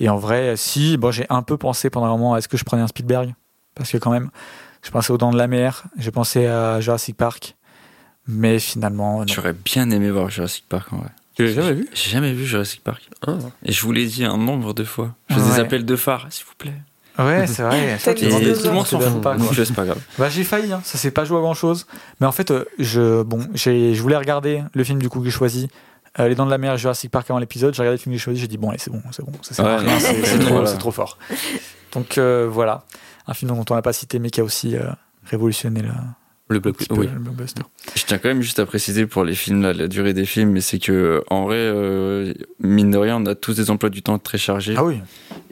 Et 0.00 0.08
en 0.08 0.16
vrai, 0.16 0.56
si, 0.56 0.96
bon, 0.96 1.10
j'ai 1.12 1.26
un 1.30 1.42
peu 1.42 1.56
pensé 1.56 1.88
pendant 1.90 2.06
un 2.06 2.10
moment, 2.10 2.36
est-ce 2.36 2.48
que 2.48 2.56
je 2.56 2.64
prenais 2.64 2.82
un 2.82 2.88
Spielberg? 2.88 3.34
Parce 3.74 3.90
que 3.90 3.98
quand 3.98 4.10
même, 4.10 4.30
je 4.82 4.90
pensais 4.90 5.12
aux 5.12 5.18
Dents 5.18 5.30
de 5.32 5.38
la 5.38 5.46
Mer, 5.46 5.84
j'ai 5.96 6.10
pensé 6.10 6.46
à 6.46 6.80
Jurassic 6.80 7.16
Park, 7.16 7.56
mais 8.26 8.58
finalement. 8.58 9.24
J'aurais 9.26 9.52
bien 9.54 9.90
aimé 9.90 10.10
voir 10.10 10.28
Jurassic 10.28 10.64
Park 10.68 10.92
en 10.92 10.98
vrai. 10.98 11.08
Tu 11.34 11.44
l'as 11.46 11.52
jamais 11.52 11.72
vu? 11.72 11.88
J'ai 11.94 12.10
jamais 12.10 12.32
vu 12.32 12.44
Jurassic 12.44 12.82
Park. 12.84 13.08
Ah. 13.26 13.36
Et 13.64 13.72
je 13.72 13.80
vous 13.82 13.92
l'ai 13.92 14.06
dit 14.06 14.24
un 14.24 14.36
nombre 14.36 14.74
de 14.74 14.84
fois. 14.84 15.14
Je 15.30 15.34
fais 15.34 15.40
Ouais. 15.40 15.50
des 15.54 15.60
appels 15.60 15.84
de 15.84 15.96
phare, 15.96 16.26
s'il 16.30 16.44
vous 16.46 16.54
plaît. 16.58 16.74
Ouais, 17.18 17.46
c'est 17.46 17.62
vrai. 17.62 17.98
Tout 18.04 18.10
le 18.20 18.70
monde 18.72 18.86
s'en 18.86 19.00
c'est 19.00 19.08
fout. 19.10 19.20
pas, 19.22 19.36
quoi. 19.36 19.44
Donc, 19.46 19.54
c'est 19.54 19.74
pas 19.74 19.84
grave. 19.84 19.98
Bah, 20.18 20.28
j'ai 20.30 20.44
failli, 20.44 20.72
hein. 20.72 20.80
ça 20.84 20.96
s'est 20.98 21.10
pas 21.10 21.24
joué 21.24 21.38
à 21.38 21.40
grand 21.40 21.54
chose. 21.54 21.86
Mais 22.20 22.26
en 22.26 22.32
fait, 22.32 22.50
euh, 22.50 22.64
je, 22.78 23.22
bon, 23.22 23.46
j'ai, 23.54 23.94
je 23.94 24.02
voulais 24.02 24.16
regarder 24.16 24.62
le 24.74 24.84
film 24.84 24.98
du 24.98 25.08
coup 25.10 25.18
que 25.20 25.26
j'ai 25.26 25.30
choisi, 25.30 25.68
euh, 26.20 26.28
Les 26.28 26.34
Dents 26.34 26.46
de 26.46 26.50
la 26.50 26.58
Mer 26.58 26.76
Jurassic 26.78 27.10
Park 27.10 27.28
avant 27.30 27.38
l'épisode. 27.38 27.74
J'ai 27.74 27.82
regardé 27.82 27.96
le 27.98 28.02
film 28.02 28.14
que 28.14 28.18
j'ai 28.18 28.24
choisi, 28.24 28.40
j'ai 28.40 28.46
dit 28.48 28.56
bon, 28.58 28.70
allez, 28.70 28.78
c'est 28.78 28.90
bon, 28.90 29.02
c'est 29.10 29.24
bon, 29.24 29.32
ça 29.42 29.54
sert 29.54 29.64
à 29.66 29.76
Ouais, 29.76 29.80
rien, 29.80 29.92
non, 29.92 29.98
c'est, 30.24 30.38
trop, 30.38 30.64
trop 30.78 30.90
fort. 30.90 31.18
Donc 31.92 32.16
euh, 32.18 32.48
voilà, 32.50 32.84
un 33.26 33.34
film 33.34 33.50
dont 33.50 33.64
on 33.70 33.74
n'a 33.74 33.82
pas 33.82 33.92
cité, 33.92 34.18
mais 34.18 34.30
qui 34.30 34.40
a 34.40 34.44
aussi 34.44 34.76
euh, 34.76 34.82
révolutionné 35.26 35.82
le, 35.82 35.90
Le 36.52 36.58
un 36.58 36.60
bloc. 36.60 36.76
petit 36.76 36.88
peu 36.88 36.94
Oui. 36.96 37.08
le 37.12 37.18
blockbuster. 37.20 37.62
Je 37.96 38.04
tiens 38.04 38.18
quand 38.18 38.28
même 38.28 38.42
juste 38.42 38.58
à 38.58 38.66
préciser 38.66 39.06
pour 39.06 39.24
les 39.24 39.34
films, 39.34 39.62
là, 39.62 39.72
la 39.72 39.88
durée 39.88 40.12
des 40.14 40.24
films, 40.26 40.50
mais 40.50 40.60
c'est 40.60 40.78
que 40.78 41.22
en 41.30 41.44
vrai, 41.44 41.56
euh, 41.58 42.32
mine 42.60 42.90
de 42.90 42.98
rien, 42.98 43.16
on 43.20 43.26
a 43.26 43.34
tous 43.34 43.54
des 43.56 43.70
emplois 43.70 43.90
du 43.90 44.02
temps 44.02 44.18
très 44.18 44.38
chargés. 44.38 44.74
Ah 44.76 44.84
oui, 44.84 45.00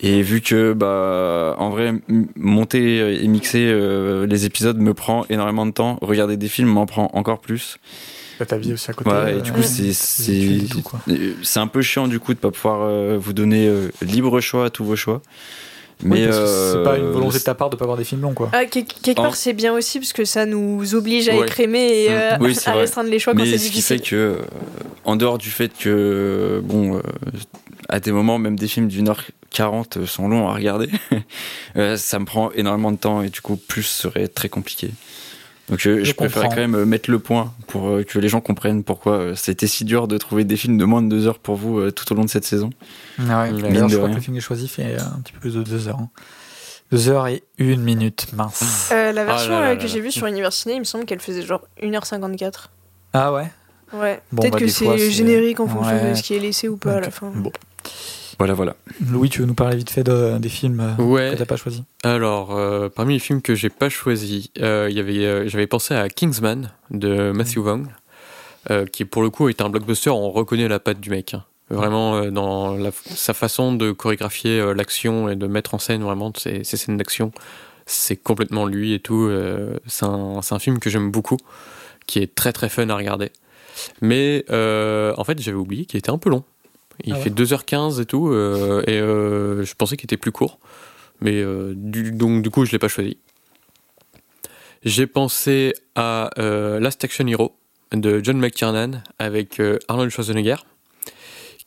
Et 0.01 0.22
vu 0.22 0.40
que, 0.40 0.72
bah, 0.72 1.56
en 1.59 1.70
vrai, 1.70 1.94
monter 2.36 3.22
et 3.22 3.28
mixer 3.28 3.66
euh, 3.70 4.27
les 4.27 4.47
épisodes 4.47 4.78
me 4.78 4.94
prend 4.94 5.24
énormément 5.31 5.66
de 5.66 5.72
temps, 5.72 5.98
regarder 6.02 6.36
des 6.36 6.48
films 6.48 6.68
m'en 6.68 6.86
prend 6.86 7.10
encore 7.14 7.40
plus. 7.40 7.78
T'as 8.39 8.47
ta 8.47 8.56
vie 8.56 8.72
aussi 8.72 8.90
à 8.90 8.94
côté. 8.94 9.10
Ouais, 9.10 9.32
et 9.32 9.36
euh, 9.36 9.40
du 9.40 9.52
coup, 9.52 9.62
c'est 9.62 9.93
c'est 9.93 10.60
euh, 11.10 11.35
un 11.56 11.66
peu 11.66 11.82
chiant 11.82 12.09
du 12.09 12.18
coup 12.20 12.32
de 12.32 12.39
pas 12.39 12.51
pouvoir 12.51 12.81
euh, 12.82 13.18
vous 13.20 13.35
donner 13.35 13.68
euh, 13.68 13.90
libre 14.01 14.40
choix 14.40 14.64
à 14.64 14.70
tous 14.70 14.82
vos 14.85 14.97
choix. 14.97 15.20
Mais 16.02 16.24
parce 16.27 16.39
que 16.39 16.47
c'est 16.47 16.77
euh, 16.78 16.85
pas 16.85 16.97
une 16.98 17.10
volonté 17.10 17.39
de 17.39 17.43
ta 17.44 17.55
part 17.55 17.70
de 17.70 17.77
pas 17.77 17.85
avoir 17.85 17.98
des 17.98 18.05
films 18.05 18.22
longs, 18.22 18.32
quoi. 18.35 18.48
Ah, 18.52 18.64
quel- 18.64 18.85
quelque 18.85 19.18
En- 19.18 19.24
part, 19.24 19.36
c'est 19.36 19.52
bien 19.52 19.72
aussi 19.74 19.98
parce 19.98 20.12
que 20.12 20.24
ça 20.24 20.47
nous 20.47 20.94
oblige 20.94 21.28
à 21.28 21.36
Ouais. 21.36 21.47
écrémer 21.47 22.05
et 22.05 22.09
Mm. 22.09 22.12
euh, 22.12 22.36
Oui, 22.40 22.56
à 22.66 22.70
vrai. 22.72 22.81
restreindre 22.82 23.10
les 23.10 23.18
choix 23.18 23.35
quand 23.35 23.40
mais 23.40 23.51
c'est 23.51 23.59
ce 23.59 23.64
qui 23.64 23.70
difficile. 23.70 23.98
fait 23.98 24.02
que, 24.10 24.16
euh, 24.16 24.39
en 25.05 25.16
dehors 25.16 25.39
du 25.39 25.51
fait 25.51 25.70
que, 25.77 26.60
bon, 26.64 26.97
euh, 26.97 27.01
à 27.89 28.01
des 28.01 28.12
moments, 28.12 28.39
même 28.39 28.56
des 28.56 28.68
films 28.68 28.89
d'une 28.89 29.09
heure 29.09 29.22
40 29.51 30.06
sont 30.06 30.28
longs 30.28 30.48
à 30.48 30.55
regarder, 30.55 30.89
euh, 31.77 31.97
ça 31.97 32.18
me 32.18 32.24
prend 32.24 32.51
énormément 32.52 32.93
de 32.93 32.97
temps 32.98 33.22
et 33.22 33.28
du 33.28 33.40
coup, 33.40 33.56
plus 33.56 33.82
serait 33.82 34.28
très 34.28 34.48
compliqué. 34.48 34.90
Donc, 35.70 35.78
je, 35.78 36.01
Je 36.01 36.05
je 36.05 36.12
préférais 36.12 36.48
quand 36.48 36.56
même 36.56 36.74
euh, 36.74 36.84
mettre 36.84 37.10
le 37.10 37.18
point 37.18 37.55
pour 37.68 37.88
euh, 37.88 38.02
que 38.02 38.18
les 38.18 38.28
gens 38.28 38.40
comprennent 38.40 38.82
pourquoi 38.84 39.12
euh, 39.14 39.34
c'était 39.36 39.66
si 39.68 39.84
dur 39.84 40.09
de 40.09 40.18
trouver 40.18 40.44
des 40.44 40.56
films 40.56 40.76
de 40.78 40.84
moins 40.84 41.01
de 41.02 41.09
deux 41.09 41.26
heures 41.26 41.38
pour 41.38 41.55
vous 41.56 41.78
euh, 41.78 41.90
tout 41.92 42.10
au 42.12 42.16
long 42.16 42.24
de 42.24 42.28
cette 42.30 42.44
saison. 42.44 42.70
Ah 43.28 43.42
ouais. 43.44 43.52
Mine 43.52 43.88
je 43.88 43.97
crois 43.97 44.06
rien. 44.09 44.10
que 44.10 44.14
le 44.16 44.20
film 44.20 44.36
que 44.36 44.40
j'ai 44.42 44.47
choisi 44.47 44.68
fait 44.68 44.97
euh, 44.97 44.98
un 45.01 45.20
petit 45.20 45.32
peu 45.32 45.38
plus 45.40 45.55
de 45.55 45.62
deux 45.62 45.88
heures. 45.88 45.98
hein. 46.01 46.10
Deux 46.92 47.09
heures 47.09 47.28
et 47.28 47.44
une 47.59 47.82
minute, 47.82 48.26
mince. 48.32 48.88
Euh, 48.92 49.12
la 49.12 49.24
version 49.24 49.52
là 49.52 49.60
euh, 49.60 49.74
là 49.74 49.76
que 49.76 49.86
j'ai 49.86 50.01
vue 50.01 50.10
sur 50.10 50.26
Universiné, 50.26 50.74
il 50.74 50.80
me 50.80 50.84
semble 50.84 51.05
qu'elle 51.05 51.20
faisait 51.20 51.42
genre 51.42 51.62
1h54. 51.82 52.52
Ah 53.12 53.32
ouais 53.32 53.51
Ouais. 53.92 54.20
Bon, 54.32 54.42
Peut-être 54.42 54.52
bah, 54.55 54.59
que 54.60 54.66
c'est 54.68 55.10
générique 55.10 55.60
en 55.60 55.66
fonction 55.68 55.94
Ouais. 55.94 56.10
de 56.10 56.14
ce 56.14 56.22
qui 56.22 56.34
est 56.34 56.38
laissé 56.40 56.68
ou 56.68 56.76
pas 56.76 56.94
à 56.94 57.01
la 57.01 57.10
fin. 57.10 57.30
Bon. 57.34 57.52
Voilà, 58.40 58.54
voilà. 58.54 58.74
Louis, 59.06 59.28
tu 59.28 59.40
veux 59.40 59.46
nous 59.46 59.52
parler 59.52 59.76
vite 59.76 59.90
fait 59.90 60.02
de- 60.02 60.38
des 60.38 60.48
films 60.48 60.80
euh, 60.98 61.02
Ouais. 61.02 61.32
que 61.34 61.36
t'as 61.38 61.44
pas 61.44 61.56
choisi 61.58 61.84
Alors, 62.04 62.56
euh, 62.56 62.88
parmi 62.88 63.12
les 63.12 63.18
films 63.18 63.42
que 63.42 63.54
j'ai 63.54 63.68
pas 63.68 63.90
choisis, 63.90 64.48
euh, 64.60 64.86
il 64.90 64.96
y 64.96 64.98
avait, 65.00 65.26
euh, 65.26 65.46
j'avais 65.46 65.66
pensé 65.66 65.92
à 65.94 66.08
Kingsman 66.08 66.70
de 66.90 67.32
Matthew 67.32 67.58
Vaughn, 67.58 67.88
euh, 68.70 68.86
qui 68.86 69.04
pour 69.04 69.20
le 69.22 69.28
coup 69.28 69.50
est 69.50 69.60
un 69.60 69.68
blockbuster. 69.68 70.08
On 70.08 70.30
reconnaît 70.30 70.68
la 70.68 70.78
patte 70.80 71.00
du 71.00 71.10
mec. 71.10 71.34
hein. 71.34 71.44
Vraiment 71.68 72.16
euh, 72.16 72.30
dans 72.30 72.74
la- 72.78 72.92
sa 72.92 73.34
façon 73.34 73.74
de 73.74 73.92
chorégraphier 73.92 74.58
euh, 74.58 74.72
l'action 74.72 75.28
et 75.28 75.36
de 75.36 75.46
mettre 75.46 75.74
en 75.74 75.78
scène 75.78 76.02
vraiment 76.02 76.32
ces, 76.34 76.64
ces 76.64 76.78
scènes 76.78 76.96
d'action, 76.96 77.32
c'est 77.84 78.16
complètement 78.16 78.64
lui 78.64 78.94
et 78.94 79.00
tout. 79.00 79.24
euh, 79.28 79.76
c'est 79.86 80.06
un, 80.06 80.40
un 80.50 80.58
film 80.58 80.78
que 80.78 80.88
j'aime 80.88 81.10
beaucoup, 81.10 81.36
qui 82.06 82.20
est 82.20 82.34
très 82.34 82.54
très 82.54 82.70
fun 82.70 82.88
à 82.88 82.96
regarder. 82.96 83.32
Mais 84.00 84.46
euh, 84.50 85.12
en 85.18 85.24
fait, 85.24 85.38
j'avais 85.42 85.58
oublié 85.58 85.84
qu'il 85.84 85.98
était 85.98 86.10
un 86.10 86.16
peu 86.18 86.30
long. 86.30 86.42
Il 87.05 87.12
Ah 87.12 87.16
ouais 87.16 87.22
fait 87.22 87.31
2h15 87.31 88.01
et 88.01 88.06
tout, 88.06 88.28
euh, 88.28 88.82
et 88.86 88.98
euh, 88.98 89.64
je 89.64 89.74
pensais 89.74 89.97
qu'il 89.97 90.06
était 90.06 90.16
plus 90.16 90.32
court. 90.32 90.59
Mais 91.20 91.36
euh, 91.36 91.74
du, 91.77 92.12
donc 92.12 92.43
du 92.43 92.51
coup, 92.51 92.64
je 92.64 92.72
l'ai 92.72 92.78
pas 92.78 92.89
choisi. 92.89 93.18
J'ai 94.82 95.06
pensé 95.06 95.74
à 95.94 96.31
Last 96.36 97.05
Action 97.05 97.27
Hero 97.27 97.55
de 97.93 98.20
John 98.22 98.39
McTiernan 98.39 99.02
avec 99.18 99.60
Arnold 99.89 100.10
Schwarzenegger, 100.10 100.56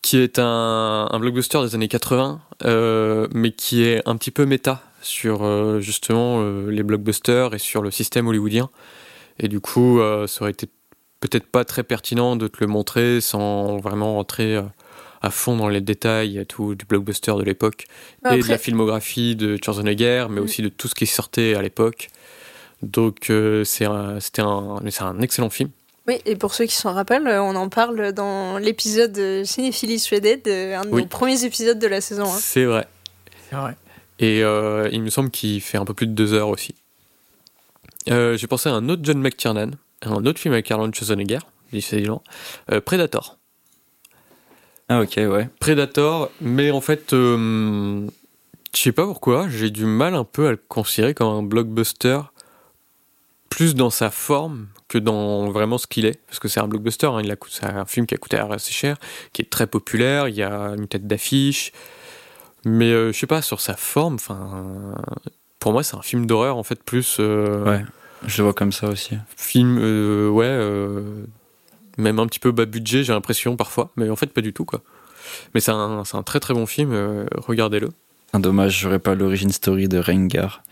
qui 0.01 0.17
est 0.17 0.39
un, 0.39 1.07
un 1.11 1.19
blockbuster 1.19 1.61
des 1.61 1.75
années 1.75 1.87
80, 1.87 2.41
euh, 2.65 3.27
mais 3.31 3.51
qui 3.51 3.83
est 3.83 4.01
un 4.07 4.15
petit 4.15 4.31
peu 4.31 4.47
méta 4.47 4.81
sur 5.03 5.79
justement 5.79 6.41
les 6.67 6.81
blockbusters 6.81 7.53
et 7.53 7.59
sur 7.59 7.83
le 7.83 7.91
système 7.91 8.27
hollywoodien. 8.27 8.71
Et 9.37 9.47
du 9.47 9.59
coup, 9.59 9.99
ça 10.25 10.41
aurait 10.41 10.51
été 10.51 10.67
peut-être 11.19 11.45
pas 11.45 11.65
très 11.65 11.83
pertinent 11.83 12.35
de 12.35 12.47
te 12.47 12.57
le 12.61 12.67
montrer 12.67 13.21
sans 13.21 13.77
vraiment 13.77 14.15
rentrer 14.15 14.59
à 15.23 15.31
fond 15.31 15.55
dans 15.57 15.69
les 15.69 15.81
détails 15.81 16.45
tout 16.47 16.75
du 16.75 16.85
blockbuster 16.85 17.33
de 17.37 17.43
l'époque 17.43 17.85
et 18.29 18.37
de 18.39 18.47
la 18.47 18.57
filmographie 18.57 19.35
de 19.35 19.57
Schwarzenegger, 19.63 20.27
mais 20.29 20.41
Mm. 20.41 20.43
aussi 20.43 20.61
de 20.61 20.69
tout 20.69 20.87
ce 20.87 20.93
qui 20.95 21.07
sortait 21.07 21.55
à 21.55 21.61
l'époque. 21.61 22.09
Donc 22.81 23.29
euh, 23.29 23.63
c'est 23.63 23.85
un, 23.85 24.19
c'était 24.19 24.41
un, 24.41 24.77
un 24.99 25.21
excellent 25.21 25.49
film. 25.49 25.69
Oui, 26.05 26.19
et 26.25 26.35
pour 26.35 26.53
ceux 26.53 26.65
qui 26.65 26.75
s'en 26.75 26.93
rappellent, 26.93 27.27
euh, 27.27 27.41
on 27.41 27.55
en 27.55 27.69
parle 27.69 28.11
dans 28.11 28.57
l'épisode 28.57 29.13
de 29.13 29.43
Cinéphilie 29.45 29.97
Shredded, 29.99 30.45
euh, 30.47 30.77
un 30.77 30.83
de 30.83 30.89
Oui. 30.89 31.01
nos 31.03 31.07
premiers 31.07 31.45
épisodes 31.45 31.79
de 31.79 31.87
la 31.87 32.01
saison 32.01 32.25
1. 32.25 32.37
C'est 32.39 32.65
vrai. 32.65 32.85
C'est 33.49 33.55
vrai. 33.55 33.75
Et 34.19 34.43
euh, 34.43 34.89
il 34.91 35.01
me 35.01 35.09
semble 35.09 35.31
qu'il 35.31 35.61
fait 35.61 35.77
un 35.77 35.85
peu 35.85 35.93
plus 35.93 36.07
de 36.07 36.11
deux 36.11 36.33
heures 36.33 36.49
aussi. 36.49 36.75
Euh, 38.11 38.35
J'ai 38.35 38.47
pensé 38.47 38.67
à 38.67 38.73
un 38.73 38.89
autre 38.89 39.01
John 39.05 39.19
McTiernan, 39.21 39.71
un 40.01 40.25
autre 40.25 40.39
film 40.39 40.53
avec 40.53 40.69
Arnold 40.69 40.93
Schwarzenegger, 40.93 41.39
décidément, 41.71 42.21
euh, 42.71 42.81
Predator. 42.81 43.37
Ah, 44.89 45.01
ok, 45.01 45.13
ouais. 45.17 45.49
Predator, 45.59 46.29
mais 46.41 46.71
en 46.71 46.81
fait, 46.81 47.13
euh, 47.13 48.05
je 48.75 48.79
sais 48.79 48.91
pas 48.91 49.05
pourquoi, 49.05 49.47
j'ai 49.49 49.69
du 49.69 49.85
mal 49.85 50.15
un 50.15 50.23
peu 50.23 50.47
à 50.47 50.51
le 50.51 50.57
considérer 50.57 51.13
comme 51.13 51.33
un 51.33 51.43
blockbuster, 51.43 52.19
plus 53.49 53.75
dans 53.75 53.89
sa 53.89 54.09
forme 54.09 54.67
que 54.87 54.97
dans 54.97 55.49
vraiment 55.49 55.77
ce 55.77 55.87
qu'il 55.87 56.05
est, 56.05 56.19
parce 56.27 56.39
que 56.39 56.47
c'est 56.47 56.59
un 56.59 56.67
blockbuster, 56.67 57.07
hein, 57.07 57.21
il 57.23 57.31
a, 57.31 57.35
c'est 57.49 57.65
un 57.65 57.85
film 57.85 58.05
qui 58.05 58.13
a 58.13 58.17
coûté 58.17 58.37
assez 58.37 58.71
cher, 58.71 58.97
qui 59.31 59.41
est 59.41 59.49
très 59.49 59.67
populaire, 59.67 60.27
il 60.27 60.35
y 60.35 60.43
a 60.43 60.73
une 60.77 60.87
tête 60.87 61.07
d'affiche, 61.07 61.71
mais 62.65 62.91
euh, 62.91 63.11
je 63.11 63.17
sais 63.17 63.27
pas, 63.27 63.41
sur 63.41 63.61
sa 63.61 63.75
forme, 63.75 64.15
enfin, 64.15 64.95
pour 65.59 65.71
moi 65.71 65.83
c'est 65.83 65.95
un 65.95 66.01
film 66.01 66.25
d'horreur 66.25 66.57
en 66.57 66.63
fait, 66.63 66.83
plus 66.83 67.17
euh, 67.19 67.63
Ouais. 67.63 67.83
Je 68.25 68.37
le 68.37 68.43
vois 68.43 68.53
comme 68.53 68.71
ça 68.71 68.87
aussi. 68.87 69.17
film, 69.35 69.77
euh, 69.81 70.29
ouais, 70.29 70.45
euh, 70.47 71.25
même 71.97 72.19
un 72.19 72.27
petit 72.27 72.39
peu 72.39 72.51
bas 72.51 72.65
budget, 72.65 73.03
j'ai 73.03 73.13
l'impression 73.13 73.55
parfois, 73.55 73.91
mais 73.95 74.09
en 74.09 74.15
fait 74.15 74.27
pas 74.27 74.41
du 74.41 74.53
tout 74.53 74.65
quoi. 74.65 74.81
Mais 75.53 75.61
c'est 75.61 75.71
un, 75.71 76.03
c'est 76.05 76.17
un 76.17 76.23
très 76.23 76.39
très 76.39 76.53
bon 76.53 76.65
film, 76.65 76.91
euh, 76.93 77.25
regardez-le. 77.37 77.89
Un 78.33 78.39
dommage, 78.39 78.79
j'aurais 78.79 78.99
pas 78.99 79.15
l'origine 79.15 79.51
story 79.51 79.87
de 79.87 79.99
Rengar, 79.99 80.63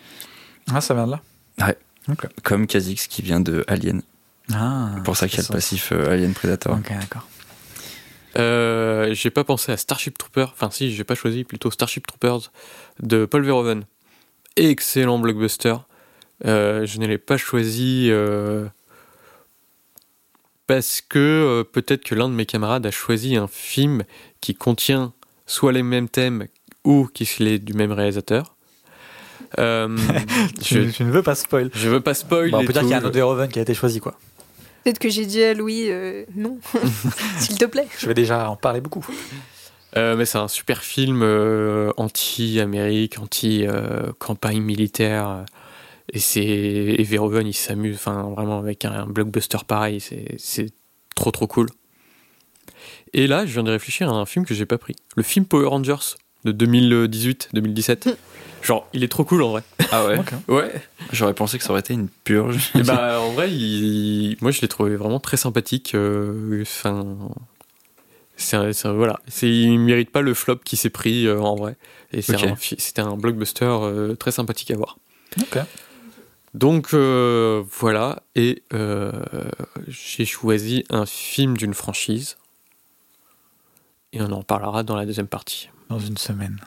Ah, 0.71 0.81
ça 0.81 0.93
vient 0.93 1.05
de 1.05 1.11
là 1.11 1.21
comme 2.43 2.65
Kha'Zix 2.65 3.07
qui 3.07 3.21
vient 3.21 3.39
de 3.39 3.63
Alien. 3.67 4.01
Ah, 4.51 4.89
C'est 4.95 5.03
pour 5.03 5.15
ça 5.15 5.27
qu'il 5.27 5.37
y 5.37 5.41
a 5.41 5.45
le 5.47 5.53
passif 5.53 5.91
euh, 5.91 6.11
Alien 6.11 6.33
Predator. 6.33 6.75
Ok, 6.75 6.89
d'accord. 6.89 7.27
Euh, 8.37 9.13
j'ai 9.13 9.29
pas 9.29 9.43
pensé 9.43 9.71
à 9.71 9.77
Starship 9.77 10.17
Troopers, 10.17 10.51
enfin 10.51 10.71
si, 10.71 10.93
j'ai 10.93 11.03
pas 11.03 11.15
choisi 11.15 11.43
plutôt 11.43 11.69
Starship 11.69 12.07
Troopers 12.07 12.51
de 13.01 13.25
Paul 13.25 13.43
Verhoeven. 13.43 13.83
Excellent 14.55 15.19
blockbuster. 15.19 15.75
Euh, 16.45 16.85
je 16.85 16.99
ne 16.99 17.05
l'ai 17.07 17.17
pas 17.17 17.37
choisi 17.37 18.07
euh, 18.09 18.67
parce 20.71 21.01
que 21.01 21.19
euh, 21.19 21.63
peut-être 21.65 22.01
que 22.01 22.15
l'un 22.15 22.29
de 22.29 22.33
mes 22.33 22.45
camarades 22.45 22.85
a 22.85 22.91
choisi 22.91 23.35
un 23.35 23.49
film 23.49 24.03
qui 24.39 24.55
contient 24.55 25.11
soit 25.45 25.73
les 25.73 25.83
mêmes 25.83 26.07
thèmes 26.07 26.47
ou 26.85 27.09
qui 27.13 27.23
est 27.23 27.59
du 27.59 27.73
même 27.73 27.91
réalisateur. 27.91 28.55
Euh, 29.59 29.97
Tu, 30.63 30.75
je, 30.75 30.89
tu 30.91 31.03
ne 31.03 31.11
veux 31.11 31.23
pas 31.23 31.35
spoil 31.35 31.69
je 31.73 31.89
veux 31.89 31.99
pas 31.99 32.13
spoil. 32.13 32.51
Bon, 32.51 32.59
On 32.59 32.61
et 32.61 32.65
peut 32.65 32.71
dire 32.71 32.83
qu'il 32.83 32.91
y 32.91 32.93
a 32.93 32.99
un 32.99 33.03
autre 33.03 33.13
Verhoeven 33.13 33.49
qui 33.49 33.59
a 33.59 33.63
été 33.63 33.73
choisi, 33.73 33.99
quoi. 33.99 34.17
Peut-être 34.85 34.99
que 34.99 35.09
j'ai 35.09 35.25
dit 35.25 35.43
à 35.43 35.53
Louis 35.53 35.89
euh, 35.89 36.23
non, 36.37 36.57
s'il 37.37 37.57
te 37.57 37.65
plaît. 37.65 37.87
Je 37.99 38.07
vais 38.07 38.13
déjà 38.13 38.49
en 38.49 38.55
parler 38.55 38.79
beaucoup. 38.79 39.05
Euh, 39.97 40.15
mais 40.15 40.23
c'est 40.23 40.37
un 40.37 40.47
super 40.47 40.83
film 40.83 41.19
euh, 41.21 41.91
anti-Amérique, 41.97 43.19
anti-campagne 43.19 44.61
militaire. 44.61 45.43
Et 46.13 46.19
c'est 46.19 46.43
et 46.43 47.03
Verhoeven, 47.03 47.47
il 47.47 47.53
s'amuse, 47.53 47.95
enfin 47.95 48.23
vraiment 48.35 48.59
avec 48.59 48.83
un, 48.85 48.91
un 48.91 49.05
blockbuster 49.07 49.59
pareil, 49.65 49.99
c'est 50.01 50.35
c'est 50.37 50.67
trop 51.15 51.31
trop 51.31 51.47
cool. 51.47 51.67
Et 53.13 53.27
là, 53.27 53.45
je 53.45 53.53
viens 53.53 53.63
de 53.63 53.71
réfléchir 53.71 54.09
à 54.09 54.13
un 54.13 54.25
film 54.25 54.45
que 54.45 54.53
j'ai 54.53 54.65
pas 54.65 54.77
pris, 54.77 54.95
le 55.15 55.23
film 55.23 55.45
Power 55.45 55.67
Rangers 55.67 56.15
de 56.43 56.51
2018-2017. 56.51 58.15
Genre, 58.61 58.87
il 58.93 59.03
est 59.03 59.07
trop 59.07 59.23
cool 59.23 59.41
en 59.43 59.49
vrai. 59.51 59.63
Ah 59.91 60.05
ouais. 60.05 60.19
Ouais. 60.47 60.71
J'aurais 61.11 61.33
pensé 61.33 61.57
que 61.57 61.63
ça 61.63 61.71
aurait 61.71 61.79
été 61.79 61.93
une 61.93 62.07
purge. 62.09 62.71
Et 62.75 62.83
bah 62.83 63.19
en 63.19 63.31
vrai, 63.31 63.51
il- 63.51 64.37
moi 64.41 64.51
je 64.51 64.61
l'ai 64.61 64.67
trouvé 64.67 64.95
vraiment 64.95 65.19
très 65.19 65.37
sympathique. 65.37 65.93
euh, 65.95 66.61
Enfin, 66.61 67.17
c'est 68.37 68.55
un- 68.57 68.71
c'est 68.73 68.89
voilà, 68.91 69.19
c'est 69.27 69.49
il 69.49 69.79
mérite 69.79 70.11
pas 70.11 70.21
le 70.21 70.33
flop 70.33 70.57
qui 70.63 70.77
s'est 70.77 70.89
pris 70.91 71.25
euh, 71.25 71.39
en 71.41 71.55
vrai. 71.55 71.75
Et 72.13 72.21
un 72.33 72.55
c'était 72.77 73.01
un 73.01 73.15
blockbuster 73.17 73.65
euh, 73.65 74.15
très 74.15 74.31
sympathique 74.31 74.71
à 74.71 74.75
voir. 74.77 74.97
Ok. 75.41 75.57
Donc 76.53 76.93
euh, 76.93 77.63
voilà, 77.79 78.23
et 78.35 78.61
euh, 78.73 79.11
j'ai 79.87 80.25
choisi 80.25 80.83
un 80.89 81.05
film 81.05 81.55
d'une 81.55 81.73
franchise. 81.73 82.37
Et 84.13 84.21
on 84.21 84.31
en 84.31 84.43
parlera 84.43 84.83
dans 84.83 84.95
la 84.97 85.05
deuxième 85.05 85.27
partie. 85.27 85.69
Dans 85.89 85.99
une 85.99 86.17
semaine. 86.17 86.59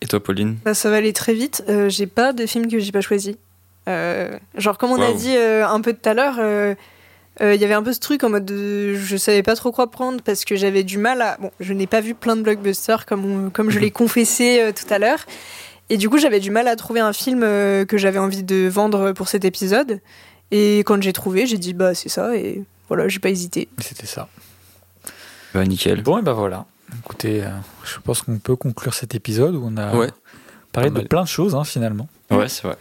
Et 0.00 0.06
toi, 0.06 0.22
Pauline? 0.22 0.58
Bah, 0.64 0.74
ça 0.74 0.90
va 0.90 0.96
aller 0.96 1.12
très 1.12 1.34
vite. 1.34 1.64
Euh, 1.68 1.88
j'ai 1.88 2.06
pas 2.06 2.32
de 2.32 2.46
film 2.46 2.68
que 2.70 2.78
j'ai 2.78 2.92
pas 2.92 3.00
choisi. 3.00 3.36
Euh, 3.88 4.38
genre, 4.56 4.78
comme 4.78 4.90
on 4.92 5.00
a 5.02 5.12
dit 5.14 5.34
euh, 5.36 5.66
un 5.66 5.80
peu 5.80 5.92
tout 5.92 6.08
à 6.08 6.14
l'heure, 6.14 6.36
euh, 6.38 6.74
euh, 7.40 7.54
il 7.56 7.60
y 7.60 7.64
avait 7.64 7.74
un 7.74 7.82
peu 7.82 7.92
ce 7.92 7.98
truc 7.98 8.22
en 8.22 8.30
mode 8.30 8.44
de, 8.44 8.94
je 8.94 9.16
savais 9.16 9.42
pas 9.42 9.56
trop 9.56 9.72
quoi 9.72 9.90
prendre 9.90 10.22
parce 10.22 10.44
que 10.44 10.54
j'avais 10.54 10.84
du 10.84 10.98
mal 10.98 11.20
à. 11.22 11.36
Bon, 11.40 11.50
je 11.58 11.72
n'ai 11.72 11.86
pas 11.88 12.00
vu 12.00 12.14
plein 12.14 12.36
de 12.36 12.42
blockbusters 12.42 13.06
comme, 13.06 13.24
on- 13.46 13.50
comme 13.50 13.70
je 13.70 13.80
l'ai 13.80 13.90
confessé 14.02 14.60
euh, 14.60 14.72
tout 14.72 14.92
à 14.92 14.98
l'heure. 15.00 15.24
Et 15.90 15.96
du 15.96 16.08
coup, 16.10 16.18
j'avais 16.18 16.40
du 16.40 16.50
mal 16.50 16.68
à 16.68 16.76
trouver 16.76 17.00
un 17.00 17.12
film 17.12 17.42
euh, 17.42 17.84
que 17.84 17.96
j'avais 17.96 18.18
envie 18.18 18.42
de 18.42 18.68
vendre 18.68 19.12
pour 19.12 19.28
cet 19.28 19.44
épisode. 19.44 20.00
Et 20.50 20.78
quand 20.80 21.02
j'ai 21.02 21.12
trouvé, 21.12 21.46
j'ai 21.46 21.58
dit, 21.58 21.72
bah, 21.74 21.94
c'est 21.94 22.08
ça. 22.08 22.36
Et 22.36 22.62
voilà, 22.88 23.08
j'ai 23.08 23.18
pas 23.18 23.30
hésité. 23.30 23.68
C'était 23.78 24.06
ça. 24.06 24.28
Bah, 25.54 25.64
nickel. 25.64 26.02
Bon, 26.02 26.18
et 26.18 26.22
ben 26.22 26.32
voilà. 26.32 26.66
Écoutez, 27.00 27.42
euh, 27.42 27.48
je 27.84 27.98
pense 28.00 28.22
qu'on 28.22 28.38
peut 28.38 28.56
conclure 28.56 28.94
cet 28.94 29.14
épisode 29.14 29.54
où 29.54 29.62
on 29.64 29.76
a 29.76 29.94
Ouais. 29.96 30.08
parlé 30.72 30.90
de 30.90 31.00
plein 31.00 31.22
de 31.22 31.28
choses 31.28 31.54
hein, 31.54 31.64
finalement. 31.64 32.08
Ouais, 32.30 32.48
c'est 32.48 32.62
vrai. 32.66 32.76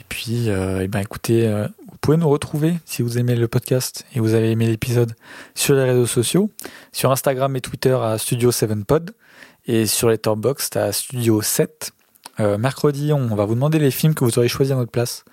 Et 0.00 0.04
puis, 0.08 0.48
euh, 0.48 0.80
eh 0.82 0.88
ben, 0.88 1.00
écoutez, 1.00 1.46
euh, 1.46 1.66
vous 1.90 1.96
pouvez 2.00 2.16
nous 2.16 2.28
retrouver 2.28 2.74
si 2.86 3.02
vous 3.02 3.18
aimez 3.18 3.36
le 3.36 3.48
podcast 3.48 4.04
et 4.14 4.20
vous 4.20 4.34
avez 4.34 4.50
aimé 4.50 4.66
l'épisode 4.66 5.14
sur 5.54 5.74
les 5.74 5.84
réseaux 5.84 6.06
sociaux, 6.06 6.50
sur 6.92 7.10
Instagram 7.10 7.54
et 7.56 7.60
Twitter 7.60 7.92
à 8.00 8.16
Studio7pod 8.16 9.10
et 9.66 9.86
sur 9.86 10.08
Letterboxd 10.08 10.76
à 10.78 10.90
Studio7. 10.90 11.90
Euh, 12.40 12.58
mercredi, 12.58 13.12
on 13.12 13.34
va 13.34 13.44
vous 13.44 13.54
demander 13.54 13.78
les 13.78 13.90
films 13.90 14.14
que 14.14 14.24
vous 14.24 14.38
aurez 14.38 14.48
choisis 14.48 14.72
à 14.72 14.76
notre 14.76 14.90
place, 14.90 15.24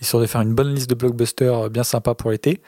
histoire 0.00 0.22
de 0.22 0.26
faire 0.26 0.40
une 0.40 0.54
bonne 0.54 0.74
liste 0.74 0.90
de 0.90 0.94
blockbusters 0.94 1.70
bien 1.70 1.84
sympa 1.84 2.14
pour 2.14 2.30
l'été. 2.30 2.60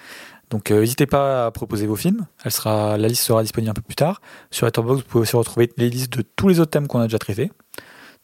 Donc 0.51 0.71
euh, 0.71 0.81
n'hésitez 0.81 1.07
pas 1.07 1.47
à 1.47 1.51
proposer 1.51 1.87
vos 1.87 1.97
films. 1.97 2.27
Elle 2.45 2.53
sera, 2.53 2.99
la 2.99 3.09
liste 3.09 3.23
sera 3.23 3.43
disponible 3.43 3.71
un 3.71 3.75
peu 3.75 3.83
plus 3.83 3.95
tard. 3.95 4.21
Sur 4.51 4.67
Letterboxd, 4.67 5.03
vous 5.03 5.09
pouvez 5.09 5.23
aussi 5.23 5.37
retrouver 5.37 5.71
les 5.79 5.89
listes 5.89 6.13
de 6.13 6.23
tous 6.23 6.49
les 6.49 6.61
autres 6.61 6.71
thèmes 6.71 6.89
qu'on 6.89 7.01
a 7.01 7.05
déjà 7.05 7.19
traités. 7.19 7.51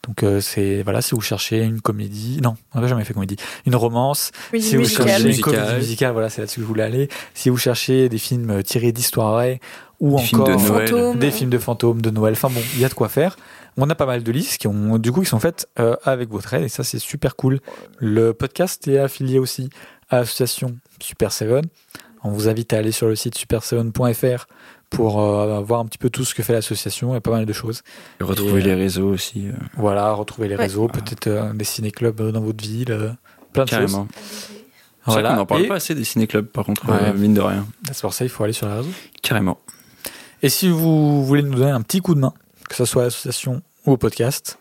Donc 0.07 0.23
euh, 0.23 0.39
c'est 0.39 0.81
voilà, 0.83 1.01
si 1.01 1.13
vous 1.13 1.21
cherchez 1.21 1.61
une 1.61 1.81
comédie, 1.81 2.39
non, 2.41 2.55
on 2.73 2.81
n'a 2.81 2.87
jamais 2.87 3.03
fait 3.03 3.13
comédie, 3.13 3.35
une 3.65 3.75
romance, 3.75 4.31
Oui, 4.53 4.61
si 4.61 4.77
vous 4.77 4.85
cherchez 4.85 5.35
une 5.35 5.41
comédie 5.41 5.75
musicale, 5.75 6.13
voilà, 6.13 6.29
c'est 6.29 6.41
là-dessus 6.41 6.57
que 6.57 6.61
je 6.61 6.67
voulais 6.67 6.83
aller. 6.83 7.09
Si 7.33 7.49
vous 7.49 7.57
cherchez 7.57 8.07
des 8.07 8.17
films 8.17 8.49
euh, 8.49 8.61
tirés 8.61 8.91
d'histoires 8.91 9.33
vraies 9.33 9.59
ou 9.99 10.17
Des 10.17 10.23
films 10.23 10.41
encore 10.41 10.55
de 10.55 10.61
Noël. 10.61 10.87
Fantôme. 10.87 11.19
des 11.19 11.31
films 11.31 11.49
de 11.49 11.57
fantômes, 11.57 12.01
de 12.01 12.09
Noël, 12.11 12.33
enfin 12.33 12.49
bon, 12.49 12.61
il 12.75 12.79
y 12.79 12.85
a 12.85 12.89
de 12.89 12.93
quoi 12.93 13.09
faire. 13.09 13.35
On 13.77 13.89
a 13.89 13.95
pas 13.95 14.05
mal 14.05 14.23
de 14.23 14.31
listes 14.31 14.57
qui 14.57 14.67
ont 14.67 14.97
du 14.97 15.11
coup 15.11 15.21
qui 15.21 15.27
sont 15.29 15.39
faites 15.39 15.67
euh, 15.79 15.95
avec 16.03 16.29
votre 16.29 16.53
aide 16.53 16.63
et 16.63 16.69
ça 16.69 16.83
c'est 16.83 16.99
super 16.99 17.35
cool. 17.35 17.59
Le 17.97 18.33
podcast 18.33 18.87
est 18.87 18.97
affilié 18.99 19.39
aussi 19.39 19.69
à 20.09 20.17
l'association 20.17 20.77
Super 21.01 21.31
Seven. 21.31 21.63
On 22.23 22.31
vous 22.31 22.49
invite 22.49 22.73
à 22.73 22.77
aller 22.77 22.91
sur 22.91 23.07
le 23.07 23.15
site 23.15 23.37
super7.fr 23.37 24.45
pour 24.89 25.21
euh, 25.21 25.61
voir 25.61 25.79
un 25.79 25.85
petit 25.85 25.97
peu 25.99 26.09
tout 26.09 26.25
ce 26.25 26.33
que 26.35 26.43
fait 26.43 26.51
l'association 26.53 27.15
et 27.15 27.21
pas 27.21 27.31
mal 27.31 27.45
de 27.45 27.53
choses. 27.53 27.81
Et 28.19 28.23
retrouver 28.23 28.59
Et, 28.59 28.63
euh, 28.63 28.67
les 28.67 28.73
réseaux 28.75 29.07
aussi. 29.09 29.47
euh, 29.47 29.51
Voilà, 29.77 30.11
retrouver 30.13 30.47
les 30.49 30.55
Ouais. 30.55 30.63
réseaux, 30.63 30.87
peut-être 30.87 31.27
euh, 31.27 31.53
des 31.53 31.63
ciné-clubs 31.63 32.31
dans 32.31 32.41
votre 32.41 32.61
ville, 32.61 32.91
euh, 32.91 33.11
plein 33.53 33.63
de 33.65 33.69
choses. 33.69 33.79
carrément. 33.93 34.07
Vrai 35.05 35.23
qu'on 35.23 35.35
n'en 35.35 35.45
parle 35.45 35.61
Et 35.63 35.67
pas 35.67 35.75
assez 35.75 35.95
des 35.95 36.03
ciné-clubs, 36.03 36.47
par 36.47 36.65
contre, 36.65 36.89
Ouais. 36.89 36.97
euh, 37.09 37.13
mine 37.13 37.33
de 37.35 37.41
rien. 37.41 37.65
c'est 37.91 38.01
pour 38.01 38.13
ça 38.13 38.25
il 38.25 38.29
faut 38.29 38.43
aller 38.43 38.53
sur 38.53 38.67
les 38.67 38.73
réseaux. 38.73 38.89
Carrément. 39.21 39.57
Et 40.41 40.49
si 40.49 40.67
vous 40.69 41.23
voulez 41.25 41.41
nous 41.43 41.55
donner 41.55 41.71
un 41.71 41.81
petit 41.81 41.99
coup 42.01 42.15
de 42.15 42.19
main, 42.19 42.33
que 42.69 42.75
ce 42.75 42.85
soit 42.85 43.01
à 43.01 43.05
l'association 43.05 43.61
ou 43.85 43.91
au 43.93 43.97
podcast, 43.97 44.57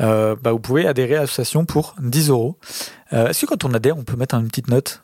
euh, 0.00 0.34
bah 0.40 0.52
vous 0.52 0.58
pouvez 0.58 0.86
adhérer 0.86 1.16
à 1.16 1.20
l'association 1.20 1.64
pour 1.64 1.94
10 2.00 2.30
euros. 2.30 2.56
Euh, 3.12 3.28
Est-ce 3.28 3.42
que 3.42 3.46
quand 3.46 3.64
on 3.64 3.72
adhère, 3.74 3.96
on 3.98 4.04
peut 4.04 4.16
mettre 4.16 4.34
une 4.34 4.48
petite 4.48 4.68
note? 4.68 5.02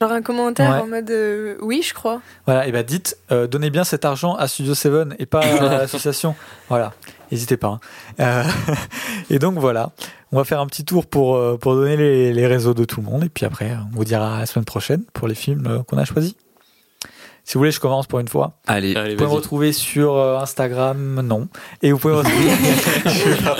Genre 0.00 0.10
un 0.10 0.22
commentaire 0.22 0.70
Ouais. 0.72 0.80
en 0.80 0.86
mode, 0.88 1.08
euh, 1.10 1.56
oui, 1.62 1.80
je 1.82 1.94
crois. 1.94 2.20
Voilà, 2.46 2.66
et 2.66 2.72
bah 2.72 2.82
dites, 2.82 3.16
euh, 3.30 3.46
donnez 3.46 3.70
bien 3.70 3.84
cet 3.84 4.04
argent 4.04 4.34
à 4.34 4.48
Studio 4.48 4.74
7 4.74 5.14
et 5.20 5.24
pas 5.26 5.40
à 5.40 5.60
l'association. 5.78 6.34
Voilà, 6.68 6.92
n'hésitez 7.30 7.56
pas. 7.56 7.68
hein. 7.68 7.80
Euh, 8.20 8.42
et 9.30 9.38
donc 9.38 9.56
voilà, 9.58 9.92
on 10.32 10.36
va 10.36 10.44
faire 10.44 10.60
un 10.60 10.66
petit 10.66 10.84
tour 10.84 11.06
pour, 11.06 11.58
pour 11.60 11.74
donner 11.76 11.96
les, 11.96 12.32
les 12.32 12.46
réseaux 12.48 12.74
de 12.74 12.84
tout 12.84 13.00
le 13.00 13.06
monde. 13.06 13.22
Et 13.24 13.28
puis 13.28 13.46
après, 13.46 13.70
on 13.92 13.96
vous 13.96 14.04
dira 14.04 14.40
la 14.40 14.46
semaine 14.46 14.64
prochaine 14.64 15.04
pour 15.12 15.28
les 15.28 15.36
films 15.36 15.84
qu'on 15.86 15.96
a 15.96 16.04
choisis. 16.04 16.34
Si 17.44 17.54
vous 17.54 17.60
voulez, 17.60 17.70
je 17.72 17.80
commence 17.80 18.06
pour 18.06 18.20
une 18.20 18.28
fois. 18.28 18.58
Allez, 18.66 18.96
Allez, 18.96 19.10
Vous 19.10 19.16
pouvez 19.16 19.28
me 19.28 19.34
retrouver 19.34 19.72
sur 19.72 20.16
euh, 20.16 20.38
Instagram, 20.38 21.20
non. 21.20 21.48
Et 21.82 21.92
vous 21.92 21.98
pouvez 21.98 22.14
me 22.14 22.18
retrouver. 22.20 22.50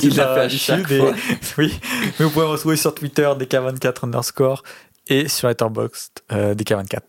Il 0.02 0.16
l'a 0.16 0.48
fait. 0.48 0.74
Oui. 1.58 1.78
Mais 2.18 2.24
vous 2.24 2.30
pouvez 2.30 2.46
me 2.46 2.50
retrouver 2.50 2.76
sur 2.76 2.94
Twitter, 2.94 3.30
DK24 3.38 4.04
underscore, 4.06 4.62
et 5.08 5.28
sur 5.28 5.48
Letterboxd, 5.48 6.12
euh, 6.32 6.54
DK24. 6.54 7.00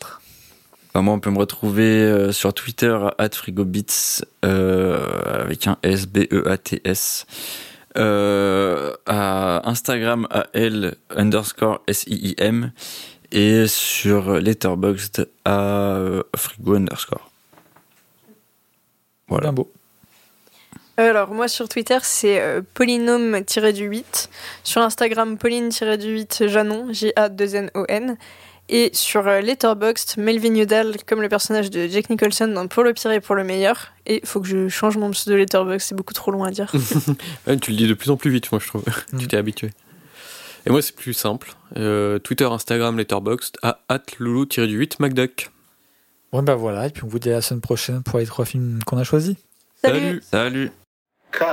Bah, 0.94 1.02
moi, 1.02 1.14
on 1.14 1.20
peut 1.20 1.30
me 1.30 1.40
retrouver 1.40 1.84
euh, 1.84 2.32
sur 2.32 2.54
Twitter 2.54 2.98
at 3.18 3.30
frigobits 3.30 4.22
euh, 4.44 5.44
avec 5.44 5.68
un 5.68 5.78
S 5.84 6.08
B 6.08 6.20
E 6.32 6.48
A 6.48 6.58
T 6.58 6.82
S. 6.84 7.26
Euh, 7.98 8.94
à 9.06 9.70
Instagram 9.70 10.28
à 10.30 10.48
L 10.54 10.96
underscore 11.16 11.82
S 11.88 12.04
I 12.08 12.30
I 12.32 12.36
M 12.38 12.72
et 13.36 13.68
sur 13.68 14.40
Letterboxd 14.40 15.28
à 15.44 15.98
euh, 15.98 16.24
frigo 16.36 16.76
underscore. 16.76 17.30
Voilà. 19.28 19.48
Bien 19.48 19.54
beau. 19.54 19.72
Alors, 20.98 21.34
moi 21.34 21.50
sur 21.50 21.68
Twitter, 21.68 21.98
c'est 22.02 22.40
euh, 22.40 22.62
polynôme-du-8. 22.74 24.30
Sur 24.64 24.82
Instagram, 24.82 25.38
pauline-du-8 25.38 26.48
Janon, 26.48 26.94
J-A-2-N-O-N. 26.94 28.18
Et 28.70 28.90
sur 28.94 29.28
euh, 29.28 29.42
Letterboxd, 29.42 30.18
Melvin 30.18 30.56
Udall, 30.56 30.96
comme 31.06 31.22
le 31.22 31.28
personnage 31.28 31.70
de 31.70 31.88
Jack 31.88 32.10
Nicholson 32.10 32.48
dans 32.48 32.68
Pour 32.68 32.84
le 32.84 32.94
pire 32.94 33.12
et 33.12 33.20
pour 33.20 33.36
le 33.36 33.44
meilleur. 33.44 33.92
Et 34.06 34.22
faut 34.24 34.40
que 34.40 34.48
je 34.48 34.70
change 34.70 34.96
mon 34.96 35.12
pseudo 35.12 35.36
Letterboxd, 35.36 35.90
c'est 35.90 35.96
beaucoup 35.96 36.14
trop 36.14 36.32
long 36.32 36.46
à 36.46 36.52
dire. 36.52 36.72
Ouais, 37.48 37.58
tu 37.58 37.72
le 37.72 37.78
dis 37.78 37.88
de 37.88 37.94
plus 37.94 38.10
en 38.10 38.16
plus 38.16 38.32
vite, 38.32 38.50
moi 38.52 38.62
je 38.64 38.68
trouve. 38.70 38.84
Mm. 39.12 39.18
tu 39.20 39.28
t'es 39.28 39.38
habitué. 39.38 39.72
Et 40.66 40.72
moi 40.72 40.82
c'est 40.82 40.96
plus 40.96 41.14
simple. 41.14 41.54
Euh, 41.78 42.20
Twitter, 42.20 42.46
Instagram, 42.46 42.98
Letterboxd 42.98 43.58
à 43.62 43.80
loulou-du-8 44.20 44.96
McDuck. 45.00 45.52
Bon, 46.32 46.44
ben 46.44 46.56
voilà. 46.56 46.88
Et 46.88 46.90
puis 46.90 47.04
on 47.04 47.08
vous 47.08 47.20
dit 47.20 47.30
à 47.30 47.36
la 47.36 47.42
semaine 47.42 47.62
prochaine 47.62 48.04
pour 48.04 48.20
les 48.20 48.26
trois 48.26 48.46
films 48.46 48.80
qu'on 48.86 48.98
a 48.98 49.04
choisis. 49.04 49.36
Salut 49.82 50.22
Salut. 50.22 50.72
Cut. 51.32 51.46